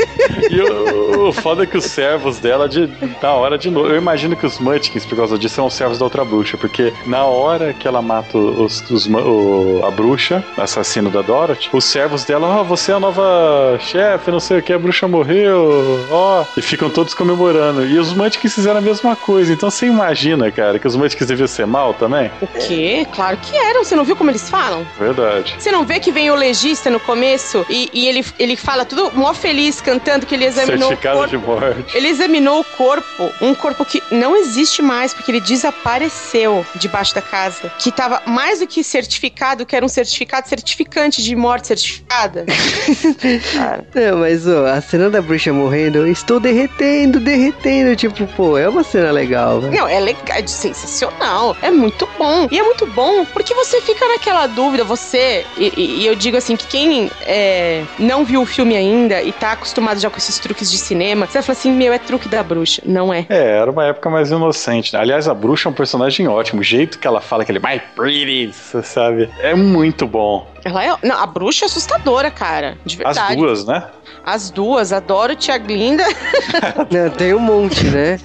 E 0.49 0.61
o, 0.61 1.27
o 1.29 1.33
foda 1.33 1.63
é 1.63 1.65
que 1.65 1.77
os 1.77 1.85
servos 1.85 2.39
dela, 2.39 2.67
de, 2.67 2.89
na 3.21 3.33
hora 3.33 3.57
de 3.57 3.69
novo. 3.69 3.87
Eu 3.89 3.97
imagino 3.97 4.35
que 4.35 4.45
os 4.45 4.59
Munchkins, 4.59 5.05
por 5.05 5.15
causa 5.17 5.37
disso, 5.37 5.55
são 5.55 5.65
os 5.67 5.73
servos 5.73 5.97
da 5.97 6.05
outra 6.05 6.23
bruxa. 6.25 6.57
Porque 6.57 6.93
na 7.05 7.23
hora 7.25 7.73
que 7.73 7.87
ela 7.87 8.01
mata 8.01 8.37
os, 8.37 8.81
os 8.89 9.07
o- 9.07 9.81
a 9.85 9.91
bruxa, 9.91 10.43
assassino 10.57 11.09
da 11.09 11.21
Dorothy, 11.21 11.69
os 11.73 11.85
servos 11.85 12.23
dela, 12.25 12.47
ó, 12.47 12.63
você 12.63 12.91
é 12.91 12.95
a 12.95 12.99
nova 12.99 13.77
chefe, 13.79 14.31
não 14.31 14.39
sei 14.39 14.59
o 14.59 14.61
que, 14.63 14.73
a 14.73 14.79
bruxa 14.79 15.07
morreu, 15.07 16.05
ó. 16.11 16.43
E 16.57 16.61
ficam 16.61 16.89
todos 16.89 17.13
comemorando. 17.13 17.85
E 17.85 17.97
os 17.97 18.13
Munchkins 18.13 18.53
fizeram 18.53 18.77
a 18.79 18.81
mesma 18.81 19.15
coisa. 19.15 19.51
Então 19.53 19.69
você 19.69 19.85
imagina, 19.85 20.51
cara, 20.51 20.79
que 20.79 20.87
os 20.87 20.95
Munchkins 20.95 21.27
deviam 21.27 21.47
ser 21.47 21.65
mal 21.65 21.93
também? 21.93 22.31
O 22.41 22.47
quê? 22.47 23.05
Claro 23.13 23.37
que 23.37 23.55
eram. 23.55 23.83
Você 23.83 23.95
não 23.95 24.03
viu 24.03 24.15
como 24.15 24.29
eles 24.29 24.49
falam? 24.49 24.85
Verdade. 24.99 25.55
Você 25.57 25.71
não 25.71 25.85
vê 25.85 25.99
que 25.99 26.11
vem 26.11 26.29
o 26.31 26.35
legista 26.35 26.89
no 26.89 26.99
começo 26.99 27.65
e, 27.69 27.89
e 27.93 28.07
ele, 28.07 28.25
ele 28.37 28.55
fala 28.55 28.85
tudo 28.85 29.11
mó 29.13 29.33
feliz, 29.33 29.81
cantando 29.81 30.10
que 30.19 30.35
ele 30.35 30.45
examinou 30.45 30.85
o 30.85 30.87
Certificado 30.89 31.17
corpo. 31.17 31.29
de 31.29 31.37
morte. 31.37 31.97
Ele 31.97 32.07
examinou 32.07 32.59
o 32.59 32.63
corpo, 32.63 33.31
um 33.41 33.53
corpo 33.55 33.83
que 33.85 34.01
não 34.11 34.35
existe 34.35 34.81
mais, 34.81 35.13
porque 35.13 35.31
ele 35.31 35.39
desapareceu 35.41 36.65
debaixo 36.75 37.13
da 37.15 37.21
casa. 37.21 37.71
Que 37.79 37.91
tava 37.91 38.21
mais 38.25 38.59
do 38.59 38.67
que 38.67 38.83
certificado, 38.83 39.65
que 39.65 39.75
era 39.75 39.85
um 39.85 39.89
certificado 39.89 40.47
certificante 40.47 41.21
de 41.23 41.35
morte 41.35 41.67
certificada. 41.67 42.45
Cara, 43.53 43.85
Não, 43.93 44.17
mas 44.19 44.47
ó, 44.47 44.65
a 44.67 44.81
cena 44.81 45.09
da 45.09 45.21
bruxa 45.21 45.51
morrendo, 45.53 45.99
eu 45.99 46.07
estou 46.07 46.39
derretendo, 46.39 47.19
derretendo. 47.19 47.95
Tipo, 47.95 48.25
pô, 48.27 48.57
é 48.57 48.67
uma 48.67 48.83
cena 48.83 49.11
legal, 49.11 49.61
velho. 49.61 49.73
não, 49.73 49.87
é 49.87 49.99
legal, 49.99 50.37
é 50.37 50.45
sensacional, 50.47 51.55
é 51.61 51.71
muito 51.71 52.07
bom. 52.17 52.47
E 52.51 52.59
é 52.59 52.63
muito 52.63 52.85
bom 52.87 53.25
porque 53.25 53.53
você 53.53 53.81
fica 53.81 54.07
naquela 54.07 54.47
dúvida, 54.47 54.83
você, 54.83 55.45
e, 55.57 55.71
e- 55.77 56.01
e 56.01 56.05
eu 56.07 56.15
digo 56.15 56.37
assim, 56.37 56.55
que 56.55 56.67
quem 56.67 57.09
é, 57.21 57.83
não 57.99 58.23
viu 58.25 58.41
o 58.41 58.45
filme 58.45 58.75
ainda 58.75 59.21
e 59.21 59.31
tá 59.31 59.51
acostumado 59.53 59.99
já 60.01 60.09
com 60.09 60.17
esses 60.17 60.37
truques 60.39 60.69
de 60.71 60.77
cinema, 60.77 61.25
você 61.25 61.33
vai 61.33 61.43
falar 61.43 61.57
assim, 61.57 61.71
meu, 61.71 61.93
é 61.93 61.99
truque 61.99 62.27
da 62.27 62.41
bruxa. 62.43 62.81
Não 62.85 63.13
é. 63.13 63.25
É, 63.29 63.57
era 63.57 63.69
uma 63.71 63.85
época 63.85 64.09
mais 64.09 64.31
inocente. 64.31 64.93
né? 64.93 64.99
Aliás, 64.99 65.27
a 65.27 65.33
bruxa 65.33 65.69
é 65.69 65.71
um 65.71 65.73
personagem 65.75 66.27
ótimo. 66.27 66.61
O 66.61 66.63
jeito 66.63 66.99
que 66.99 67.07
ela 67.07 67.21
fala 67.21 67.43
aquele 67.43 67.59
My 67.59 67.79
Pretty, 67.95 68.51
você 68.53 68.81
sabe? 68.83 69.29
É 69.39 69.53
muito 69.55 70.05
bom. 70.07 70.47
Ela 70.63 70.85
é. 70.85 70.95
Não, 71.03 71.17
a 71.17 71.25
bruxa 71.25 71.65
é 71.65 71.67
assustadora, 71.67 72.29
cara. 72.29 72.77
De 72.85 72.99
As 73.03 73.15
verdade. 73.17 73.35
duas, 73.35 73.65
né? 73.65 73.83
As 74.23 74.51
duas, 74.51 74.93
a 74.93 74.99
Dorothy 74.99 75.49
e 75.49 75.51
a 75.53 75.57
Glinda. 75.57 76.03
Não, 76.91 77.09
tem 77.09 77.33
um 77.33 77.39
monte, 77.39 77.83
né? 77.85 78.19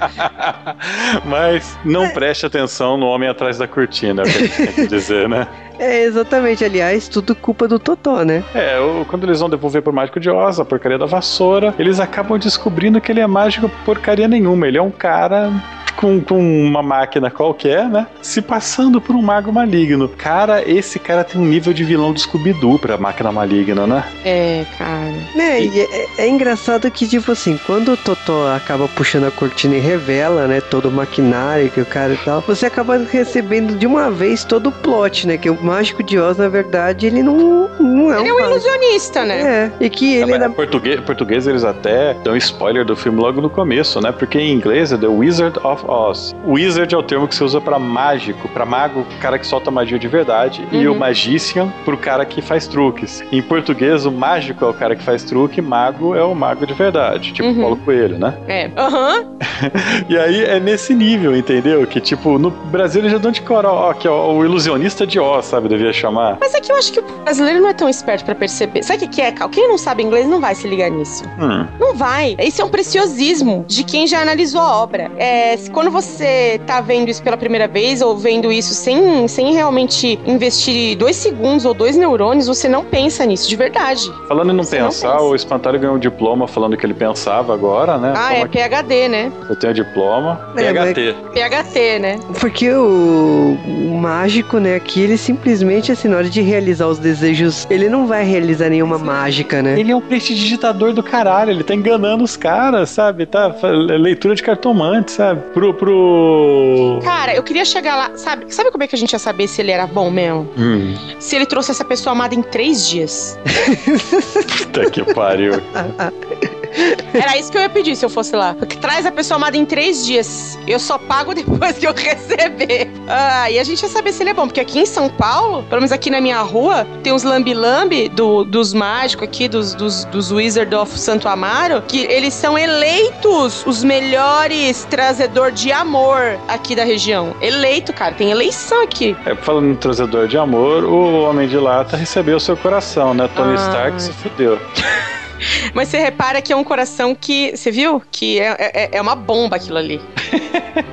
Mas 1.24 1.78
não 1.84 2.10
preste 2.10 2.44
atenção 2.44 2.96
no 2.96 3.06
homem 3.06 3.28
atrás 3.28 3.58
da 3.58 3.66
cortina, 3.66 4.22
é 4.22 4.24
o 4.24 4.28
que 4.30 4.36
a 4.36 4.40
gente 4.40 4.56
tem 4.56 4.72
que 4.74 4.86
dizer, 4.88 5.28
né? 5.28 5.46
É, 5.78 6.02
exatamente. 6.04 6.64
Aliás, 6.64 7.08
tudo 7.08 7.34
culpa 7.34 7.68
do 7.68 7.78
Totó, 7.78 8.24
né? 8.24 8.42
É, 8.54 8.78
o- 8.80 9.04
quando 9.04 9.24
eles 9.24 9.40
vão 9.40 9.48
devolver 9.50 9.82
pro 9.82 9.92
Mágico 9.92 10.18
de 10.18 10.30
Oz 10.30 10.58
a 10.58 10.64
porcaria 10.64 10.98
da 10.98 11.06
vassoura, 11.06 11.74
eles 11.78 12.00
acabam 12.00 12.38
descobrindo 12.38 13.00
que 13.00 13.12
ele 13.12 13.20
é 13.20 13.26
mágico 13.26 13.68
porcaria 13.84 14.26
nenhuma. 14.28 14.66
Ele 14.66 14.78
é 14.78 14.82
um 14.82 14.90
cara 14.90 15.50
com, 15.96 16.20
com 16.20 16.38
uma 16.38 16.82
máquina 16.82 17.30
qualquer, 17.30 17.88
né? 17.88 18.06
Se 18.22 18.40
passando 18.42 19.00
por 19.00 19.16
um 19.16 19.22
mago 19.22 19.52
maligno. 19.52 20.08
Cara, 20.08 20.62
esse 20.68 20.98
cara 20.98 21.24
tem 21.24 21.40
um 21.40 21.44
nível 21.44 21.72
de 21.72 21.84
vilão 21.84 22.12
do 22.12 22.20
Scooby-Doo 22.20 22.78
pra 22.78 22.96
máquina 22.96 23.32
maligna, 23.32 23.86
né? 23.86 24.04
É, 24.24 24.64
cara. 24.78 25.14
Né, 25.34 25.62
e 25.62 25.80
é, 25.80 26.06
é 26.18 26.28
engraçado 26.28 26.90
que, 26.90 27.06
tipo 27.06 27.32
assim, 27.32 27.58
quando 27.66 27.92
o 27.92 27.96
Totó 27.96 28.54
acaba 28.54 28.88
puxando 28.88 29.26
a 29.26 29.30
cortina 29.30 29.76
e 29.76 29.80
revela, 29.80 30.46
né, 30.46 30.60
todo 30.60 30.88
o 30.88 30.92
maquinário 30.92 31.70
que 31.70 31.80
o 31.80 31.86
cara 31.86 32.12
e 32.12 32.16
tal, 32.18 32.40
você 32.40 32.66
acaba 32.66 32.96
recebendo 32.98 33.76
de 33.76 33.86
uma 33.86 34.10
vez 34.10 34.44
todo 34.44 34.68
o 34.68 34.72
plot, 34.72 35.26
né? 35.26 35.36
Que 35.36 35.50
o 35.50 35.62
Mágico 35.62 36.02
de 36.02 36.18
Oz, 36.18 36.36
na 36.38 36.48
verdade, 36.48 37.06
ele 37.06 37.22
não, 37.22 37.68
não 37.78 38.12
é 38.12 38.20
Ele 38.20 38.28
é 38.28 38.32
um 38.32 38.36
um 38.36 38.50
ilusionista, 38.50 39.24
né? 39.24 39.72
É, 39.80 39.84
e 39.84 39.90
que 39.90 40.14
ele 40.14 40.32
É, 40.32 40.46
em 40.46 40.52
português, 40.52 41.00
português 41.00 41.46
eles 41.46 41.64
até 41.64 42.14
dão 42.24 42.36
spoiler 42.36 42.84
do 42.84 42.96
filme 42.96 43.20
logo 43.20 43.40
no 43.40 43.50
começo, 43.50 44.00
né? 44.00 44.12
Porque 44.12 44.38
em 44.38 44.52
inglês 44.52 44.92
é 44.92 44.96
The 44.96 45.06
Wizard 45.06 45.58
of 45.62 45.84
Oz. 45.90 46.34
Wizard 46.46 46.94
é 46.94 46.98
o 46.98 47.02
termo 47.02 47.26
que 47.28 47.34
você 47.34 47.44
usa 47.44 47.60
pra 47.60 47.78
mágico, 47.78 48.48
pra 48.48 48.64
mago, 48.66 49.04
cara 49.20 49.38
que 49.38 49.46
solta 49.46 49.70
magia 49.70 49.98
de 49.98 50.08
verdade, 50.08 50.66
e 50.72 50.86
o 50.86 50.92
Uhum. 50.92 50.98
magician 50.98 51.68
pro 51.84 51.96
cara 51.96 52.24
que 52.24 52.40
faz 52.42 52.66
truques. 52.66 53.22
Em 53.32 53.42
português, 53.42 54.06
o 54.06 54.12
mágico 54.12 54.64
é 54.64 54.68
o 54.68 54.74
cara 54.74 54.94
que 54.96 55.02
faz 55.02 55.22
truque, 55.22 55.60
mago 55.62 56.14
é 56.14 56.22
o 56.22 56.34
mago 56.34 56.66
de 56.66 56.74
verdade, 56.74 57.32
tipo 57.32 57.48
Uhum. 57.48 57.60
Paulo 57.60 57.76
Coelho, 57.78 58.18
né? 58.18 58.34
É. 58.48 58.70
Aham. 58.76 59.24
E 60.08 60.16
aí 60.18 60.44
é 60.44 60.60
nesse 60.60 60.94
nível, 60.94 61.34
entendeu? 61.36 61.86
Que 61.86 62.00
tipo, 62.00 62.38
no 62.38 62.50
Brasil 62.50 63.00
eles 63.00 63.12
já 63.12 63.18
dão 63.18 63.30
de 63.30 63.40
cor, 63.40 63.64
ó, 63.64 63.92
que 63.94 64.06
é 64.06 64.10
o 64.10 64.44
ilusionista 64.44 65.06
de 65.06 65.18
Oz, 65.18 65.46
sabe? 65.46 65.68
Devia 65.68 65.92
chamar. 65.92 66.36
Mas 66.40 66.54
é 66.54 66.60
que 66.60 66.70
eu 66.70 66.76
acho 66.76 66.92
que 66.92 67.00
o 67.00 67.04
brasileiro 67.24 67.60
não 67.60 67.68
é 67.68 67.72
tão 67.72 67.88
esperto 67.88 68.24
pra 68.24 68.34
perceber. 68.34 68.82
Sabe 68.82 69.04
o 69.04 69.08
que 69.08 69.20
é, 69.20 69.32
Cal? 69.32 69.48
Quem 69.48 69.66
não 69.68 69.78
sabe 69.78 70.02
inglês 70.02 70.26
não 70.28 70.40
vai 70.40 70.54
se 70.54 70.68
ligar 70.68 70.90
nisso. 70.90 71.24
Hum. 71.40 71.66
Não 71.80 71.94
vai. 71.94 72.36
Isso 72.38 72.60
é 72.60 72.64
um 72.64 72.68
preciosismo 72.68 73.64
de 73.66 73.82
quem 73.84 74.06
já 74.06 74.20
analisou 74.20 74.60
a 74.60 74.76
obra. 74.82 75.10
É, 75.16 75.56
se- 75.56 75.70
quando 75.76 75.90
você 75.90 76.58
tá 76.66 76.80
vendo 76.80 77.10
isso 77.10 77.22
pela 77.22 77.36
primeira 77.36 77.68
vez 77.68 78.00
ou 78.00 78.16
vendo 78.16 78.50
isso 78.50 78.72
sem, 78.72 79.28
sem 79.28 79.52
realmente 79.52 80.18
investir 80.24 80.96
dois 80.96 81.16
segundos 81.16 81.66
ou 81.66 81.74
dois 81.74 81.98
neurônios, 81.98 82.46
você 82.46 82.66
não 82.66 82.82
pensa 82.82 83.26
nisso, 83.26 83.46
de 83.46 83.56
verdade. 83.56 84.10
Falando 84.26 84.52
em 84.52 84.56
não 84.56 84.64
Você 84.64 84.78
não 84.78 84.86
pensar, 84.86 85.12
pensa. 85.12 85.24
o 85.24 85.34
Espantalho 85.34 85.78
ganhou 85.78 85.96
um 85.96 85.98
diploma 85.98 86.48
falando 86.48 86.78
que 86.78 86.86
ele 86.86 86.94
pensava 86.94 87.52
agora, 87.52 87.98
né? 87.98 88.14
Ah, 88.16 88.28
Toma 88.28 88.38
é 88.38 88.42
aqui, 88.44 88.58
PHD, 88.58 89.08
né? 89.08 89.32
Eu 89.50 89.54
tenho 89.54 89.74
diploma. 89.74 90.40
É, 90.56 90.72
PHT. 90.72 91.14
PHT, 91.34 91.98
né? 91.98 92.20
Porque 92.40 92.72
o, 92.72 93.58
o 93.66 93.98
mágico, 94.00 94.58
né, 94.58 94.76
aqui, 94.76 95.02
ele 95.02 95.18
simplesmente, 95.18 95.92
assim, 95.92 96.08
na 96.08 96.16
hora 96.16 96.30
de 96.30 96.40
realizar 96.40 96.86
os 96.86 96.98
desejos, 96.98 97.66
ele 97.68 97.90
não 97.90 98.06
vai 98.06 98.24
realizar 98.24 98.70
nenhuma 98.70 98.96
mágica, 98.96 99.60
né? 99.60 99.78
Ele 99.78 99.92
é 99.92 99.96
um 99.96 100.00
prestidigitador 100.00 100.94
do 100.94 101.02
caralho, 101.02 101.50
ele 101.50 101.62
tá 101.62 101.74
enganando 101.74 102.24
os 102.24 102.34
caras, 102.34 102.88
sabe? 102.88 103.26
Tá 103.26 103.54
leitura 103.62 104.34
de 104.34 104.42
cartomante, 104.42 105.12
sabe? 105.12 105.42
Pro. 105.52 105.65
Pro... 105.74 107.00
Cara, 107.02 107.34
eu 107.34 107.42
queria 107.42 107.64
chegar 107.64 107.96
lá. 107.96 108.10
Sabe, 108.16 108.52
sabe 108.54 108.70
como 108.70 108.84
é 108.84 108.86
que 108.86 108.94
a 108.94 108.98
gente 108.98 109.12
ia 109.12 109.18
saber 109.18 109.46
se 109.48 109.60
ele 109.60 109.70
era 109.70 109.86
bom 109.86 110.10
mesmo? 110.10 110.48
Hum, 110.56 110.94
Se 111.18 111.36
ele 111.36 111.46
trouxe 111.46 111.70
essa 111.70 111.84
pessoa 111.84 112.12
amada 112.12 112.34
em 112.34 112.42
três 112.42 112.88
dias. 112.88 113.38
puta 114.58 114.90
que 114.90 115.02
pariu. 115.14 115.52
Era 117.14 117.36
isso 117.36 117.50
que 117.50 117.58
eu 117.58 117.62
ia 117.62 117.68
pedir 117.68 117.96
se 117.96 118.04
eu 118.04 118.10
fosse 118.10 118.34
lá. 118.36 118.54
Porque 118.54 118.76
traz 118.76 119.06
a 119.06 119.12
pessoa 119.12 119.36
amada 119.36 119.56
em 119.56 119.64
três 119.64 120.04
dias. 120.04 120.58
Eu 120.66 120.78
só 120.78 120.98
pago 120.98 121.32
depois 121.34 121.78
que 121.78 121.86
eu 121.86 121.92
receber. 121.92 122.90
Ah, 123.08 123.50
e 123.50 123.58
a 123.58 123.64
gente 123.64 123.82
ia 123.82 123.88
saber 123.88 124.12
se 124.12 124.22
ele 124.22 124.30
é 124.30 124.34
bom. 124.34 124.46
Porque 124.46 124.60
aqui 124.60 124.78
em 124.78 124.86
São 124.86 125.08
Paulo, 125.08 125.62
pelo 125.64 125.80
menos 125.80 125.92
aqui 125.92 126.10
na 126.10 126.20
minha 126.20 126.40
rua, 126.42 126.86
tem 127.02 127.12
uns 127.12 127.22
lambi-lambi 127.22 128.08
do, 128.08 128.44
dos 128.44 128.72
mágicos 128.74 129.24
aqui, 129.26 129.48
dos, 129.48 129.74
dos, 129.74 130.04
dos 130.06 130.30
Wizard 130.30 130.74
of 130.74 130.98
Santo 130.98 131.28
Amaro, 131.28 131.82
que 131.82 132.04
eles 132.04 132.34
são 132.34 132.58
eleitos 132.58 133.64
os 133.66 133.82
melhores 133.82 134.84
trazedor 134.84 135.50
de 135.52 135.72
amor 135.72 136.38
aqui 136.48 136.74
da 136.74 136.84
região. 136.84 137.34
Eleito, 137.40 137.92
cara. 137.92 138.14
Tem 138.14 138.30
eleição 138.30 138.82
aqui. 138.82 139.16
É, 139.24 139.34
falando 139.34 139.68
em 139.68 139.74
trazedor 139.74 140.28
de 140.28 140.38
amor, 140.38 140.84
o 140.84 141.22
Homem 141.22 141.48
de 141.48 141.56
Lata 141.56 141.96
recebeu 141.96 142.38
seu 142.40 142.56
coração, 142.56 143.14
né? 143.14 143.28
Tony 143.34 143.52
Ah. 143.56 143.68
Stark 143.68 144.02
se 144.02 144.12
fudeu. 144.12 144.58
Mas 145.74 145.88
você 145.88 145.98
repara 145.98 146.40
que 146.40 146.52
é 146.52 146.56
um 146.56 146.64
coração 146.64 147.14
que. 147.14 147.56
Você 147.56 147.70
viu? 147.70 148.02
Que 148.10 148.40
é, 148.40 148.56
é, 148.58 148.88
é 148.92 149.00
uma 149.00 149.14
bomba 149.14 149.56
aquilo 149.56 149.78
ali. 149.78 150.00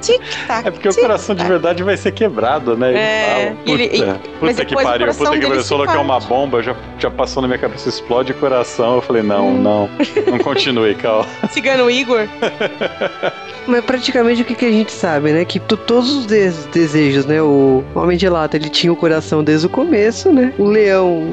Tic-tac. 0.02 0.68
É 0.68 0.72
porque 0.72 0.88
o 0.88 0.92
tic-tac. 0.92 1.02
coração 1.02 1.36
de 1.36 1.44
verdade 1.46 1.84
vai 1.84 1.98
ser 1.98 2.12
quebrado, 2.12 2.76
né? 2.78 2.90
Ele 2.90 2.98
É, 3.00 3.26
fala, 3.26 3.58
e 3.66 3.72
ele- 3.72 3.90
puta, 3.90 3.96
e- 3.96 4.00
puta 4.00 4.20
mas 4.42 4.56
que 4.60 4.74
o 4.74 4.78
pariu, 4.78 5.08
puta 5.08 5.32
que 5.32 5.40
pariu, 5.46 5.62
se 5.64 5.70
falou 5.70 5.88
que 5.88 5.94
é 5.96 6.00
uma 6.00 6.20
bomba, 6.20 6.62
já, 6.64 6.76
já 7.00 7.10
passou 7.12 7.42
na 7.42 7.48
minha 7.48 7.60
cabeça, 7.60 7.90
explode 7.90 8.32
o 8.32 8.36
coração. 8.36 8.96
Eu 8.96 9.02
falei, 9.02 9.22
não, 9.24 9.50
Hum. 9.50 9.62
não, 9.62 9.90
não 10.28 10.38
continue, 10.40 10.96
calma. 10.96 11.26
Cigano 11.50 11.90
Igor. 11.90 12.28
Mas 13.66 13.84
praticamente 13.86 14.42
o 14.42 14.46
que, 14.46 14.56
que 14.56 14.66
a 14.66 14.72
gente 14.72 14.92
sabe, 14.92 15.32
né? 15.32 15.46
Que 15.46 15.58
to- 15.58 15.78
todos 15.78 16.12
os 16.14 16.26
des- 16.26 16.66
desejos, 16.66 17.26
né? 17.26 17.42
O 17.42 17.82
Homem 17.96 18.18
de 18.18 18.28
Lata, 18.28 18.58
ele 18.58 18.68
tinha 18.70 18.92
o 18.92 18.96
coração 18.96 19.42
desde 19.42 19.68
o 19.68 19.70
começo, 19.70 20.34
né? 20.34 20.54
O 20.58 20.66
leão, 20.66 21.24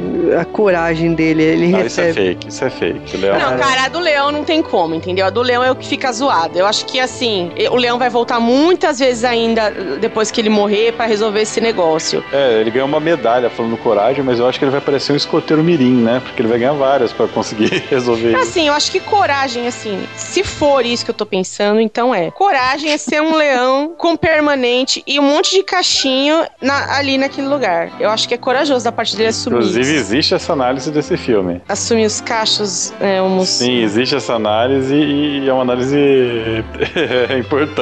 a 0.41 0.45
coragem 0.45 1.13
dele, 1.15 1.43
ele 1.43 1.75
Ah, 1.75 1.85
isso 1.85 2.01
é 2.01 2.05
recebe... 2.07 2.13
fake, 2.29 2.49
isso 2.49 2.65
é 2.65 2.71
fake. 2.71 3.17
Léo. 3.17 3.33
Não, 3.37 3.59
cara, 3.59 3.85
a 3.85 3.89
do 3.89 3.99
leão 3.99 4.31
não 4.31 4.45
tem 4.45 4.63
como, 4.63 4.95
entendeu? 4.95 5.27
A 5.27 5.31
do 5.31 5.43
leão 5.43 5.65
é 5.65 5.73
o 5.73 5.75
que 5.75 5.85
fica 5.87 6.13
zoado. 6.13 6.57
Eu 6.57 6.67
acho 6.67 6.87
que, 6.87 7.01
assim, 7.01 7.51
o 7.69 7.75
leão 7.77 7.90
vai 7.99 8.11
voltar 8.11 8.41
muitas 8.41 8.99
vezes 8.99 9.25
ainda 9.25 9.71
depois 10.01 10.31
que 10.31 10.41
ele 10.41 10.49
morrer 10.51 10.93
pra 10.93 11.07
resolver 11.07 11.41
esse 11.43 11.61
negócio. 11.61 12.23
É, 12.33 12.61
ele 12.61 12.71
ganhou 12.71 12.89
uma 12.89 13.01
medalha 13.01 13.51
falando 13.51 13.77
coragem, 13.77 14.23
mas 14.25 14.39
eu 14.39 14.47
acho 14.47 14.59
que 14.59 14.65
ele 14.65 14.73
vai 14.73 14.81
parecer 14.81 15.13
um 15.13 15.17
escoteiro 15.17 15.63
mirim, 15.63 15.95
né? 16.03 16.21
Porque 16.25 16.41
ele 16.41 16.49
vai 16.49 16.59
ganhar 16.59 16.73
várias 16.73 17.13
pra 17.13 17.27
conseguir 17.29 17.69
resolver 17.91 18.33
isso. 18.33 18.41
Assim, 18.43 18.69
eu 18.69 18.75
acho 18.75 18.91
que 18.91 19.01
coragem, 19.01 19.67
assim, 19.67 20.05
se 20.17 20.43
for 20.45 20.85
isso 20.85 21.05
que 21.05 21.11
eu 21.11 21.15
tô 21.15 21.27
pensando, 21.27 21.81
então 21.81 22.15
é. 22.15 22.31
Coragem 22.31 22.91
é 22.93 22.99
ser 22.99 23.21
um 23.23 23.35
leão 23.35 23.95
com 23.97 24.17
permanente 24.17 25.03
e 25.07 25.19
um 25.19 25.23
monte 25.23 25.55
de 25.57 25.63
cachinho 25.63 26.45
na- 26.61 26.97
ali 26.97 27.17
naquele 27.19 27.47
lugar. 27.47 27.91
Eu 28.01 28.11
acho 28.11 28.29
que 28.29 28.35
é 28.35 28.39
corajoso 28.39 28.85
da 28.85 28.93
parte 28.93 29.17
dele 29.17 29.29
assumir. 29.31 29.57
Inclusive, 29.57 29.95
existe 29.95 30.35
essa 30.35 30.53
análise 30.53 30.91
desse 30.91 31.17
filme. 31.17 31.61
Assumir 31.69 32.07
os 32.07 32.21
cachos, 32.21 32.93
é, 33.01 33.21
uns... 33.23 33.49
Sim, 33.49 33.83
existe 33.83 34.15
essa 34.15 34.35
análise 34.35 34.95
e 34.95 35.49
é 35.49 35.53
uma 35.53 35.63
análise 35.63 35.97
importante. 37.39 37.80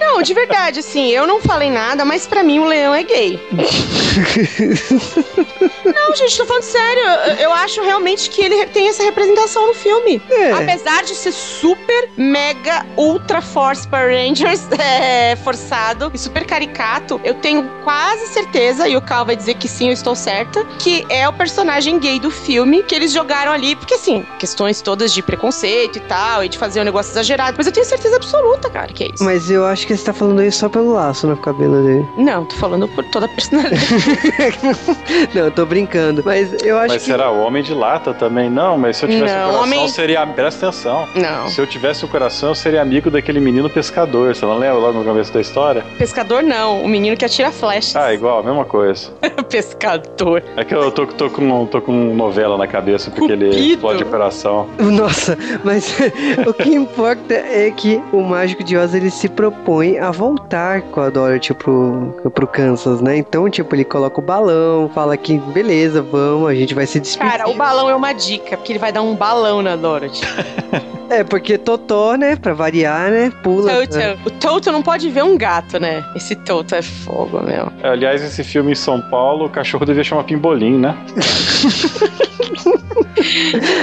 Não, 0.00 0.22
de 0.22 0.34
verdade, 0.34 0.80
assim, 0.80 1.10
eu 1.10 1.26
não 1.26 1.40
falei 1.40 1.70
nada, 1.70 2.04
mas 2.04 2.26
pra 2.26 2.42
mim 2.42 2.58
o 2.58 2.64
leão 2.64 2.94
é 2.94 3.02
gay. 3.02 3.40
não, 5.84 6.16
gente, 6.16 6.36
tô 6.36 6.46
falando 6.46 6.62
sério. 6.62 7.02
Eu, 7.02 7.34
eu 7.34 7.52
acho 7.52 7.82
realmente 7.82 8.30
que 8.30 8.42
ele 8.42 8.66
tem 8.66 8.88
essa 8.88 9.02
representação 9.02 9.66
no 9.66 9.74
filme. 9.74 10.20
É. 10.30 10.52
Apesar 10.52 11.02
de 11.04 11.14
ser 11.14 11.32
super, 11.32 12.10
mega, 12.16 12.84
ultra 12.96 13.40
force 13.40 13.86
Power 13.86 14.08
Rangers 14.08 14.66
é, 14.78 15.36
forçado 15.36 16.10
e 16.14 16.18
super 16.18 16.44
caricato, 16.44 17.20
eu 17.24 17.34
tenho 17.34 17.68
quase 17.84 18.28
certeza, 18.28 18.88
e 18.88 18.96
o 18.96 19.02
Cal 19.02 19.24
vai 19.24 19.36
dizer 19.36 19.54
que 19.54 19.68
sim, 19.68 19.88
eu 19.88 19.92
estou 19.92 20.14
certa, 20.14 20.64
que 20.78 21.06
é 21.08 21.28
o 21.28 21.32
personagem 21.32 21.98
gay 21.98 22.18
do 22.18 22.30
filme 22.30 22.82
que 22.82 22.94
eles 22.94 23.12
jogaram 23.12 23.52
ali, 23.52 23.76
porque 23.76 23.94
assim, 23.94 24.26
questões 24.38 24.80
todas 24.80 25.12
de 25.12 25.22
preconceito 25.22 25.96
e 25.96 26.00
tal, 26.00 26.44
e 26.44 26.48
de 26.48 26.58
fazer 26.58 26.80
um 26.80 26.84
negócio 26.84 27.12
exagerado, 27.12 27.56
mas 27.56 27.66
eu 27.66 27.72
tenho 27.72 27.86
certeza 27.86 28.16
absoluta, 28.16 28.70
cara, 28.70 28.92
que 28.92 29.04
é 29.04 29.07
isso. 29.14 29.24
Mas 29.24 29.50
eu 29.50 29.64
acho 29.66 29.86
que 29.86 29.96
você 29.96 30.04
tá 30.04 30.12
falando 30.12 30.42
isso 30.42 30.58
só 30.60 30.68
pelo 30.68 30.92
laço 30.92 31.26
no 31.26 31.36
cabelo 31.36 31.82
dele. 31.82 32.06
Não, 32.16 32.44
tô 32.44 32.56
falando 32.56 32.86
por 32.88 33.04
toda 33.06 33.26
a 33.26 33.28
personalidade. 33.28 33.78
Não, 35.34 35.44
eu 35.46 35.50
tô 35.50 35.64
brincando. 35.66 36.22
Mas 36.24 36.52
eu 36.62 36.76
acho 36.78 36.88
Mas 36.94 37.02
que. 37.02 37.10
será 37.10 37.30
o 37.30 37.40
homem 37.40 37.62
de 37.62 37.74
lata 37.74 38.12
também? 38.14 38.48
Não, 38.50 38.78
mas 38.78 38.96
se 38.96 39.04
eu 39.04 39.08
tivesse 39.08 39.34
Não, 39.34 39.40
o 39.40 39.52
coração, 39.52 39.62
homem- 39.62 39.88
seria. 39.88 40.26
Presta 40.26 40.66
atenção. 40.68 41.08
Não. 41.14 41.48
Se 41.48 41.60
eu 41.60 41.66
tivesse 41.66 42.04
o 42.04 42.08
coração, 42.08 42.50
eu 42.50 42.54
seria 42.54 42.82
amigo 42.82 43.10
daquele 43.10 43.40
menino 43.40 43.68
pescador. 43.70 44.34
Você 44.34 44.44
não 44.44 44.58
lembra 44.58 44.78
logo 44.78 44.98
no 44.98 45.04
começo 45.04 45.32
da 45.32 45.40
história? 45.40 45.84
Pescador 45.98 46.42
não, 46.42 46.82
o 46.82 46.88
menino 46.88 47.16
que 47.16 47.24
atira 47.24 47.50
flechas. 47.50 47.96
Ah, 47.96 48.12
igual, 48.12 48.40
a 48.40 48.42
mesma 48.42 48.64
coisa. 48.64 49.10
Pescador. 49.48 50.42
É 50.56 50.64
que 50.64 50.74
eu 50.74 50.90
tô, 50.90 51.06
tô, 51.06 51.30
com, 51.30 51.66
tô 51.66 51.80
com 51.80 51.92
novela 52.14 52.56
na 52.56 52.66
cabeça, 52.66 53.10
porque 53.10 53.32
ele 53.32 53.46
Cupido. 53.46 53.66
explode 53.72 54.02
o 54.02 54.06
coração. 54.06 54.66
Nossa, 54.78 55.36
mas 55.64 55.96
o 56.46 56.52
que 56.52 56.70
importa 56.74 57.34
é 57.34 57.70
que 57.70 58.00
o 58.12 58.20
Mágico 58.22 58.62
de 58.64 58.76
Oz 58.76 58.94
ele 58.98 59.10
se 59.10 59.28
propõe 59.28 59.98
a 59.98 60.10
voltar 60.10 60.82
com 60.82 61.00
a 61.00 61.08
Dorothy 61.10 61.54
pro, 61.54 62.14
pro 62.34 62.46
Kansas, 62.46 63.00
né? 63.00 63.16
Então, 63.16 63.48
tipo, 63.48 63.74
ele 63.74 63.84
coloca 63.84 64.20
o 64.20 64.22
balão, 64.22 64.90
fala 64.94 65.16
que 65.16 65.38
beleza, 65.38 66.02
vamos, 66.02 66.48
a 66.50 66.54
gente 66.54 66.74
vai 66.74 66.86
se 66.86 67.00
despedir. 67.00 67.30
Cara, 67.30 67.48
o 67.48 67.54
balão 67.54 67.88
é 67.88 67.94
uma 67.94 68.12
dica, 68.12 68.56
porque 68.56 68.72
ele 68.72 68.78
vai 68.78 68.92
dar 68.92 69.02
um 69.02 69.14
balão 69.14 69.62
na 69.62 69.76
Dorothy. 69.76 70.22
É, 71.10 71.24
porque 71.24 71.56
Totó, 71.56 72.16
né, 72.16 72.36
pra 72.36 72.52
variar, 72.52 73.10
né, 73.10 73.32
pula. 73.42 73.72
né? 73.72 73.86
Toto. 73.86 74.28
O 74.28 74.30
Toto 74.30 74.70
não 74.70 74.82
pode 74.82 75.08
ver 75.08 75.24
um 75.24 75.38
gato, 75.38 75.80
né? 75.80 76.04
Esse 76.14 76.36
Toto 76.36 76.74
é 76.74 76.82
fogo, 76.82 77.40
meu. 77.42 77.72
É, 77.82 77.88
Aliás, 77.88 78.22
esse 78.22 78.44
filme 78.44 78.72
em 78.72 78.74
São 78.74 79.00
Paulo, 79.00 79.46
o 79.46 79.48
cachorro 79.48 79.86
devia 79.86 80.04
chamar 80.04 80.24
Pimbolim, 80.24 80.76
né? 80.78 80.94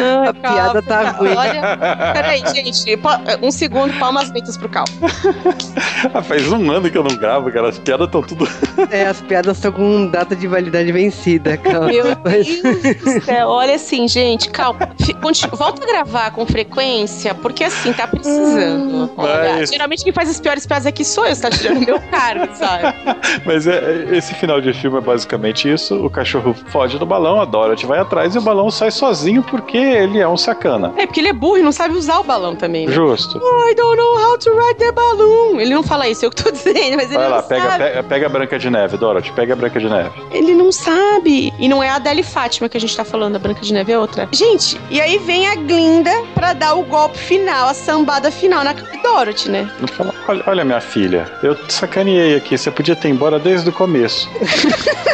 Ah, 0.02 0.30
A 0.30 0.34
piada 0.34 0.82
tá 0.82 1.12
ruim. 1.12 1.36
Olha, 1.36 1.78
peraí, 2.14 2.44
gente. 2.54 2.98
Um 3.42 3.52
segundo, 3.52 3.94
palmas 4.00 4.32
lentas 4.32 4.58
pro 4.58 4.70
Cal. 4.70 4.86
Ah, 6.14 6.22
Faz 6.22 6.52
um 6.52 6.72
ano 6.72 6.90
que 6.90 6.98
eu 6.98 7.04
não 7.04 7.16
gravo, 7.16 7.52
cara. 7.52 7.70
As 7.70 7.80
piadas 7.80 8.06
estão 8.08 8.22
tudo. 8.22 8.48
É, 8.92 9.06
as 9.08 9.22
piadas 9.22 9.58
estão 9.58 9.72
com 9.72 10.08
data 10.08 10.36
de 10.36 10.48
validade 10.48 10.92
vencida, 10.92 11.58
calma. 11.58 11.88
Meu 11.88 12.06
Mas- 12.24 12.62
Deus 12.62 12.98
do 12.98 13.22
céu. 13.26 13.48
Olha 13.50 13.76
assim, 13.76 14.08
gente, 14.08 14.50
calma. 14.50 14.90
Fi- 15.02 15.14
conti- 15.16 15.48
Volta 15.52 15.84
a 15.84 15.88
gravar 15.88 16.32
com 16.32 16.46
frequência, 16.46 17.34
porque 17.34 17.64
assim, 17.64 17.92
tá 17.94 18.08
precisando. 18.08 19.10
Olha, 19.18 19.56
Mas- 19.56 19.70
geralmente 19.72 20.04
quem 20.04 20.14
faz 20.14 20.30
as 20.30 20.40
piores 20.40 20.66
piadas 20.66 20.86
aqui 20.86 21.04
sou 21.04 21.26
eu, 21.26 21.36
você 21.36 21.42
tá 21.42 21.50
tirando 21.50 21.86
meu 21.86 22.00
cargo, 22.00 22.54
sabe? 22.56 22.84
Mas 23.46 23.66
é, 23.68 24.08
é- 24.12 24.18
esse 24.18 24.34
final 24.36 24.62
de 24.62 24.74
filme 24.74 24.98
é 24.98 25.02
basicamente 25.02 25.72
isso: 25.72 25.96
o 26.06 26.10
cachorro 26.10 26.56
foge 26.68 26.98
do 27.00 27.06
balão, 27.06 27.42
a 27.42 27.46
Dorothy 27.46 27.86
vai 27.86 28.00
atrás 28.00 28.36
e 28.36 28.38
o 28.38 28.42
balão 28.42 28.70
sai 28.70 28.92
sozinho 28.92 29.42
porque 29.44 29.78
ele 29.78 30.20
é 30.20 30.28
um 30.28 30.38
sacana. 30.38 30.94
É, 30.98 31.06
porque 31.06 31.20
ele 31.20 31.30
é 31.30 31.34
burro 31.34 31.58
e 31.58 31.62
não 31.64 31.72
sabe 31.72 31.96
usar 31.96 32.20
o 32.20 32.24
balão 32.24 32.56
também. 32.56 32.86
Né? 32.88 32.94
Justo. 32.94 33.38
I 33.38 33.76
don't 33.76 33.98
know 33.98 34.18
how 34.18 34.38
to 34.38 34.50
ride 34.52 34.78
the 34.80 34.92
balloon. 34.96 35.60
Ele 35.60 35.74
não 35.74 35.84
fala 35.84 36.08
isso, 36.08 36.26
eu 36.26 36.32
que 36.32 36.44
tô 36.44 36.50
dizendo, 36.52 36.96
mas 36.96 37.10
ele 37.10 37.18
Vai 37.18 37.30
não 37.30 37.36
lá, 37.36 37.44
sabe. 37.44 37.62
pega, 37.62 38.04
pega 38.04 38.26
a 38.26 38.30
Branca 38.30 38.58
de 38.58 38.70
Neve, 38.70 38.98
Dorothy, 38.98 39.32
pega 39.34 39.54
a 39.54 39.56
Branca 39.56 39.80
de 39.80 39.90
Neve. 39.90 40.12
Ele 40.32 40.56
não 40.56 40.72
sabe. 40.72 41.54
E 41.60 41.68
não 41.68 41.84
é 41.84 41.90
a 41.90 41.96
Adele 41.96 42.24
Fátima 42.24 42.70
que 42.70 42.78
a 42.78 42.82
gente 42.82 42.96
tá 42.96 43.04
falando, 43.04 43.36
a 43.36 43.40
Branca 43.40 43.62
de 43.62 43.74
Neve 43.74 43.92
é 43.92 44.00
outra. 44.00 44.28
Gente, 44.32 44.80
e 44.90 45.00
aí 45.00 45.18
vem 45.20 45.48
a 45.48 45.56
Glinda 45.56 46.12
pra 46.34 46.54
dar 46.54 46.76
o 46.76 46.84
golpe 46.84 47.18
final, 47.18 47.70
a 47.70 47.74
sambada 47.74 48.32
final 48.32 48.64
na 48.64 48.74
Dorothy, 48.74 49.50
né? 49.50 49.70
Não 49.80 49.88
fala 49.88 50.14
Olha, 50.28 50.44
olha, 50.48 50.66
minha 50.66 50.82
filha, 50.82 51.32
eu 51.44 51.56
sacaneei 51.70 52.36
aqui, 52.36 52.58
você 52.58 52.72
podia 52.72 52.96
ter 52.96 53.10
embora 53.10 53.38
desde 53.38 53.70
o 53.70 53.74
começo. 53.74 54.28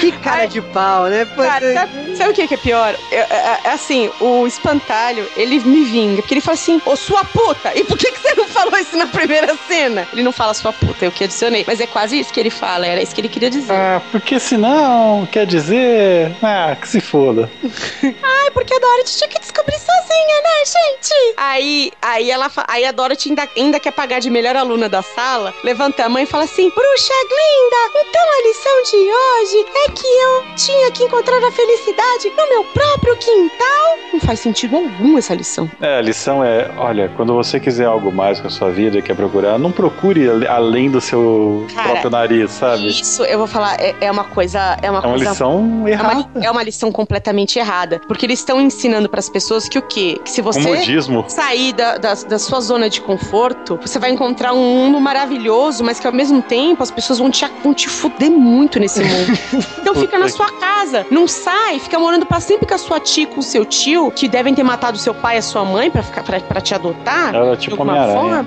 que 0.00 0.12
cara 0.12 0.46
de 0.46 0.60
pau, 0.60 1.06
né? 1.06 1.26
Cara, 1.36 1.72
sabe, 1.72 2.16
sabe 2.16 2.30
o 2.30 2.34
que, 2.34 2.54
é 2.54 2.56
pior? 2.56 2.94
É, 3.10 3.16
é, 3.16 3.60
é, 3.64 3.70
assim, 3.70 4.10
o 4.20 4.46
espantalho, 4.46 5.26
ele 5.36 5.60
me 5.60 5.84
vinga, 5.84 6.22
porque 6.22 6.34
ele 6.34 6.40
fala 6.40 6.54
assim, 6.54 6.80
ô 6.84 6.96
sua 6.96 7.24
puta, 7.24 7.72
e 7.74 7.84
por 7.84 7.96
que, 7.96 8.10
que 8.10 8.20
você 8.20 8.34
não 8.34 8.45
falou 8.52 8.78
isso 8.78 8.96
na 8.96 9.06
primeira 9.06 9.56
cena? 9.68 10.06
Ele 10.12 10.22
não 10.22 10.32
fala 10.32 10.54
sua 10.54 10.72
puta, 10.72 11.04
eu 11.04 11.12
que 11.12 11.24
adicionei, 11.24 11.64
mas 11.66 11.80
é 11.80 11.86
quase 11.86 12.18
isso 12.18 12.32
que 12.32 12.40
ele 12.40 12.50
fala, 12.50 12.86
era 12.86 13.02
isso 13.02 13.14
que 13.14 13.20
ele 13.20 13.28
queria 13.28 13.50
dizer. 13.50 13.72
Ah, 13.72 14.00
porque 14.10 14.38
senão, 14.38 15.26
quer 15.30 15.46
dizer, 15.46 16.34
ah, 16.42 16.76
que 16.80 16.88
se 16.88 17.00
foda. 17.00 17.50
Ai, 18.02 18.50
porque 18.52 18.74
a 18.74 18.78
Dorothy 18.78 19.16
tinha 19.18 19.28
que 19.28 19.40
descobrir 19.40 19.78
sozinha, 19.78 20.42
né, 20.42 20.64
gente? 20.64 21.34
Aí, 21.36 21.92
aí 22.00 22.30
ela, 22.30 22.50
aí 22.68 22.84
a 22.84 22.92
Dorothy 22.92 23.30
ainda, 23.30 23.48
ainda 23.56 23.80
quer 23.80 23.92
pagar 23.92 24.20
de 24.20 24.30
melhor 24.30 24.56
aluna 24.56 24.88
da 24.88 25.02
sala, 25.02 25.54
levanta 25.62 26.04
a 26.04 26.08
mãe 26.08 26.24
e 26.24 26.26
fala 26.26 26.44
assim, 26.44 26.70
bruxa 26.70 27.14
Glinda, 27.28 28.08
então 28.08 28.22
a 28.22 28.48
lição 28.48 28.82
de 28.82 28.96
hoje 28.96 29.66
é 29.84 29.90
que 29.90 30.06
eu 30.06 30.44
tinha 30.56 30.90
que 30.90 31.04
encontrar 31.04 31.42
a 31.42 31.50
felicidade 31.50 32.30
no 32.36 32.48
meu 32.48 32.64
próprio 32.64 33.16
quintal. 33.16 33.98
Não 34.12 34.20
faz 34.20 34.40
sentido 34.40 34.76
algum 34.76 35.18
essa 35.18 35.34
lição. 35.34 35.70
É, 35.80 35.98
a 35.98 36.00
lição 36.00 36.44
é, 36.44 36.70
olha, 36.76 37.10
quando 37.16 37.34
você 37.34 37.58
quiser 37.60 37.86
algo 37.86 38.12
mais 38.12 38.35
com 38.40 38.48
a 38.48 38.50
sua 38.50 38.70
vida 38.70 38.98
e 38.98 39.02
quer 39.02 39.14
procurar, 39.14 39.58
não 39.58 39.72
procure 39.72 40.28
além 40.46 40.90
do 40.90 41.00
seu 41.00 41.66
Cara, 41.74 41.90
próprio 41.90 42.10
nariz, 42.10 42.50
sabe? 42.50 42.88
Isso, 42.88 43.24
eu 43.24 43.38
vou 43.38 43.46
falar, 43.46 43.80
é, 43.80 43.94
é 44.00 44.10
uma 44.10 44.24
coisa... 44.24 44.76
É 44.82 44.90
uma, 44.90 44.98
é 44.98 45.00
uma 45.00 45.10
coisa, 45.10 45.30
lição 45.30 45.88
errada. 45.88 46.12
É 46.12 46.14
uma, 46.16 46.46
é 46.46 46.50
uma 46.50 46.62
lição 46.62 46.92
completamente 46.92 47.58
errada. 47.58 48.00
Porque 48.06 48.26
eles 48.26 48.38
estão 48.38 48.60
ensinando 48.60 49.08
para 49.08 49.20
as 49.20 49.28
pessoas 49.28 49.68
que 49.68 49.78
o 49.78 49.82
quê? 49.82 50.20
Que 50.24 50.30
se 50.30 50.42
você 50.42 50.62
Comodismo. 50.62 51.24
sair 51.28 51.72
da, 51.72 51.98
da, 51.98 52.14
da 52.14 52.38
sua 52.38 52.60
zona 52.60 52.88
de 52.88 53.00
conforto, 53.00 53.78
você 53.80 53.98
vai 53.98 54.10
encontrar 54.10 54.52
um 54.52 54.76
mundo 54.76 55.00
maravilhoso, 55.00 55.84
mas 55.84 55.98
que 55.98 56.06
ao 56.06 56.12
mesmo 56.12 56.42
tempo 56.42 56.82
as 56.82 56.90
pessoas 56.90 57.18
vão 57.18 57.30
te, 57.30 57.46
vão 57.62 57.74
te 57.74 57.88
fuder 57.88 58.30
muito 58.30 58.78
nesse 58.78 59.02
mundo. 59.02 59.36
Então 59.86 59.94
fica 59.94 60.18
na 60.18 60.28
sua 60.28 60.50
casa, 60.58 61.06
não 61.10 61.28
sai, 61.28 61.78
fica 61.78 61.98
morando 61.98 62.26
pra 62.26 62.40
sempre 62.40 62.66
com 62.66 62.74
a 62.74 62.78
sua 62.78 62.98
tia, 62.98 63.26
com 63.26 63.38
o 63.38 63.42
seu 63.42 63.64
tio, 63.64 64.10
que 64.10 64.26
devem 64.26 64.52
ter 64.52 64.64
matado 64.64 64.98
seu 64.98 65.14
pai 65.14 65.36
e 65.36 65.38
a 65.38 65.42
sua 65.42 65.64
mãe 65.64 65.90
pra, 65.90 66.02
ficar, 66.02 66.24
pra, 66.24 66.40
pra 66.40 66.60
te 66.60 66.74
adotar. 66.74 67.34
Ela 67.34 67.52
é 67.52 67.56
tipo 67.56 67.76
de 67.76 67.82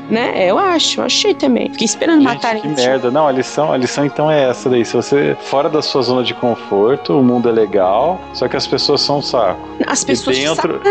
né? 0.10 0.32
É, 0.36 0.52
eu 0.52 0.58
acho, 0.58 1.02
eu 1.02 1.06
achei 1.06 1.34
também. 1.34 1.70
Fiquei 1.72 1.86
esperando 1.86 2.22
Gente, 2.22 2.34
matarem. 2.34 2.62
Que 2.62 2.68
merda. 2.68 3.12
Não, 3.12 3.28
a 3.28 3.32
lição, 3.32 3.72
a 3.72 3.78
lição 3.78 4.06
então 4.06 4.30
é 4.30 4.50
essa 4.50 4.70
daí. 4.70 4.86
Se 4.86 4.96
você 4.96 5.36
fora 5.42 5.70
da 5.70 5.82
sua 5.82 6.02
zona 6.02 6.24
de 6.24 6.34
conforto, 6.34 7.18
o 7.18 7.24
mundo 7.24 7.50
é 7.50 7.52
legal, 7.52 8.20
só 8.34 8.48
que 8.48 8.56
as 8.56 8.68
pessoas 8.68 9.02
são 9.02 9.20
um 9.20 9.22
saco. 9.22 9.60
As 9.86 10.04
pessoas 10.04 10.38
e 10.38 10.42
dentro, 10.42 10.82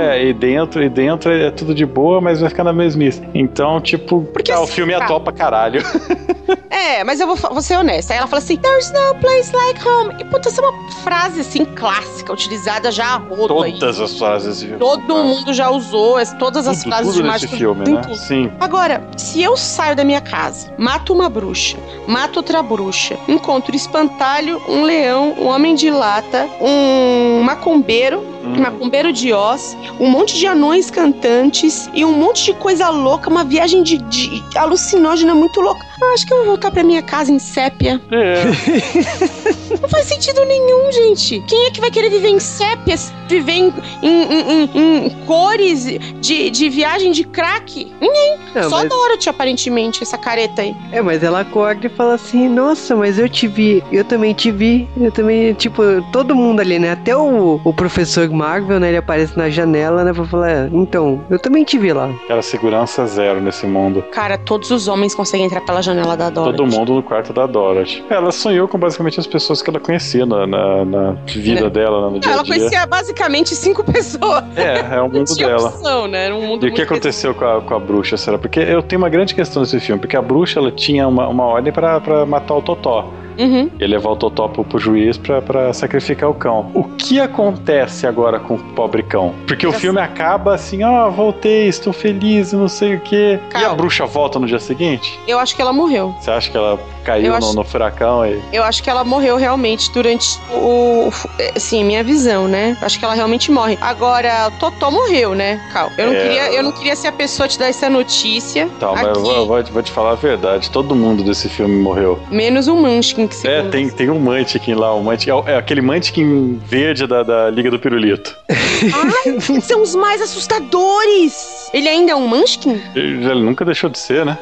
É, 0.00 0.24
e 0.24 0.32
dentro, 0.32 0.82
e 0.82 0.88
dentro 0.88 1.32
é 1.32 1.50
tudo 1.50 1.74
de 1.74 1.86
boa, 1.86 2.20
mas 2.20 2.40
vai 2.40 2.48
ficar 2.48 2.64
na 2.64 2.72
mesmice. 2.72 3.22
Então, 3.34 3.80
tipo, 3.80 4.22
Porque 4.32 4.50
tá, 4.52 4.58
assim, 4.58 4.64
o 4.64 4.66
filme 4.66 4.92
é 4.92 4.98
tá. 4.98 5.04
atopa 5.04 5.32
caralho. 5.32 5.82
É, 6.68 7.02
mas 7.02 7.18
eu 7.20 7.26
vou, 7.26 7.36
vou 7.36 7.62
ser 7.62 7.76
honesta. 7.78 8.12
Aí 8.12 8.18
ela 8.18 8.26
fala 8.26 8.42
assim: 8.42 8.56
There's 8.56 8.92
no 8.92 9.14
place 9.16 9.50
like 9.54 9.86
home. 9.88 10.14
E 10.20 10.24
puta, 10.24 10.48
essa 10.48 10.60
é 10.60 10.64
uma 10.68 10.90
frase 11.02 11.40
assim 11.40 11.64
clássica, 11.64 12.32
utilizada 12.32 12.90
já 12.92 13.14
a 13.14 13.16
rodo 13.16 13.62
aí. 13.62 13.72
Todas 13.78 14.00
as 14.00 14.16
frases. 14.16 14.62
viu? 14.62 14.78
Todo 14.78 15.16
mundo 15.16 15.52
já 15.52 15.70
usou 15.70 16.16
todas 16.38 16.68
as 16.68 16.78
Tudo, 16.78 16.88
frases 16.88 17.06
tudo 17.14 17.22
de 17.22 17.28
mágico. 17.28 17.56
filme, 17.56 17.84
tem 17.84 17.94
né? 17.94 18.02
Sim. 18.16 18.50
Agora, 18.60 19.06
se 19.16 19.42
eu 19.42 19.56
saio 19.56 19.94
da 19.94 20.04
minha 20.04 20.20
casa, 20.20 20.72
mato 20.78 21.12
uma 21.12 21.28
bruxa, 21.28 21.76
mato 22.06 22.38
outra 22.38 22.62
bruxa, 22.62 23.18
encontro 23.28 23.74
espantalho, 23.74 24.60
um 24.68 24.82
leão, 24.82 25.34
um 25.38 25.46
homem 25.46 25.74
de 25.74 25.90
lata, 25.90 26.48
um 26.60 27.42
macumbeiro. 27.42 28.35
Um 28.46 28.60
macumbeiro 28.60 29.12
de 29.12 29.32
Oz, 29.32 29.76
um 29.98 30.08
monte 30.08 30.36
de 30.38 30.46
anões 30.46 30.90
cantantes 30.90 31.90
e 31.94 32.04
um 32.04 32.12
monte 32.12 32.44
de 32.44 32.54
coisa 32.54 32.88
louca, 32.90 33.28
uma 33.28 33.44
viagem 33.44 33.82
de, 33.82 33.98
de 33.98 34.42
alucinógena 34.56 35.34
muito 35.34 35.60
louca. 35.60 35.84
Eu 36.00 36.12
acho 36.12 36.26
que 36.26 36.32
eu 36.32 36.38
vou 36.38 36.46
voltar 36.46 36.70
pra 36.70 36.82
minha 36.82 37.02
casa 37.02 37.32
em 37.32 37.38
sépia. 37.38 38.00
É. 38.10 38.44
Não 39.80 39.88
faz 39.88 40.06
sentido 40.06 40.44
nenhum, 40.44 40.92
gente. 40.92 41.42
Quem 41.48 41.66
é 41.66 41.70
que 41.70 41.80
vai 41.80 41.90
querer 41.90 42.10
viver 42.10 42.28
em 42.28 42.38
sépias? 42.40 43.12
Viver 43.28 43.52
em, 43.52 43.72
em- 44.02 44.32
em- 44.32 44.70
em- 44.74 45.10
cores 45.26 45.84
de, 46.20 46.50
de 46.50 46.68
viagem 46.68 47.12
de 47.12 47.24
crack? 47.24 47.92
Ninguém. 48.00 48.36
Não, 48.54 48.68
Só 48.70 48.76
mas- 48.78 48.88
Dorothy, 48.88 49.28
aparentemente, 49.28 50.02
essa 50.02 50.16
careta 50.18 50.62
aí. 50.62 50.74
É, 50.92 51.00
mas 51.02 51.22
ela 51.22 51.40
acorda 51.40 51.86
e 51.86 51.90
fala 51.90 52.14
assim, 52.14 52.48
nossa, 52.48 52.94
mas 52.94 53.18
eu 53.18 53.28
te 53.28 53.46
vi, 53.48 53.82
eu 53.90 54.04
também 54.04 54.32
te 54.34 54.50
vi, 54.50 54.88
eu 54.96 55.10
também, 55.10 55.52
tipo, 55.54 55.82
todo 56.12 56.34
mundo 56.34 56.60
ali, 56.60 56.78
né? 56.78 56.92
Até 56.92 57.16
o, 57.16 57.60
o 57.64 57.72
professor 57.72 58.28
Marvel, 58.36 58.78
né? 58.78 58.88
Ele 58.88 58.96
aparece 58.98 59.36
na 59.36 59.48
janela, 59.48 60.04
né? 60.04 60.12
Pra 60.12 60.24
falar, 60.24 60.50
"É, 60.50 60.68
então, 60.72 61.20
eu 61.30 61.38
também 61.38 61.64
te 61.64 61.78
vi 61.78 61.92
lá. 61.92 62.10
Cara, 62.28 62.42
segurança 62.42 63.06
zero 63.06 63.40
nesse 63.40 63.66
mundo. 63.66 64.02
Cara, 64.12 64.36
todos 64.36 64.70
os 64.70 64.86
homens 64.88 65.14
conseguem 65.14 65.46
entrar 65.46 65.60
pela 65.62 65.80
janela 65.82 66.16
da 66.16 66.28
Dorothy. 66.30 66.56
Todo 66.56 66.70
mundo 66.70 66.94
no 66.94 67.02
quarto 67.02 67.32
da 67.32 67.46
Dorothy. 67.46 68.04
Ela 68.10 68.30
sonhou 68.30 68.68
com 68.68 68.78
basicamente 68.78 69.18
as 69.18 69.26
pessoas 69.26 69.62
que 69.62 69.70
ela 69.70 69.80
conhecia 69.80 70.26
na, 70.26 70.46
na, 70.46 70.84
na 70.84 71.12
vida 71.26 71.62
Né? 71.62 71.70
dela, 71.70 72.10
no 72.10 72.20
dia 72.20 72.30
a 72.30 72.34
Ela 72.34 72.42
dia. 72.42 72.54
conhecia 72.56 72.86
basicamente 72.86 73.54
cinco 73.54 73.82
pessoas. 73.84 74.44
É, 74.56 74.96
é 74.96 75.00
o 75.00 75.08
mundo 75.10 75.34
dela. 75.34 75.68
opção, 75.68 76.06
né? 76.06 76.26
Era 76.26 76.34
um 76.36 76.42
mundo 76.46 76.66
E 76.66 76.70
o 76.70 76.72
que 76.74 76.82
aconteceu 76.82 77.34
com 77.34 77.44
a, 77.44 77.60
com 77.62 77.74
a 77.74 77.78
bruxa, 77.78 78.16
será? 78.16 78.36
Porque 78.38 78.60
eu 78.60 78.82
tenho 78.82 79.00
uma 79.00 79.08
grande 79.08 79.34
questão 79.34 79.62
nesse 79.62 79.80
filme, 79.80 80.00
porque 80.00 80.16
a 80.16 80.22
bruxa 80.22 80.60
ela 80.60 80.70
tinha 80.70 81.08
uma, 81.08 81.26
uma 81.28 81.44
ordem 81.44 81.72
pra 81.72 82.00
matar 82.26 82.54
o 82.54 82.62
Totó. 82.62 83.06
Uhum. 83.38 83.70
E 83.78 83.86
levar 83.86 84.10
o 84.10 84.16
Totó 84.16 84.48
pro, 84.48 84.64
pro 84.64 84.78
juiz 84.78 85.16
pra, 85.18 85.40
pra 85.42 85.72
sacrificar 85.72 86.30
o 86.30 86.34
cão. 86.34 86.70
O 86.74 86.84
que 86.84 87.20
acontece 87.20 88.06
agora 88.06 88.38
com 88.40 88.54
o 88.54 88.58
pobre 88.58 89.02
cão? 89.02 89.34
Porque 89.46 89.66
o 89.66 89.72
Já 89.72 89.78
filme 89.78 90.00
acaba 90.00 90.54
assim, 90.54 90.82
ó, 90.82 91.08
voltei, 91.10 91.68
estou 91.68 91.92
feliz, 91.92 92.52
não 92.52 92.68
sei 92.68 92.94
o 92.96 93.00
quê. 93.00 93.38
E 93.52 93.56
a 93.56 93.60
Calma. 93.60 93.74
bruxa 93.76 94.06
volta 94.06 94.38
no 94.38 94.46
dia 94.46 94.58
seguinte? 94.58 95.18
Eu 95.26 95.38
acho 95.38 95.54
que 95.54 95.62
ela 95.62 95.72
morreu. 95.72 96.14
Você 96.20 96.30
acha 96.30 96.50
que 96.50 96.56
ela 96.56 96.78
caiu 97.04 97.26
Eu 97.26 97.30
no, 97.32 97.36
acho- 97.38 97.56
no 97.56 97.64
furacão 97.64 98.26
e. 98.26 98.40
Eu 98.52 98.62
acho 98.64 98.82
que 98.82 98.90
ela 98.90 99.04
morreu 99.04 99.36
realmente 99.36 99.90
durante 99.92 100.38
o. 100.52 101.08
o- 101.08 101.12
Assim, 101.54 101.84
minha 101.84 102.02
visão, 102.02 102.48
né? 102.48 102.76
Eu 102.80 102.86
Acho 102.86 102.98
que 102.98 103.04
ela 103.04 103.14
realmente 103.14 103.50
morre. 103.50 103.76
Agora, 103.80 104.48
o 104.48 104.58
Totó 104.58 104.90
morreu, 104.90 105.34
né, 105.34 105.60
Cal? 105.72 105.90
Eu 105.98 106.06
não, 106.06 106.14
É. 106.14 106.20
queria, 106.22 106.52
eu 106.52 106.62
não 106.62 106.72
queria 106.72 106.94
ser 106.96 107.08
a 107.08 107.12
pessoa 107.12 107.46
a 107.46 107.48
te 107.48 107.58
dar 107.58 107.66
essa 107.68 107.88
notícia. 107.90 108.68
Tá, 108.78 108.92
mas 108.92 109.02
eu 109.02 109.10
aqui, 109.10 109.20
vou, 109.20 109.34
eu 109.36 109.46
vou 109.46 109.62
te- 109.62 109.72
vou 109.72 109.82
te 109.82 109.90
falar 109.92 110.12
a 110.12 110.14
verdade. 110.14 110.70
Todo 110.70 110.94
mundo 110.94 111.22
desse 111.22 111.48
filme 111.48 111.76
morreu. 111.76 112.18
Menos 112.30 112.68
o 112.68 112.76
Munchkin 112.76 113.25
que 113.28 113.34
se 113.34 113.48
É, 113.48 113.62
tem, 113.68 113.88
tem 113.88 114.10
um 114.10 114.18
Munchkin 114.18 114.74
lá, 114.74 114.94
um 114.94 115.02
Munchkin, 115.02 115.30
é, 115.30 115.52
é 115.52 115.56
aquele 115.56 115.80
Munchkin 115.80 116.60
verde 116.64 117.06
da, 117.06 117.22
da 117.22 117.50
Liga 117.50 117.70
do 117.70 117.78
Pirulito. 117.78 118.36
Ai, 118.48 119.60
são 119.60 119.82
os 119.82 119.94
mais 119.94 120.20
assustadores! 120.20 121.70
Ele 121.72 121.88
ainda 121.88 122.12
é 122.12 122.14
um 122.14 122.26
Munchkin? 122.28 122.80
Ele, 122.94 123.24
ele 123.24 123.42
nunca 123.42 123.64
deixou 123.64 123.90
de 123.90 123.98
ser, 123.98 124.24
né? 124.24 124.38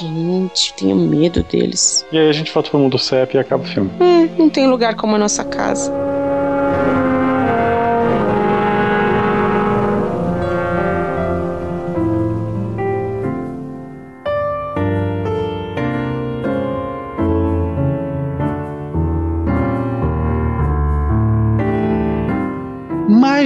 Gente, 0.00 0.74
tenho 0.74 0.96
medo 0.96 1.42
deles. 1.42 2.04
E 2.12 2.18
aí 2.18 2.28
a 2.28 2.32
gente 2.32 2.52
volta 2.52 2.70
pro 2.70 2.78
mundo 2.78 2.98
CEP 2.98 3.36
e 3.36 3.38
acaba 3.40 3.62
o 3.62 3.66
filme. 3.66 3.90
Hum, 4.00 4.28
não 4.38 4.48
tem 4.50 4.66
lugar 4.68 4.94
como 4.94 5.16
a 5.16 5.18
nossa 5.18 5.44
casa. 5.44 5.92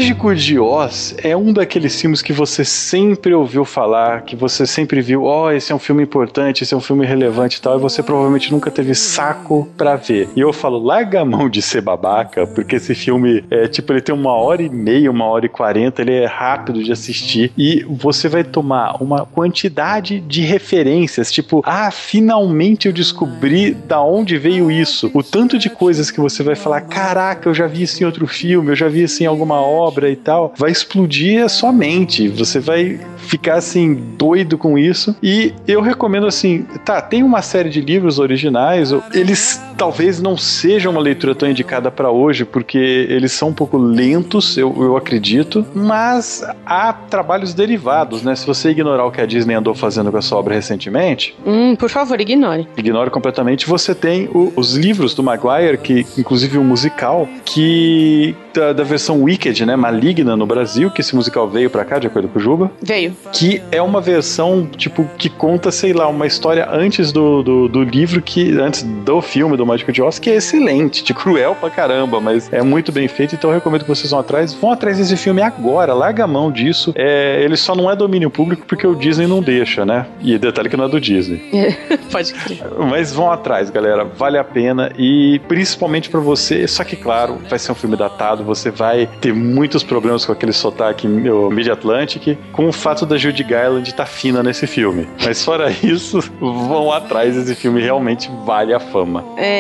Mágico 0.07 0.33
de 0.37 0.57
Oz 0.57 1.17
é 1.21 1.37
um 1.37 1.53
daqueles 1.53 2.01
filmes 2.01 2.23
que 2.23 2.33
você 2.33 2.65
sempre 2.65 3.35
ouviu 3.35 3.65
falar, 3.65 4.23
que 4.23 4.37
você 4.37 4.65
sempre 4.65 5.01
viu, 5.01 5.25
ó, 5.25 5.51
esse 5.51 5.73
é 5.73 5.75
um 5.75 5.81
filme 5.81 6.01
importante, 6.01 6.63
esse 6.63 6.73
é 6.73 6.77
um 6.77 6.81
filme 6.81 7.05
relevante 7.05 7.59
e 7.59 7.61
tal, 7.61 7.77
e 7.77 7.81
você 7.81 8.05
provavelmente 8.05 8.53
nunca 8.53 8.71
teve 8.71 8.95
saco 8.95 9.69
pra 9.77 9.97
ver. 9.97 10.29
E 10.37 10.41
eu 10.41 10.53
falo, 10.53 10.79
larga 10.79 11.23
a 11.23 11.25
mão 11.25 11.49
de 11.49 11.61
ser 11.61 11.81
babaca, 11.81 12.47
porque 12.47 12.77
esse 12.77 12.95
filme 12.95 13.43
é 13.51 13.67
tipo, 13.67 13.93
ele 13.93 14.01
tem 14.01 14.15
uma 14.15 14.33
hora 14.33 14.63
e 14.63 14.69
meia, 14.69 15.11
uma 15.11 15.25
hora 15.25 15.47
e 15.47 15.49
quarenta, 15.49 16.03
ele 16.03 16.15
é 16.15 16.27
rápido 16.27 16.85
de 16.85 16.93
assistir, 16.93 17.51
e 17.59 17.85
você 17.91 18.29
vai 18.29 18.45
tomar 18.45 19.03
uma 19.03 19.27
quantidade 19.27 20.21
de 20.21 20.43
referências, 20.43 21.33
tipo, 21.33 21.63
ah, 21.67 21.91
finalmente 21.91 22.87
eu 22.87 22.93
descobri 22.93 23.73
da 23.75 24.01
onde 24.01 24.39
veio 24.39 24.71
isso. 24.71 25.11
O 25.13 25.25
tanto 25.25 25.59
de 25.59 25.69
coisas 25.69 26.13
que 26.13 26.21
você 26.21 26.45
vai 26.45 26.55
falar, 26.55 26.83
caraca, 26.83 27.49
eu 27.49 27.55
já 27.55 27.67
vi 27.67 27.83
isso 27.83 28.01
em 28.01 28.07
outro 28.07 28.25
filme, 28.29 28.71
eu 28.71 28.77
já 28.77 28.87
vi 28.87 29.03
isso 29.03 29.21
em 29.21 29.27
alguma 29.27 29.61
obra 29.61 29.96
e 30.05 30.17
tal, 30.17 30.55
vai 30.57 30.71
explodir 30.71 31.45
a 31.45 31.49
sua 31.49 31.73
mente. 31.73 32.29
Você 32.29 32.61
vai 32.61 32.99
ficar 33.19 33.55
assim 33.55 33.95
doido 33.95 34.57
com 34.57 34.79
isso. 34.79 35.17
E 35.23 35.53
eu 35.67 35.81
recomendo 35.81 36.27
assim, 36.27 36.63
tá, 36.85 37.01
tem 37.01 37.23
uma 37.23 37.43
série 37.43 37.71
de 37.71 37.81
livros 37.81 38.19
originais, 38.19 38.93
eles 39.13 39.61
talvez 39.77 40.21
não 40.21 40.37
seja 40.37 40.89
uma 40.89 41.01
leitura 41.01 41.35
tão 41.35 41.49
indicada 41.49 41.91
para 41.91 42.11
hoje, 42.11 42.45
porque 42.45 42.79
eles 42.79 43.33
são 43.33 43.49
um 43.49 43.53
pouco 43.53 43.77
lentos, 43.77 44.57
eu, 44.57 44.75
eu 44.83 44.97
acredito, 44.97 45.65
mas 45.75 46.45
há 46.65 46.93
trabalhos 46.93 47.55
derivados, 47.55 48.23
né? 48.23 48.35
Se 48.35 48.47
você 48.47 48.71
ignorar 48.71 49.05
o 49.05 49.11
que 49.11 49.21
a 49.21 49.27
Disney 49.27 49.55
andou 49.55 49.75
fazendo 49.75 50.11
com 50.11 50.17
a 50.17 50.23
sua 50.23 50.39
obra 50.39 50.55
recentemente. 50.55 51.37
Hum, 51.47 51.77
por 51.77 51.91
favor, 51.91 52.21
ignore. 52.21 52.67
Ignore 52.77 53.11
completamente. 53.11 53.67
Você 53.67 53.95
tem 53.95 54.29
o, 54.33 54.53
os 54.57 54.75
livros 54.75 55.15
do 55.15 55.23
Maguire, 55.23 55.79
que 55.79 56.07
inclusive 56.19 56.59
o 56.59 56.61
um 56.61 56.65
musical, 56.65 57.29
que 57.45 58.35
da, 58.55 58.73
da, 58.73 58.85
versão 58.85 59.23
Wicked, 59.23 59.67
né? 59.67 59.77
Maligna 59.77 60.37
no 60.37 60.47
Brasil, 60.47 60.91
que 60.91 61.01
esse 61.01 61.15
musical 61.15 61.49
veio 61.49 61.69
para 61.69 61.85
cá, 61.85 61.99
de 61.99 62.07
acordo 62.07 62.29
com 62.29 62.39
o 62.39 62.43
Juba. 62.43 62.71
Veio. 62.81 63.15
Que 63.33 63.63
é 63.71 63.83
uma 63.83 64.01
versão, 64.01 64.67
tipo, 64.77 65.09
que 65.19 65.29
conta, 65.29 65.71
sei 65.71 65.93
lá, 65.93 66.09
uma 66.09 66.27
história 66.27 66.69
antes 66.71 67.13
do, 67.13 67.43
do, 67.43 67.69
do 67.69 67.83
livro, 67.83 68.23
que 68.23 68.59
antes 68.59 68.83
do 68.83 69.21
filme 69.21 69.57
do 69.57 69.66
Mágico 69.67 69.93
de 69.93 70.03
Oz, 70.03 70.19
que 70.19 70.31
é 70.31 70.37
excelente, 70.37 71.03
de 71.03 71.13
cruel 71.13 71.55
pra 71.55 71.71
caramba, 71.71 72.21
mas 72.21 72.53
é 72.53 72.63
muito 72.63 72.93
bem 72.93 73.09
feito, 73.09 73.35
então 73.35 73.51
eu 73.51 73.55
recomendo 73.55 73.83
que 73.83 73.89
vocês 73.89 74.11
vão 74.11 74.21
atrás. 74.21 74.55
Vão 74.55 74.71
atrás 74.71 74.99
desse 74.99 75.17
filme 75.17 75.43
agora, 75.43 75.93
larga 75.93 76.25
a 76.25 76.27
mão 76.27 76.51
disso. 76.51 76.93
É, 76.95 77.43
ele 77.43 77.57
só 77.57 77.75
não 77.75 77.91
é 77.91 77.97
domínio 77.97 78.31
público 78.31 78.65
porque 78.67 78.87
o 78.87 78.95
Disney 78.95 79.27
não 79.27 79.43
deixa, 79.43 79.85
né? 79.85 80.07
E 80.21 80.39
detalhe 80.39 80.69
que 80.69 80.77
não 80.77 80.85
é 80.85 80.89
do 80.89 81.01
Disney. 81.01 81.43
Pode 82.11 82.33
crer. 82.35 82.63
Mas 82.91 83.13
vão 83.13 83.31
atrás, 83.31 83.71
galera. 83.71 84.05
Vale 84.05 84.39
a 84.39 84.45
pena 84.45 84.93
e 84.99 85.41
principalmente 85.49 86.09
para 86.09 86.21
você, 86.21 86.67
só 86.67 86.85
que 86.85 86.97
claro, 86.97 87.39
vai 87.49 87.59
ser 87.59 87.73
um 87.73 87.75
filme 87.75 87.97
datado, 87.97 88.45
você 88.45 88.71
vai 88.71 89.09
ter 89.21 89.33
muitos 89.33 89.83
problemas 89.83 90.25
com 90.25 90.33
aquele 90.33 90.53
sotaque 90.53 91.07
Mid-Atlantic, 91.07 92.39
com 92.53 92.69
o 92.69 92.73
fato 92.73 93.07
da 93.07 93.17
Judy 93.17 93.43
Garland 93.43 93.89
estar 93.89 94.05
tá 94.05 94.07
fina 94.07 94.43
nesse 94.43 94.67
filme. 94.67 95.09
Mas 95.25 95.45
fora 95.45 95.71
isso, 95.83 96.21
vão 96.41 96.93
atrás, 96.93 97.37
esse 97.37 97.55
filme 97.55 97.81
realmente 97.81 98.31
vale 98.45 98.73
a 98.73 98.81
fama. 98.81 99.25
É, 99.37 99.56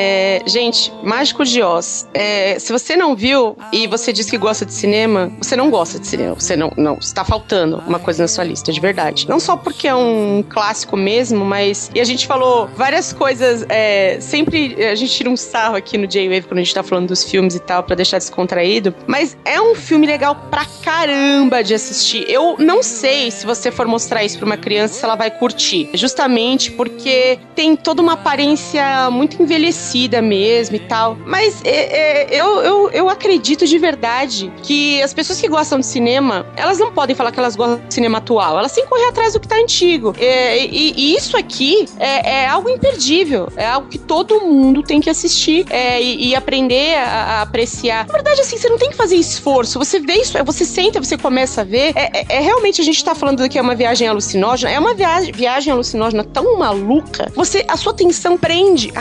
gente, 0.46 0.92
Mágico 1.02 1.44
de 1.44 1.62
Oz. 1.62 2.08
É, 2.14 2.58
se 2.58 2.72
você 2.72 2.96
não 2.96 3.14
viu 3.14 3.56
e 3.72 3.86
você 3.86 4.12
diz 4.12 4.30
que 4.30 4.36
gosta 4.36 4.64
de 4.64 4.72
cinema, 4.72 5.32
você 5.40 5.56
não 5.56 5.70
gosta 5.70 5.98
de 5.98 6.06
cinema. 6.06 6.34
Você 6.34 6.56
não, 6.56 6.72
não, 6.76 6.94
está 6.98 7.24
faltando 7.24 7.82
uma 7.86 7.98
coisa 7.98 8.24
na 8.24 8.28
sua 8.28 8.44
lista, 8.44 8.72
de 8.72 8.80
verdade. 8.80 9.28
Não 9.28 9.40
só 9.40 9.56
porque 9.56 9.88
é 9.88 9.94
um 9.94 10.44
clássico 10.48 10.96
mesmo, 10.96 11.44
mas. 11.44 11.90
E 11.94 12.00
a 12.00 12.04
gente 12.04 12.26
falou 12.26 12.68
várias 12.76 13.12
coisas. 13.12 13.64
É, 13.68 14.18
sempre 14.20 14.84
a 14.84 14.94
gente 14.94 15.14
tira 15.14 15.30
um 15.30 15.36
sarro 15.36 15.76
aqui 15.76 15.96
no 15.96 16.06
J-Wave 16.06 16.42
quando 16.42 16.58
a 16.58 16.62
gente 16.62 16.74
tá 16.74 16.82
falando 16.82 17.08
dos 17.08 17.24
filmes 17.24 17.54
e 17.54 17.60
tal, 17.60 17.82
para 17.82 17.96
deixar 17.96 18.18
descontraído. 18.18 18.94
Mas 19.06 19.36
é 19.44 19.60
um 19.60 19.74
filme 19.74 20.06
legal 20.06 20.34
pra 20.50 20.64
caramba 20.82 21.62
de 21.62 21.74
assistir. 21.74 22.24
Eu 22.28 22.56
não 22.58 22.82
sei 22.82 23.30
se 23.30 23.46
você 23.46 23.70
for 23.70 23.86
mostrar 23.86 24.24
isso 24.24 24.38
pra 24.38 24.46
uma 24.46 24.56
criança 24.56 24.94
se 24.94 25.04
ela 25.04 25.16
vai 25.16 25.30
curtir. 25.30 25.90
Justamente 25.94 26.70
porque 26.72 27.38
tem 27.54 27.76
toda 27.76 28.02
uma 28.02 28.14
aparência 28.14 29.10
muito 29.10 29.42
envelhecida 29.42 29.85
mesmo 30.22 30.76
e 30.76 30.80
tal. 30.80 31.16
Mas 31.24 31.62
é, 31.64 31.70
é, 31.70 32.40
eu, 32.40 32.60
eu, 32.60 32.90
eu 32.90 33.08
acredito 33.08 33.66
de 33.66 33.78
verdade 33.78 34.52
que 34.62 35.02
as 35.02 35.14
pessoas 35.14 35.40
que 35.40 35.48
gostam 35.48 35.78
de 35.80 35.86
cinema, 35.86 36.46
elas 36.56 36.78
não 36.78 36.92
podem 36.92 37.14
falar 37.14 37.32
que 37.32 37.38
elas 37.38 37.56
gostam 37.56 37.86
de 37.86 37.94
cinema 37.94 38.18
atual. 38.18 38.58
Elas 38.58 38.72
têm 38.72 38.84
que 38.84 38.90
correr 38.90 39.06
atrás 39.08 39.32
do 39.32 39.40
que 39.40 39.48
tá 39.48 39.56
antigo. 39.56 40.14
É, 40.18 40.64
e, 40.64 40.92
e, 40.96 41.16
isso 41.16 41.36
aqui 41.36 41.86
é, 41.98 42.42
é, 42.42 42.46
algo 42.46 42.68
imperdível. 42.68 43.48
É 43.56 43.66
algo 43.66 43.88
que 43.88 43.98
todo 43.98 44.40
mundo 44.40 44.82
tem 44.82 45.00
que 45.00 45.08
assistir 45.10 45.66
é, 45.70 46.02
e, 46.02 46.28
e, 46.28 46.34
aprender 46.34 46.96
a, 46.96 47.04
a, 47.04 47.42
apreciar. 47.42 48.06
Na 48.06 48.12
verdade, 48.12 48.40
assim, 48.40 48.56
você 48.56 48.68
não 48.68 48.78
tem 48.78 48.90
que 48.90 48.96
fazer 48.96 49.16
esforço. 49.16 49.78
Você 49.78 50.00
vê 50.00 50.14
isso, 50.14 50.32
você 50.44 50.64
senta, 50.64 51.02
você 51.02 51.16
começa 51.16 51.62
a 51.62 51.64
ver. 51.64 51.92
É, 51.94 52.26
é, 52.28 52.40
realmente, 52.40 52.80
a 52.80 52.84
gente 52.84 53.02
tá 53.04 53.14
falando 53.14 53.48
que 53.48 53.58
é 53.58 53.62
uma 53.62 53.74
viagem 53.74 54.06
alucinógena. 54.08 54.70
É 54.70 54.78
uma 54.78 54.94
viagem, 54.94 55.32
viagem 55.32 55.72
alucinógena 55.72 56.24
tão 56.24 56.58
maluca. 56.58 57.30
Você, 57.34 57.64
a 57.68 57.76
sua 57.76 57.92
atenção 57.92 58.36
prende 58.36 58.92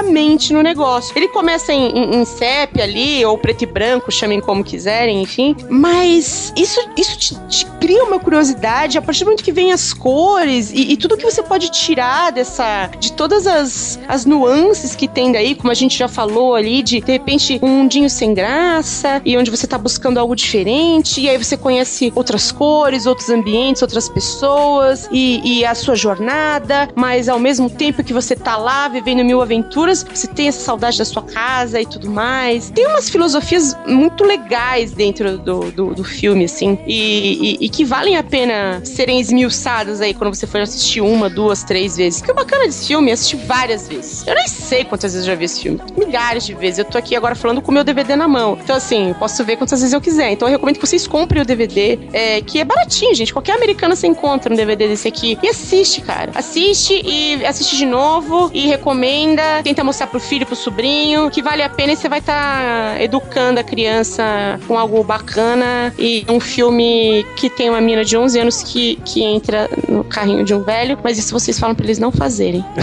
rapidamente 0.00 0.52
no 0.52 0.62
negócio. 0.62 1.12
Ele 1.16 1.28
começa 1.28 1.72
em, 1.72 1.90
em, 1.90 2.16
em 2.16 2.24
sépia 2.24 2.84
ali, 2.84 3.24
ou 3.24 3.36
preto 3.38 3.62
e 3.62 3.66
branco, 3.66 4.10
chamem 4.10 4.40
como 4.40 4.64
quiserem, 4.64 5.22
enfim. 5.22 5.54
Mas 5.68 6.52
isso, 6.56 6.80
isso 6.96 7.18
te, 7.18 7.34
te 7.48 7.66
cria 7.80 8.04
uma 8.04 8.18
curiosidade 8.18 8.98
a 8.98 9.02
partir 9.02 9.20
do 9.20 9.26
momento 9.26 9.42
que 9.42 9.52
vem 9.52 9.72
as 9.72 9.92
cores 9.92 10.70
e, 10.70 10.92
e, 10.92 10.96
tudo 10.96 11.16
que 11.16 11.24
você 11.24 11.42
pode 11.42 11.70
tirar 11.70 12.30
dessa. 12.30 12.90
de 12.98 13.12
todas 13.12 13.46
as, 13.46 13.98
as 14.06 14.24
nuances 14.24 14.94
que 14.94 15.08
tem 15.08 15.32
daí, 15.32 15.54
como 15.54 15.70
a 15.70 15.74
gente 15.74 15.96
já 15.96 16.08
falou 16.08 16.54
ali, 16.54 16.82
de 16.82 17.00
de 17.00 17.12
repente 17.12 17.58
um 17.62 17.68
mundinho 17.68 18.10
sem 18.10 18.34
graça 18.34 19.22
e 19.24 19.36
onde 19.36 19.50
você 19.50 19.66
tá 19.66 19.78
buscando 19.78 20.18
algo 20.18 20.36
diferente, 20.36 21.20
e 21.20 21.28
aí 21.28 21.38
você 21.38 21.56
conhece 21.56 22.12
outras 22.14 22.52
cores, 22.52 23.06
outros 23.06 23.30
ambientes, 23.30 23.80
outras 23.80 24.08
pessoas 24.08 25.08
e, 25.10 25.40
e 25.44 25.64
a 25.64 25.74
sua 25.74 25.94
jornada, 25.94 26.88
mas 26.94 27.28
ao 27.28 27.38
mesmo 27.38 27.70
tempo 27.70 28.04
que 28.04 28.12
você 28.12 28.36
tá 28.36 28.56
lá 28.56 28.88
vivendo 28.88 29.24
mil 29.24 29.40
aventuras, 29.40 29.89
você 29.94 30.26
tem 30.26 30.48
essa 30.48 30.60
saudade 30.60 30.98
da 30.98 31.04
sua 31.04 31.22
casa 31.22 31.80
e 31.80 31.86
tudo 31.86 32.10
mais. 32.10 32.70
Tem 32.70 32.86
umas 32.86 33.08
filosofias 33.08 33.76
muito 33.86 34.24
legais 34.24 34.92
dentro 34.92 35.38
do, 35.38 35.70
do, 35.70 35.94
do 35.94 36.04
filme, 36.04 36.44
assim, 36.44 36.78
e, 36.86 37.56
e, 37.60 37.66
e, 37.66 37.68
que 37.68 37.84
valem 37.84 38.16
a 38.16 38.22
pena 38.22 38.80
serem 38.84 39.20
esmiuçadas 39.20 40.00
aí 40.00 40.14
quando 40.14 40.34
você 40.34 40.46
for 40.46 40.60
assistir 40.60 41.00
uma, 41.00 41.28
duas, 41.28 41.62
três 41.62 41.96
vezes. 41.96 42.20
Porque 42.20 42.32
o 42.32 42.34
bacana 42.34 42.66
desse 42.66 42.86
filme 42.86 43.10
é 43.10 43.14
assistir 43.14 43.36
várias 43.36 43.88
vezes. 43.88 44.26
Eu 44.26 44.34
nem 44.34 44.46
sei 44.48 44.84
quantas 44.84 45.12
vezes 45.12 45.26
eu 45.26 45.32
já 45.32 45.38
vi 45.38 45.44
esse 45.44 45.60
filme. 45.60 45.80
Milhares 45.96 46.44
de 46.44 46.54
vezes. 46.54 46.78
Eu 46.78 46.84
tô 46.84 46.98
aqui 46.98 47.16
agora 47.16 47.34
falando 47.34 47.60
com 47.62 47.70
o 47.70 47.74
meu 47.74 47.84
DVD 47.84 48.16
na 48.16 48.28
mão. 48.28 48.58
Então, 48.62 48.76
assim, 48.76 49.14
posso 49.18 49.44
ver 49.44 49.56
quantas 49.56 49.80
vezes 49.80 49.92
eu 49.92 50.00
quiser. 50.00 50.30
Então, 50.30 50.48
eu 50.48 50.52
recomendo 50.52 50.78
que 50.78 50.86
vocês 50.86 51.06
comprem 51.06 51.42
o 51.42 51.44
DVD, 51.44 51.98
é, 52.12 52.40
que 52.40 52.60
é 52.60 52.64
baratinho, 52.64 53.14
gente. 53.14 53.32
Qualquer 53.32 53.56
americana 53.56 53.96
você 53.96 54.06
encontra 54.06 54.52
um 54.52 54.56
DVD 54.56 54.88
desse 54.88 55.08
aqui. 55.08 55.38
E 55.42 55.48
assiste, 55.48 56.00
cara. 56.00 56.32
Assiste 56.34 57.00
e 57.04 57.44
assiste 57.44 57.76
de 57.76 57.86
novo 57.86 58.50
e 58.52 58.66
recomenda. 58.66 59.42
Tenta 59.70 59.84
mostrar 59.84 60.08
pro 60.08 60.18
filho, 60.18 60.44
pro 60.44 60.56
sobrinho, 60.56 61.30
que 61.30 61.40
vale 61.40 61.62
a 61.62 61.68
pena 61.68 61.92
e 61.92 61.96
você 61.96 62.08
vai 62.08 62.18
estar 62.18 62.94
tá 62.94 63.00
educando 63.00 63.60
a 63.60 63.62
criança 63.62 64.58
com 64.66 64.76
algo 64.76 65.04
bacana. 65.04 65.94
E 65.96 66.26
um 66.28 66.40
filme 66.40 67.24
que 67.36 67.48
tem 67.48 67.70
uma 67.70 67.80
menina 67.80 68.04
de 68.04 68.16
11 68.16 68.40
anos 68.40 68.64
que, 68.64 68.96
que 69.04 69.22
entra 69.22 69.70
no 69.88 70.02
carrinho 70.02 70.44
de 70.44 70.52
um 70.52 70.64
velho, 70.64 70.98
mas 71.04 71.18
isso 71.18 71.32
vocês 71.32 71.56
falam 71.56 71.76
pra 71.76 71.84
eles 71.84 72.00
não 72.00 72.10
fazerem. 72.10 72.64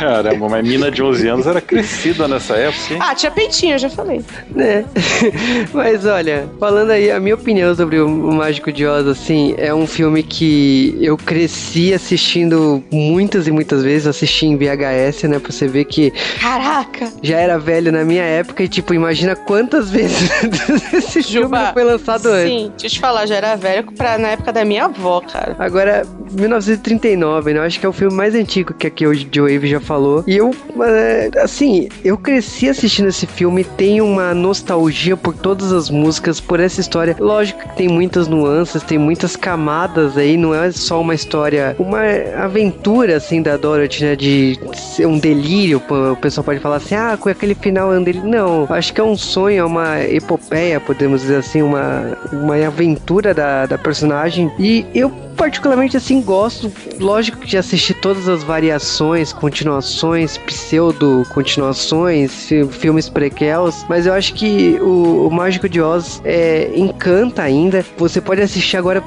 Caramba, 0.00 0.48
mas 0.48 0.66
mina 0.66 0.90
de 0.90 1.00
11 1.00 1.28
anos 1.28 1.46
era 1.46 1.60
crescida 1.60 2.26
nessa 2.26 2.56
época, 2.56 2.94
hein? 2.94 2.98
Ah, 3.00 3.14
tinha 3.14 3.30
peitinho, 3.30 3.74
eu 3.74 3.78
já 3.78 3.88
falei. 3.88 4.20
Né? 4.50 4.84
Mas 5.72 6.04
olha, 6.04 6.48
falando 6.58 6.90
aí, 6.90 7.10
a 7.10 7.20
minha 7.20 7.34
opinião 7.34 7.74
sobre 7.74 8.00
o 8.00 8.08
Mágico 8.08 8.72
de 8.72 8.86
Oz, 8.86 9.06
assim, 9.06 9.54
é 9.58 9.72
um 9.72 9.86
filme 9.86 10.22
que 10.22 10.96
eu 11.00 11.16
cresci 11.16 11.94
assistindo 11.94 12.82
muitas 12.90 13.46
e 13.46 13.50
muitas 13.50 13.82
vezes, 13.82 14.07
assisti 14.10 14.46
em 14.46 14.56
VHS, 14.56 15.24
né? 15.24 15.38
Pra 15.38 15.52
você 15.52 15.66
ver 15.66 15.84
que. 15.84 16.12
Caraca! 16.40 17.12
Já 17.22 17.38
era 17.38 17.58
velho 17.58 17.92
na 17.92 18.04
minha 18.04 18.22
época 18.22 18.62
e, 18.62 18.68
tipo, 18.68 18.94
imagina 18.94 19.34
quantas 19.34 19.90
vezes 19.90 20.30
esse 20.92 21.20
Juba, 21.22 21.58
filme 21.58 21.72
foi 21.72 21.84
lançado 21.84 22.26
antes. 22.26 22.52
Sim, 22.52 22.68
deixa 22.70 22.86
eu 22.86 22.90
te 22.90 23.00
falar, 23.00 23.26
já 23.26 23.36
era 23.36 23.56
velho 23.56 23.90
pra, 23.92 24.18
na 24.18 24.28
época 24.28 24.52
da 24.52 24.64
minha 24.64 24.84
avó, 24.84 25.20
cara. 25.20 25.56
Agora, 25.58 26.06
1939, 26.30 27.52
né? 27.52 27.58
Eu 27.58 27.62
acho 27.62 27.80
que 27.80 27.86
é 27.86 27.88
o 27.88 27.92
filme 27.92 28.14
mais 28.14 28.34
antigo 28.34 28.74
que 28.74 28.86
aqui 28.86 29.06
hoje 29.06 29.28
Joe 29.30 29.54
Wave 29.54 29.68
já 29.68 29.80
falou. 29.80 30.24
E 30.26 30.36
eu, 30.36 30.54
é, 30.82 31.30
assim, 31.42 31.88
eu 32.04 32.16
cresci 32.16 32.68
assistindo 32.68 33.08
esse 33.08 33.26
filme, 33.26 33.64
tenho 33.64 34.04
uma 34.04 34.34
nostalgia 34.34 35.16
por 35.16 35.34
todas 35.34 35.72
as 35.72 35.90
músicas, 35.90 36.40
por 36.40 36.60
essa 36.60 36.80
história. 36.80 37.16
Lógico 37.18 37.60
que 37.60 37.76
tem 37.76 37.88
muitas 37.88 38.28
nuances, 38.28 38.82
tem 38.82 38.98
muitas 38.98 39.36
camadas 39.36 40.16
aí, 40.16 40.36
não 40.36 40.54
é 40.54 40.70
só 40.70 41.00
uma 41.00 41.14
história, 41.14 41.74
uma 41.78 42.00
aventura, 42.42 43.16
assim, 43.16 43.42
da 43.42 43.56
Dorothy, 43.56 43.97
né? 44.00 44.16
De 44.16 44.58
ser 44.74 45.06
um 45.06 45.18
delírio. 45.18 45.82
O 45.88 46.16
pessoal 46.16 46.44
pode 46.44 46.60
falar 46.60 46.76
assim, 46.76 46.94
ah, 46.94 47.16
com 47.18 47.28
aquele 47.28 47.54
final 47.54 47.92
é 47.92 47.98
um 47.98 48.02
delírio. 48.02 48.28
Não, 48.28 48.66
acho 48.70 48.92
que 48.92 49.00
é 49.00 49.04
um 49.04 49.16
sonho, 49.16 49.60
é 49.60 49.64
uma 49.64 50.02
epopeia, 50.02 50.80
podemos 50.80 51.22
dizer 51.22 51.36
assim, 51.36 51.62
uma, 51.62 52.16
uma 52.32 52.56
aventura 52.66 53.34
da, 53.34 53.66
da 53.66 53.78
personagem. 53.78 54.50
E 54.58 54.84
eu 54.94 55.10
particularmente 55.38 55.96
assim 55.96 56.20
gosto, 56.20 56.70
lógico 56.98 57.46
de 57.46 57.56
assistir 57.56 57.94
todas 57.94 58.28
as 58.28 58.42
variações, 58.42 59.32
continuações, 59.32 60.36
pseudo 60.36 61.24
continuações, 61.32 62.50
filmes 62.72 63.08
prequels, 63.08 63.86
mas 63.88 64.04
eu 64.04 64.12
acho 64.12 64.34
que 64.34 64.76
o, 64.80 65.28
o 65.28 65.30
Mágico 65.30 65.68
de 65.68 65.80
Oz 65.80 66.20
é, 66.24 66.72
encanta 66.74 67.42
ainda. 67.42 67.86
Você 67.96 68.20
pode 68.20 68.42
assistir 68.42 68.76
agora, 68.76 69.02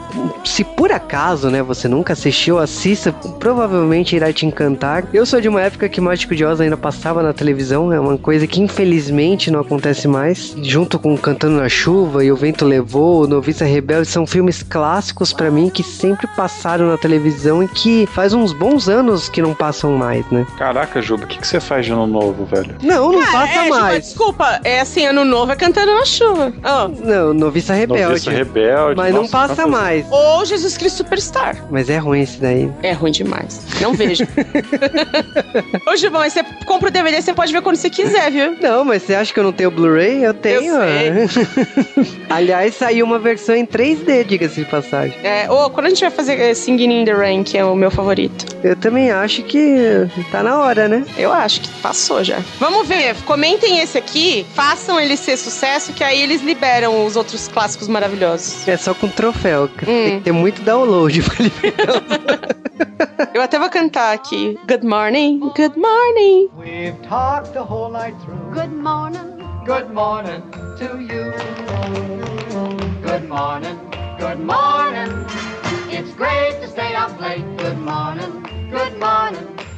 se 0.45 0.63
por 0.63 0.91
acaso, 0.91 1.49
né, 1.49 1.61
você 1.61 1.89
nunca 1.89 2.13
assistiu, 2.13 2.57
assista, 2.57 3.11
provavelmente 3.11 4.15
irá 4.15 4.31
te 4.31 4.45
encantar. 4.45 4.80
Eu 5.13 5.25
sou 5.25 5.41
de 5.41 5.49
uma 5.49 5.61
época 5.61 5.89
que 5.89 5.99
Mágico 5.99 6.35
de 6.35 6.45
Oz 6.45 6.61
ainda 6.61 6.77
passava 6.77 7.21
na 7.21 7.33
televisão, 7.33 7.91
é 7.91 7.99
uma 7.99 8.17
coisa 8.17 8.47
que 8.47 8.61
infelizmente 8.61 9.51
não 9.51 9.59
acontece 9.59 10.07
mais. 10.07 10.55
Junto 10.61 10.97
com 10.99 11.17
Cantando 11.17 11.57
na 11.57 11.67
Chuva 11.67 12.23
e 12.23 12.31
O 12.31 12.35
Vento 12.35 12.65
Levou, 12.65 13.27
Noviça 13.27 13.65
Rebelde, 13.65 14.07
são 14.07 14.25
filmes 14.25 14.63
clássicos 14.63 15.33
para 15.33 15.51
mim 15.51 15.69
que 15.69 15.83
sempre 15.83 16.21
sempre 16.21 16.27
passaram 16.27 16.87
na 16.87 16.97
televisão 16.97 17.63
e 17.63 17.67
que 17.67 18.05
faz 18.07 18.33
uns 18.33 18.53
bons 18.53 18.87
anos 18.87 19.29
que 19.29 19.41
não 19.41 19.53
passam 19.53 19.93
mais, 19.93 20.25
né? 20.29 20.45
Caraca, 20.57 21.01
Juba, 21.01 21.23
o 21.23 21.27
que, 21.27 21.39
que 21.39 21.47
você 21.47 21.59
faz 21.59 21.85
de 21.85 21.91
ano 21.91 22.05
novo, 22.05 22.45
velho? 22.45 22.75
Não, 22.81 23.11
não 23.11 23.21
ah, 23.21 23.31
passa 23.31 23.53
é, 23.53 23.69
mais. 23.69 23.85
Juba, 23.85 23.99
desculpa, 23.99 24.61
é 24.63 24.81
assim, 24.81 25.05
ano 25.05 25.23
novo 25.23 25.51
é 25.51 25.55
cantando 25.55 25.93
na 25.93 26.05
chuva. 26.05 26.53
Oh. 26.63 26.87
Não, 27.05 27.33
Noviça 27.33 27.73
Rebelde. 27.73 28.03
Noviça 28.03 28.31
Rebelde. 28.31 28.95
Mas 28.97 29.13
Nossa, 29.13 29.23
não 29.23 29.29
passa 29.29 29.67
mais. 29.67 30.05
Ou 30.09 30.45
Jesus 30.45 30.77
Cristo 30.77 30.97
Superstar. 30.97 31.65
Mas 31.69 31.89
é 31.89 31.97
ruim 31.97 32.21
esse 32.21 32.39
daí. 32.39 32.69
É 32.83 32.91
ruim 32.91 33.11
demais. 33.11 33.61
Não 33.79 33.93
vejo. 33.93 34.27
Ô, 35.87 35.95
Gilvão, 35.95 36.23
você 36.23 36.43
compra 36.65 36.89
o 36.89 36.91
DVD, 36.91 37.21
você 37.21 37.33
pode 37.33 37.51
ver 37.51 37.61
quando 37.61 37.75
você 37.75 37.89
quiser, 37.89 38.31
viu? 38.31 38.57
Não, 38.61 38.83
mas 38.85 39.03
você 39.03 39.15
acha 39.15 39.33
que 39.33 39.39
eu 39.39 39.43
não 39.43 39.51
tenho 39.51 39.71
Blu-ray? 39.71 40.23
Eu 40.23 40.33
tenho. 40.33 40.73
Eu 40.73 41.27
Aliás, 42.29 42.75
saiu 42.75 43.05
uma 43.05 43.19
versão 43.19 43.55
em 43.55 43.65
3D, 43.65 44.25
diga-se 44.25 44.63
de 44.63 44.65
passagem. 44.65 45.17
É, 45.23 45.49
ô, 45.51 45.69
quando 45.69 45.87
a 45.87 45.89
gente 45.89 46.01
vai 46.01 46.11
fazer 46.11 46.39
eh, 46.39 46.53
Singing 46.53 47.01
in 47.01 47.05
the 47.05 47.13
Rain, 47.13 47.43
que 47.43 47.57
é 47.57 47.65
o 47.65 47.75
meu 47.75 47.91
favorito? 47.91 48.45
Eu 48.63 48.75
também 48.75 49.11
acho 49.11 49.43
que 49.43 50.07
tá 50.31 50.43
na 50.43 50.59
hora, 50.59 50.87
né? 50.87 51.05
Eu 51.17 51.33
acho 51.33 51.61
que 51.61 51.69
passou 51.81 52.23
já. 52.23 52.39
Vamos 52.59 52.87
ver, 52.87 53.15
comentem 53.25 53.79
esse 53.79 53.97
aqui, 53.97 54.45
façam 54.53 54.99
ele 54.99 55.17
ser 55.17 55.37
sucesso, 55.37 55.93
que 55.93 56.03
aí 56.03 56.21
eles 56.21 56.41
liberam 56.41 57.05
os 57.05 57.15
outros 57.15 57.47
clássicos 57.47 57.87
maravilhosos. 57.87 58.67
É 58.67 58.77
só 58.77 58.93
com 58.93 59.07
troféu. 59.07 59.65
Hum. 59.65 59.85
Tem 59.85 60.17
que 60.19 60.25
ter 60.25 60.31
muito 60.31 60.61
download 60.61 61.21
pra 61.23 61.35
liberar. 61.43 62.55
Eu 63.33 63.41
até 63.41 63.59
vou 63.59 63.69
cantar 63.69 64.13
aqui. 64.13 64.57
Good 64.67 64.83
morning, 64.83 65.39
good 65.55 65.77
morning. 65.77 66.49
We've 66.55 66.99
talked 67.07 67.53
the 67.53 67.63
whole 67.63 67.91
night 67.91 68.15
through. 68.23 68.51
Good 68.53 68.73
morning. 68.73 69.21
Good 69.65 69.93
morning 69.93 70.41
to 70.77 70.99
you. 70.99 71.31
Good 73.03 73.27
morning, 73.27 73.77
good 74.17 74.39
morning. 74.39 75.09
It's 75.89 76.11
great 76.15 76.61
to 76.61 76.67
stay 76.67 76.95
up 76.95 77.19
late. 77.19 77.45
Good 77.57 77.77
morning, 77.77 78.45
good 78.71 78.97
morning 78.99 79.70